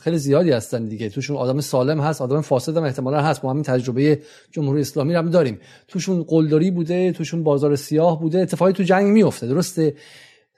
خیلی 0.02 0.18
زیادی 0.18 0.52
هستن 0.52 0.86
دیگه. 0.86 1.10
توشون 1.10 1.38
آدم 1.38 1.62
سالم 1.62 2.02
هست 2.02 2.22
آدم 2.22 2.42
فاسد 2.42 2.78
هم 2.78 2.84
احتمالا 2.84 3.22
هست. 3.22 3.44
ما 3.44 3.52
همین 3.52 3.64
تجربه 3.64 4.20
جمهوری 4.52 4.82
اسلامی 4.82 5.14
رو 5.14 5.20
هم 5.20 5.30
داریم. 5.30 5.60
توشون 5.88 6.24
قلدری 6.24 6.72
بوده 6.72 7.12
توشون 7.12 7.44
بازار 7.44 7.76
سیاه 7.76 8.22
بوده 8.22 8.40
اتفاقی 8.40 8.72
تو 8.74 8.84
جنگ 8.84 9.08
میفته 9.08 9.48
درسته؟ 9.48 9.94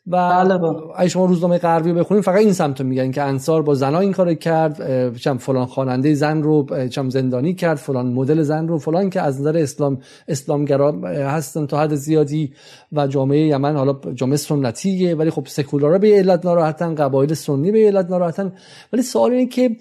و 0.07 0.29
بله, 0.29 0.57
بله. 0.57 0.77
اگه 0.95 1.09
شما 1.09 1.25
روزنامه 1.25 1.57
غربی 1.57 1.93
بخونید 1.93 2.23
فقط 2.23 2.37
این 2.37 2.53
سمت 2.53 2.81
میگن 2.81 3.11
که 3.11 3.21
انصار 3.21 3.61
با 3.61 3.75
زنا 3.75 3.99
این 3.99 4.11
کارو 4.11 4.33
کرد 4.33 5.17
چم 5.17 5.37
فلان 5.37 5.65
خواننده 5.65 6.13
زن 6.13 6.43
رو 6.43 6.87
چم 6.87 7.09
زندانی 7.09 7.53
کرد 7.53 7.77
فلان 7.77 8.05
مدل 8.05 8.41
زن 8.41 8.67
رو 8.67 8.77
فلان 8.77 9.09
که 9.09 9.21
از 9.21 9.41
نظر 9.41 9.57
اسلام 9.57 10.01
اسلامگرا 10.27 10.91
هستن 11.01 11.65
تا 11.65 11.79
حد 11.79 11.95
زیادی 11.95 12.53
و 12.91 13.07
جامعه 13.07 13.47
یمن 13.47 13.75
حالا 13.75 13.99
جامعه 14.15 14.37
سنتیه 14.37 15.15
ولی 15.15 15.29
خب 15.29 15.47
سکولارا 15.47 15.97
به 15.97 16.15
علت 16.15 16.45
ناراحتن 16.45 16.95
قبایل 16.95 17.33
سنی 17.33 17.71
به 17.71 17.87
علت 17.87 18.09
ناراحتن 18.09 18.51
ولی 18.93 19.01
سوال 19.01 19.31
اینه 19.31 19.45
که 19.45 19.75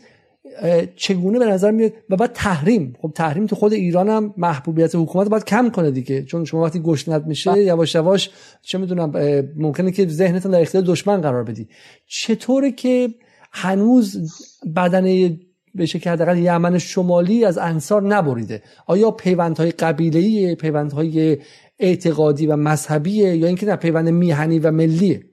چگونه 0.97 1.39
به 1.39 1.47
نظر 1.47 1.71
میاد؟ 1.71 1.93
و 2.11 2.17
بعد 2.17 2.33
تحریم. 2.33 2.97
خب 3.03 3.13
تحریم 3.15 3.47
تو 3.47 3.57
خود 3.57 3.73
ایران 3.73 4.09
هم 4.09 4.35
محبوبیت 4.37 4.95
حکومت 4.95 5.29
باید 5.29 5.45
کم 5.45 5.71
کنه 5.71 5.91
دیگه. 5.91 6.23
چون 6.23 6.45
شما 6.45 6.63
وقتی 6.63 6.81
گشنت 6.81 7.23
میشه 7.27 7.51
بله. 7.51 7.65
یواش 7.65 7.95
یواش 7.95 8.31
چه 8.63 8.79
می‌دونم 8.79 9.13
ممکنه 9.57 9.93
که 9.93 10.09
ذهنتون 10.09 10.53
در 10.53 10.61
اختیار 10.61 10.85
دشمن 10.87 11.21
قرار 11.21 11.45
بدی. 11.45 11.69
چطوره 12.07 12.73
که 12.73 13.15
هنوز 13.53 14.33
بدن 14.77 15.39
به 15.75 15.87
شکل 15.87 16.11
حداقل 16.11 16.39
یمن 16.39 16.79
شمالی 16.79 17.45
از 17.45 17.59
انصار 17.59 18.03
نبریده؟ 18.03 18.63
آیا 18.87 19.11
پیوندهای 19.11 19.71
قبیله‌ای 19.71 20.55
پیوندهای 20.55 21.39
اعتقادی 21.79 22.47
و 22.47 22.57
مذهبیه 22.57 23.37
یا 23.37 23.47
اینکه 23.47 23.67
نه 23.67 23.77
پیوند 23.77 24.09
میهنی 24.09 24.59
و 24.59 24.71
ملیه؟ 24.71 25.25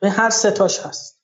به 0.00 0.10
هر 0.10 0.30
ستاش 0.30 0.80
هست. 0.80 1.17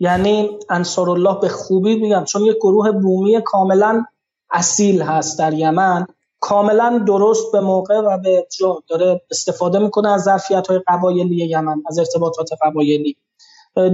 یعنی 0.00 0.58
انصار 0.70 1.10
الله 1.10 1.40
به 1.40 1.48
خوبی 1.48 1.96
میگم 1.96 2.24
چون 2.24 2.42
یک 2.42 2.56
گروه 2.56 2.92
بومی 2.92 3.42
کاملا 3.42 4.04
اصیل 4.50 5.02
هست 5.02 5.38
در 5.38 5.54
یمن 5.54 6.06
کاملا 6.40 7.04
درست 7.06 7.52
به 7.52 7.60
موقع 7.60 8.00
و 8.00 8.18
به 8.18 8.46
جا 8.58 8.82
داره 8.88 9.22
استفاده 9.30 9.78
می‌کنه 9.78 10.08
از 10.08 10.22
ظرفیت 10.22 10.66
های 10.66 10.80
قبایلی 10.88 11.46
یمن 11.46 11.82
از 11.88 11.98
ارتباطات 11.98 12.50
قبایلی. 12.62 13.16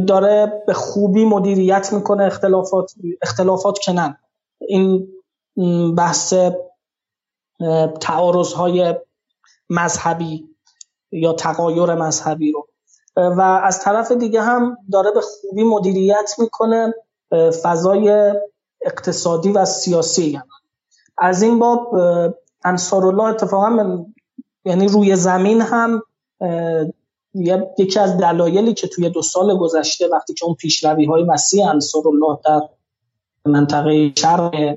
داره 0.06 0.62
به 0.66 0.72
خوبی 0.72 1.24
مدیریت 1.24 1.92
می‌کنه 1.92 2.24
اختلافات 2.24 2.92
اختلافات 3.22 3.78
کنن. 3.78 4.18
این 4.60 5.08
بحث 5.96 6.34
تعارض 8.00 8.52
های 8.52 8.94
مذهبی 9.70 10.48
یا 11.12 11.32
تقایر 11.32 11.94
مذهبی 11.94 12.52
رو. 12.52 12.68
و 13.16 13.40
از 13.40 13.80
طرف 13.80 14.12
دیگه 14.12 14.42
هم 14.42 14.76
داره 14.92 15.10
به 15.10 15.20
خوبی 15.20 15.64
مدیریت 15.64 16.34
می‌کنه 16.38 16.94
فضای 17.62 18.34
اقتصادی 18.80 19.52
و 19.52 19.64
سیاسی. 19.64 20.30
یمن 20.30 20.42
از 21.18 21.42
این 21.42 21.58
باب 21.58 21.94
انصارالله 22.64 23.22
اتفاقا 23.22 24.04
یعنی 24.64 24.88
روی 24.88 25.16
زمین 25.16 25.60
هم 25.60 26.02
یکی 27.78 27.98
از 27.98 28.18
دلایلی 28.18 28.74
که 28.74 28.88
توی 28.88 29.10
دو 29.10 29.22
سال 29.22 29.58
گذشته 29.58 30.08
وقتی 30.08 30.34
که 30.34 30.44
اون 30.44 30.54
پیشروی 30.54 31.04
های 31.04 31.24
مسیح 31.24 31.68
انصارالله 31.68 32.38
در 32.44 32.60
منطقه 33.44 34.12
شرق 34.16 34.76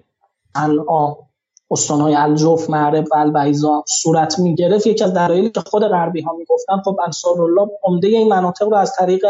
انعام 0.56 1.27
استانهای 1.72 2.16
الجوف 2.16 2.70
معرب 2.70 3.06
و 3.12 3.16
البیزا 3.16 3.84
صورت 3.88 4.40
می 4.40 4.56
گرفت 4.56 4.88
یکی 4.88 5.04
از 5.04 5.14
دلایلی 5.14 5.50
که 5.50 5.62
خود 5.62 5.84
غربی 5.84 6.22
ها 6.22 6.34
می‌گفتن 6.34 6.82
خب 6.86 7.00
انصارالله 7.06 7.68
عمده 7.84 8.08
این 8.08 8.30
مناطق 8.30 8.68
رو 8.68 8.76
از 8.76 8.94
طریق 8.96 9.26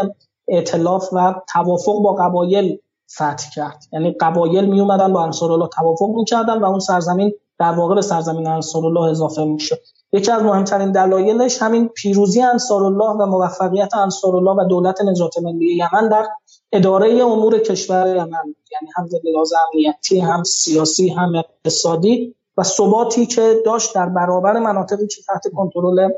ائتلاف 0.48 1.08
و 1.12 1.34
توافق 1.52 2.02
با 2.02 2.12
قبایل 2.14 2.78
فتح 3.12 3.50
کرد. 3.54 3.84
یعنی 3.92 4.12
قبایل 4.20 4.64
می 4.66 4.80
اومدن 4.80 5.12
با 5.12 5.24
انصارالله 5.24 5.68
توافق 5.68 6.08
می‌کردن 6.16 6.58
و 6.58 6.64
اون 6.64 6.78
سرزمین 6.78 7.32
در 7.58 7.72
واقع 7.72 7.94
به 7.94 8.02
سرزمین 8.02 8.46
انصارالله 8.46 9.00
اضافه 9.00 9.44
میشه 9.44 9.78
یکی 10.12 10.32
از 10.32 10.42
مهمترین 10.42 10.92
دلایلش 10.92 11.62
همین 11.62 11.88
پیروزی 11.88 12.42
انصارالله 12.42 13.10
و 13.10 13.26
موفقیت 13.26 13.94
انصارالله 13.94 14.50
و 14.50 14.68
دولت 14.68 15.00
نجات 15.02 15.38
ملی 15.38 15.76
یمن 15.76 16.08
در 16.08 16.26
اداره 16.72 17.24
امور 17.24 17.58
کشور 17.58 18.08
یمن 18.08 18.54
یعنی 18.72 18.88
هم 18.96 19.08
لحاظ 19.24 19.52
امنیتی 19.52 20.20
هم 20.20 20.42
سیاسی 20.42 21.08
هم 21.08 21.34
اقتصادی 21.34 22.34
و 22.56 22.62
ثباتی 22.62 23.26
که 23.26 23.62
داشت 23.66 23.94
در 23.94 24.08
برابر 24.08 24.58
مناطقی 24.58 25.06
که 25.06 25.22
تحت 25.28 25.42
کنترل 25.54 26.08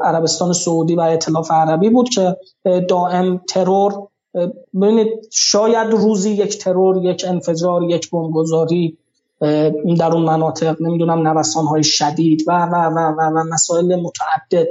عربستان 0.00 0.52
سعودی 0.52 0.94
و 0.94 1.00
ائتلاف 1.00 1.50
عربی 1.50 1.90
بود 1.90 2.08
که 2.08 2.36
دائم 2.88 3.40
ترور 3.48 4.08
ببینید 4.80 5.28
شاید 5.32 5.90
روزی 5.90 6.30
یک 6.30 6.58
ترور 6.58 7.04
یک 7.04 7.24
انفجار 7.28 7.82
یک 7.82 8.10
بمبگذاری 8.10 8.98
در 9.98 10.12
اون 10.12 10.22
مناطق 10.22 10.82
نمی‌دونم 10.82 11.28
نوسان 11.28 11.64
های 11.66 11.84
شدید 11.84 12.44
و 12.46 12.52
و 12.52 12.74
و 12.74 12.98
و, 12.98 13.20
و 13.20 13.44
مسائل 13.52 14.00
متعدد 14.00 14.70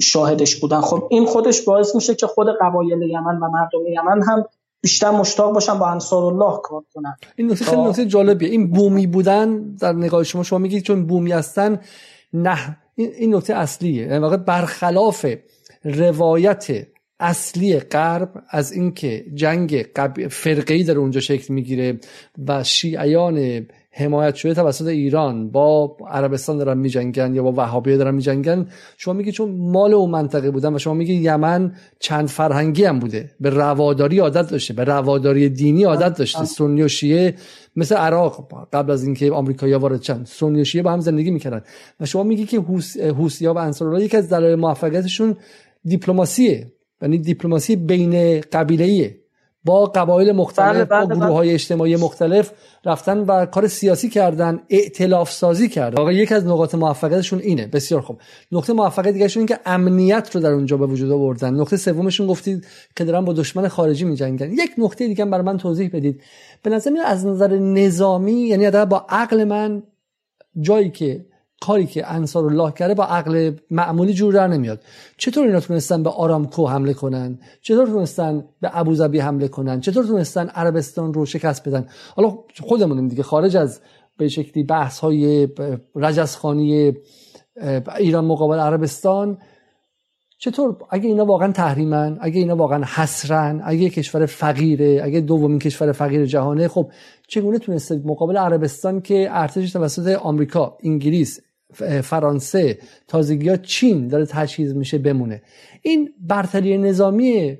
شاهدش 0.00 0.56
بودن. 0.56 0.80
خب 0.80 1.08
این 1.10 1.26
خودش 1.26 1.62
باعث 1.62 1.94
میشه 1.94 2.14
که 2.14 2.26
خود 2.26 2.46
قبایل 2.60 3.02
یمن 3.02 3.36
و 3.36 3.50
مردم 3.50 3.86
یمن 3.92 4.22
هم 4.22 4.44
بیشتر 4.82 5.10
مشتاق 5.10 5.54
باشن 5.54 5.78
با 5.78 5.86
انصار 5.88 6.24
الله 6.24 6.60
کار 6.62 6.82
کنن. 6.94 7.16
این 7.36 7.50
نکته 7.50 7.64
خیلی 7.64 7.82
نکته 7.82 8.06
جالبیه. 8.06 8.48
این 8.48 8.70
بومی 8.70 9.06
بودن 9.06 9.74
در 9.74 9.92
نگاه 9.92 10.24
شما 10.24 10.42
شما 10.42 10.58
میگید 10.58 10.82
چون 10.82 11.06
بومی 11.06 11.32
هستن 11.32 11.80
نه. 12.32 12.78
این 12.96 13.34
نکته 13.34 13.54
اصلیه. 13.54 14.08
در 14.08 14.20
واقع 14.20 14.36
برخلاف 14.36 15.26
روایت 15.84 16.86
اصلی 17.20 17.78
غرب 17.78 18.42
از 18.50 18.72
اینکه 18.72 19.24
جنگ 19.34 19.86
فرقه‌ای 20.30 20.84
در 20.84 20.98
اونجا 20.98 21.20
شکل 21.20 21.54
می‌گیره 21.54 22.00
و 22.48 22.64
شیعیان 22.64 23.66
حمایت 23.94 24.34
شده 24.34 24.54
توسط 24.54 24.86
ایران 24.86 25.50
با 25.50 25.96
عربستان 26.10 26.58
دارن 26.58 26.78
میجنگن 26.78 27.34
یا 27.34 27.42
با 27.42 27.52
وهابیه 27.56 27.96
دارن 27.96 28.14
میجنگن. 28.14 28.66
شما 28.96 29.14
میگی 29.14 29.32
چون 29.32 29.50
مال 29.50 29.94
اون 29.94 30.10
منطقه 30.10 30.50
بودن 30.50 30.74
و 30.74 30.78
شما 30.78 30.94
میگی 30.94 31.14
یمن 31.14 31.72
چند 31.98 32.28
فرهنگی 32.28 32.84
هم 32.84 32.98
بوده. 32.98 33.30
به 33.40 33.50
رواداری 33.50 34.18
عادت 34.18 34.50
داشته 34.50 34.74
به 34.74 34.84
رواداری 34.84 35.48
دینی 35.48 35.84
عادت 35.84 36.18
داشته. 36.18 36.44
سنی 36.44 36.82
و 36.82 36.88
شیعه 36.88 37.34
مثل 37.76 37.94
عراق 37.94 38.48
قبل 38.72 38.90
از 38.90 39.04
اینکه 39.04 39.30
آمریکایی‌ها 39.30 39.78
وارد 39.78 40.00
چند 40.00 40.26
سنی 40.26 40.60
و 40.60 40.64
شیعه 40.64 40.84
با 40.84 40.92
هم 40.92 41.00
زندگی 41.00 41.30
می‌کردن. 41.30 41.62
و 42.00 42.06
شما 42.06 42.22
میگی 42.22 42.44
که 42.44 42.60
حوثی‌ها 43.10 43.54
و 43.54 43.58
انصارالله 43.58 44.04
یکی 44.04 44.16
از 44.16 44.28
دلایل 44.28 44.54
موفقیتشون 44.54 45.36
دیپلماسیه. 45.84 46.72
یعنی 47.02 47.18
دیپلماسی 47.18 47.76
بین 47.76 48.40
قبیله 48.40 49.16
با 49.64 49.86
قبایل 49.86 50.32
مختلف 50.32 50.76
بله 50.76 50.84
با 50.84 51.06
بله، 51.06 51.16
گروه 51.16 51.36
های 51.36 51.48
بله. 51.48 51.54
اجتماعی 51.54 51.96
مختلف 51.96 52.52
رفتن 52.84 53.18
و 53.18 53.46
کار 53.46 53.68
سیاسی 53.68 54.08
کردن 54.08 54.62
ائتلاف 54.70 55.32
سازی 55.32 55.68
کردن. 55.68 55.96
واقعا 55.96 56.12
یک 56.12 56.32
از 56.32 56.46
نقاط 56.46 56.74
موفقیتشون 56.74 57.38
اینه. 57.38 57.66
بسیار 57.66 58.00
خوب. 58.00 58.20
نقطه 58.52 58.72
موفقیت 58.72 59.12
دیگه 59.12 59.30
این 59.36 59.46
که 59.46 59.58
امنیت 59.66 60.30
رو 60.34 60.40
در 60.40 60.50
اونجا 60.50 60.76
به 60.76 60.86
وجود 60.86 61.10
آوردن. 61.10 61.54
نقطه 61.54 61.76
سومشون 61.76 62.26
گفتید 62.26 62.66
که 62.96 63.04
دارن 63.04 63.24
با 63.24 63.32
دشمن 63.32 63.68
خارجی 63.68 64.04
میجنگن. 64.04 64.52
یک 64.52 64.70
نقطه 64.78 65.08
دیگه 65.08 65.24
برای 65.24 65.44
من 65.44 65.58
توضیح 65.58 65.90
بدید. 65.92 66.22
به 66.62 66.70
نظر 66.70 66.90
از 67.06 67.26
نظر 67.26 67.58
نظامی 67.58 68.32
یعنی 68.32 68.86
با 68.86 69.06
عقل 69.08 69.44
من 69.44 69.82
جایی 70.60 70.90
که 70.90 71.26
کاری 71.66 71.86
که 71.86 72.12
انصار 72.12 72.44
الله 72.44 72.72
کرده 72.72 72.94
با 72.94 73.04
عقل 73.04 73.52
معمولی 73.70 74.14
جور 74.14 74.32
در 74.32 74.46
نمیاد. 74.46 74.80
چطور 75.16 75.46
اینا 75.46 75.60
تونستن 75.60 76.02
به 76.02 76.10
آرامکو 76.10 76.66
حمله 76.66 76.94
کنن؟ 76.94 77.38
چطور 77.62 77.86
تونستن 77.86 78.44
به 78.60 78.78
ابوظبی 78.78 79.18
حمله 79.18 79.48
کنن؟ 79.48 79.80
چطور 79.80 80.04
تونستن 80.04 80.48
عربستان 80.48 81.14
رو 81.14 81.26
شکست 81.26 81.68
بدن؟ 81.68 81.86
حالا 82.16 82.38
خودمونیم 82.60 83.08
دیگه 83.08 83.22
خارج 83.22 83.56
از 83.56 83.80
به 84.18 84.28
شکلی 84.28 84.62
بحث 84.62 84.98
های 84.98 85.48
رجزخانی 85.94 86.92
ایران 87.98 88.24
مقابل 88.24 88.58
عربستان 88.58 89.38
چطور؟ 90.38 90.76
اگه 90.90 91.08
اینا 91.08 91.24
واقعا 91.24 91.52
تحریمن 91.52 92.18
اگه 92.20 92.38
اینا 92.38 92.56
واقعا 92.56 92.84
حسرن 92.94 93.60
اگه 93.64 93.90
کشور 93.90 94.26
فقیره 94.26 95.00
اگه 95.04 95.20
دومین 95.20 95.58
کشور 95.58 95.92
فقیر 95.92 96.26
جهانه 96.26 96.68
خب 96.68 96.90
چگونه 97.28 97.58
تونسته 97.58 98.02
مقابل 98.04 98.36
عربستان 98.36 99.00
که 99.00 99.28
ارتش 99.30 99.72
توسط 99.72 100.18
آمریکا 100.22 100.78
انگلیس 100.82 101.40
فرانسه 102.02 102.78
تازگی 103.08 103.48
ها 103.48 103.56
چین 103.56 104.08
داره 104.08 104.26
تجهیز 104.26 104.74
میشه 104.74 104.98
بمونه. 104.98 105.42
این 105.82 106.14
برتری 106.20 106.78
نظامی 106.78 107.58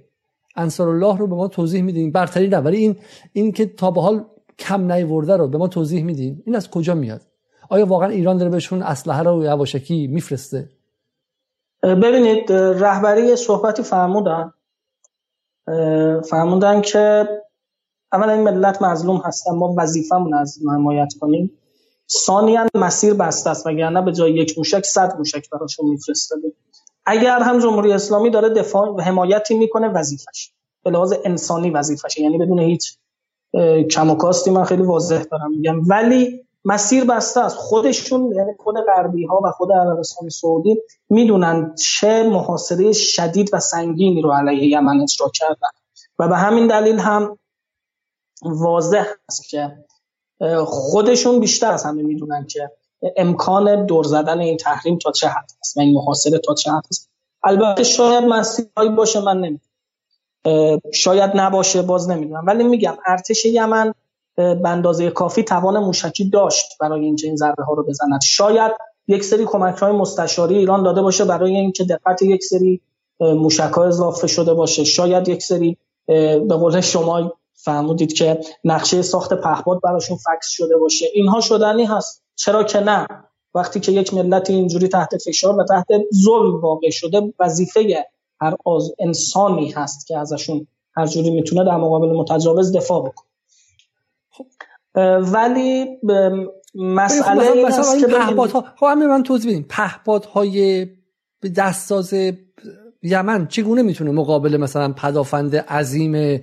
انصار 0.57 0.89
الله 0.89 1.19
رو 1.19 1.27
به 1.27 1.35
ما 1.35 1.49
توضیح 1.49 1.83
میدین. 1.83 2.13
برتری 2.13 2.49
نه 2.49 2.57
ولی 2.57 2.77
این 2.77 2.97
این 3.33 3.53
که 3.53 3.67
تا 3.67 3.91
به 3.91 4.01
حال 4.01 4.25
کم 4.59 4.93
نیورده 4.93 5.37
رو 5.37 5.49
به 5.49 5.59
ما 5.59 5.69
توضیح 5.69 6.05
میدین. 6.05 6.43
این 6.47 6.57
از 6.57 6.71
کجا 6.71 6.95
میاد؟ 6.95 7.23
آیا 7.71 7.87
واقعا 7.87 8.09
ایران 8.09 8.37
داره 8.37 8.51
بهشون 8.51 8.83
اسلحه 8.83 9.23
رو 9.23 9.45
یواشکی 9.45 10.07
میفرسته؟ 10.07 10.69
ببینید 11.83 12.53
رهبری 12.53 13.37
صحبتی 13.37 13.83
فرمودن. 13.83 14.53
فرمودن 16.31 16.81
که 16.81 17.29
اولا 18.13 18.33
این 18.33 18.43
ملت 18.43 18.83
مظلوم 18.83 19.23
هستن 19.25 19.55
ما 19.55 19.75
وظیفمون 19.79 20.35
از 20.35 20.59
حمایت 20.75 21.13
کنیم. 21.21 21.51
ثانیا 22.11 22.67
مسیر 22.75 23.15
بسته 23.15 23.51
است 23.51 23.67
وگرنه 23.67 24.03
به 24.03 24.13
جای 24.13 24.33
یک 24.33 24.59
موشک 24.59 24.85
صد 24.85 25.17
موشک 25.19 25.51
براشون 25.51 25.89
میفرستاده. 25.89 26.53
اگر 27.07 27.39
هم 27.39 27.59
جمهوری 27.59 27.93
اسلامی 27.93 28.31
داره 28.31 28.49
دفاع 28.49 28.89
و 28.89 29.01
حمایتی 29.01 29.59
می‌کنه 29.59 29.89
وظیفش. 29.89 30.53
به 30.85 30.91
لحاظ 30.91 31.15
انسانی 31.25 31.71
وظیفشه 31.71 32.21
یعنی 32.21 32.39
بدون 32.39 32.59
هیچ 32.59 32.99
کم 33.91 34.11
و 34.11 34.15
کاستی 34.15 34.51
من 34.51 34.65
خیلی 34.65 34.83
واضح 34.83 35.23
دارم 35.23 35.51
میگم. 35.51 35.89
ولی 35.89 36.45
مسیر 36.65 37.05
بسته 37.05 37.41
است. 37.41 37.57
خودشون 37.57 38.33
یعنی 38.33 38.53
خود 38.59 38.75
غربی 38.87 39.25
ها 39.25 39.41
و 39.45 39.51
خود 39.51 39.73
عربستان 39.73 40.29
سعودی 40.29 40.83
می‌دونن 41.11 41.75
چه 41.75 42.23
محاصره 42.23 42.93
شدید 42.93 43.51
و 43.53 43.61
سنگینی 43.61 44.23
رو 44.23 44.33
علیه 44.33 44.69
یمن 44.69 45.01
اجرا 45.01 45.31
کردن. 45.35 45.69
و 46.19 46.29
به 46.29 46.37
همین 46.37 46.67
دلیل 46.67 46.99
هم 46.99 47.39
واضح 48.43 49.05
است 49.29 49.49
که 49.49 49.73
خودشون 50.67 51.41
بیشتر 51.41 51.73
از 51.73 51.85
همه 51.85 52.03
می‌دونن 52.03 52.47
که 52.47 52.71
امکان 53.17 53.87
دور 53.87 54.05
زدن 54.05 54.41
این 54.41 54.57
تحریم 54.57 54.99
تا 54.99 55.13
چه 55.13 55.29
حد 55.29 55.51
است 55.61 55.77
و 55.77 55.81
این 55.81 55.95
محاصره 55.95 56.39
تا 56.39 56.55
چه 56.55 56.73
حد 56.73 56.85
است. 56.91 57.11
البته 57.45 57.85
شاید 57.85 58.25
مسیرهایی 58.25 58.91
باشه 58.91 59.21
من 59.21 59.37
نمی‌دونم 59.37 60.81
شاید 60.95 61.31
نباشه 61.35 61.83
باز 61.83 62.11
نمی‌دونم. 62.11 62.47
ولی 62.47 62.65
میگم 62.65 62.95
ارتش 63.07 63.45
یمن 63.45 63.95
به 64.37 64.69
اندازه 64.69 65.11
کافی 65.11 65.43
توان 65.43 65.79
موشکی 65.79 66.31
داشت 66.31 66.79
برای 66.81 67.05
اینکه 67.05 67.27
این 67.27 67.37
ضربه 67.37 67.65
ها 67.65 67.75
رو 67.75 67.83
بزند. 67.83 68.23
شاید 68.23 68.73
یک 69.09 69.25
سری 69.25 69.45
کمک 69.45 69.77
های 69.77 69.93
مستشاری 69.93 70.59
ایران 70.59 70.83
داده 70.83 71.03
باشه 71.03 71.25
برای 71.25 71.57
اینکه 71.57 71.85
دقت 71.85 72.23
یک 72.23 72.45
سری 72.45 72.81
موشک 73.21 73.73
ها 73.73 73.85
اضافه 73.85 74.27
شده 74.27 74.55
باشه. 74.55 74.85
شاید 74.85 75.29
یک 75.29 75.43
سری 75.43 75.77
به 76.07 76.57
قول 76.61 76.81
شما 76.81 77.33
فرمودید 77.65 78.13
که 78.13 78.41
نقشه 78.65 79.03
ساخت 79.03 79.35
پهپاد 79.35 79.81
براشون 79.81 80.17
فکس 80.17 80.49
شده 80.49 80.77
باشه. 80.77 81.07
اینها 81.15 81.41
شدنی 81.41 81.85
هست. 81.85 82.23
چرا 82.35 82.65
که 82.65 82.81
نه؟ 82.81 83.07
وقتی 83.55 83.81
که 83.81 83.93
یک 83.93 84.15
ملت 84.15 84.51
اینجوری 84.51 84.89
تحت 84.89 85.17
فشار 85.17 85.59
و 85.59 85.65
تحت 85.65 85.87
ظلم 86.25 86.61
واقع 86.61 86.91
شده 86.91 87.35
وظیفه 87.39 88.07
هر 88.41 88.57
از 88.77 88.93
انسانی 88.99 89.71
هست 89.71 90.07
که 90.07 90.19
ازشون 90.19 90.67
هر 90.97 91.07
جوری 91.07 91.31
می‌تونه 91.31 91.65
در 91.65 91.77
مقابل 91.77 92.09
متجاوز 92.09 92.77
دفاع 92.77 93.01
بکنه. 93.01 93.29
خب. 94.31 94.47
ولی 95.33 95.87
مسئله 96.75 97.51
خب 97.51 97.67
مثلا, 97.67 98.01
که 98.01 98.07
پهپادها 98.07 98.65
خب 98.77 98.87
همین 98.87 99.09
من 99.09 99.23
توضیح 99.23 99.51
بدیم 99.51 99.67
پهپادهای 99.69 100.87
دستساز 101.57 102.15
یمن 103.03 103.47
چگونه 103.47 103.83
می‌تونه 103.83 104.11
مقابل 104.11 104.57
مثلا 104.57 104.93
پدافند 104.93 105.57
عظیم 105.57 106.43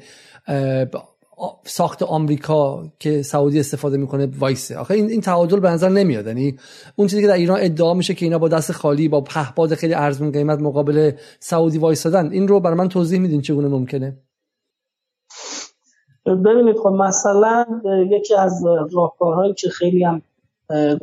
ساخت 1.64 2.04
آمریکا 2.04 2.84
که 3.00 3.22
سعودی 3.22 3.60
استفاده 3.60 3.98
می‌کنه 3.98 4.30
وایسه. 4.40 4.78
آخه 4.78 4.94
این 4.94 5.10
این 5.10 5.22
تعادل 5.22 5.60
به 5.60 5.70
نظر 5.70 5.90
نمیاد. 5.90 6.28
یعنی 6.28 6.58
اون 6.96 7.08
چیزی 7.08 7.22
که 7.22 7.28
در 7.28 7.34
ایران 7.34 7.60
ادعا 7.62 7.94
میشه 7.94 8.14
که 8.14 8.26
اینا 8.26 8.40
با 8.40 8.48
دست 8.48 8.72
خالی 8.72 9.08
با 9.08 9.22
پهپاد 9.22 9.74
خیلی 9.74 9.94
ارزون 9.94 10.32
قیمت 10.32 10.60
مقابل 10.60 11.12
سعودی 11.40 11.78
وایسادن 11.78 12.32
این 12.32 12.48
رو 12.48 12.60
برای 12.60 12.78
من 12.78 12.90
توضیح 12.90 13.20
میدین 13.20 13.42
چگونه 13.42 13.68
ممکنه؟ 13.68 14.18
ببینید 16.26 16.78
خب 16.78 16.90
مثلا 16.90 17.66
یکی 18.12 18.36
از 18.36 18.66
راهکارهایی 18.94 19.54
که 19.54 19.70
خیلی 19.70 20.04
هم 20.04 20.22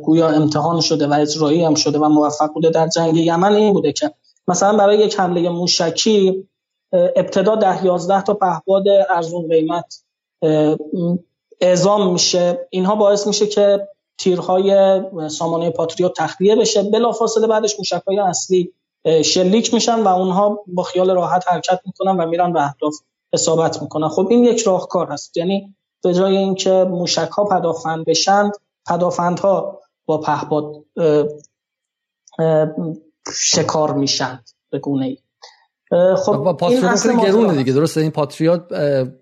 گویا 0.03 0.29
امتحان 0.29 0.81
شده 0.81 1.07
و 1.07 1.13
اجرایی 1.13 1.63
هم 1.63 1.75
شده 1.75 1.99
و 1.99 2.09
موفق 2.09 2.53
بوده 2.53 2.69
در 2.69 2.87
جنگ 2.87 3.17
یمن 3.17 3.53
این 3.53 3.73
بوده 3.73 3.91
که 3.91 4.11
مثلا 4.47 4.77
برای 4.77 4.97
یک 4.97 5.19
حمله 5.19 5.49
موشکی 5.49 6.47
ابتدا 6.93 7.55
ده 7.55 7.85
یازده 7.85 8.21
تا 8.21 8.33
پهپاد 8.33 8.83
ارزون 9.09 9.47
قیمت 9.47 10.03
اعزام 11.61 12.13
میشه. 12.13 12.67
اینها 12.69 12.95
باعث 12.95 13.27
میشه 13.27 13.47
که 13.47 13.87
تیرهای 14.17 15.01
سامانه 15.29 15.69
پاتریوت 15.69 16.13
تخلیه 16.17 16.55
بشه. 16.55 16.83
بلافاصله 16.83 17.47
بعدش 17.47 17.79
موشکهای 17.79 18.19
اصلی 18.19 18.73
شلیک 19.25 19.73
میشن 19.73 20.03
و 20.03 20.07
اونها 20.07 20.63
با 20.67 20.83
خیال 20.83 21.11
راحت 21.11 21.47
حرکت 21.47 21.79
می‌کنن 21.85 22.17
و 22.17 22.25
میرن 22.25 22.53
به 22.53 22.65
اهداف 22.65 22.93
اصابت 23.33 23.81
می‌کنن. 23.81 24.07
خب 24.07 24.27
این 24.29 24.43
یک 24.43 24.61
راهکار 24.61 25.07
هست 25.11 25.37
یعنی 25.37 25.75
به 26.03 26.13
جای 26.13 26.37
اینکه 26.37 26.71
موشک 26.71 27.29
ها 27.29 27.45
پدافند 27.45 28.05
بشند 28.05 28.51
پدافندها 28.89 29.79
با 30.05 30.17
پهپاد 30.17 30.85
شکار 33.35 33.93
میشند 33.93 34.49
به 34.69 34.79
گونه 34.79 35.05
ای 35.05 35.17
خب 36.17 36.57
پاتریوت 36.59 36.95
خیلی 36.95 37.21
گرونه 37.21 37.55
دیگه 37.55 37.73
درسته؟ 37.73 38.01
این 38.01 38.11
پاتریوت 38.11 38.61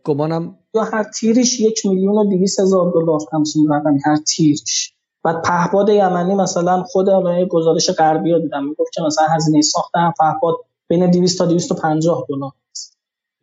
گمانم 0.04 0.56
یا 0.74 0.84
هر 0.84 1.04
تیرش 1.04 1.60
یک 1.60 1.86
میلیون 1.86 2.18
و 2.18 2.30
دیویس 2.30 2.60
هزار 2.60 2.92
دلار 2.92 3.20
همچین 3.34 3.74
رقمی 3.74 4.00
هر 4.06 4.16
تیرش. 4.16 4.94
بعد 5.24 5.42
پهپاد 5.42 5.90
یمنی 5.90 6.36
مثلا 6.36 6.84
خود 6.84 7.10
الان 7.10 7.46
گزارش 7.46 7.90
غربی 7.90 8.32
ها 8.32 8.40
دیدم 8.40 8.64
می‌گفت 8.66 8.94
که 8.94 9.02
مثلا 9.02 9.26
هزینه 9.26 9.62
ساخت 9.62 9.96
هم 9.96 10.14
پهپاد 10.20 10.56
بین 10.88 11.12
200 11.12 11.38
تا 11.38 11.46
250 11.46 12.26
دلار 12.30 12.52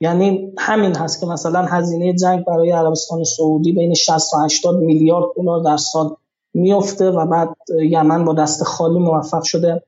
یعنی 0.00 0.52
همین 0.58 0.96
هست 0.96 1.20
که 1.20 1.26
مثلا 1.26 1.62
هزینه 1.62 2.14
جنگ 2.14 2.44
برای 2.44 2.70
عربستان 2.70 3.24
سعودی 3.24 3.72
بین 3.72 3.94
60 3.94 4.30
تا 4.30 4.44
80 4.44 4.76
میلیارد 4.76 5.26
دلار 5.36 5.62
در 5.62 5.76
سال 5.76 6.16
میفته 6.54 7.10
و 7.10 7.26
بعد 7.26 7.48
یمن 7.90 8.24
با 8.24 8.34
دست 8.34 8.64
خالی 8.64 8.98
موفق 8.98 9.42
شده. 9.42 9.82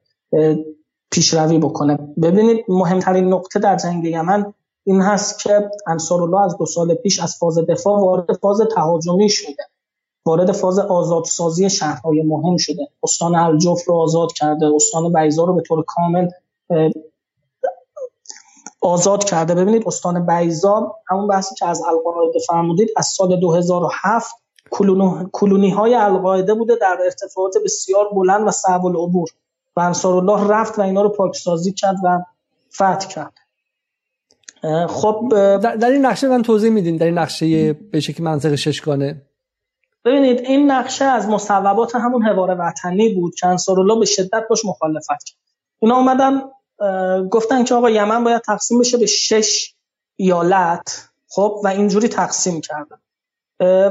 پیشروی 1.15 1.59
بکنه. 1.59 1.99
ببینید 2.23 2.65
مهمترین 2.69 3.33
نقطه 3.33 3.59
در 3.59 3.77
جنگ 3.77 4.05
یمن 4.05 4.55
این 4.85 5.03
هست 5.03 5.39
که 5.39 5.71
انصارالله 5.87 6.41
از 6.41 6.57
دو 6.59 6.67
سال 6.67 6.95
پیش 6.95 7.21
از 7.21 7.37
فاز 7.37 7.59
دفاع 7.59 8.01
وارد 8.01 8.33
فاز 8.33 8.61
تهاجمی 8.75 9.29
شده. 9.29 9.57
وارد 10.27 10.53
فاز 10.53 10.79
آزادسازی 10.79 11.71
شهرهای 11.71 12.23
مهم 12.23 12.57
شده. 12.57 12.89
استان 13.03 13.35
الجف 13.35 13.89
رو 13.89 13.95
آزاد 13.95 14.33
کرده 14.33 14.67
استان 14.75 15.13
بیزا 15.13 15.45
رو 15.45 15.55
به 15.55 15.63
طور 15.63 15.85
کامل 15.87 16.29
آزاد 18.81 19.25
کرده. 19.25 19.55
ببینید 19.55 19.83
استان 19.87 20.27
بیزا 20.27 20.95
همون 21.09 21.29
بحثی 21.29 21.55
که 21.55 21.67
از 21.67 21.83
القاعده 21.83 22.39
فرمودید 22.47 22.89
از 22.97 23.07
سال 23.07 23.41
2007 23.41 24.35
کلونی 25.33 25.71
های 25.71 25.95
القاعده 25.95 26.55
بوده 26.55 26.77
در 26.81 26.99
ارتفاعات 27.05 27.55
بسیار 27.65 28.09
بلند 28.15 28.49
و 28.49 28.51
صعب 28.51 28.87
العبور. 28.87 29.29
و 29.77 29.81
انصارالله 29.81 30.49
رفت 30.49 30.79
و 30.79 30.83
اینا 30.83 31.03
رو 31.03 31.09
پاکسازی 31.09 31.73
کرد 31.73 31.97
و 32.05 32.23
فتح 32.75 33.09
کرد. 33.09 33.33
خب 34.89 35.29
در, 35.59 35.91
این 35.91 36.07
نقشه 36.07 36.29
من 36.29 36.43
توضیح 36.43 36.71
میدین 36.71 36.97
در 36.97 37.07
این 37.07 37.19
نقشه 37.19 37.73
به 37.73 38.01
شکل 38.01 38.23
منطق 38.23 38.55
ششگانه. 38.55 39.23
ببینید 40.05 40.41
این 40.41 40.71
نقشه 40.71 41.05
از 41.05 41.29
مصوبات 41.29 41.95
همون 41.95 42.23
حوار 42.23 42.57
وطنی 42.59 43.15
بود 43.15 43.35
که 43.35 43.47
انصارالله 43.47 43.99
به 43.99 44.05
شدت 44.07 44.45
باش 44.51 44.65
مخالفت 44.65 45.09
کرد. 45.09 45.39
اینا 45.81 45.97
اومدن 45.97 46.43
گفتن 47.31 47.65
که 47.65 47.75
آقا 47.75 47.91
یمن 47.91 48.25
باید 48.25 48.43
تقسیم 48.43 48.79
بشه 48.79 48.99
به 48.99 49.07
شش 49.07 49.75
ایالت 50.17 51.09
خب 51.29 51.61
و 51.65 51.69
اینجوری 51.69 52.09
تقسیم 52.09 52.61
کردن. 52.61 52.97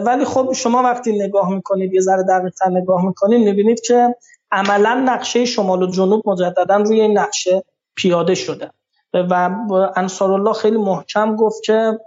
ولی 0.03 0.26
خب 0.26 0.53
شما 0.55 0.84
وقتی 0.84 1.19
نگاه 1.19 1.49
می‌کنید 1.49 1.93
یه 1.93 2.01
ذره 2.01 2.23
دقیق 2.23 2.53
نگاه 2.72 3.05
می‌کنید 3.05 3.41
می‌بینید 3.41 3.81
که 3.81 4.15
عملا 4.54 5.04
نقشه 5.06 5.46
شمال 5.46 5.84
و 5.84 5.88
جنوب 5.88 6.30
مجددا 6.30 6.76
روی 6.76 7.02
این 7.02 7.18
نقشه 7.18 7.64
پیاده 7.96 8.36
شده. 8.36 8.72
و 9.14 9.50
انصارالله 9.96 10.54
خیلی 10.54 10.78
محکم 10.78 11.36
گفت 11.36 11.64
که 11.64 12.00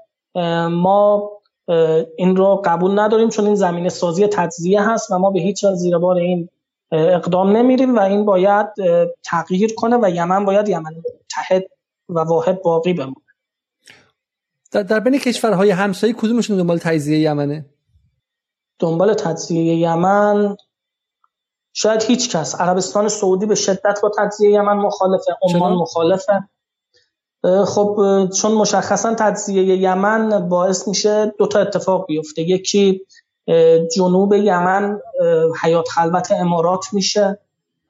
ما 0.70 1.30
این 2.16 2.36
رو 2.36 2.62
قبول 2.64 2.98
نداریم 2.98 3.28
چون 3.28 3.46
این 3.46 3.54
زمین 3.54 3.88
سازی 3.88 4.26
تجزیه 4.26 4.88
هست 4.88 5.10
و 5.10 5.18
ما 5.18 5.30
به 5.30 5.40
هیچ 5.40 5.66
زیر 5.66 5.98
بار 5.98 6.16
این 6.16 6.48
اقدام 6.92 7.56
نمیریم 7.56 7.96
و 7.96 8.00
این 8.00 8.24
باید 8.24 8.66
تغییر 9.24 9.74
کنه 9.74 9.96
و 10.02 10.10
یمن 10.10 10.44
باید 10.44 10.68
یمن 10.68 10.94
متحد 11.24 11.64
و 12.08 12.20
واحد 12.20 12.62
باقی 12.62 12.92
بمونه. 12.92 13.16
در, 14.72 14.82
در 14.82 15.00
بین 15.00 15.18
کشورهای 15.18 15.70
همسایه 15.70 16.12
کدومشون 16.12 16.56
دنبال 16.56 16.78
تجزیه 16.78 17.18
یمنه؟ 17.18 17.66
دنبال 18.78 19.14
تجزیه 19.14 19.76
یمن 19.76 20.56
شاید 21.78 22.02
هیچ 22.02 22.36
کس. 22.36 22.60
عربستان 22.60 23.08
سعودی 23.08 23.46
به 23.46 23.54
شدت 23.54 23.98
با 24.02 24.10
تجزیه 24.18 24.50
یمن 24.50 24.76
مخالفه 24.76 25.36
عمان 25.42 25.72
مخالفه. 25.72 26.48
خب 27.66 27.98
چون 28.36 28.52
مشخصا 28.52 29.14
تجزیه 29.14 29.76
یمن 29.76 30.48
باعث 30.48 30.88
میشه 30.88 31.34
دو 31.38 31.46
تا 31.46 31.58
اتفاق 31.58 32.06
بیفته. 32.06 32.42
یکی 32.42 33.06
جنوب 33.96 34.32
یمن 34.34 35.00
حیات 35.62 35.88
خلوت 35.88 36.32
امارات 36.32 36.86
میشه 36.92 37.38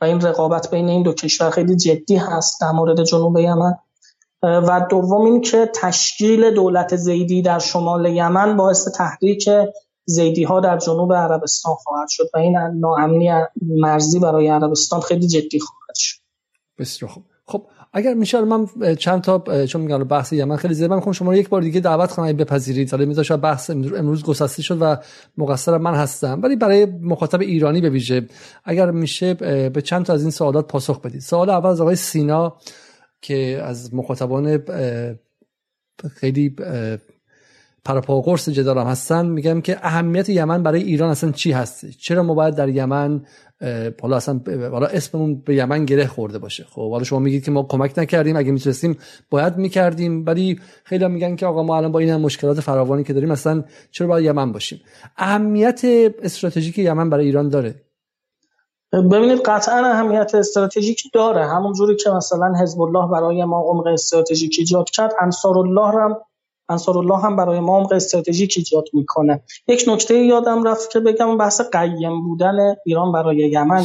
و 0.00 0.04
این 0.04 0.20
رقابت 0.20 0.70
بین 0.70 0.88
این 0.88 1.02
دو 1.02 1.12
کشور 1.12 1.50
خیلی 1.50 1.76
جدی 1.76 2.16
هست 2.16 2.60
در 2.60 2.70
مورد 2.70 3.04
جنوب 3.04 3.38
یمن. 3.38 3.74
و 4.42 4.86
دوم 4.90 5.20
این 5.20 5.40
که 5.40 5.70
تشکیل 5.74 6.54
دولت 6.54 6.96
زیدی 6.96 7.42
در 7.42 7.58
شمال 7.58 8.06
یمن 8.06 8.56
باعث 8.56 8.88
تحریک 8.88 9.48
زیدی 10.08 10.42
ها 10.42 10.60
در 10.60 10.78
جنوب 10.78 11.12
عربستان 11.12 11.74
خواهد 11.74 12.08
شد 12.08 12.24
و 12.34 12.38
این 12.38 12.58
ناامنی 12.58 13.30
مرزی 13.62 14.18
برای 14.18 14.48
عربستان 14.48 15.00
خیلی 15.00 15.26
جدی 15.26 15.60
خواهد 15.60 15.94
شد. 15.94 16.18
بسیار 16.78 17.10
خوب. 17.10 17.24
خب 17.48 17.66
اگر 17.92 18.14
میشه 18.14 18.40
من 18.40 18.66
چند 18.94 19.22
تا 19.22 19.66
چون 19.66 19.80
میگم 19.80 20.04
بحث 20.04 20.32
یمن 20.32 20.56
خیلی 20.56 20.74
زیاد 20.74 20.92
می‌خوام 20.92 21.12
شما 21.12 21.30
رو 21.30 21.36
یک 21.36 21.48
بار 21.48 21.62
دیگه 21.62 21.80
دعوت 21.80 22.12
کنم 22.12 22.32
بپذیرید. 22.32 22.90
حالا 22.90 23.04
میذاشم 23.04 23.36
بحث 23.36 23.70
امروز 23.70 24.24
گسسته 24.24 24.62
شد 24.62 24.78
و 24.80 24.96
مقصر 25.36 25.78
من 25.78 25.94
هستم. 25.94 26.40
ولی 26.42 26.56
برای 26.56 26.84
مخاطب 26.84 27.40
ایرانی 27.40 27.80
به 27.80 27.90
ویژه 27.90 28.28
اگر 28.64 28.90
میشه 28.90 29.34
به 29.68 29.82
چند 29.84 30.04
تا 30.04 30.12
از 30.12 30.22
این 30.22 30.30
سوالات 30.30 30.66
پاسخ 30.66 31.00
بدید. 31.00 31.20
سوال 31.20 31.50
اول 31.50 31.70
از 31.70 31.80
آقای 31.80 31.96
سینا 31.96 32.56
که 33.22 33.62
از 33.64 33.94
مخاطبان 33.94 34.64
خیلی 36.10 36.56
پراپاگورس 37.86 38.48
جدالم 38.48 38.86
هستن 38.86 39.26
میگم 39.26 39.60
که 39.60 39.78
اهمیت 39.82 40.28
یمن 40.28 40.62
برای 40.62 40.82
ایران 40.82 41.10
اصلا 41.10 41.32
چی 41.32 41.52
هستی 41.52 41.92
چرا 41.92 42.22
ما 42.22 42.34
باید 42.34 42.54
در 42.54 42.68
یمن 42.68 43.24
حالا 44.02 44.16
اصلا 44.16 44.40
اسممون 44.92 45.40
به 45.40 45.54
یمن 45.54 45.84
گره 45.84 46.06
خورده 46.06 46.38
باشه؟ 46.38 46.64
خب 46.70 46.90
حالا 46.90 47.04
شما 47.04 47.18
میگید 47.18 47.44
که 47.44 47.50
ما 47.50 47.62
کمک 47.62 47.98
نکردیم 47.98 48.36
اگه 48.36 48.52
می‌تونستیم 48.52 48.98
باید 49.30 49.56
می‌کردیم 49.56 50.26
ولی 50.26 50.60
خیلی 50.84 51.06
میگن 51.06 51.36
که 51.36 51.46
آقا 51.46 51.62
ما 51.62 51.76
الان 51.76 51.92
با 51.92 51.98
این 51.98 52.10
هم 52.10 52.20
مشکلات 52.20 52.60
فراوانی 52.60 53.04
که 53.04 53.12
داریم 53.12 53.30
اصلا 53.30 53.64
چرا 53.90 54.06
باید 54.06 54.24
یمن 54.24 54.52
باشیم؟ 54.52 54.80
اهمیت 55.16 55.80
استراتژیک 56.22 56.78
یمن 56.78 57.10
برای 57.10 57.26
ایران 57.26 57.48
داره؟ 57.48 57.74
ببینید 58.92 59.40
قطعا 59.44 59.86
اهمیت 59.86 60.34
استراتژیک 60.34 61.02
داره. 61.12 61.46
همون 61.46 61.72
جوری 61.72 61.96
که 61.96 62.10
مثلا 62.10 62.52
حزب 62.62 62.80
الله 62.80 63.10
برای 63.12 63.44
ما 63.44 63.60
عمق 63.60 63.86
استراتژیک 63.86 64.56
ایجاد 64.58 64.90
کرد 64.90 65.12
انصار 65.20 65.58
الله 65.58 65.86
هم 65.86 66.16
انصار 66.68 66.98
الله 66.98 67.18
هم 67.18 67.36
برای 67.36 67.60
ما 67.60 67.78
عمق 67.78 67.92
استراتژیک 67.92 68.54
ایجاد 68.56 68.84
می‌کنه. 68.92 69.42
یک 69.68 69.84
نکته 69.88 70.14
یادم 70.14 70.64
رفت 70.64 70.90
که 70.90 71.00
بگم 71.00 71.38
بحث 71.38 71.60
قیم 71.60 72.22
بودن 72.22 72.76
ایران 72.86 73.12
برای 73.12 73.36
یمن. 73.36 73.84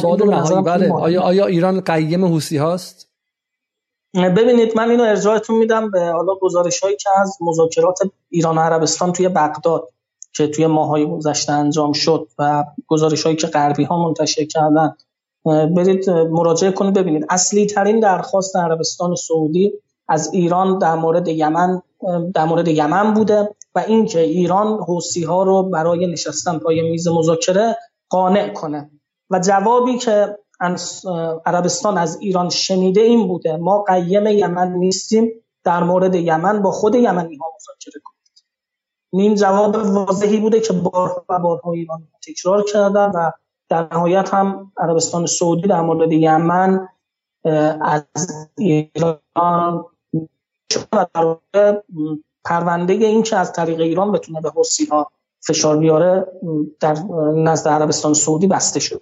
بله. 0.64 0.92
آیا 0.92 1.22
آیا 1.22 1.46
ایران 1.46 1.80
قیم 1.80 2.24
حوسی 2.24 2.56
هاست؟ 2.56 3.08
ببینید 4.14 4.76
من 4.76 4.90
اینو 4.90 5.02
ارجاعتون 5.02 5.58
میدم 5.58 5.90
به 5.90 6.00
حالا 6.00 6.34
گزارش 6.40 6.80
هایی 6.80 6.96
که 6.96 7.08
از 7.20 7.38
مذاکرات 7.40 7.98
ایران 8.30 8.58
و 8.58 8.60
عربستان 8.60 9.12
توی 9.12 9.28
بغداد 9.28 9.88
که 10.34 10.46
توی 10.46 10.66
ماهای 10.66 11.06
گذشته 11.06 11.52
انجام 11.52 11.92
شد 11.92 12.28
و 12.38 12.64
گزارش 12.86 13.22
هایی 13.22 13.36
که 13.36 13.46
غربی 13.46 13.84
ها 13.84 14.04
منتشر 14.04 14.44
کردن. 14.44 14.96
برید 15.44 16.10
مراجعه 16.10 16.70
کنید 16.72 16.94
ببینید. 16.94 17.26
اصلی 17.30 17.66
ترین 17.66 18.00
درخواست 18.00 18.56
عربستان 18.56 19.14
سعودی 19.14 19.72
از 20.08 20.34
ایران 20.34 20.78
در 20.78 20.94
مورد 20.94 21.28
یمن 21.28 21.82
در 22.34 22.44
مورد 22.44 22.68
یمن 22.68 23.14
بوده 23.14 23.54
و 23.74 23.78
اینکه 23.78 24.20
ایران 24.20 24.78
حوسی 24.78 25.24
ها 25.24 25.42
رو 25.42 25.62
برای 25.62 26.06
نشستن 26.06 26.58
پای 26.58 26.90
میز 26.90 27.08
مذاکره 27.08 27.78
قانع 28.08 28.52
کنه. 28.52 28.90
و 29.30 29.38
جوابی 29.38 29.98
که 29.98 30.38
عربستان 31.46 31.98
از 31.98 32.20
ایران 32.20 32.48
شنیده 32.48 33.00
این 33.00 33.28
بوده 33.28 33.56
ما 33.56 33.82
قیم 33.82 34.26
یمن 34.26 34.72
نیستیم 34.72 35.30
در 35.64 35.82
مورد 35.82 36.14
یمن 36.14 36.62
با 36.62 36.70
خود 36.70 36.94
یمنی 36.94 37.36
ها 37.36 37.46
مذاکره 37.56 38.02
کنید. 38.04 38.44
این 39.12 39.34
جواب 39.34 39.74
واضحی 39.74 40.40
بوده 40.40 40.60
که 40.60 40.72
بار 40.72 41.24
و 41.28 41.38
بارها 41.38 41.72
ایران 41.72 42.08
تکرار 42.26 42.64
کردن 42.64 43.10
و 43.10 43.30
در 43.68 43.88
نهایت 43.92 44.34
هم 44.34 44.72
عربستان 44.76 45.26
سعودی 45.26 45.68
در 45.68 45.80
مورد 45.80 46.12
یمن 46.12 46.88
از 47.80 48.04
ایران 48.58 49.84
و 50.76 51.06
در 51.52 51.82
پرونده 52.44 52.92
این 52.92 53.22
که 53.22 53.36
از 53.36 53.52
طریق 53.52 53.80
ایران 53.80 54.12
بتونه 54.12 54.40
به 54.40 54.52
حسی 54.56 54.86
ها 54.86 55.10
فشار 55.40 55.78
بیاره 55.78 56.26
در 56.80 56.96
نزد 57.36 57.68
عربستان 57.68 58.14
سعودی 58.14 58.46
بسته 58.46 58.80
شده. 58.80 59.00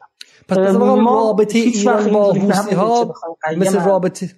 پس 0.48 0.58
ما 0.58 0.94
رابطه 0.94 1.58
ایران 1.58 2.12
با 2.12 2.32
حوسی 2.32 2.74
ها 2.74 3.14
مثل 3.56 3.84
رابطه 3.84 4.30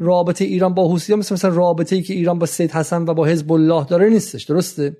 رابطه 0.00 0.44
ایران 0.44 0.74
با 0.74 0.88
حوسی 0.88 1.12
ها 1.12 1.18
مثل 1.18 1.34
مثل 1.34 1.50
رابطه 1.50 1.96
ای 1.96 2.02
که 2.02 2.14
ایران 2.14 2.38
با 2.38 2.46
سید 2.46 2.70
حسن 2.70 3.02
و 3.02 3.14
با 3.14 3.24
حزب 3.24 3.52
الله 3.52 3.84
داره 3.84 4.08
نیستش 4.08 4.44
درسته؟ 4.44 4.96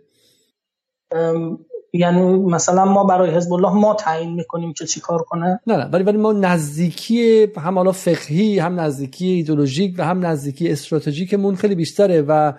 یعنی 1.92 2.38
مثلا 2.38 2.84
ما 2.84 3.04
برای 3.04 3.30
حزب 3.30 3.52
الله 3.52 3.72
ما 3.72 3.94
تعیین 3.94 4.34
می‌کنیم 4.34 4.72
که 4.72 4.86
چیکار 4.86 5.22
کنه؟ 5.22 5.60
نه 5.66 5.76
نه 5.76 5.84
ولی 5.84 6.04
ولی 6.04 6.18
ما 6.18 6.32
نزدیکی 6.32 7.48
هم 7.56 7.78
حالا 7.78 7.92
فقهی 7.92 8.58
هم 8.58 8.80
نزدیکی 8.80 9.26
ایدولوژیک 9.26 9.94
و 9.98 10.04
هم 10.04 10.26
نزدیکی 10.26 10.70
استراتژیکمون 10.70 11.54
خیلی 11.54 11.74
بیشتره 11.74 12.22
و 12.22 12.52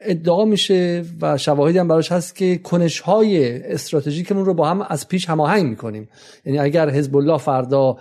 ادعا 0.00 0.44
میشه 0.44 1.04
و 1.20 1.38
شواهدی 1.38 1.78
هم 1.78 1.88
براش 1.88 2.12
هست 2.12 2.36
که 2.36 2.58
کنش 2.58 3.00
های 3.00 3.62
استراتژیکمون 3.72 4.44
رو 4.44 4.54
با 4.54 4.68
هم 4.68 4.86
از 4.88 5.08
پیش 5.08 5.28
هماهنگ 5.28 5.66
می‌کنیم. 5.66 6.08
یعنی 6.44 6.58
اگر 6.58 6.90
حزب 6.90 7.16
الله 7.16 7.38
فردا 7.38 7.96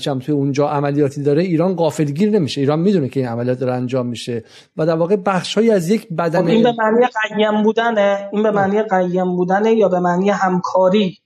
چم 0.00 0.18
توی 0.18 0.34
اونجا 0.34 0.68
عملیاتی 0.68 1.22
داره 1.22 1.42
ایران 1.42 1.74
غافلگیر 1.74 2.30
نمیشه. 2.30 2.60
ایران 2.60 2.78
می‌دونه 2.78 3.08
که 3.08 3.20
این 3.20 3.28
عملیات 3.28 3.58
داره 3.58 3.72
انجام 3.72 4.06
میشه. 4.06 4.44
و 4.76 4.86
در 4.86 4.96
واقع 4.96 5.16
بخشهایی 5.16 5.70
از 5.70 5.90
یک 5.90 6.08
بدن 6.08 6.40
خب 6.40 6.46
این 6.46 6.62
به 6.62 6.72
معنی 6.78 7.06
قیم 7.36 7.62
بودنه. 7.62 8.28
این 8.32 8.42
به 8.42 8.50
معنی 8.50 8.82
قیم 8.82 9.36
بودنه 9.36 9.74
یا 9.74 9.88
به 9.88 10.00
معنی 10.00 10.30
همکاری؟ 10.30 11.18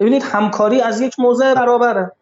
ببینید 0.00 0.22
همکاری 0.24 0.80
از 0.80 1.00
یک 1.00 1.14
موضع 1.18 1.54
برابره. 1.54 2.12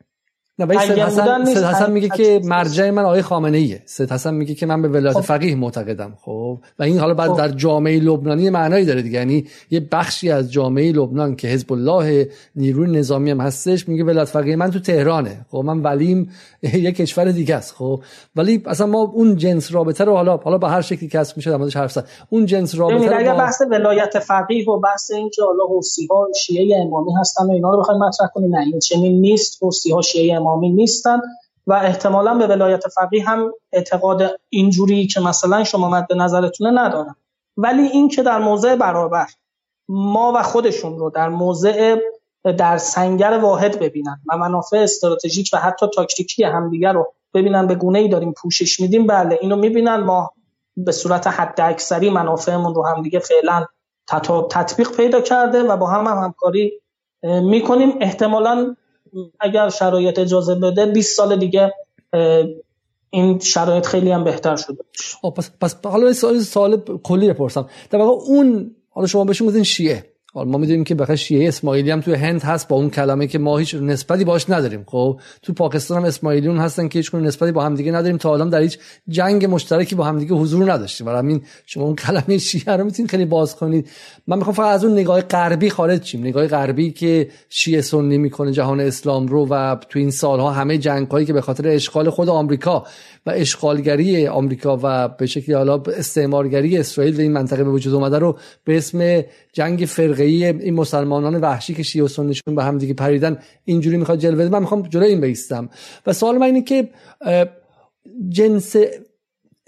نه 0.58 0.66
ولی 0.66 0.78
سید 0.78 0.98
حسن, 0.98 1.44
سید 1.44 1.64
حسن 1.64 1.92
میگه 1.92 2.08
که 2.08 2.40
مرجع 2.44 2.90
من 2.90 3.04
آقای 3.04 3.22
خامنه 3.22 3.58
ایه 3.58 3.82
سید 3.84 4.12
حسن 4.12 4.34
میگه 4.34 4.54
که 4.54 4.66
من 4.66 4.82
به 4.82 4.88
ولایت 4.88 5.14
خب. 5.14 5.20
فقیه 5.20 5.54
معتقدم 5.54 6.14
خب. 6.20 6.58
و 6.78 6.82
این 6.82 6.98
حالا 6.98 7.14
بعد 7.14 7.30
خب. 7.30 7.36
در 7.38 7.48
جامعه 7.48 8.00
لبنانی 8.00 8.50
معنایی 8.50 8.84
داره 8.84 9.02
دیگه. 9.02 9.18
یعنی 9.18 9.46
یه 9.70 9.80
بخشی 9.92 10.30
از 10.30 10.52
جامعه 10.52 10.92
لبنان 10.92 11.36
که 11.36 11.48
حزب 11.48 11.72
الله 11.72 12.28
نیروی 12.56 12.90
نظامی 12.90 13.30
هم 13.30 13.40
هستش 13.40 13.88
میگه 13.88 14.04
ولایت 14.04 14.28
فقیه 14.28 14.56
من 14.56 14.70
تو 14.70 14.78
تهرانه. 14.78 15.46
خب 15.50 15.58
من 15.58 15.82
ولیم 15.82 16.30
یه 16.62 16.92
کشور 16.92 17.24
دیگه 17.24 17.54
است 17.54 17.74
خب. 17.74 18.00
ولی 18.36 18.62
اصلا 18.66 18.86
ما 18.86 19.00
اون 19.00 19.36
جنس 19.36 19.72
رابطه 19.72 20.04
رو 20.04 20.14
حالا 20.14 20.36
حالا 20.36 20.58
به 20.58 20.68
هر 20.68 20.80
شکلی 20.80 21.08
کسب 21.08 21.36
میشه 21.36 21.50
در 21.50 21.56
موردش 21.56 21.76
حرف 21.76 21.92
زد. 21.92 22.08
اون 22.30 22.46
جنس 22.46 22.74
رابطه 22.74 23.08
رو 23.08 23.18
اگر 23.18 23.34
بحث 23.34 23.62
ولایت 23.70 24.18
فقیه 24.18 24.68
و 24.68 24.80
بحث 24.80 25.10
اینکه 25.10 25.42
حالا 25.42 25.64
حوسی 25.64 26.06
ها 26.10 26.28
شیعه 26.40 26.80
امامی 26.80 27.12
هستن 27.20 27.46
و 27.46 27.50
اینا 27.50 27.70
رو 27.70 27.80
بخوایم 27.80 28.00
مطرح 28.00 28.28
کنیم 28.34 28.56
نه 28.56 28.60
این 28.60 28.78
چنین 28.78 29.20
نیست. 29.20 29.58
حوسی 29.62 29.90
ها 29.90 30.02
شیعه 30.02 30.36
امامی 30.46 30.70
نیستن 30.70 31.20
و 31.66 31.72
احتمالا 31.72 32.34
به 32.34 32.46
ولایت 32.46 32.88
فقیه 32.88 33.28
هم 33.28 33.52
اعتقاد 33.72 34.40
اینجوری 34.48 35.06
که 35.06 35.20
مثلا 35.20 35.64
شما 35.64 35.88
مد 35.88 36.12
نظرتونه 36.12 36.82
ندارن. 36.82 37.14
ولی 37.56 37.82
این 37.82 38.08
که 38.08 38.22
در 38.22 38.38
موضع 38.38 38.76
برابر 38.76 39.26
ما 39.88 40.32
و 40.36 40.42
خودشون 40.42 40.98
رو 40.98 41.10
در 41.10 41.28
موضع 41.28 41.96
در 42.58 42.78
سنگر 42.78 43.38
واحد 43.38 43.78
ببینن 43.78 44.20
و 44.28 44.36
منافع 44.36 44.76
استراتژیک 44.76 45.50
و 45.52 45.56
حتی 45.56 45.86
تاکتیکی 45.94 46.44
همدیگر 46.44 46.92
رو 46.92 47.12
ببینن 47.34 47.66
به 47.66 47.74
گونه 47.74 47.98
ای 47.98 48.08
داریم 48.08 48.32
پوشش 48.32 48.80
میدیم 48.80 49.06
بله 49.06 49.38
اینو 49.40 49.56
می‌بینن. 49.56 49.96
ما 49.96 50.30
به 50.76 50.92
صورت 50.92 51.26
حد 51.26 51.60
اکثری 51.60 52.10
منافعمون 52.10 52.74
رو 52.74 52.86
همدیگه 52.86 53.18
فعلا 53.18 53.66
تطبیق 54.50 54.90
پیدا 54.96 55.20
کرده 55.20 55.62
و 55.62 55.76
با 55.76 55.86
هم, 55.86 56.06
هم 56.06 56.24
همکاری 56.24 56.80
می‌کنیم. 57.22 57.98
احتمالا 58.00 58.76
اگر 59.40 59.68
شرایط 59.68 60.18
اجازه 60.18 60.54
بده 60.54 60.86
20 60.86 61.16
سال 61.16 61.36
دیگه 61.36 61.74
این 63.10 63.38
شرایط 63.38 63.86
خیلی 63.86 64.10
هم 64.10 64.24
بهتر 64.24 64.56
شده 64.56 64.84
پس 65.36 65.50
پس 65.60 65.76
حالا 65.84 66.12
سوال 66.12 66.38
سوال 66.38 66.80
کلی 67.02 67.28
بپرسم 67.28 67.68
در 67.90 67.98
واقع 67.98 68.24
اون 68.26 68.76
حالا 68.90 69.06
شما 69.06 69.24
بهشون 69.24 69.46
گفتین 69.48 69.62
شیعه. 69.62 70.15
ما 70.44 70.58
می‌دونیم 70.58 70.84
که 70.84 70.94
بخاطر 70.94 71.16
شیعه 71.16 71.48
اسماعیلی 71.48 71.90
هم 71.90 72.00
توی 72.00 72.14
هند 72.14 72.42
هست 72.42 72.68
با 72.68 72.76
اون 72.76 72.90
کلمه 72.90 73.26
که 73.26 73.38
ما 73.38 73.58
هیچ 73.58 73.74
نسبتی 73.74 74.24
باش 74.24 74.50
نداریم. 74.50 74.84
خب 74.86 75.20
تو 75.42 75.52
پاکستان 75.52 75.98
هم 75.98 76.04
اسماعیلیون 76.04 76.58
هستن 76.58 76.88
که 76.88 76.98
هیچ 76.98 77.14
نسبتی 77.14 77.52
با 77.52 77.64
همدیگه 77.64 77.92
نداریم 77.92 78.16
تا 78.16 78.32
الان 78.32 78.48
در 78.48 78.60
هیچ 78.60 78.78
جنگ 79.08 79.44
مشترکی 79.44 79.94
با 79.94 80.04
همدیگه 80.04 80.34
حضور 80.34 80.72
نداشتیم. 80.72 81.06
برای 81.06 81.18
همین 81.18 81.42
شما 81.66 81.84
اون 81.84 81.96
کلمه 81.96 82.38
شیعه 82.38 82.76
رو 82.76 82.84
می‌تونید 82.84 83.10
خیلی 83.10 83.24
باز 83.24 83.56
کنید. 83.56 83.88
من 84.26 84.38
می‌خوام 84.38 84.54
فقط 84.54 84.74
از 84.74 84.84
اون 84.84 84.98
نگاه 84.98 85.20
غربی 85.20 85.70
خارج 85.70 86.04
شیم. 86.04 86.20
نگاه 86.20 86.46
غربی 86.46 86.90
که 86.90 87.28
شیعه 87.48 87.80
سنی 87.80 88.18
می‌کنه 88.18 88.52
جهان 88.52 88.80
اسلام 88.80 89.26
رو 89.26 89.46
و 89.50 89.76
تو 89.88 89.98
این 89.98 90.10
سالها 90.10 90.50
همه 90.50 90.78
جنگ 90.78 91.08
هایی 91.08 91.26
که 91.26 91.32
به 91.32 91.40
خاطر 91.40 91.68
اشغال 91.68 92.10
خود 92.10 92.28
آمریکا 92.28 92.84
و 93.26 93.30
اشغالگری 93.30 94.26
آمریکا 94.26 94.80
و 94.82 95.08
به 95.08 95.26
شکلی 95.26 95.54
حالا 95.54 95.82
استعمارگری 95.96 96.78
اسرائیل 96.78 97.14
در 97.14 97.22
این 97.22 97.32
منطقه 97.32 97.64
به 97.64 97.70
وجود 97.70 97.94
اومده 97.94 98.18
رو 98.18 98.38
به 98.64 98.76
اسم 98.76 99.24
جنگ 99.52 99.84
فرقه‌ای 100.26 100.44
این 100.44 100.74
مسلمانان 100.74 101.40
وحشی 101.40 101.74
که 101.74 101.82
شیعه 101.82 102.04
و 102.04 102.08
سنیشون 102.08 102.54
به 102.54 102.64
هم 102.64 102.78
دیگه 102.78 102.94
پریدن 102.94 103.38
اینجوری 103.64 103.96
می‌خواد 103.96 104.18
جلوه 104.18 104.36
بده 104.36 104.48
من 104.48 104.58
می‌خوام 104.58 104.82
جلوی 104.82 105.08
این 105.08 105.20
بیستم. 105.20 105.68
و 106.06 106.12
سوال 106.12 106.38
من 106.38 106.46
اینه 106.46 106.62
که 106.62 106.88
جنس 108.28 108.76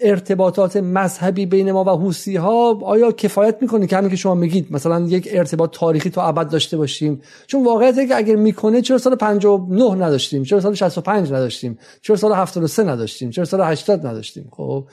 ارتباطات 0.00 0.76
مذهبی 0.76 1.46
بین 1.46 1.72
ما 1.72 1.84
و 1.84 1.88
حوسی 1.88 2.36
ها 2.36 2.78
آیا 2.82 3.12
کفایت 3.12 3.56
می‌کنه 3.60 3.86
که 3.86 3.96
همین 3.96 4.10
که 4.10 4.16
شما 4.16 4.34
میگید؟ 4.34 4.66
مثلا 4.70 5.00
یک 5.00 5.28
ارتباط 5.32 5.70
تاریخی 5.72 6.10
تو 6.10 6.20
ابد 6.20 6.50
داشته 6.50 6.76
باشیم. 6.76 7.20
چون 7.46 7.64
واقعیت 7.64 8.08
که 8.08 8.16
اگر 8.16 8.36
می‌کنه 8.36 8.82
چرا 8.82 8.98
سال 8.98 9.14
59 9.14 9.94
نداشتیم؟ 10.06 10.42
چرا 10.42 10.60
سال 10.60 10.74
65 10.74 11.32
نداشتیم؟ 11.32 11.78
چرا 12.02 12.16
سال 12.16 12.32
73 12.32 12.82
نداشتیم؟ 12.82 13.30
چرا 13.30 13.44
سال 13.44 13.60
80 13.60 14.06
نداشتیم؟ 14.06 14.48
خب 14.50 14.84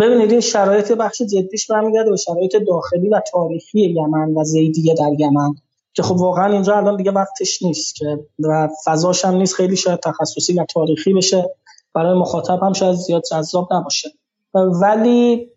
ببینید 0.00 0.30
این 0.30 0.40
شرایط 0.40 0.92
بخش 0.92 1.22
جدیش 1.22 1.70
برمیگرده 1.70 2.10
به 2.10 2.16
شرایط 2.16 2.56
داخلی 2.68 3.08
و 3.08 3.20
تاریخی 3.32 3.80
یمن 3.80 4.34
و 4.34 4.44
زیدیه 4.44 4.94
در 4.94 5.12
یمن 5.18 5.54
که 5.96 6.02
خب 6.02 6.16
واقعا 6.16 6.52
اینجا 6.52 6.76
الان 6.76 6.96
دیگه 6.96 7.10
وقتش 7.10 7.62
نیست 7.62 7.94
که 7.94 8.18
و 8.38 8.68
فضاش 8.84 9.24
هم 9.24 9.34
نیست. 9.34 9.54
خیلی 9.54 9.76
شاید 9.76 10.00
تخصصی 10.00 10.52
و 10.52 10.64
تاریخی 10.64 11.14
بشه. 11.14 11.54
برای 11.94 12.18
مخاطب 12.18 12.62
هم 12.62 12.72
شاید 12.72 12.94
زیاد 12.94 13.22
جذاب 13.30 13.68
نباشه. 13.72 14.08
ولی 14.54 15.50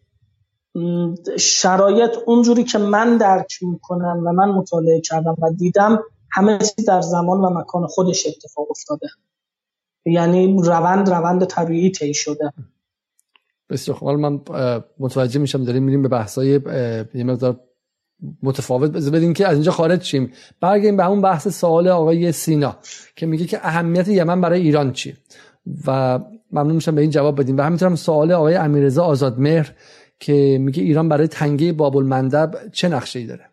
شرایط 1.39 2.11
اونجوری 2.25 2.63
که 2.63 2.77
من 2.77 3.17
درک 3.17 3.53
می‌کنم 3.61 4.23
و 4.25 4.31
من 4.31 4.49
مطالعه 4.49 5.01
کردم 5.01 5.35
و 5.41 5.49
دیدم 5.57 5.99
همه 6.31 6.57
چیز 6.57 6.85
در 6.85 7.01
زمان 7.01 7.39
و 7.39 7.49
مکان 7.49 7.87
خودش 7.87 8.27
اتفاق 8.27 8.67
افتاده. 8.71 9.07
یعنی 10.05 10.57
روند 10.63 11.09
روند 11.09 11.45
طبیعی 11.45 11.91
طی 11.91 12.13
شده. 12.13 12.53
بسیار 13.69 13.97
خوب. 13.97 14.09
من 14.09 14.39
متوجه 14.99 15.39
میشم 15.39 15.63
داریم 15.63 15.83
میریم 15.83 16.01
به 16.01 16.07
بحثای 16.07 16.47
یه 17.13 17.23
مقدار 17.23 17.59
متفاوت. 18.43 18.91
بدیم 18.91 19.33
که 19.33 19.47
از 19.47 19.53
اینجا 19.53 19.71
خارج 19.71 20.03
شیم. 20.03 20.31
برگردیم 20.61 20.97
به 20.97 21.07
اون 21.07 21.21
بحث 21.21 21.47
سوال 21.47 21.87
آقای 21.87 22.31
سینا 22.31 22.77
که 23.15 23.25
میگه 23.25 23.45
که 23.45 23.59
اهمیت 23.63 24.07
یمن 24.07 24.41
برای 24.41 24.61
ایران 24.61 24.93
چیه 24.93 25.17
و 25.87 26.19
ممنون 26.51 26.75
میشم 26.75 26.95
به 26.95 27.01
این 27.01 27.09
جواب 27.09 27.39
بدیم 27.39 27.57
و 27.57 27.61
همینطور 27.61 27.95
سوال 27.95 28.31
آقای 28.31 28.55
امیررضا 28.55 29.03
آزادمهر 29.03 29.71
که 30.19 30.57
میگه 30.61 30.83
ایران 30.83 31.09
برای 31.09 31.27
تنگه 31.27 31.73
باب 31.73 31.97
المندب 31.97 32.55
چه 32.71 32.89
نقشه 32.89 33.19
ای 33.19 33.25
داره 33.25 33.45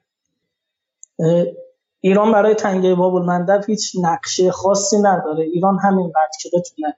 ایران 2.01 2.33
برای 2.33 2.55
تنگه 2.55 2.95
باب 2.95 3.15
المندب 3.15 3.61
هیچ 3.67 3.93
نقشه 4.03 4.51
خاصی 4.51 4.99
نداره. 4.99 5.45
ایران 5.45 5.79
همین 5.83 6.13
که 6.43 6.49
بتونه 6.59 6.95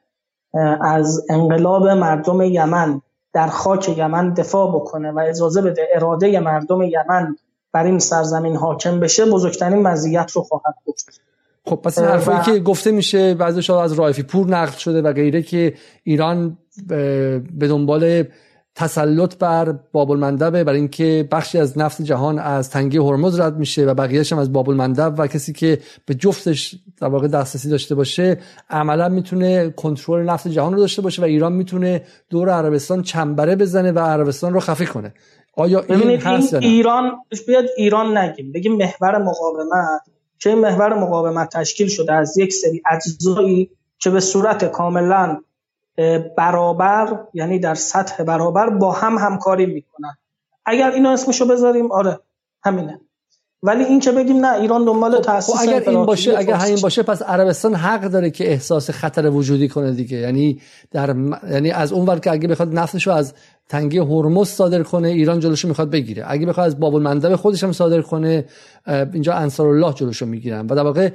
از 0.81 1.27
انقلاب 1.31 1.89
مردم 1.89 2.43
یمن 2.43 3.01
در 3.33 3.47
خاک 3.47 3.89
یمن 3.99 4.35
دفاع 4.35 4.69
بکنه 4.75 5.11
و 5.11 5.19
اجازه 5.19 5.63
بده 5.63 5.89
اراده 5.95 6.41
مردم 6.41 6.83
یمن 6.83 7.37
بر 7.73 7.85
این 7.85 7.99
سرزمین 7.99 8.57
حاکم 8.57 9.01
بشه 9.01 9.25
بزرگترین 9.25 9.83
مزیت 9.83 10.31
رو 10.31 10.43
خواهد 10.43 10.75
بود 10.85 10.97
خب 11.65 11.77
پس 11.77 11.99
این 11.99 12.09
حرفایی 12.09 12.41
که 12.41 12.59
گفته 12.59 12.91
میشه 12.91 13.35
بعضیش 13.35 13.71
از 13.71 13.93
رایفی 13.93 14.23
پور 14.23 14.47
نقل 14.47 14.73
شده 14.73 15.03
و 15.03 15.13
غیره 15.13 15.43
که 15.43 15.75
ایران 16.05 16.59
به 17.59 17.69
دنبال 17.69 18.25
تسلط 18.79 19.37
بر 19.39 19.73
باب 19.93 20.11
المندب 20.11 20.63
برای 20.63 20.79
اینکه 20.79 21.29
بخشی 21.33 21.59
از 21.59 21.79
نفت 21.79 22.03
جهان 22.03 22.39
از 22.39 22.71
تنگه 22.71 23.03
هرمز 23.03 23.41
رد 23.41 23.57
میشه 23.57 23.87
و 23.87 23.95
بقیهش 23.95 24.33
هم 24.33 24.39
از 24.39 24.53
باب 24.53 24.71
المندب 24.71 25.15
و 25.19 25.27
کسی 25.27 25.53
که 25.53 25.79
به 26.07 26.15
جفتش 26.15 26.75
در 27.01 27.09
واقع 27.09 27.29
دسترسی 27.29 27.71
داشته 27.71 27.95
باشه 27.95 28.39
عملا 28.71 29.09
می‌تونه 29.09 29.71
کنترل 29.71 30.25
نفت 30.25 30.49
جهان 30.49 30.73
رو 30.73 30.79
داشته 30.79 31.03
باشه 31.03 31.23
و 31.23 31.25
ایران 31.25 31.53
می‌تونه 31.53 32.03
دور 32.31 32.51
عربستان 32.51 33.03
چنبره 33.03 33.57
بزنه 33.57 33.93
و 33.93 33.99
عربستان 33.99 34.53
رو 34.53 34.61
خفه 34.61 34.87
کنه. 34.87 35.15
آیا 35.57 35.85
این 35.89 36.21
هست 36.21 36.55
این 36.55 36.63
ایران 36.63 37.13
بیاد 37.47 37.65
ایران 37.77 38.19
نگیم. 38.19 38.53
بگیم 38.53 38.77
محور 38.77 39.19
مقاومت 39.19 40.01
که 40.39 40.51
این 40.51 40.59
محور 40.59 40.95
مقاومت 40.95 41.57
تشکیل 41.57 41.89
شده 41.89 42.13
از 42.13 42.39
یک 42.39 42.53
سری 42.53 42.83
اجزایی 42.91 43.71
که 43.99 44.11
به 44.11 44.21
صورت 44.21 44.65
کاملا 44.65 45.41
برابر 46.37 47.19
یعنی 47.35 47.59
در 47.59 47.75
سطح 47.75 48.23
برابر 48.23 48.70
با 48.70 48.93
هم 48.93 49.19
همکاری 49.19 49.66
می‌کنن. 49.66 50.16
اگر 50.66 50.91
اینو 50.91 51.11
اسمشو 51.11 51.47
بذاریم 51.47 51.93
آره 51.93 52.20
همینه. 52.65 53.01
ولی 53.62 53.85
این 53.85 54.01
که 54.01 54.12
بگیم 54.12 54.47
نه 54.47 54.61
ایران 54.61 54.85
دنبال 54.85 55.11
خب, 55.11 55.16
خب 55.16 55.23
تاسیس 55.23 55.61
اگر 55.61 55.91
این 55.91 56.07
باشه 56.07 56.39
اگر 56.39 56.55
همین 56.55 56.79
باشه 56.83 57.03
پس 57.03 57.23
عربستان 57.23 57.75
حق 57.75 58.01
داره 58.01 58.31
که 58.31 58.51
احساس 58.51 58.91
خطر 58.91 59.31
وجودی 59.31 59.69
کنه 59.69 59.93
دیگه. 59.93 60.16
یعنی 60.16 60.61
در 60.91 61.16
یعنی 61.51 61.70
از 61.70 61.93
اون 61.93 62.07
ور 62.07 62.19
که 62.19 62.31
اگه 62.31 62.49
بخواد 62.49 62.75
نفتشو 62.75 63.11
از 63.11 63.35
تنگه 63.69 64.05
هرمز 64.05 64.49
صادر 64.49 64.83
کنه 64.83 65.09
ایران 65.09 65.41
جلوشو 65.41 65.69
می‌خواد 65.69 65.91
بگیره. 65.91 66.25
اگه 66.27 66.47
بخواد 66.47 66.66
از 66.66 66.81
باب 66.81 66.95
المندب 66.95 67.37
خودش 67.37 67.65
هم 67.65 67.73
صادر 67.73 68.01
کنه 68.01 68.45
اینجا 69.12 69.33
انصار 69.33 69.66
الله 69.66 69.95
جلوشو 69.95 70.27
می‌گیرن. 70.27 70.66
و 70.66 70.75
در 70.75 70.83
واقع 70.83 71.11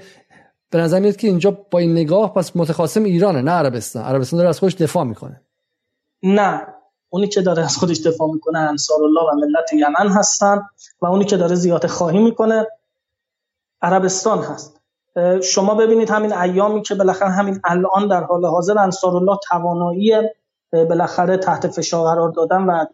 به 0.74 0.80
نظر 0.80 1.00
میاد 1.00 1.16
که 1.16 1.28
اینجا 1.28 1.58
با 1.72 1.80
این 1.80 1.92
نگاه 1.92 2.34
پس 2.34 2.56
متخاصم 2.56 3.04
ایرانه 3.04 3.42
نه 3.42 3.52
عربستان. 3.52 4.04
عربستان 4.04 4.38
داره 4.38 4.50
از 4.50 4.60
خودش 4.60 4.74
دفاع 4.74 5.04
می‌کنه. 5.04 5.42
نه. 6.24 6.68
اونی 7.10 7.28
که 7.28 7.42
داره 7.42 7.64
از 7.64 7.78
خودش 7.78 7.98
دفاع 8.00 8.32
می‌کنه 8.32 8.60
انصار 8.60 9.04
الله 9.04 9.22
و 9.22 9.36
ملت 9.36 9.74
یمن 9.74 10.10
هستن 10.12 10.62
و 11.02 11.06
اونی 11.06 11.26
که 11.26 11.38
داره 11.38 11.56
زیاد 11.56 11.88
خواهی 11.88 12.20
می‌کنه 12.20 12.68
عربستان 13.82 14.44
هست. 14.44 14.80
شما 15.44 15.76
ببینید 15.76 16.10
همین 16.10 16.34
ایامی 16.34 16.82
که 16.82 16.96
بالاخره 16.96 17.30
همین 17.30 17.60
الان 17.64 18.08
در 18.08 18.24
حال 18.24 18.46
حاضر 18.46 18.78
انصار 18.78 19.16
الله 19.16 19.38
توانایی 19.50 20.14
بالاخره 20.72 21.38
تحت 21.38 21.68
فشار 21.68 22.06
قرار 22.06 22.30
دادن 22.30 22.62
و 22.62 22.86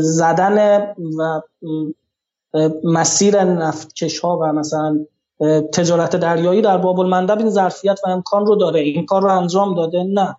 زدن 0.00 0.86
و 1.18 1.40
مسیر 2.84 3.44
نفتکش 3.44 4.18
ها 4.18 4.38
و 4.38 4.52
مثلا 4.52 5.06
تجارت 5.72 6.16
دریایی 6.16 6.62
در 6.62 6.78
باب 6.78 7.00
المندب 7.00 7.38
این 7.38 7.50
ظرفیت 7.50 8.00
و 8.04 8.08
امکان 8.08 8.46
رو 8.46 8.56
داره. 8.56 8.80
این 8.80 9.06
کار 9.06 9.22
رو 9.22 9.38
انجام 9.38 9.74
داده؟ 9.74 10.02
نه. 10.02 10.36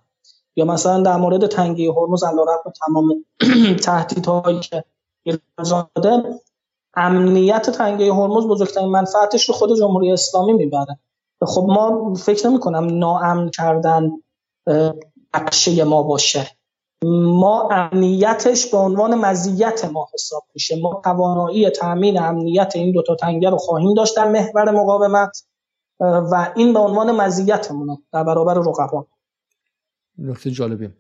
یا 0.56 0.66
مثلا 0.66 1.02
در 1.02 1.18
مورد 1.18 1.48
تنگی 1.48 1.88
هرمز 1.88 2.24
علیرغم 2.24 2.74
تمام 2.86 3.26
تهدیدهایی 3.86 4.60
که 4.60 4.84
ایران 5.24 5.88
داده 5.96 6.40
امنیت 6.94 7.70
تنگی 7.70 8.10
هرمز 8.10 8.48
بزرگترین 8.48 8.90
منفعتش 8.90 9.50
رو 9.50 9.56
خود 9.56 9.78
جمهوری 9.78 10.12
اسلامی 10.12 10.54
می‌بره. 10.54 11.00
خب 11.42 11.66
ما 11.70 12.14
فکر 12.14 12.48
نمی 12.48 12.60
کنم 12.60 12.98
ناامن 12.98 13.50
کردن 13.50 14.12
نقشه 15.36 15.84
ما 15.84 16.04
باشه. 16.04 16.59
ما 17.06 17.70
امنیتش 17.72 18.72
به 18.72 18.78
عنوان 18.78 19.16
مزیت 19.16 19.86
ما 19.86 20.08
حساب 20.14 20.44
میشه. 20.54 20.82
ما 20.82 21.02
توانایی 21.04 21.70
تامین 21.70 22.20
امنیت 22.20 22.72
این 22.76 22.92
دوتا 22.92 23.16
تنگه 23.16 23.50
رو 23.50 23.58
خواهیم 23.58 23.94
داشت 23.94 24.16
در 24.16 24.28
محور 24.28 24.72
مقاومت 24.72 25.44
و 26.00 26.54
این 26.56 26.74
به 26.74 26.80
عنوان 26.80 27.12
مزیتمونه 27.12 27.98
در 28.14 28.24
برابر 28.24 28.54
رقبا. 28.54 29.06
نکته 30.18 30.52
جالبیه. 30.52 30.94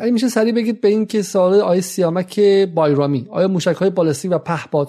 اگه 0.00 0.10
میشه 0.10 0.28
سریع 0.28 0.52
بگید 0.52 0.80
به 0.80 0.88
این 0.88 1.06
که 1.06 1.22
سوال 1.22 1.54
آیه 1.54 1.80
سیامک 1.80 2.40
بایرامی 2.74 3.26
آیا 3.30 3.48
موشک 3.48 3.76
های 3.76 3.90
بالستیک 3.90 4.30
و 4.30 4.38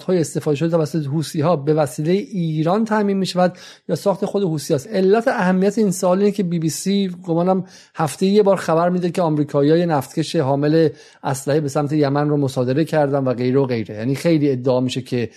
های 0.06 0.20
استفاده 0.20 0.56
شده 0.56 0.68
توسط 0.68 1.06
حوسی 1.06 1.40
ها 1.40 1.56
به 1.56 1.74
وسیله 1.74 2.12
ایران 2.12 2.84
تعمین 2.84 3.16
می‌شود 3.16 3.58
یا 3.88 3.94
ساخت 3.96 4.24
خود 4.24 4.42
حوسی 4.42 4.74
است؟ 4.74 4.88
علت 4.88 5.28
اهمیت 5.28 5.78
این 5.78 5.90
سوال 5.90 6.18
اینه 6.18 6.30
که 6.30 6.42
بی 6.42 6.58
بی 6.58 6.68
سی 6.68 7.10
گمانم 7.26 7.64
هفته 7.94 8.26
یه 8.26 8.42
بار 8.42 8.56
خبر 8.56 8.88
میده 8.88 9.10
که 9.10 9.22
آمریکایی‌های 9.22 9.86
نفتکش 9.86 10.36
حامل 10.36 10.88
اسلحه 11.22 11.60
به 11.60 11.68
سمت 11.68 11.92
یمن 11.92 12.28
رو 12.28 12.36
مصادره 12.36 12.84
کردن 12.84 13.24
و 13.24 13.34
غیره 13.34 13.60
و 13.60 13.66
غیره. 13.66 13.94
یعنی 13.94 14.14
خیلی 14.14 14.50
ادعا 14.50 14.80
میشه 14.80 15.02
که 15.02 15.30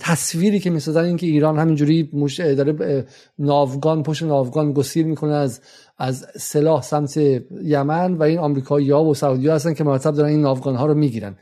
تصویری 0.00 0.60
که 0.60 0.70
می‌سازن 0.70 1.04
این 1.04 1.16
که 1.16 1.26
ایران 1.26 1.58
همینجوری 1.58 2.10
داره 2.36 3.04
ناوگان 3.38 4.02
پشت 4.02 4.22
ناوگان 4.22 4.72
گسیل 4.72 5.06
می‌کنه 5.06 5.34
از 5.34 5.60
از 5.98 6.26
سلاح 6.36 6.82
سمت 6.82 7.16
یمن 7.62 8.14
و 8.14 8.22
این 8.22 8.38
آمریکایی 8.38 8.90
ها 8.90 9.04
و 9.04 9.14
سعودی 9.14 9.48
ها 9.48 9.54
هستن 9.54 9.74
که 9.74 9.84
مرتب 9.84 10.14
دارن 10.14 10.28
این 10.28 10.40
ناوگان 10.40 10.74
ها 10.74 10.86
رو 10.86 10.94
می‌گیرن. 10.94 11.36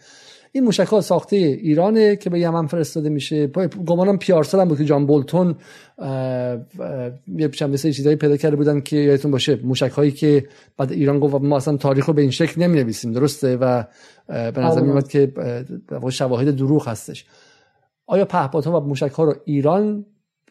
این 0.52 0.64
موشک 0.64 0.86
ها 0.86 1.01
ساخته 1.01 1.36
ایرانه 1.36 2.16
که 2.16 2.31
به 2.31 2.40
یمن 2.40 2.66
فرستاده 2.66 3.09
میشه. 3.09 3.47
گمانم 3.86 4.18
پیارسال 4.18 4.60
هم 4.60 4.68
بود 4.68 4.78
که 4.78 4.85
جان 4.85 5.06
بولتون 5.06 5.55
یه 7.36 7.48
چند 7.48 7.76
سه 7.76 7.93
چیزایی 7.93 8.16
پیدا 8.16 8.36
کرده 8.36 8.56
بودن 8.56 8.81
که 8.81 8.97
یادتون 8.97 9.31
باشه. 9.31 9.56
موشک 9.56 9.90
هایی 9.90 10.10
که 10.10 10.47
بعد 10.76 10.93
ایران 10.93 11.18
گفت 11.18 11.35
ما 11.35 11.56
اصلا 11.56 11.76
تاریخ 11.76 12.06
رو 12.06 12.14
به 12.14 12.22
این 12.22 12.31
شکل 12.31 12.62
نمی 12.62 12.82
نویسیم 12.82 13.12
درسته؟ 13.12 13.56
و 13.56 13.85
به 14.28 14.35
نظر 14.56 14.81
آره. 14.81 14.82
میاد 14.82 15.09
که 15.09 15.32
شواهد 16.10 16.56
دروغ 16.56 16.89
هستش. 16.89 17.24
آیا 18.06 18.24
پهپادها 18.24 18.81
و 18.81 18.85
موشک 18.85 19.10
ها 19.10 19.24
رو 19.24 19.35
ایران 19.44 20.06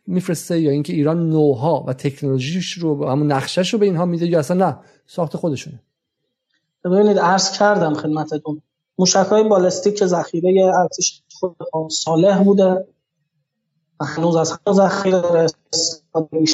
میفرسته 0.08 0.60
یا 0.60 0.72
اینکه 0.72 0.94
ایران 0.94 1.30
نوها 1.30 1.84
و 1.88 1.94
تکنولوژیش 1.94 2.74
رو 2.74 3.10
همون 3.10 3.32
نقشش 3.32 3.74
رو 3.74 3.80
به 3.80 3.86
اینها 3.86 4.06
میده 4.06 4.28
یا 4.28 4.40
اصلا 4.40 4.68
نه 4.68 4.78
ساخت 5.08 5.38
خودشونه. 5.38 5.80
ببینید 6.86 7.20
عرض 7.20 7.52
کردم 7.52 7.94
خدمتتون 7.94 8.62
موشک 8.98 9.28
های 9.30 9.44
بالستیک 9.44 10.06
ذخیره 10.06 10.72
ارتش 10.80 11.24
خود 11.40 11.56
صالح 11.92 12.44
بوده 12.44 12.86
و 14.00 14.06
هنوز 14.06 14.36
از 14.36 14.52
همون 14.52 14.78
ذخیره 14.78 15.48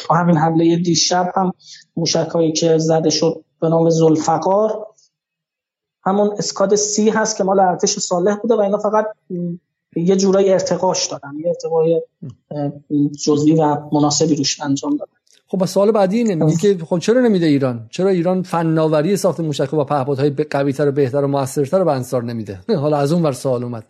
همین 0.09 0.37
حمله 0.37 0.77
دیشب 0.77 1.31
هم 1.35 1.53
موشک 1.95 2.29
هایی 2.33 2.51
که 2.51 2.77
زده 2.77 3.09
شد 3.09 3.43
به 3.61 3.69
نام 3.69 3.89
زلفقار 3.89 4.87
همون 6.03 6.35
اسکاد 6.37 6.75
سی 6.75 7.09
هست 7.09 7.37
که 7.37 7.43
مال 7.43 7.59
ارتش 7.59 7.99
صالح 7.99 8.35
بوده 8.35 8.55
و 8.55 8.59
اینا 8.59 8.77
فقط 8.77 9.05
یه 9.95 10.15
جورایی 10.15 10.53
ارتقاش 10.53 11.07
دادن 11.07 11.39
یه 11.39 11.47
ارتقای 11.47 12.01
جزئی 13.25 13.55
و 13.55 13.77
مناسبی 13.91 14.35
روش 14.35 14.61
انجام 14.61 14.97
دادن. 14.97 15.11
خب 15.47 15.65
سوال 15.65 15.91
بعدی 15.91 16.17
اینه 16.17 16.35
میگه 16.35 16.57
که 16.57 16.85
خب 16.85 16.99
چرا 16.99 17.21
نمیده 17.21 17.45
ایران؟ 17.45 17.87
چرا 17.91 18.09
ایران 18.09 18.43
فناوری 18.43 19.17
ساخت 19.17 19.39
موشک 19.39 19.73
و 19.73 19.83
پهپادهای 19.83 20.29
قوی‌تر 20.29 20.87
و 20.87 20.91
بهتر 20.91 21.23
و 21.23 21.27
موثرتر 21.27 21.79
رو 21.79 21.85
به 21.85 21.91
انصار 21.91 22.23
نمیده؟ 22.23 22.59
حالا 22.81 22.97
از 22.97 23.11
اون 23.11 23.23
ور 23.23 23.31
سوال 23.31 23.63
اومد. 23.63 23.85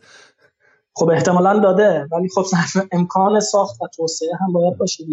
خب 0.94 1.10
احتمالا 1.10 1.60
داده 1.60 2.08
ولی 2.12 2.30
خب 2.30 2.46
امکان 2.92 3.40
ساخت 3.40 3.82
و 3.82 3.88
توسعه 3.96 4.30
هم 4.40 4.54
باید 4.54 4.78
باشه 4.78 5.04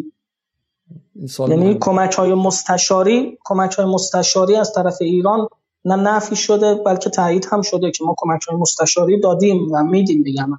یعنی 1.49 1.79
کمک 1.81 2.15
های 2.15 2.35
مستشاری 2.35 3.39
کمک 3.45 3.73
های 3.73 3.87
مستشاری 3.87 4.57
از 4.57 4.73
طرف 4.73 4.97
ایران 5.01 5.49
نه 5.85 5.97
نفی 5.97 6.37
شده 6.37 6.75
بلکه 6.75 7.11
تایید 7.11 7.47
هم 7.53 7.63
شده 7.63 7.91
که 7.91 8.05
ما 8.05 8.15
کمک 8.19 8.43
های 8.43 8.59
مستشاری 8.59 9.21
دادیم 9.21 9.73
و 9.73 9.83
میدیم 9.83 10.23
بگم 10.23 10.59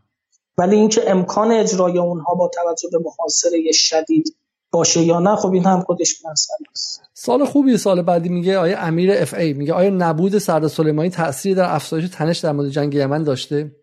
ولی 0.58 0.76
اینکه 0.76 1.12
امکان 1.12 1.52
اجرای 1.52 1.98
اونها 1.98 2.34
با 2.34 2.52
توجه 2.54 2.90
به 2.92 3.00
محاصره 3.06 3.72
شدید 3.74 4.38
باشه 4.72 5.02
یا 5.02 5.20
نه 5.20 5.36
خب 5.36 5.54
این 5.54 5.66
هم 5.66 5.82
خودش 5.82 6.26
مسئله 6.26 6.68
است. 6.72 7.02
سال 7.14 7.46
خوبی 7.46 7.78
سال 7.78 8.02
بعدی 8.02 8.30
میگه 8.30 8.58
آیا 8.58 8.80
امیر 8.80 9.12
اف 9.12 9.34
ای 9.34 9.54
میگه 9.54 9.74
آیا 9.74 9.90
نبود 9.90 10.38
سرد 10.38 10.68
سلیمانی 10.68 11.10
تأثیری 11.10 11.56
در 11.56 11.76
افزایش 11.76 12.10
تنش 12.10 12.40
در 12.40 12.52
مورد 12.52 12.70
جنگ 12.70 12.94
یمن 12.94 13.24
داشته؟ 13.24 13.76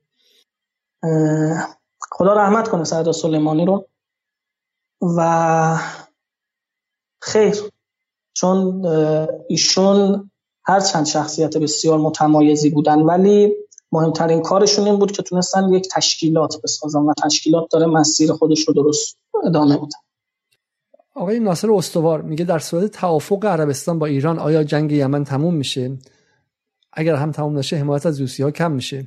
خدا 2.11 2.33
رحمت 2.33 2.69
کنه 2.69 2.85
سرد 2.85 3.13
سلیمانی 3.13 3.67
رو. 3.67 3.89
و 5.17 5.79
خیر 7.23 7.57
چون 8.33 8.87
ایشون 9.49 10.31
هر 10.65 10.81
چند 10.81 11.07
شخصیت 11.07 11.57
بسیار 11.57 11.99
متمایزی 11.99 12.71
بودن 12.71 13.01
ولی 13.01 13.53
مهمترین 13.95 14.43
کارشون 14.43 14.87
این 14.87 14.99
بود 14.99 15.13
که 15.13 15.23
تونستن 15.23 15.73
یک 15.73 15.89
تشکیلات 15.93 16.61
بسازن 16.63 17.01
و 17.01 17.13
تشکیلات 17.25 17.65
داره 17.71 17.87
مسیر 17.87 18.33
خودش 18.33 18.69
رو 18.69 18.75
درست 18.75 19.19
ادامه 19.47 19.75
میده. 19.81 19.97
آقای 21.15 21.41
ناصر 21.41 21.73
استوار 21.73 22.23
میگه 22.23 22.45
در 22.45 22.59
صورت 22.59 22.93
توافق 22.93 23.45
عربستان 23.45 23.99
با 23.99 24.07
ایران 24.07 24.39
آیا 24.39 24.65
جنگ 24.65 24.93
یمن 24.93 25.25
تموم 25.25 25.55
میشه؟ 25.55 25.99
اگر 26.93 27.15
هم 27.15 27.33
تموم 27.33 27.59
نشه 27.59 27.77
حمایت 27.77 28.07
از 28.07 28.21
روسیه 28.21 28.45
ها 28.47 28.51
کم 28.51 28.73
میشه. 28.73 29.07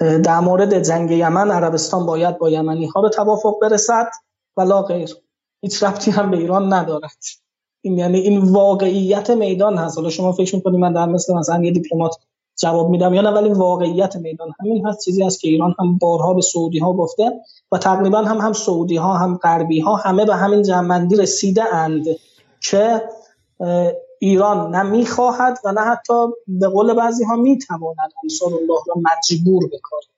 در 0.00 0.40
مورد 0.40 0.82
جنگ 0.82 1.10
یمن 1.10 1.50
عربستان 1.50 2.06
باید 2.06 2.38
با 2.38 2.50
یمنی 2.50 2.86
ها 2.86 3.02
به 3.02 3.08
توافق 3.08 3.54
برسد 3.62 4.10
ولا 4.56 4.82
غیر. 4.82 5.16
هیچ 5.60 5.82
ربطی 5.82 6.10
هم 6.10 6.30
به 6.30 6.36
ایران 6.36 6.72
ندارد. 6.72 7.18
این 7.80 7.98
یعنی 7.98 8.18
این 8.18 8.38
واقعیت 8.38 9.30
میدان 9.30 9.78
هست. 9.78 9.98
حالا 9.98 10.10
شما 10.10 10.32
فکر 10.32 10.56
می‌کنید 10.56 10.80
من 10.80 10.92
در 10.92 11.06
مثل 11.06 11.34
مثلا 11.34 11.64
یه 11.64 11.70
دیپلمات 11.70 12.16
جواب 12.56 12.90
میدم. 12.90 13.14
یا 13.14 13.22
نه 13.22 13.30
ولی 13.30 13.48
واقعیت 13.48 14.16
میدان 14.16 14.48
همین 14.60 14.86
هست. 14.86 15.04
چیزی 15.04 15.22
هست 15.22 15.40
که 15.40 15.48
ایران 15.48 15.74
هم 15.78 15.98
بارها 15.98 16.34
به 16.34 16.42
سعودی 16.42 16.78
ها 16.78 16.92
گفته 16.92 17.32
و 17.72 17.78
تقریبا 17.78 18.18
هم 18.18 18.38
هم 18.38 18.52
سعودی 18.52 18.96
ها 18.96 19.14
هم 19.14 19.36
غربی 19.36 19.80
ها 19.80 19.96
همه 19.96 20.24
به 20.24 20.34
همین 20.36 20.62
جنبندی 20.62 21.16
رسیده 21.16 21.74
اند 21.74 22.04
که 22.60 23.02
ایران 24.18 24.74
نه 24.74 24.82
می‌خواهد 24.82 25.58
و 25.64 25.72
نه 25.72 25.80
حتی 25.80 26.26
به 26.46 26.68
قول 26.68 26.94
بعضی 26.94 27.24
ها 27.24 27.36
می‌تواند 27.36 28.10
انصار 28.24 28.48
الله 28.54 28.80
را 28.88 28.94
مجبور 28.96 29.66
بکنه 29.66 30.12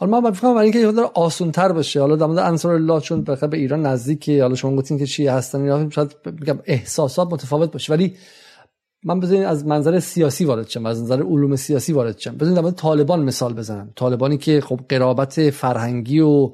حالا 0.00 0.20
من 0.20 0.30
فکر 0.30 0.54
برای 0.54 0.62
اینکه 0.62 0.78
یه 0.78 1.10
آسان 1.14 1.52
تر 1.52 1.72
باشه 1.72 2.00
حالا 2.00 2.16
در 2.16 2.26
مورد 2.26 2.38
انصار 2.38 2.74
الله 2.74 3.00
چون 3.00 3.20
به 3.22 3.38
ایران 3.52 3.86
نزدیکه 3.86 4.42
حالا 4.42 4.54
شما 4.54 4.76
گفتین 4.76 4.98
که 4.98 5.06
شیعه 5.06 5.32
هستن 5.32 5.60
اینا 5.60 5.90
شاید 5.90 6.22
بگم 6.22 6.58
احساسات 6.64 7.32
متفاوت 7.32 7.72
باشه. 7.72 7.92
ولی 7.92 8.16
من 9.04 9.20
بذارین 9.20 9.44
از 9.44 9.66
منظر 9.66 10.00
سیاسی 10.00 10.44
وارد 10.44 10.68
شم 10.68 10.86
از 10.86 11.02
نظر 11.02 11.22
علوم 11.22 11.56
سیاسی 11.56 11.92
وارد 11.92 12.18
شم. 12.18 12.36
بذارین 12.36 12.62
در 12.62 12.70
طالبان 12.70 13.22
مثال 13.22 13.54
بزنم. 13.54 13.90
طالبانی 13.96 14.38
که 14.38 14.60
خب 14.60 14.80
قرابت 14.88 15.50
فرهنگی 15.50 16.20
و 16.20 16.50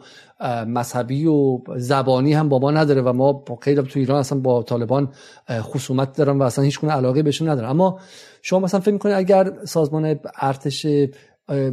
مذهبی 0.66 1.26
و 1.26 1.58
زبانی 1.76 2.32
هم 2.32 2.48
با 2.48 2.58
ما 2.58 2.70
نداره 2.70 3.02
و 3.02 3.12
ما 3.12 3.44
خیلی 3.62 3.82
تو 3.82 3.98
ایران 3.98 4.18
اصلا 4.18 4.38
با 4.38 4.62
طالبان 4.62 5.12
خصومت 5.50 6.16
دارم 6.16 6.40
و 6.40 6.42
اصلا 6.42 6.64
هیچ 6.64 6.80
گونه 6.80 6.92
علاقه 6.92 7.22
بهشون 7.22 7.48
ندارم. 7.48 7.70
اما 7.70 8.00
شما 8.42 8.58
مثلا 8.58 8.80
فکر 8.80 8.92
می‌کنید 8.92 9.14
اگر 9.14 9.52
سازمان 9.64 10.18
ارتش 10.40 10.86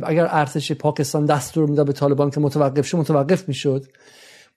اگر 0.04 0.28
ارتش 0.32 0.72
پاکستان 0.72 1.26
دستور 1.26 1.70
می‌داد 1.70 1.86
به 1.86 1.94
طالبان 1.94 2.30
که 2.30 2.40
متوقف 2.40 2.86
شد 2.86 2.98
متوقف 2.98 3.48
می‌شد. 3.48 3.86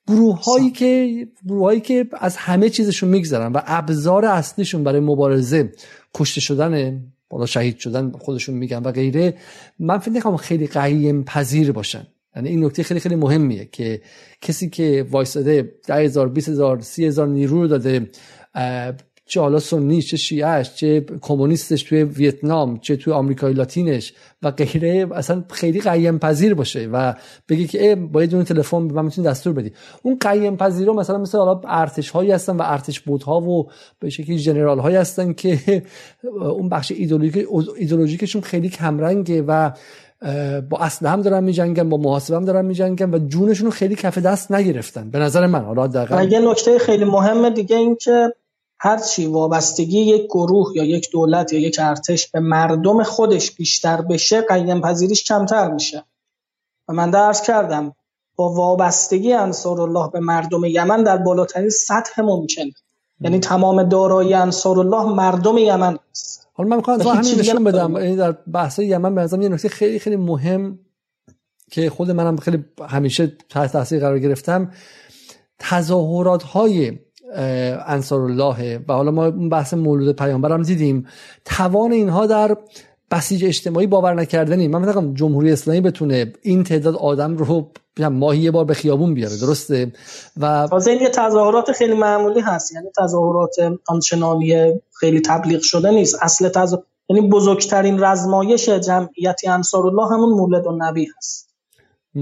گروه 0.07 0.43
هایی 0.43 0.71
که 0.71 1.27
گروه 1.47 1.63
هایی 1.63 1.81
که 1.81 2.07
از 2.13 2.37
همه 2.37 2.69
چیزشون 2.69 3.09
میگذرن 3.09 3.51
و 3.51 3.61
ابزار 3.65 4.25
اصلیشون 4.25 4.83
برای 4.83 4.99
مبارزه 4.99 5.71
کشته 6.13 6.41
شدن 6.41 7.03
بالا 7.29 7.45
شهید 7.45 7.77
شدن 7.77 8.11
خودشون 8.11 8.55
میگن 8.55 8.77
و 8.77 8.91
غیره. 8.91 9.33
من 9.79 9.97
فکر 9.97 10.11
نکنم 10.11 10.37
خیلی 10.37 10.67
قیم 10.67 11.23
پذیر 11.23 11.71
باشن. 11.71 12.07
یعنی 12.35 12.49
این 12.49 12.65
نکته 12.65 12.83
خیلی 12.83 12.99
خیلی 12.99 13.15
مهمیه 13.15 13.65
که 13.71 14.01
کسی 14.41 14.69
که 14.69 15.05
وایساده 15.11 15.71
10000 15.87 16.29
20000 16.29 16.81
30000 16.81 17.27
نیرو 17.27 17.61
رو 17.61 17.67
داده 17.67 18.09
چه 19.29 19.41
حالا 19.41 19.59
سنی 19.59 20.01
چه 20.01 20.17
شیعهش 20.17 20.73
چه 20.75 21.05
کمونیستش 21.21 21.83
توی 21.83 22.03
ویتنام 22.03 22.79
چه 22.79 22.95
توی 22.95 23.13
آمریکای 23.13 23.53
لاتینش 23.53 24.13
و 24.43 24.51
غیره 24.51 25.07
اصلا 25.15 25.43
خیلی 25.49 25.81
قیم 25.81 26.19
پذیر 26.19 26.53
باشه 26.53 26.89
و 26.93 27.13
بگی 27.49 27.67
که 27.67 27.95
باید 27.95 28.35
اون 28.35 28.43
تلفن 28.43 28.87
به 28.87 28.93
من 28.93 29.05
می‌تونی 29.05 29.27
دستور 29.27 29.53
بدی. 29.53 29.71
اون 30.03 30.17
قیم 30.21 30.57
پذیر 30.57 30.91
مثلا 30.91 31.17
مثل 31.17 31.37
حالا 31.37 31.61
ارتش 31.67 32.09
هایی 32.09 32.31
هستن 32.31 32.57
و 32.57 32.61
ارتش 32.65 33.03
ها 33.25 33.41
و 33.41 33.69
به 33.99 34.09
شکلی 34.09 34.39
جنرال 34.39 34.79
هایی 34.79 34.95
هستن 34.95 35.33
که 35.33 35.83
اون 36.41 36.69
بخش 36.69 36.91
ایدئولوژیک 36.91 37.47
ایدئولوژیکشون 37.77 38.41
خیلی 38.41 38.69
کمرنگه 38.69 39.41
و 39.41 39.71
با 40.69 40.77
اصل 40.79 41.05
هم 41.05 41.21
دارن 41.21 41.43
میجنگن 41.43 41.89
با 41.89 41.97
محاسبه 41.97 42.35
هم 42.37 42.45
دارن 42.45 42.65
میجنگن 42.65 43.13
و 43.13 43.19
جونشون 43.27 43.65
رو 43.65 43.71
خیلی 43.71 43.95
کف 43.95 44.17
دست 44.17 44.51
نگرفتن 44.51 45.09
به 45.09 45.19
نظر 45.19 45.47
من. 45.47 45.65
حالا 45.65 45.87
دقیقا 45.87 46.23
یه 46.23 46.39
نکته 46.39 46.79
خیلی 46.79 47.05
مهم 47.05 47.49
دیگه 47.49 47.75
این 47.75 47.95
که 47.95 48.33
هرچی 48.79 49.25
وابستگی 49.25 49.99
یک 49.99 50.25
گروه 50.25 50.71
یا 50.75 50.83
یک 50.83 51.11
دولت 51.11 51.53
یا 51.53 51.59
یک 51.59 51.79
ارتش 51.79 52.27
به 52.27 52.39
مردم 52.39 53.03
خودش 53.03 53.51
بیشتر 53.51 54.01
بشه 54.01 54.41
قیم 54.41 54.81
پذیریش 54.81 55.23
کمتر 55.23 55.71
میشه. 55.71 56.03
و 56.87 56.93
من 56.93 57.11
درس 57.11 57.41
کردم 57.41 57.95
با 58.35 58.53
وابستگی 58.53 59.33
انصار 59.33 59.81
الله 59.81 60.09
به 60.09 60.19
مردم 60.19 60.65
یمن 60.65 61.03
در 61.03 61.17
بالاترین 61.17 61.69
سطح 61.69 62.21
ممکن. 62.21 62.63
یعنی 63.21 63.39
تمام 63.39 63.83
دارایی 63.83 64.33
انصار 64.33 64.79
الله 64.79 65.03
مردم 65.13 65.57
یمن 65.57 65.99
است. 66.11 66.47
حالا 66.53 66.69
من 66.69 66.77
می‌خوام 66.77 67.01
همین 67.01 67.39
نشون 67.39 67.63
بدم. 67.63 67.93
یعنی 67.93 68.15
در 68.15 68.31
بحث 68.31 68.79
یمن 68.79 69.15
به 69.15 69.27
یه 69.31 69.49
نکته 69.49 69.69
خیلی 69.69 69.99
خیلی 69.99 70.15
مهم 70.15 70.79
که 71.71 71.89
خود 71.89 72.11
منم 72.11 72.37
خیلی 72.37 72.65
همیشه 72.89 73.37
تحت 73.49 73.71
تاثیر 73.71 73.99
قرار 73.99 74.19
گرفتم. 74.19 74.71
تظاهرات 75.59 76.43
های 76.43 76.99
انصار 77.87 78.21
الله 78.21 78.79
و 78.87 78.93
حالا 78.93 79.11
ما 79.11 79.31
بحث 79.31 79.73
مولود 79.73 80.15
پیامبر 80.15 80.51
هم 80.51 80.61
دیدیم. 80.61 81.07
توان 81.45 81.91
اینها 81.91 82.25
در 82.25 82.57
بسیج 83.11 83.45
اجتماعی 83.45 83.87
باور 83.87 84.13
نکردنی. 84.13 84.67
من 84.67 84.87
میگم 84.87 85.13
جمهوری 85.13 85.51
اسلامی 85.51 85.81
بتونه 85.81 86.33
این 86.41 86.63
تعداد 86.63 86.95
آدم 86.95 87.37
رو 87.37 87.71
ماهی 87.99 88.39
یه 88.39 88.51
بار 88.51 88.65
به 88.65 88.73
خیابون 88.73 89.13
بیاره. 89.13 89.37
درسته؟ 89.37 89.91
و 90.37 90.67
تازه 90.69 90.91
این 90.91 91.01
یه 91.01 91.09
تظاهرات 91.09 91.71
خیلی 91.71 91.93
معمولی 91.93 92.39
هست. 92.39 92.71
یعنی 92.73 92.87
تظاهرات 92.97 93.55
آنچنانی 93.87 94.73
خیلی 94.99 95.21
تبلیغ 95.21 95.61
شده 95.61 95.91
نیست. 95.91 96.17
اصل 96.21 96.49
تظاهر 96.49 96.83
یعنی 97.09 97.29
بزرگترین 97.29 98.03
رزمایش 98.03 98.69
جمعیتی 98.69 99.47
انصار 99.47 99.87
الله 99.87 100.07
همون 100.07 100.29
مولد 100.29 100.67
و 100.67 100.77
نبی 100.77 101.07
هست. 101.17 101.48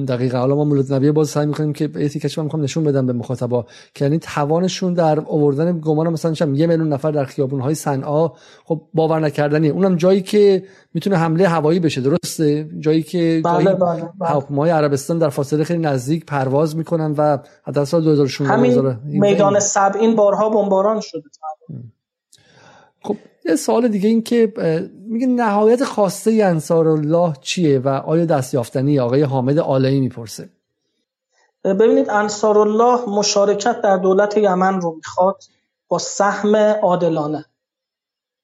دقیقا. 0.08 0.38
حالا 0.38 0.56
ما 0.56 0.64
مولد 0.64 0.94
نبیه 0.94 1.12
باز 1.12 1.30
سعی 1.30 1.46
می‌کنیم 1.46 1.74
که 1.74 1.90
یه 1.96 2.10
تیکش 2.10 2.40
می‌خوام 2.40 2.64
نشون 2.64 2.84
بدم 2.84 3.06
به 3.06 3.14
مخاطبا. 3.14 3.66
که 3.94 4.06
یعنی 4.06 4.20
توانشون 4.20 4.94
در 4.94 5.20
آوردن 5.20 5.80
گمان 5.80 6.10
مثلا 6.10 6.34
چم 6.34 6.56
یه 6.56 6.68
میلیون 6.68 6.94
نفر 6.94 7.12
در 7.12 7.26
خیابون 7.26 7.62
های 7.62 7.76
صنعا 7.76 8.32
خب 8.66 8.82
باور 8.94 9.20
نکردنی. 9.20 9.70
اونم 9.70 9.96
جایی 9.96 10.22
که 10.22 10.64
می‌تونه 10.94 11.18
حمله 11.18 11.48
هوایی 11.48 11.80
بشه 11.80 12.02
درسته؟ 12.02 12.70
جایی 12.80 13.04
که 13.04 13.42
بله 13.46 13.74
بله 13.74 14.10
بله. 14.50 14.74
عربستان 14.74 15.18
در 15.18 15.30
فاصله 15.30 15.64
خیلی 15.64 15.80
نزدیک 15.80 16.26
پرواز 16.26 16.76
می‌کنن 16.76 17.16
و 17.18 17.38
حتی 17.64 17.86
سال 17.86 18.04
2016 18.04 18.54
همین 18.54 18.98
میدان 19.04 19.60
این 20.00 20.16
بارها 20.16 20.50
بمباران 20.50 21.00
شده. 21.02 21.24
خب 23.04 23.16
یه 23.48 23.56
سوال 23.56 23.88
دیگه 23.88 24.10
این 24.10 24.24
که 24.24 24.54
میگه 25.08 25.28
نهایت 25.28 25.84
خواسته 25.84 26.32
انصار 26.32 26.88
الله 26.88 27.34
چیه 27.42 27.80
و 27.80 27.88
آیا 27.88 28.26
دستیافتنی 28.26 29.00
آقای 29.00 29.22
حامد 29.22 29.60
آلایی 29.60 30.00
می‌پرسه؟ 30.00 30.50
ببینید 31.64 32.10
انصار 32.10 32.58
الله 32.58 33.10
مشارکت 33.10 33.82
در 33.82 33.98
دولت 33.98 34.38
یمن 34.38 34.82
رو 34.82 34.96
می‌خواد 34.96 35.44
با 35.88 35.98
سهم 35.98 36.56
عادلانه. 36.56 37.46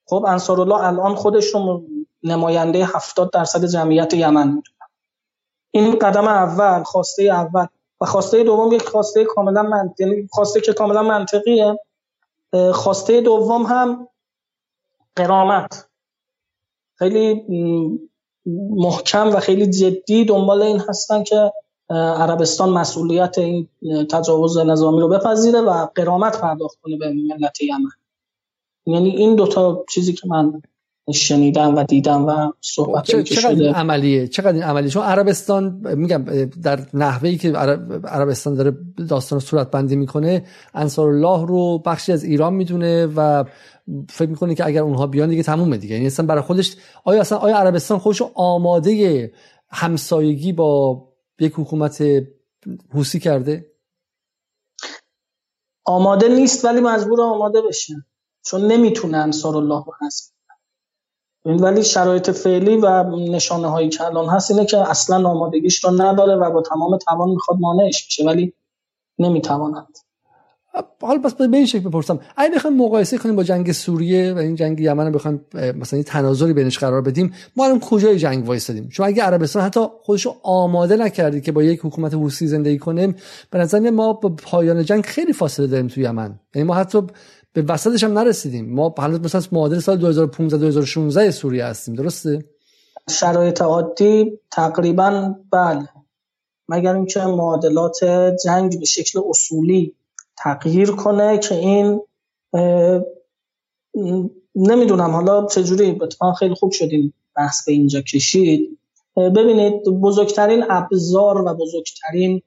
خب 0.06 0.26
انصار 0.28 0.62
الله 0.62 0.84
الان 0.84 1.16
خودش 1.16 1.54
رو 1.54 1.84
نماینده 2.24 2.86
70 2.86 3.32
درصد 3.32 3.66
جمعیت 3.66 4.14
یمن 4.14 4.48
می‌دونه. 4.48 4.78
این 5.72 6.00
قدم 6.00 6.28
اول 6.28 6.84
خواسته 6.84 7.24
اول 7.24 7.66
و 8.02 8.06
خواسته 8.06 8.44
دوم 8.44 8.72
یک 8.72 8.88
خواسته 8.88 9.26
کاملا 9.26 9.64
منطقی 9.64 10.04
یعنی 10.04 10.28
خواسته 10.32 10.62
که 10.62 10.74
کاملا 10.74 11.04
منطقیه. 11.04 11.80
خواسته 12.74 13.22
دوم 13.22 13.64
هم 13.64 14.08
قرامت 15.16 15.90
خیلی 16.96 17.44
محکم 18.70 19.36
و 19.36 19.40
خیلی 19.40 19.68
جدی 19.68 20.26
دنبال 20.26 20.62
این 20.62 20.80
هستن 20.80 21.24
که 21.24 21.52
عربستان 21.90 22.70
مسئولیت 22.70 23.38
این 23.38 23.68
تجاوز 24.12 24.58
نظامی 24.58 25.00
رو 25.00 25.08
بپذیره 25.08 25.62
و 25.62 25.86
قرامت 25.86 26.42
پرداخت 26.42 26.78
کنه 26.82 26.98
به 26.98 27.10
ملت 27.10 27.62
یمن. 27.62 27.90
یعنی 28.86 29.10
این 29.10 29.36
دوتا 29.36 29.86
چیزی 29.90 30.14
که 30.14 30.28
من 30.28 30.62
شنیدم 31.12 31.76
و 31.76 31.84
دیدم 31.84 32.26
و 32.26 32.52
صحبت 32.62 33.04
چه، 33.04 33.24
چقدر 33.24 33.50
این 33.50 33.76
عملیه؟ 33.76 34.28
چقدر 34.28 34.54
این 34.54 34.64
عملیه؟ 34.64 34.90
چون 34.90 35.04
عربستان 35.04 35.96
میگم 35.96 36.26
در 36.64 36.88
نحوهی 36.94 37.38
که 37.38 37.52
عربستان 37.52 38.56
داره 38.56 38.78
داستان 39.10 39.40
صورت 39.40 39.72
بندی 39.72 39.96
می‌کنه 39.96 40.46
انصار 40.74 41.10
الله 41.10 41.48
رو 41.48 41.80
بخشی 41.80 42.12
از 42.12 42.24
ایران 42.24 42.54
می‌دونه 42.54 43.06
و 43.06 43.44
فکر 44.10 44.30
می‌کنه 44.30 44.56
که 44.56 44.66
اگر 44.66 44.82
اونها 44.82 45.08
بیان 45.08 45.30
دیگه 45.30 45.44
تمومه 45.44 45.78
دیگه. 45.78 45.96
یعنی 45.96 46.08
اصلا 46.08 46.26
برای 46.26 46.42
خودش 46.42 46.76
آیا 47.04 47.22
اصلا 47.22 47.38
آیا 47.38 47.58
عربستان 47.58 47.98
خودش 47.98 48.22
آماده 48.34 49.32
همسایگی 49.70 50.54
با 50.54 51.04
یک 51.40 51.54
حکومت 51.56 52.04
حوسی 52.94 53.20
کرده؟ 53.20 53.66
آماده 55.86 56.28
نیست 56.28 56.66
ولی 56.66 56.82
مجبور 56.82 57.22
آماده 57.22 57.62
بشه. 57.62 57.94
چون 58.46 58.62
نمی‌تونه 58.62 59.18
انصار 59.18 59.58
الله 59.58 59.84
رو 59.86 59.94
حذف 60.02 60.34
ولی 61.46 61.84
شرایط 61.84 62.30
فعلی 62.30 62.78
و 62.78 63.04
نشانه 63.16 63.68
هایی 63.68 63.90
که 63.90 64.04
الان 64.04 64.30
هست 64.30 64.52
اینه 64.52 64.66
که 64.66 64.90
اصلا 64.90 65.30
آمادگیش 65.30 65.84
رو 65.84 65.92
نداره 66.02 66.36
و 66.36 66.52
با 66.52 66.62
تمام 66.62 66.98
توان 66.98 67.30
می‌خواد 67.30 67.60
مانعش 67.60 68.08
بشه 68.08 68.26
ولی 68.26 68.54
نمی‌تواند. 69.20 69.98
حالا 71.02 71.20
بس 71.20 71.34
به 71.34 71.58
این 71.58 71.66
شکل 71.66 71.90
بپرسم. 71.90 72.20
اگه 72.38 72.56
بخوایم 72.56 72.78
مقایسه 72.78 73.18
کنیم 73.18 73.36
با 73.36 73.44
جنگ 73.44 73.72
سوریه 73.72 74.34
و 74.34 74.38
این 74.38 74.56
جنگ 74.56 74.80
یمن 74.80 75.06
رو 75.06 75.12
بخوایم 75.12 75.46
مثلا 75.54 75.98
این 75.98 76.04
تناظری 76.04 76.54
بینش 76.54 76.80
قرار 76.80 77.02
بدیم 77.02 77.34
ما 77.56 77.66
الان 77.66 77.80
کجای 77.80 78.20
جنگ 78.20 78.48
وایسادیم؟ 78.48 78.90
چون 78.90 79.06
اگه 79.06 79.24
عربستان 79.24 79.64
حتی 79.64 79.80
خودشو 80.04 80.36
آماده 80.44 80.96
نکردی 80.96 81.42
که 81.42 81.52
با 81.52 81.64
یک 81.64 81.80
حکومت 81.84 82.14
حوثی 82.14 82.48
زندگی 82.48 82.78
کنیم 82.78 83.16
به 83.50 83.60
نظر 83.60 83.90
ما 83.90 84.14
با 84.14 84.30
پایان 84.30 84.84
جنگ 84.84 85.06
خیلی 85.06 85.34
فاصله 85.34 85.68
داریم 85.68 85.88
تو 85.88 86.02
یمن. 86.02 86.40
یعنی 86.56 86.68
ما 86.68 86.76
حتی 86.76 87.02
به 87.54 87.62
وسطش 87.62 88.04
هم 88.04 88.20
نرسیدیم. 88.20 88.74
ما 88.74 88.96
هنوز 88.98 89.20
مثلا 89.20 89.42
معادل 89.52 89.80
سال 89.80 89.98
2015 89.98 90.58
2016 90.58 91.32
سوریه 91.32 91.66
هستیم 91.66 91.96
درسته؟ 91.96 92.46
شرایط 93.10 93.62
عادی 93.62 94.40
تقریبا 94.52 95.36
بله. 95.52 95.90
مگر 96.70 96.96
اینکه 96.96 97.20
معادلات 97.20 98.04
جنگ 98.46 98.80
به 98.80 98.86
شکل 98.86 99.20
اصولی 99.30 99.96
تغییر 100.38 100.92
کنه 100.92 101.38
که 101.38 101.56
این 101.56 102.02
نمی‌دونم. 104.56 105.12
حالا 105.12 105.48
چجوری؟ 105.48 105.98
اتفاقا 106.02 106.34
خیلی 106.34 106.56
خوب 106.56 106.72
شدیم 106.72 107.14
بحث 107.36 107.66
به 107.66 107.72
اینجا 107.72 108.02
کشید. 108.02 108.80
ببینید 109.18 109.84
بزرگترین 109.84 110.64
ابزار 110.70 111.42
و 111.42 111.54
بزرگترین 111.54 112.42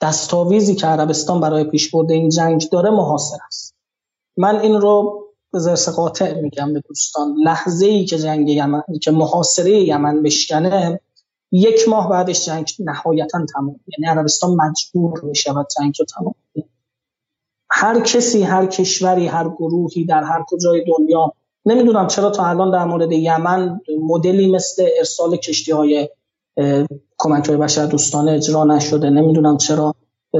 دستاویزی 0.00 0.74
که 0.74 0.86
عربستان 0.86 1.40
برای 1.40 1.64
پیش 1.64 1.90
برده 1.90 2.14
این 2.14 2.28
جنگ 2.28 2.68
داره 2.68 2.90
محاصره 2.90 3.46
است. 3.46 3.75
من 4.36 4.60
این 4.60 4.80
رو 4.80 5.22
به 5.52 5.58
زرس 5.58 5.88
قاطع 5.88 6.40
میگم 6.40 6.72
به 6.72 6.82
دوستان. 6.88 7.34
لحظه 7.44 7.86
ای 7.86 8.04
که 8.04 8.18
جنگ 8.18 8.48
یمن 8.48 8.82
که 9.02 9.10
محاصره 9.10 9.70
یمن 9.70 10.22
بشکنه 10.22 11.00
یک 11.52 11.88
ماه 11.88 12.10
بعدش 12.10 12.46
جنگ 12.46 12.68
نهایتا 12.78 13.46
تمام 13.52 13.80
یعنی 13.98 14.18
عربستان 14.18 14.50
مجبور 14.50 15.20
میشه 15.24 15.52
و 15.52 15.64
جنگ 15.78 15.94
رو 15.98 16.04
تمام 16.04 16.34
هر 17.70 18.00
کسی 18.00 18.42
هر 18.42 18.66
کشوری 18.66 19.26
هر 19.26 19.48
گروهی 19.48 20.04
در 20.04 20.22
هر 20.22 20.44
کجای 20.48 20.84
دنیا 20.84 21.32
نمی‌دونم 21.66 22.06
چرا 22.06 22.30
تا 22.30 22.46
الان 22.46 22.70
در 22.70 22.84
مورد 22.84 23.12
یمن 23.12 23.80
مدلی 24.02 24.50
مثل 24.50 24.88
ارسال 24.98 25.36
کشتی 25.36 25.72
های 25.72 26.08
کمک 27.18 27.48
های 27.48 27.56
بشر 27.56 27.86
دوستانه 27.86 28.32
اجرا 28.32 28.64
نشده. 28.64 29.10
نمی‌دونم 29.10 29.56
چرا 29.56 29.94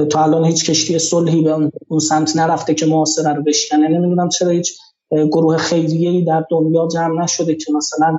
تا 0.05 0.23
الان 0.23 0.45
هیچ 0.45 0.69
کشتی 0.69 0.99
صلحی 0.99 1.41
به 1.41 1.71
اون 1.87 1.99
سمت 1.99 2.35
نرفته 2.35 2.73
که 2.73 2.85
محاصره 2.85 3.33
رو 3.33 3.43
بشکنه. 3.43 3.87
نمی‌دونم 3.87 4.29
چرا 4.29 4.49
هیچ 4.49 4.79
گروه 5.11 5.57
خیریه‌ای 5.57 6.25
در 6.25 6.45
دنیا 6.51 6.87
جمع 6.87 7.23
نشده 7.23 7.55
که 7.55 7.73
مثلا 7.73 8.17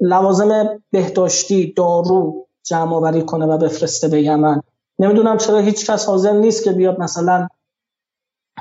لوازم 0.00 0.80
بهداشتی 0.90 1.72
دارو 1.76 2.46
جمع 2.64 2.94
آوری 2.94 3.22
کنه 3.22 3.46
و 3.46 3.58
بفرسته 3.58 4.08
به 4.08 4.22
یمن. 4.22 4.60
نمی‌دونم 4.98 5.36
چرا 5.38 5.58
هیچ 5.58 5.90
کس 5.90 6.06
حاضر 6.06 6.32
نیست 6.32 6.64
که 6.64 6.72
بیاد 6.72 7.00
مثلا 7.00 7.48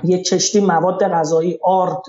یک 0.03 0.27
کشتی 0.27 0.59
مواد 0.59 1.03
غذایی 1.03 1.59
آرد 1.63 2.01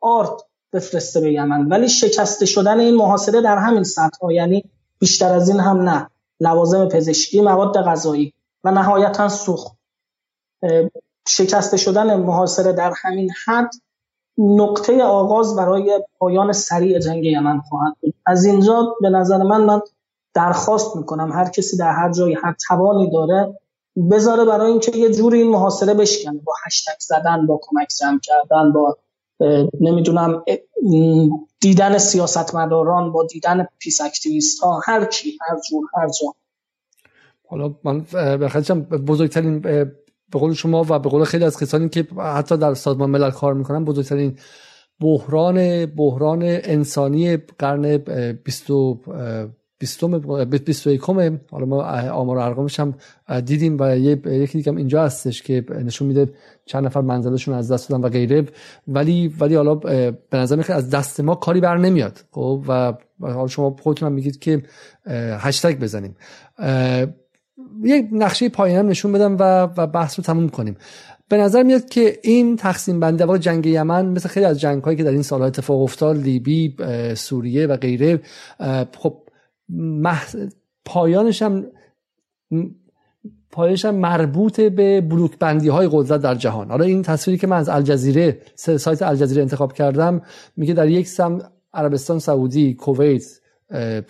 آرد 0.00 0.30
بفرسته 0.72 1.20
به 1.20 1.32
یمن. 1.32 1.68
ولی 1.68 1.88
شکسته 1.88 2.46
شدن 2.46 2.80
این 2.80 2.94
محاصره 2.94 3.40
در 3.40 3.58
همین 3.58 3.82
سطح 3.82 4.18
ها 4.22 4.32
یعنی 4.32 4.64
بیشتر 4.98 5.32
از 5.32 5.48
این 5.48 5.60
هم 5.60 5.80
نه. 5.80 6.06
لوازم 6.40 6.88
پزشکی 6.88 7.40
مواد 7.40 7.76
غذایی 7.76 8.32
و 8.64 8.70
نهایتا 8.70 9.28
سوخت. 9.28 9.79
شکسته 11.28 11.76
شدن 11.76 12.16
محاصره 12.16 12.72
در 12.72 12.92
همین 13.02 13.30
حد 13.46 13.70
نقطه 14.38 15.02
آغاز 15.02 15.56
برای 15.56 16.00
پایان 16.18 16.52
سریع 16.52 16.98
جنگ 16.98 17.24
یمن 17.24 17.60
خواهد 17.60 17.94
بود. 18.00 18.14
از 18.26 18.44
اینجا 18.44 18.96
به 19.00 19.10
نظر 19.10 19.42
من 19.42 19.60
من 19.60 19.80
درخواست 20.34 20.96
می‌کنم 20.96 21.32
هر 21.32 21.48
کسی 21.48 21.76
در 21.76 21.92
هر 21.92 22.12
جایی 22.12 22.34
هر 22.34 22.54
توانی 22.68 23.10
داره 23.10 23.58
بذاره 24.10 24.44
برای 24.44 24.70
اینکه 24.70 24.96
یه 24.96 25.10
جوری 25.10 25.42
این 25.42 25.50
محاصره 25.50 25.94
بشکنه. 25.94 26.40
با 26.44 26.52
هشتگ 26.66 26.96
زدن 27.00 27.46
با 27.46 27.60
کمک 27.62 27.88
جمع 28.00 28.20
کردن 28.22 28.72
با 28.72 28.98
نمی‌دونم 29.80 30.44
دیدن 31.60 31.98
سیاستمداران 31.98 33.12
با 33.12 33.26
دیدن 33.26 33.66
peace 33.78 34.00
activist 34.00 34.60
ها 34.60 34.80
هر 34.84 35.04
کی 35.04 35.38
هر 35.40 35.60
جور 35.70 35.84
هر 35.94 36.08
جا. 36.08 36.34
حالا 37.48 37.74
من 37.84 38.00
بزرگترین 39.06 39.62
به 40.32 40.38
قول 40.38 40.52
شما 40.52 40.84
و 40.88 40.98
به 40.98 41.08
قول 41.08 41.24
خیلی 41.24 41.44
از 41.44 41.60
کسانی 41.60 41.88
که 41.88 42.06
حتی 42.18 42.56
در 42.56 42.74
سازمان 42.74 43.10
ملل 43.10 43.30
کار 43.30 43.54
می‌کنن 43.54 43.84
بزرگترین 43.84 44.36
بحران 45.00 45.86
بحران 45.86 46.42
انسانی 46.42 47.36
قرن 47.36 47.96
20 48.44 48.70
بیستم 49.78 50.18
بیست 50.64 50.88
حالا 51.50 51.66
ما 51.66 51.82
آمار 52.10 52.36
و 52.36 52.40
ارقامش 52.40 52.80
هم 52.80 52.94
دیدیم 53.44 53.76
و 53.80 53.96
یکی 53.96 54.58
دیگه 54.58 54.76
اینجا 54.76 55.04
هستش 55.04 55.42
که 55.42 55.64
نشون 55.84 56.08
میده 56.08 56.32
چند 56.66 56.84
نفر 56.86 57.00
منزلشون 57.00 57.54
از 57.54 57.72
دست 57.72 57.88
دادن 57.88 58.04
و 58.04 58.08
غیره. 58.08 58.46
ولی 58.88 59.34
ولی 59.40 59.54
حالا 59.54 59.74
به 59.74 60.16
نظر 60.32 60.56
میاد 60.56 60.70
از 60.70 60.90
دست 60.90 61.20
ما 61.20 61.34
کاری 61.34 61.60
بر 61.60 61.78
نمیاد. 61.78 62.24
خب 62.30 62.64
و 62.68 62.92
حالا 63.20 63.46
شما 63.46 63.76
خودتون 63.82 64.06
هم 64.06 64.12
میگید 64.12 64.38
که 64.38 64.62
هشتگ 65.38 65.78
بزنیم. 65.78 66.16
یک 67.82 68.08
نقشه 68.12 68.48
پایینم 68.48 68.88
نشون 68.88 69.12
بدم 69.12 69.36
و, 69.38 69.68
و 69.76 69.86
بحث 69.86 70.18
رو 70.18 70.24
تموم 70.24 70.48
کنیم. 70.48 70.76
به 71.28 71.36
نظر 71.36 71.62
میاد 71.62 71.88
که 71.88 72.18
این 72.22 72.56
تقسیم 72.56 73.00
بندی 73.00 73.24
و 73.24 73.38
جنگ 73.38 73.66
یمن 73.66 74.06
مثل 74.06 74.28
خیلی 74.28 74.46
از 74.46 74.60
جنگ 74.60 74.82
هایی 74.82 74.96
که 74.96 75.04
در 75.04 75.10
این 75.10 75.22
سالها 75.22 75.46
اتفاق 75.46 75.82
افتاد 75.82 76.16
لیبی 76.16 76.76
سوریه 77.14 77.66
و 77.66 77.76
غیره 77.76 78.20
خب 78.98 79.22
پایانش 80.84 81.42
هم 81.42 81.66
پایانش 83.50 83.84
هم 83.84 83.94
مربوط 83.94 84.60
به 84.60 85.00
بلوک 85.00 85.38
بندی 85.38 85.68
های 85.68 85.88
قدرت 85.92 86.20
در 86.20 86.34
جهان. 86.34 86.70
حالا 86.70 86.84
این 86.84 87.02
تصویری 87.02 87.38
که 87.38 87.46
من 87.46 87.56
از 87.56 87.68
الجزیره 87.68 88.40
سایت 88.54 89.02
الجزیره 89.02 89.42
انتخاب 89.42 89.72
کردم 89.72 90.22
میگه 90.56 90.74
در 90.74 90.88
یک 90.88 91.08
سم 91.08 91.38
عربستان 91.74 92.18
سعودی 92.18 92.74
کویت 92.74 93.39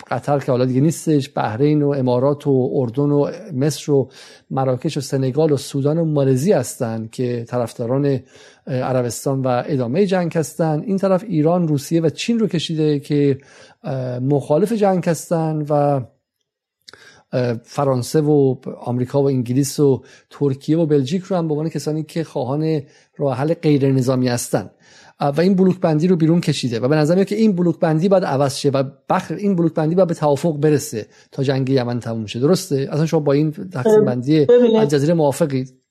قطر 0.07 0.39
که 0.39 0.51
حالا 0.51 0.65
دیگه 0.65 0.81
نیستش 0.81 1.29
بحرین 1.35 1.83
و 1.83 1.89
امارات 1.89 2.47
و 2.47 2.69
اردن 2.73 3.03
و 3.03 3.31
مصر 3.53 3.91
و 3.91 4.09
مراکش 4.49 4.97
و 4.97 5.01
سنگال 5.01 5.51
و 5.51 5.57
سودان 5.57 5.97
و 5.97 6.05
مالزی 6.05 6.51
هستند 6.51 7.11
که 7.11 7.45
طرفداران 7.47 8.19
عربستان 8.67 9.41
و 9.41 9.63
ادامه 9.65 10.05
جنگ 10.05 10.37
هستند 10.37 10.83
این 10.83 10.97
طرف 10.97 11.23
ایران 11.23 11.67
روسیه 11.67 12.01
و 12.01 12.09
چین 12.09 12.39
رو 12.39 12.47
کشیده 12.47 12.99
که 12.99 13.37
مخالف 14.21 14.73
جنگ 14.73 15.09
هستند 15.09 15.67
و 15.69 16.01
فرانسه 17.63 18.21
و 18.21 18.55
آمریکا 18.79 19.23
و 19.23 19.27
انگلیس 19.27 19.79
و 19.79 20.03
ترکیه 20.29 20.77
و 20.77 20.85
بلژیک 20.85 21.23
رو 21.23 21.37
هم 21.37 21.47
به 21.47 21.53
عنوان 21.53 21.69
کسانی 21.69 22.03
که 22.03 22.23
خواهان 22.23 22.81
راه 23.17 23.37
حل 23.37 23.53
غیر 23.53 23.91
نظامی 23.91 24.27
هستند 24.27 24.71
و 25.21 25.41
این 25.41 25.55
بلوک 25.55 25.79
بندی 25.79 26.07
رو 26.07 26.15
بیرون 26.15 26.41
کشیده 26.41 26.79
و 26.79 26.87
به 26.87 26.95
نظر 26.95 27.15
میاد 27.15 27.27
که 27.27 27.35
این 27.35 27.55
بلوک 27.55 27.79
بندی 27.79 28.09
باید 28.09 28.25
عوض 28.25 28.55
شه 28.55 28.69
و 28.69 28.83
بخر 29.09 29.35
این 29.35 29.55
بلوک 29.55 29.73
بندی 29.73 29.95
باید 29.95 30.07
به 30.07 30.13
توافق 30.13 30.57
برسه 30.57 31.07
تا 31.31 31.43
جنگ 31.43 31.69
یمن 31.69 31.99
تموم 31.99 32.25
شه. 32.25 32.39
درسته؟ 32.39 32.89
اصلا 32.91 33.05
شما 33.05 33.19
با 33.19 33.33
این 33.33 33.51
تقسیم 33.51 34.05
بندی 34.05 34.47
الجزیره 34.75 35.13
موافقید 35.13 35.81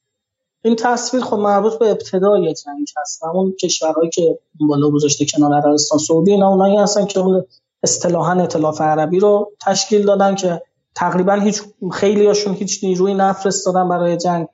این 0.64 0.76
تصویر 0.76 1.22
خب 1.22 1.36
مربوط 1.36 1.78
به 1.78 1.90
ابتدای 1.90 2.54
جنگ 2.54 2.86
هست. 2.96 3.24
اون 3.24 3.52
کشورهایی 3.52 4.10
که 4.10 4.38
بالا 4.60 4.90
گذاشته 4.90 5.26
کنار 5.26 5.54
عربستان 5.54 5.98
سعودی 5.98 6.30
اینا 6.30 6.48
اونایی 6.48 6.76
هستن 6.76 7.06
که 7.06 7.20
اون 7.20 7.44
اصطلاحا 7.82 8.40
ائتلاف 8.40 8.80
عربی 8.80 9.20
رو 9.20 9.52
تشکیل 9.66 10.06
دادن 10.06 10.34
که 10.34 10.62
تقریبا 10.94 11.34
هیچ 11.34 11.62
خیلی 11.92 12.26
هاشون 12.26 12.54
هیچ 12.54 12.84
نیروی 12.84 13.14
نفرستادن 13.14 13.88
برای 13.88 14.16
جنگ. 14.16 14.46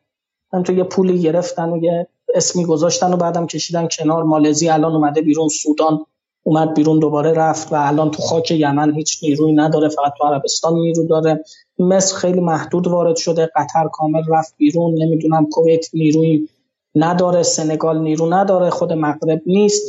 هم 0.52 0.62
تو 0.62 0.72
یه 0.72 0.84
پولی 0.84 1.22
گرفتن 1.22 1.70
و 1.70 1.84
یه 1.84 2.06
اسمی 2.34 2.64
گذاشتن 2.64 3.12
و 3.12 3.16
بعدم 3.16 3.46
کشیدن 3.46 3.88
کنار. 3.98 4.22
مالزی 4.22 4.68
الان 4.68 4.92
اومده 4.92 5.20
بیرون. 5.20 5.48
سودان 5.48 6.06
اومد 6.42 6.74
بیرون 6.74 6.98
دوباره 6.98 7.32
رفت 7.32 7.72
و 7.72 7.74
الان 7.74 8.10
تو 8.10 8.22
خاک 8.22 8.50
یمن 8.50 8.94
هیچ 8.94 9.18
نیروی 9.22 9.52
نداره. 9.52 9.88
فقط 9.88 10.12
تو 10.18 10.26
عربستان 10.26 10.74
نیرو 10.74 11.06
داره. 11.06 11.44
مصر 11.78 12.16
خیلی 12.16 12.40
محدود 12.40 12.86
وارد 12.86 13.16
شده. 13.16 13.50
قطر 13.56 13.88
کامل 13.92 14.22
رفت 14.28 14.54
بیرون. 14.56 15.02
نمی‌دونم 15.02 15.46
کویت 15.46 15.86
نیروی 15.94 16.48
نداره. 16.94 17.42
سنگال 17.42 17.98
نیرو 17.98 18.34
نداره. 18.34 18.70
خود 18.70 18.92
مغرب 18.92 19.42
نیست. 19.46 19.82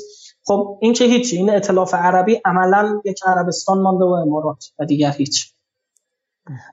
خب 0.46 0.78
این 0.82 0.94
که 0.94 1.06
هیچی. 1.06 1.38
این 1.38 1.50
اطلاف 1.50 1.94
عربی 1.94 2.42
عملا 2.46 3.02
یک 3.06 3.20
عربستان 3.26 3.82
مانده 3.82 4.06
و 4.06 4.10
امارات 4.10 4.72
و 4.80 4.86
دیگر 4.86 5.12
هیچ. 5.12 5.54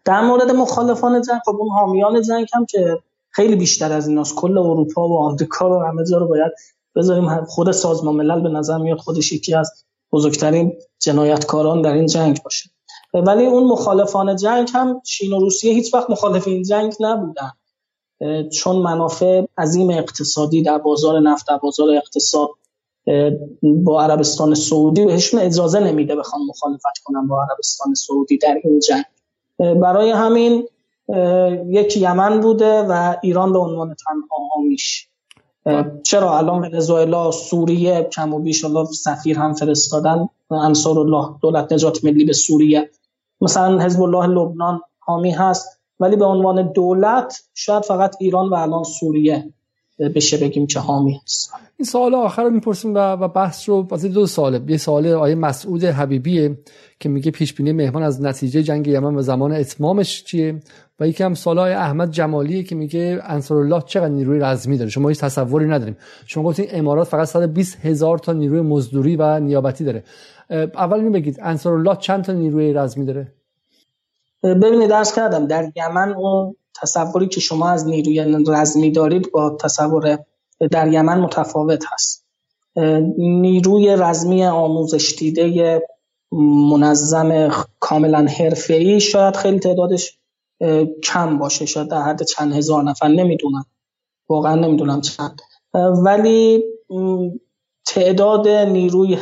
در 0.05 0.21
مورد 0.21 0.51
مخالفان 0.51 1.23
جنگ 1.23 1.41
خب 1.45 1.57
اون 1.57 1.69
حامیان 1.69 2.23
جنگ 2.23 2.47
هم 2.53 2.67
که 2.67 2.99
خیلی 3.35 3.57
بیشتر 3.57 3.93
از 3.93 4.09
ایناست. 4.09 4.35
کل 4.35 4.59
اروپا 4.59 5.09
و 5.09 5.19
آمریکا 5.19 5.69
رو 5.69 5.87
همه 5.87 6.03
رو 6.03 6.29
باید 6.29 6.53
بذاریم. 6.97 7.45
خود 7.45 7.73
سازمان 7.73 8.15
ملل 8.15 8.41
به 8.41 8.49
نظر 8.49 8.79
میاد 8.79 8.99
خودش 8.99 9.33
یکی 9.33 9.55
از 9.55 9.73
بزرگترین 10.13 10.73
جنایتکاران 10.99 11.83
در 11.83 11.93
این 11.93 12.07
جنگ 12.07 12.43
باشه. 12.43 12.71
ولی 13.15 13.47
اون 13.47 13.65
مخالفان 13.65 14.37
جنگ 14.37 14.69
هم 14.75 15.01
چین 15.01 15.33
و 15.33 15.41
روسیه 15.41 15.73
هیچ 15.73 15.95
وقت 15.95 16.11
مخالف 16.11 16.49
این 16.49 16.63
جنگ 16.63 16.95
نبودن. 17.01 17.51
چون 18.53 18.77
منافع 18.77 19.43
عظیم 19.59 19.91
اقتصادی 19.91 20.63
در 20.63 20.79
بازار 20.79 21.21
نفت 21.21 21.49
در 21.49 21.57
بازار 21.57 21.89
اقتصاد 21.91 22.49
با 23.63 24.03
عربستان 24.03 24.55
سعودی 24.55 25.05
بهشون 25.05 25.41
اجازه 25.41 25.81
نمیده 25.81 26.17
بخوان 26.17 26.43
مخالفت 26.43 26.99
کنن 27.05 27.27
با 27.27 27.43
عربستان 27.43 27.95
سعودی 27.95 28.39
در 28.39 28.61
این 28.65 28.81
جنگ. 28.81 29.05
برای 29.59 30.11
همین 30.11 30.69
یک 31.67 31.97
یمن 31.97 32.41
بوده 32.41 32.83
و 32.83 33.17
ایران 33.23 33.53
به 33.53 33.59
عنوان 33.59 33.95
تنها 33.95 34.49
حامیش 34.55 35.09
چرا؟ 36.03 36.39
الان 36.39 36.65
ونزوئلا 36.65 37.31
سوریه 37.31 38.03
کم 38.03 38.35
و 38.35 38.39
بیش 38.39 38.65
سفیر 38.93 39.39
هم 39.39 39.55
فرستادن. 39.55 40.29
انصار 40.51 40.99
الله 40.99 41.35
دولت 41.43 41.73
نجات 41.73 42.05
ملی 42.05 42.25
به 42.25 42.33
سوریه. 42.33 42.91
مثلا 43.41 43.81
حزب 43.81 44.03
الله 44.03 44.27
لبنان 44.27 44.81
حامی 44.99 45.31
هست 45.31 45.81
ولی 46.01 46.17
به 46.17 46.25
عنوان 46.25 46.73
دولت 46.73 47.43
شاید 47.55 47.83
فقط 47.83 48.17
ایران 48.21 48.49
و 48.49 48.55
الان 48.55 48.85
سوریه. 48.85 49.53
بشه 50.15 50.37
بگیم 50.37 50.67
که 50.67 50.81
حامی 50.81 51.21
هست. 51.25 51.53
این 51.77 51.87
سوال 51.87 52.15
آخر 52.15 52.43
رو 52.43 52.51
می‌پرسیم 52.51 52.93
و 52.95 53.29
بحث 53.29 53.69
رو 53.69 53.89
از 53.93 54.05
دو 54.05 54.27
ساله. 54.27 54.61
یه 54.69 54.77
سوال 54.77 55.07
آیه 55.07 55.35
مسعود 55.35 55.85
حبیبیه 55.85 56.59
که 57.01 57.09
میگه 57.09 57.31
پیش 57.31 57.55
بینی 57.55 57.73
مهمان 57.73 58.03
از 58.03 58.23
نتیجه 58.23 58.63
جنگ 58.63 58.87
یمن 58.87 59.15
و 59.15 59.23
زمان 59.23 59.53
اتمامش 59.53 60.25
چیه؟ 60.25 60.61
و 61.01 61.09
یکی 61.09 61.25
هم 61.25 61.35
سوال 61.35 61.59
احمد 61.59 62.11
جمالیه 62.11 62.63
که 62.63 62.75
میگه 62.75 63.21
انصارالله 63.25 63.83
چقدر 63.87 64.09
نیروی 64.09 64.39
رزمی 64.41 64.79
داره؟ 64.79 64.91
شما 64.91 65.09
هیچ 65.09 65.21
تصوری 65.21 65.67
نداریم. 65.67 65.97
شما 66.27 66.43
گفتین 66.43 66.67
امارات 66.71 67.09
فقط 67.09 67.29
120 67.29 67.87
هزار 67.87 68.19
تا 68.19 68.33
نیروی 68.33 68.61
مزدوری 68.61 69.17
و 69.17 69.41
نیابتی 69.41 69.85
داره. 69.85 70.05
اول 70.51 70.99
اینو 70.99 71.11
بگید. 71.11 71.39
انصارالله 71.43 71.97
چند 71.97 72.25
تا 72.25 72.33
نیروی 72.33 72.73
رزمی 72.73 73.05
داره؟ 73.07 73.33
ببینید 74.43 74.91
درس 74.91 75.15
کردم 75.15 75.47
در 75.47 75.73
یمن 75.77 76.13
اون 76.13 76.57
تصوری 76.83 77.29
که 77.29 77.41
شما 77.41 77.69
از 77.69 77.87
نیروی 77.87 78.37
رزمی 78.47 78.91
دارید 78.91 79.31
با 79.33 79.57
تصور 79.61 80.19
در 80.71 80.93
یمن 80.93 81.21
متفاوت 81.21 81.85
هست. 81.93 82.25
نیروی 83.19 83.97
رزمی 83.99 84.45
آموزش 84.45 85.15
دیده 85.19 85.83
منظم 86.71 87.51
کاملا 87.81 88.27
حرفه‌ای 88.39 89.01
شاید 89.01 89.37
خیلی 89.37 89.59
تعدادش 89.59 90.19
کم 91.05 91.39
باشه 91.39 91.67
شاید 91.67 91.89
در 91.89 92.03
حد 92.03 92.23
چند 92.23 92.53
هزار 92.53 92.83
نفر 92.83 93.09
نمی‌دونم. 93.09 93.67
واقعا 94.29 94.55
نمی‌دونم 94.55 95.01
چند. 95.01 95.41
ولی 96.05 96.63
تعداد 97.87 98.49
نیروی 98.49 99.19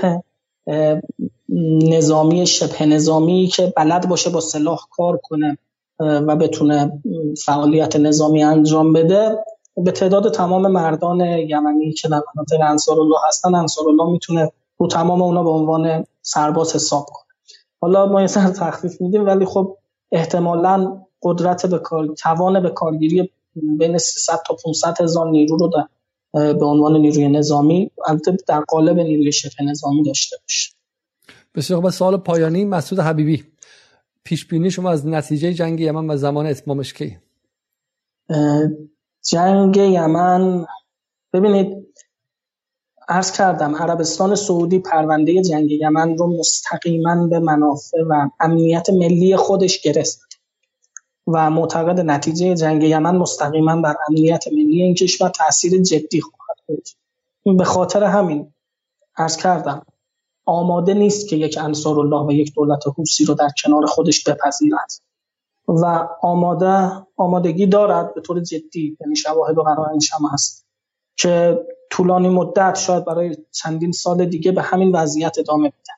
نظامی 1.88 2.46
شبه 2.46 2.86
نظامی 2.86 3.46
که 3.46 3.72
بلد 3.76 4.08
باشه 4.08 4.30
با 4.30 4.40
سلاح 4.40 4.80
کار 4.90 5.20
کنه 5.22 5.58
و 6.00 6.36
بتونه 6.36 7.02
فعالیت 7.44 7.96
نظامی 7.96 8.44
انجام 8.44 8.92
بده. 8.92 9.44
به 9.76 9.90
تعداد 9.90 10.34
تمام 10.34 10.66
مردان 10.66 11.20
یمنی 11.20 11.92
که 11.92 12.08
در 12.08 12.22
مناطق 12.36 12.70
انصار 12.70 13.00
الله 13.00 13.18
هستن 13.28 13.54
انصار 13.54 13.88
الله 13.88 14.12
می‌تونه 14.12 14.52
رو 14.78 14.88
تمام 14.88 15.22
اونا 15.22 15.42
به 15.42 15.50
عنوان 15.50 16.04
سرباز 16.22 16.74
حساب 16.74 17.04
کنه. 17.04 17.26
حالا 17.80 18.06
ما 18.06 18.20
یه 18.20 18.26
سر 18.26 18.50
تخفیف 18.50 19.00
میدیم 19.00 19.26
ولی 19.26 19.44
خب 19.44 19.76
احتمالا 20.12 21.02
قدرت 21.22 21.66
به 21.66 21.78
کار 21.78 22.06
توان 22.06 22.62
به 22.62 22.70
کارگیری 22.70 23.30
بین 23.78 23.98
300 23.98 24.38
تا 24.46 24.56
500 24.64 25.00
هزار 25.00 25.30
نیرو 25.30 25.56
رو 25.56 25.68
در 25.68 25.86
به 26.52 26.64
عنوان 26.64 26.96
نیروی 26.96 27.28
نظامی 27.28 27.90
البته 28.06 28.36
در 28.48 28.60
قالب 28.60 29.00
نیروی 29.00 29.32
شبه 29.32 29.64
نظامی 29.64 30.02
داشته 30.02 30.36
باشه. 30.42 30.72
بسیار 31.54 31.90
سوال 31.90 32.16
پایانی 32.16 32.64
مسعود 32.64 33.00
حبیبی. 33.00 33.51
پیش 34.24 34.46
بینی 34.46 34.70
شما 34.70 34.90
از 34.90 35.06
نتیجه 35.06 35.52
جنگ 35.52 35.80
یمن 35.80 36.10
و 36.10 36.16
زمان 36.16 36.46
اتمامش 36.46 36.92
کی؟ 36.92 37.18
جنگ 39.30 39.76
یمن 39.76 40.66
ببینید 41.32 41.92
عرض 43.08 43.32
کردم 43.32 43.76
عربستان 43.76 44.34
سعودی 44.34 44.78
پرونده 44.78 45.42
جنگ 45.42 45.70
یمن 45.70 46.16
رو 46.16 46.38
مستقیما 46.38 47.26
به 47.26 47.38
منافع 47.38 47.98
و 48.08 48.28
امنیت 48.40 48.90
ملی 48.90 49.36
خودش 49.36 49.80
گرفت 49.80 50.20
و 51.26 51.50
معتقد 51.50 52.00
نتیجه 52.00 52.54
جنگ 52.54 52.82
یمن 52.82 53.16
مستقیما 53.16 53.80
بر 53.80 53.94
امنیت 54.08 54.48
ملی 54.48 54.82
این 54.82 54.94
کشور 54.94 55.28
تاثیر 55.28 55.82
جدی 55.82 56.20
خواهد 56.20 56.58
داشت 56.68 56.98
به 57.58 57.64
خاطر 57.64 58.04
همین 58.04 58.52
عرض 59.16 59.36
کردم 59.36 59.86
آماده 60.44 60.94
نیست 60.94 61.28
که 61.28 61.36
یک 61.36 61.58
انصار 61.60 61.98
الله 61.98 62.26
و 62.26 62.32
یک 62.32 62.54
دولت 62.54 62.82
حوسی 62.96 63.24
رو 63.24 63.34
در 63.34 63.48
کنار 63.62 63.86
خودش 63.86 64.24
بپذیرد. 64.24 64.92
و 65.68 66.08
آماده 66.22 67.06
آمادگی 67.16 67.66
دارد 67.66 68.14
به 68.14 68.20
طور 68.20 68.40
جدی 68.40 68.96
یعنی 69.00 69.16
شواهد 69.16 69.58
و 69.58 69.62
قرائنش 69.62 70.12
هم 70.12 70.28
هست 70.32 70.66
که 71.16 71.60
طولانی 71.90 72.28
مدت 72.28 72.74
شاید 72.74 73.04
برای 73.04 73.36
چندین 73.50 73.92
سال 73.92 74.24
دیگه 74.24 74.52
به 74.52 74.62
همین 74.62 74.96
وضعیت 74.96 75.38
ادامه 75.38 75.68
بده 75.68 75.92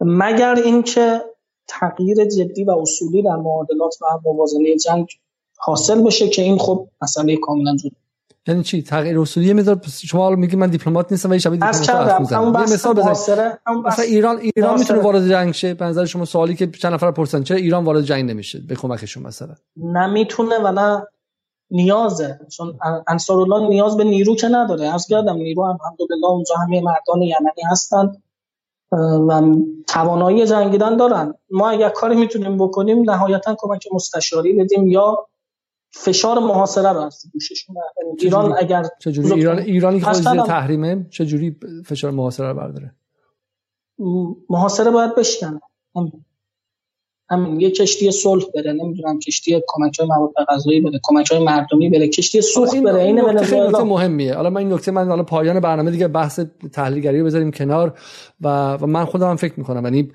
مگر 0.00 0.54
اینکه 0.54 1.22
تغییر 1.68 2.24
جدی 2.24 2.64
و 2.64 2.70
اصولی 2.70 3.22
در 3.22 3.36
معادلات 3.36 3.94
و 4.02 4.06
موازنه 4.24 4.76
جنگ 4.76 5.06
حاصل 5.58 6.02
بشه 6.02 6.28
که 6.28 6.42
این 6.42 6.58
خب 6.58 6.88
مسئله 7.02 7.36
کاملا 7.36 7.76
جدا 7.76 8.07
یعنی 8.48 8.62
چی؟ 8.62 8.82
تغییر 8.82 9.20
اصولی؟ 9.20 9.46
یه 9.46 9.54
مقدار 9.54 9.80
شما 9.86 10.22
حالا 10.22 10.36
میگی 10.36 10.56
من 10.56 10.70
دیپلمات 10.70 11.12
نیستم 11.12 11.30
ولی 11.30 11.40
شبیه 11.40 11.58
دیپلمات 11.58 11.90
حرف 11.90 12.20
می‌زنم. 12.20 12.54
یه 12.54 12.60
مثال 12.60 12.94
بزنید. 12.94 13.58
مثلا 13.86 14.04
ایران 14.04 14.38
ایران 14.56 14.78
می‌تونه 14.78 15.00
وارد 15.00 15.28
جنگ 15.28 15.52
شه؟ 15.52 15.74
به 15.74 15.84
نظر 15.84 16.04
شما 16.04 16.24
سوالی 16.24 16.54
که 16.54 16.66
چند 16.66 16.94
نفر 16.94 17.10
پرسن 17.10 17.42
چرا 17.42 17.56
ایران 17.56 17.84
وارد 17.84 18.02
جنگ 18.02 18.30
نمیشه؟ 18.30 18.60
به 18.68 18.74
کمکشون 18.74 19.22
مثلا. 19.22 19.54
نمی‌تونه 19.76 20.58
و 20.64 20.72
نه 20.72 21.06
نیازه. 21.70 22.40
چون 22.56 22.78
انصار 23.08 23.40
الله 23.40 23.68
نیاز 23.68 23.96
به 23.96 24.04
نیرو 24.04 24.34
که 24.34 24.48
نداره. 24.48 24.94
از 24.94 25.06
کردم 25.06 25.36
نیرو 25.36 25.64
هم 25.64 25.78
الحمدلله 25.82 26.26
اونجا 26.26 26.54
همه 26.54 26.80
مردان 26.80 27.22
یمنی 27.22 27.62
هستند 27.70 28.22
و 29.28 29.42
توانایی 29.86 30.46
جنگیدن 30.46 30.96
دارن. 30.96 31.34
ما 31.50 31.70
اگر 31.70 31.88
کاری 31.88 32.16
می‌تونیم 32.16 32.56
بکنیم 32.56 33.10
نهایتا 33.10 33.56
کمک 33.58 33.88
مستشاری 33.92 34.52
بدیم 34.52 34.86
یا 34.86 35.26
فشار 35.90 36.38
محاصره 36.38 36.92
رو 36.92 37.00
از 37.00 37.22
دوششون 37.32 37.76
ایران 38.18 38.54
اگر 38.58 38.82
چجوری؟ 39.00 39.32
ایران 39.32 39.58
ایرانی 39.58 40.00
که 40.00 40.12
زیر 40.12 40.42
تحریمه 40.42 41.06
چجوری 41.10 41.56
فشار 41.86 42.10
محاصره 42.10 42.48
رو 42.48 42.54
برداره؟ 42.54 42.94
محاصره 44.48 44.90
باید 44.90 45.14
بشکنه. 45.14 45.60
همین 47.30 47.60
یه 47.60 47.70
کشتی 47.70 48.10
صلح 48.10 48.44
بره 48.54 48.72
نمی‌دونم 48.72 49.18
کشتی 49.18 49.62
کمک 49.66 49.98
های 49.98 50.08
مواد 50.08 50.30
غذایی 50.48 50.80
بده 50.80 51.00
کمک 51.02 51.30
های 51.30 51.44
مردمی 51.44 51.90
بره 51.90 52.08
کشتی 52.08 52.40
سوخت 52.40 52.76
بره 52.76 53.02
این 53.02 53.20
نکته 53.20 53.82
مهمیه. 53.82 54.34
حالا 54.34 54.50
من 54.50 54.56
این 54.56 54.72
نکته 54.72 54.90
من 54.90 55.08
حالا 55.08 55.22
پایان 55.22 55.60
برنامه 55.60 55.90
دیگه 55.90 56.08
بحث 56.08 56.40
تحلیلگری 56.72 57.20
رو 57.20 57.26
بذاریم 57.26 57.50
کنار 57.50 57.98
و, 58.40 58.72
و 58.72 58.86
من 58.86 59.04
خودم 59.04 59.30
هم 59.30 59.36
فکر 59.36 59.54
می‌کنم. 59.56 59.84
یعنی 59.84 60.10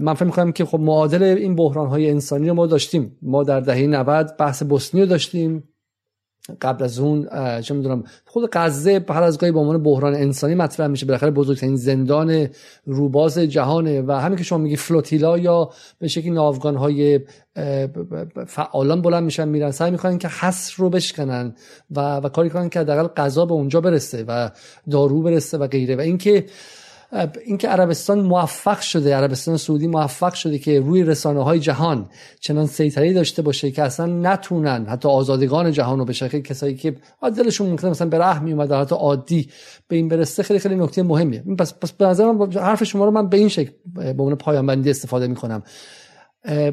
من 0.00 0.14
فکر 0.14 0.24
می‌کنم 0.24 0.52
که 0.52 0.64
خب 0.64 0.80
معادل 0.80 1.22
این 1.22 1.56
بحران 1.56 1.88
های 1.88 2.10
انسانی 2.10 2.48
رو 2.48 2.54
ما 2.54 2.66
داشتیم. 2.66 3.18
ما 3.22 3.44
در 3.44 3.60
دهه 3.60 3.86
90 3.86 4.36
بحث 4.38 4.62
بوسنی 4.62 5.00
رو 5.00 5.06
داشتیم. 5.06 5.68
قبل 6.60 6.84
از 6.84 6.98
اون 6.98 7.28
چه 7.60 7.74
می‌دونم 7.74 8.04
خود 8.26 8.50
غزه 8.52 9.04
هر 9.08 9.22
از 9.22 9.38
گاهی 9.38 9.52
به 9.52 9.58
عنوان 9.58 9.82
بحران 9.82 10.14
انسانی 10.14 10.54
مطرح 10.54 10.86
میشه. 10.86 11.06
بالاخره 11.06 11.30
بزرگترین 11.30 11.76
زندان 11.76 12.48
روباز 12.84 13.38
جهانه 13.38 14.02
و 14.02 14.12
همین 14.12 14.38
که 14.38 14.44
شما 14.44 14.58
میگی 14.58 14.76
فلوتیلا 14.76 15.38
یا 15.38 15.70
به 15.98 16.08
شکلی 16.08 16.30
ناوگان 16.30 16.76
های 16.76 17.20
فعالان 18.46 19.02
بلند 19.02 19.24
میشن 19.24 19.48
میرن. 19.48 19.70
سعی 19.70 19.90
می‌کنن 19.90 20.18
که 20.18 20.28
حس 20.28 20.80
رو 20.80 20.90
بشکنن 20.90 21.54
و, 21.90 22.16
و 22.16 22.28
کاری 22.28 22.50
کنن 22.50 22.68
که 22.68 22.80
حداقل 22.80 23.06
غذا 23.06 23.46
به 23.46 23.52
اونجا 23.52 23.80
برسه 23.80 24.24
و 24.28 24.50
دارو 24.90 25.22
برسه 25.22 25.58
و 25.58 25.66
غیره. 25.66 25.96
و 25.96 26.00
اینکه 26.00 26.44
اینکه 27.46 27.68
عربستان 27.68 28.20
موفق 28.20 28.80
شده 28.80 29.16
عربستان 29.16 29.56
سعودی 29.56 29.86
موفق 29.86 30.34
شده 30.34 30.58
که 30.58 30.80
روی 30.80 31.02
رسانه 31.02 31.44
های 31.44 31.60
جهان 31.60 32.08
چنان 32.40 32.66
سیطره 32.66 33.12
داشته 33.12 33.42
باشه 33.42 33.70
که 33.70 33.82
اصلا 33.82 34.06
نتونن 34.06 34.86
حتی 34.86 35.08
آزادگان 35.08 35.72
جهان 35.72 35.98
رو 35.98 36.04
بشه 36.04 36.28
کسایی 36.28 36.74
که 36.74 36.96
دلشون 37.36 37.70
ممکنه 37.70 37.90
مثلا 37.90 38.08
به 38.08 38.18
رحم 38.18 38.44
میومد 38.44 38.72
حالت 38.72 38.92
عادی 38.92 39.48
به 39.88 39.96
این 39.96 40.08
برسه 40.08 40.42
خیلی 40.42 40.58
خیلی 40.58 40.76
نکته 40.76 41.02
مهمیه. 41.02 41.42
پس 41.58 41.74
پس 41.74 41.92
به 41.92 42.06
نظر 42.06 42.32
من 42.32 42.52
حرف 42.52 42.84
شما 42.84 43.04
رو 43.04 43.10
من 43.10 43.28
به 43.28 43.36
این 43.36 43.48
شکل 43.48 43.70
به 43.94 44.22
عنوان 44.22 44.34
پایان 44.34 44.66
بندی 44.66 44.90
استفاده 44.90 45.26
می‌کنم. 45.26 45.62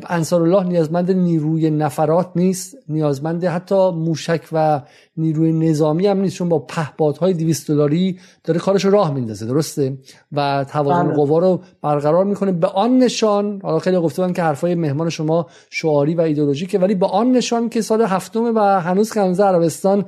انصار 0.10 0.42
الله 0.42 0.64
نیازمند 0.64 1.12
نیروی 1.12 1.70
نفرات 1.70 2.32
نیست 2.36 2.76
نیازمند 2.88 3.44
حتی 3.44 3.92
موشک 3.92 4.42
و 4.52 4.82
نیروی 5.18 5.54
نظامی 5.54 6.08
هم 6.08 6.22
نیست 6.22 6.36
چون 6.36 6.50
با 6.50 6.60
پهپادهای 6.60 7.34
200 7.34 7.68
دلاری 7.68 8.20
داره 8.44 8.60
کارش 8.60 8.86
راه 8.86 9.14
میندازه 9.14 9.46
درسته؟ 9.46 9.98
و 10.32 10.66
توازن 10.70 11.08
بله. 11.08 11.16
قوا 11.16 11.40
رو 11.40 11.62
برقرار 11.82 12.26
می‌کنه. 12.26 12.52
به 12.52 12.68
آن 12.68 12.98
نشان 12.98 13.60
حالا 13.64 13.80
خیلی 13.80 13.98
گفته 13.98 14.34
که 14.34 14.44
حرفای 14.44 14.76
مهمان 14.76 15.10
شما 15.10 15.48
شعاری 15.70 16.16
و 16.16 16.22
ایدولوژیکه 16.22 16.80
ولی 16.80 16.96
به 16.96 17.06
آن 17.06 17.32
نشان 17.32 17.70
که 17.70 17.82
سال 17.82 18.02
هفتم 18.02 18.56
و 18.56 18.60
هنوز 18.60 19.14
کنزه 19.14 19.44
عربستان 19.44 20.06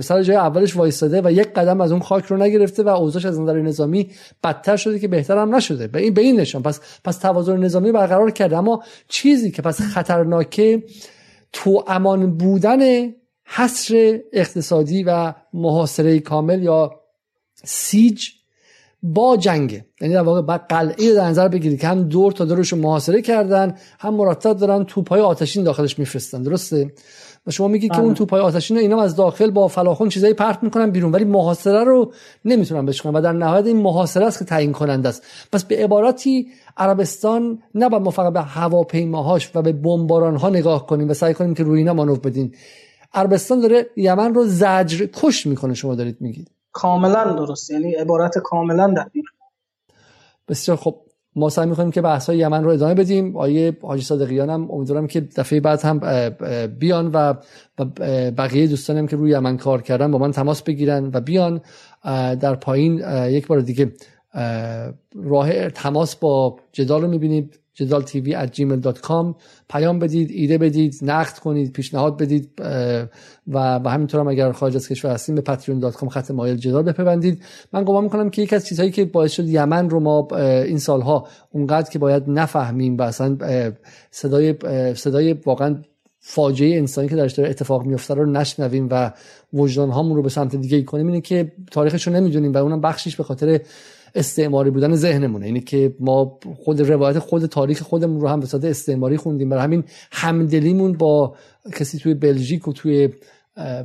سر 0.00 0.22
جای 0.22 0.36
اولش 0.36 0.76
وایستاده 0.76 1.20
و 1.24 1.32
یک 1.32 1.52
قدم 1.52 1.80
از 1.80 1.92
اون 1.92 2.00
خاک 2.00 2.24
رو 2.24 2.36
نگرفته 2.36 2.82
و 2.82 2.88
اوضاعش 2.88 3.24
از 3.24 3.40
نظر 3.40 3.60
نظامی 3.62 4.10
بدتر 4.44 4.76
شده 4.76 4.98
که 4.98 5.08
بهتر 5.08 5.38
هم 5.38 5.54
نشده. 5.54 5.86
به 5.86 6.00
این 6.00 6.14
به 6.14 6.20
این 6.20 6.40
نشان. 6.40 6.62
پس 6.62 6.80
پس 7.04 7.18
توازن 7.18 7.56
نظامی 7.56 7.92
برقرار 7.92 8.30
کرده. 8.30 8.56
اما 8.58 8.82
چیزی 9.08 9.50
که 9.50 9.62
پس 9.62 9.80
خطرناکه 9.80 10.82
تو 11.52 11.84
امان 11.88 12.36
بودن 12.36 12.78
حصر 13.54 14.20
اقتصادی 14.32 15.02
و 15.02 15.34
محاصره 15.52 16.20
کامل 16.20 16.62
یا 16.62 16.90
سیج 17.64 18.28
با 19.02 19.36
جنگه 19.36 19.86
یعنی 20.00 20.14
در 20.14 20.22
واقع 20.22 20.42
بعد 20.42 20.66
قلعه 20.68 21.14
در 21.14 21.24
نظر 21.24 21.48
بگیرید 21.48 21.80
که 21.80 21.88
هم 21.88 22.02
دور 22.02 22.32
تا 22.32 22.44
دورش 22.44 22.72
محاصره 22.72 23.22
کردن 23.22 23.76
هم 23.98 24.14
مرتب 24.14 24.56
دارن 24.56 24.84
توپای 24.84 25.20
آتشین 25.20 25.64
داخلش 25.64 25.98
میفرستن. 25.98 26.42
درسته؟ 26.42 26.92
و 27.46 27.50
شما 27.50 27.68
میگید 27.68 27.92
که 27.92 28.00
اون 28.00 28.14
توپای 28.14 28.40
آتشین 28.40 28.76
اینا 28.76 29.02
از 29.02 29.16
داخل 29.16 29.50
با 29.50 29.68
فلاخون 29.68 30.08
چیزایی 30.08 30.34
پرت 30.34 30.62
می‌کنن 30.62 30.90
بیرون 30.90 31.12
ولی 31.12 31.24
محاصره 31.24 31.84
رو 31.84 32.12
نمی‌تونن 32.44 32.86
بشکنن 32.86 33.12
و 33.12 33.20
در 33.20 33.32
نهایت 33.32 33.66
این 33.66 33.76
محاصره 33.76 34.26
است 34.26 34.38
که 34.38 34.44
تعیین 34.44 34.72
کننده 34.72 35.08
است. 35.08 35.22
پس 35.52 35.64
به 35.64 35.84
عباراتی 35.84 36.48
عربستان 36.76 37.62
نه 37.74 37.88
ما 37.88 38.10
فقط 38.10 38.32
به 38.32 38.40
هواپیماهاش 38.40 39.50
و 39.54 39.62
به 39.62 39.74
ها 40.38 40.48
نگاه 40.48 40.86
کنیم 40.86 41.10
و 41.10 41.14
سعی 41.14 41.34
کنیم 41.34 41.54
که 41.54 41.62
روی 41.62 41.78
اینا 41.78 41.94
مانور 41.94 42.18
بدین. 42.18 42.54
عربستان 43.14 43.60
داره 43.60 43.86
یمن 43.96 44.34
رو 44.34 44.44
زجر 44.46 45.06
کش 45.12 45.46
می‌کنه 45.46 45.74
شما 45.74 45.94
دارید 45.94 46.16
میگید. 46.20 46.50
کاملا 46.72 47.32
درست. 47.32 47.70
یعنی 47.70 47.94
عبارت 47.94 48.38
کاملا 48.38 48.94
دقیق. 48.96 49.24
بسیار 50.48 50.76
خب 50.76 50.96
ما 51.36 51.48
سعی 51.48 51.66
می‌کنیم 51.66 51.90
که 51.90 52.00
بحث 52.00 52.26
های 52.26 52.38
یمن 52.38 52.64
رو 52.64 52.70
ادامه 52.70 52.94
بدیم. 52.94 53.36
آیه 53.36 53.76
حاجی 53.82 54.02
صادقیان 54.02 54.50
هم 54.50 54.70
امیدوارم 54.70 55.06
که 55.06 55.20
دفعه 55.20 55.60
بعد 55.60 55.80
هم 55.82 55.98
بیان 56.66 57.10
و 57.14 57.34
بقیه 58.36 58.66
دوستانم 58.66 59.06
که 59.06 59.16
روی 59.16 59.30
یمن 59.30 59.56
کار 59.56 59.82
کردن 59.82 60.10
با 60.10 60.18
من 60.18 60.32
تماس 60.32 60.62
بگیرن 60.62 61.10
و 61.12 61.20
بیان. 61.20 61.60
در 62.40 62.54
پایین 62.54 62.98
یک 63.28 63.46
بار 63.46 63.60
دیگه 63.60 63.92
راه 65.14 65.70
تماس 65.70 66.16
با 66.16 66.56
جدال 66.72 67.02
رو 67.02 67.08
می‌بینید. 67.08 67.58
جدال 67.74 68.02
تیوی 68.02 68.36
at 68.46 68.48
gmail.com 68.48 69.34
پیام 69.70 69.98
بدید 69.98 70.30
ایده 70.30 70.58
بدید 70.58 70.98
نقد 71.02 71.38
کنید 71.38 71.72
پیشنهاد 71.72 72.16
بدید 72.16 72.50
و 73.46 73.80
و 73.84 73.88
همینطور 73.88 74.20
هم 74.20 74.28
اگر 74.28 74.52
خارج 74.52 74.76
از 74.76 74.88
کشور 74.88 75.10
هستیم 75.10 75.34
به 75.34 75.42
patreon.com 75.42 76.08
خط 76.08 76.30
مایل 76.30 76.56
جدال 76.56 76.82
بپیوندید 76.82 77.42
من 77.72 77.84
گمان 77.84 78.04
می‌کنم 78.04 78.30
که 78.30 78.42
یکی 78.42 78.56
از 78.56 78.66
چیزهایی 78.66 78.90
که 78.90 79.04
باعث 79.04 79.32
شد 79.32 79.48
یمن 79.48 79.90
رو 79.90 80.00
ما 80.00 80.28
این 80.40 80.78
سالها 80.78 81.26
اونقدر 81.50 81.90
که 81.90 81.98
باید 81.98 82.22
نفهمیم 82.26 82.96
و 82.96 83.02
اصلا 83.02 83.38
صدای 84.10 84.54
صدای 84.94 85.32
واقعا 85.32 85.82
فاجعه 86.24 86.78
انسانی 86.78 87.08
که 87.08 87.16
درش 87.16 87.32
داره 87.32 87.50
اتفاق 87.50 87.86
میفته 87.86 88.14
رو 88.14 88.26
نشنویم 88.26 88.88
و 88.90 89.12
وجدان 89.52 89.90
هامون 89.90 90.16
رو 90.16 90.22
به 90.22 90.28
سمت 90.28 90.56
دیگه 90.56 90.82
کنیم 90.82 91.06
اینه 91.06 91.20
که 91.20 91.52
تاریخش 91.70 92.06
رو 92.06 92.12
نمی‌دونیم 92.12 92.52
و 92.52 92.58
اونم 92.58 92.80
بخشش 92.80 93.16
به 93.16 93.22
خاطر 93.22 93.60
استعماری 94.14 94.70
بودن 94.70 94.94
ذهنمونه. 94.94 95.46
اینه 95.46 95.60
که 95.60 95.94
ما 96.00 96.38
خود 96.56 96.80
روایت 96.80 97.18
خود 97.18 97.46
تاریخ 97.46 97.82
خودمون 97.82 98.20
رو 98.20 98.28
هم 98.28 98.40
به 98.40 98.46
صورت 98.46 98.64
استعماری 98.64 99.16
خوندیم. 99.16 99.48
برای 99.48 99.62
همین 99.62 99.84
همدلیمون 100.12 100.92
با 100.92 101.36
کسی 101.72 101.98
توی 101.98 102.14
بلژیک 102.14 102.68
و 102.68 102.72
توی 102.72 103.08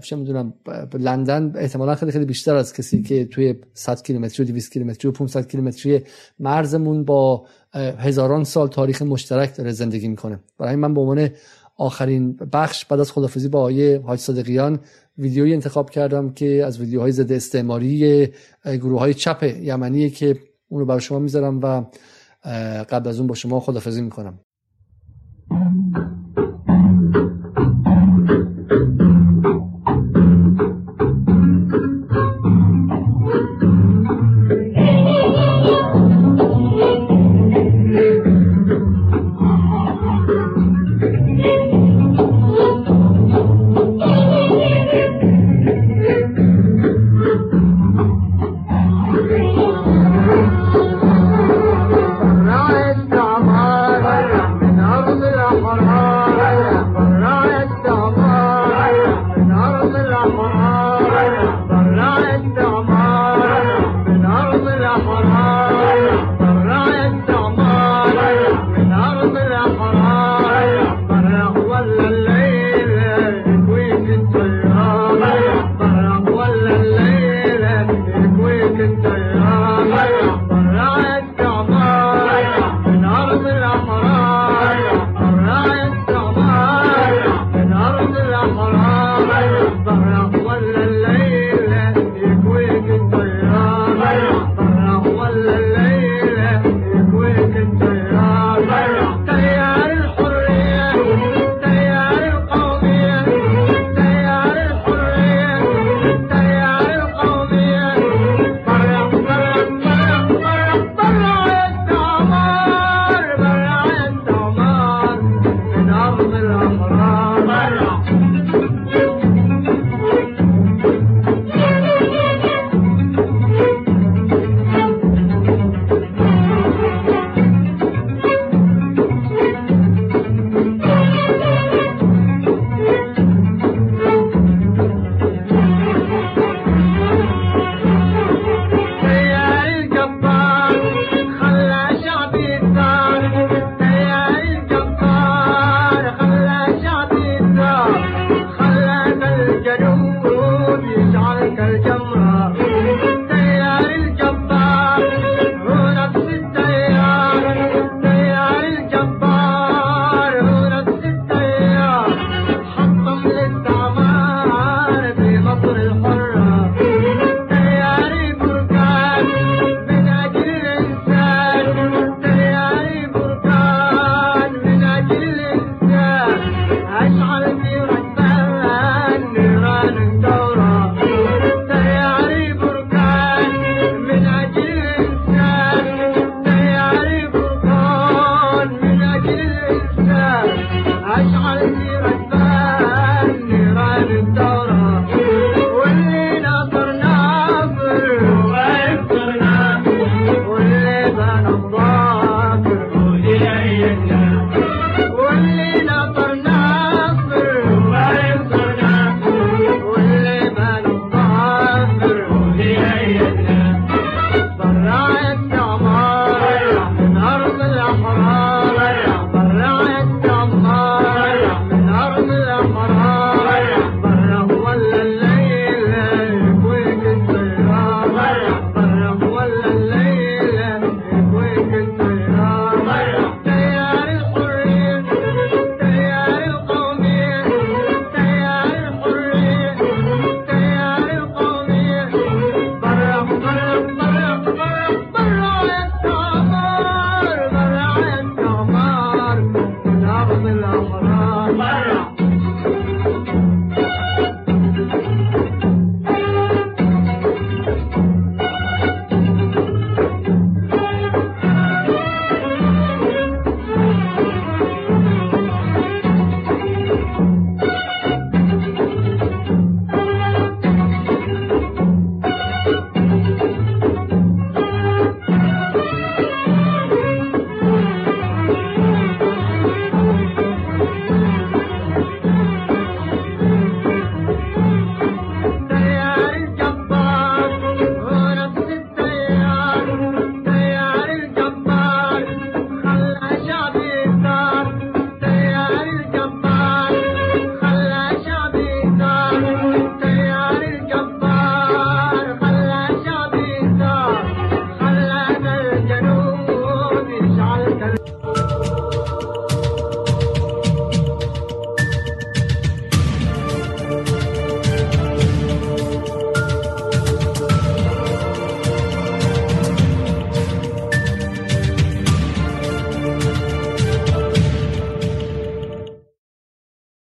چه 0.03 0.15
می‌دونم 0.15 0.53
لندن 0.93 1.53
احتمالا 1.55 1.95
خیلی 1.95 2.11
خیلی 2.11 2.25
بیشتر 2.25 2.55
از 2.55 2.73
کسی 2.73 3.01
که 3.01 3.25
توی 3.25 3.55
100 3.73 4.01
کیلومتری 4.01 4.43
و 4.43 4.47
200 4.47 4.71
کیلومتری 4.71 5.09
و 5.09 5.11
500 5.11 5.47
کیلومتری 5.47 6.01
مرزمون 6.39 7.05
با 7.05 7.45
هزاران 7.73 8.43
سال 8.43 8.67
تاریخ 8.67 9.01
مشترک 9.01 9.55
داره 9.57 9.71
زندگی 9.71 10.07
می‌کنه. 10.07 10.39
برای 10.59 10.75
من 10.75 10.93
به 10.93 11.01
عنوان 11.01 11.29
آخرین 11.77 12.33
بخش 12.33 12.85
بعد 12.85 12.99
از 12.99 13.11
خدافزی 13.11 13.49
با 13.49 13.61
آیه 13.61 14.01
حاج 14.05 14.19
صادقیان 14.19 14.79
ویدیویی 15.17 15.53
انتخاب 15.53 15.89
کردم 15.89 16.33
که 16.33 16.63
از 16.65 16.79
ویدیوهای 16.79 17.11
ضد 17.11 17.31
استعماری 17.31 18.27
گروه 18.65 18.99
های 18.99 19.13
چپ 19.13 19.43
یمنی 19.61 20.09
که 20.09 20.39
اون 20.69 20.79
رو 20.79 20.85
برای 20.85 21.01
شما 21.01 21.19
می‌ذارم 21.19 21.59
و 21.61 21.83
قبل 22.83 23.09
از 23.09 23.19
اون 23.19 23.27
با 23.27 23.35
شما 23.35 23.59
خدافزی 23.59 24.01
می‌کنم. 24.01 24.39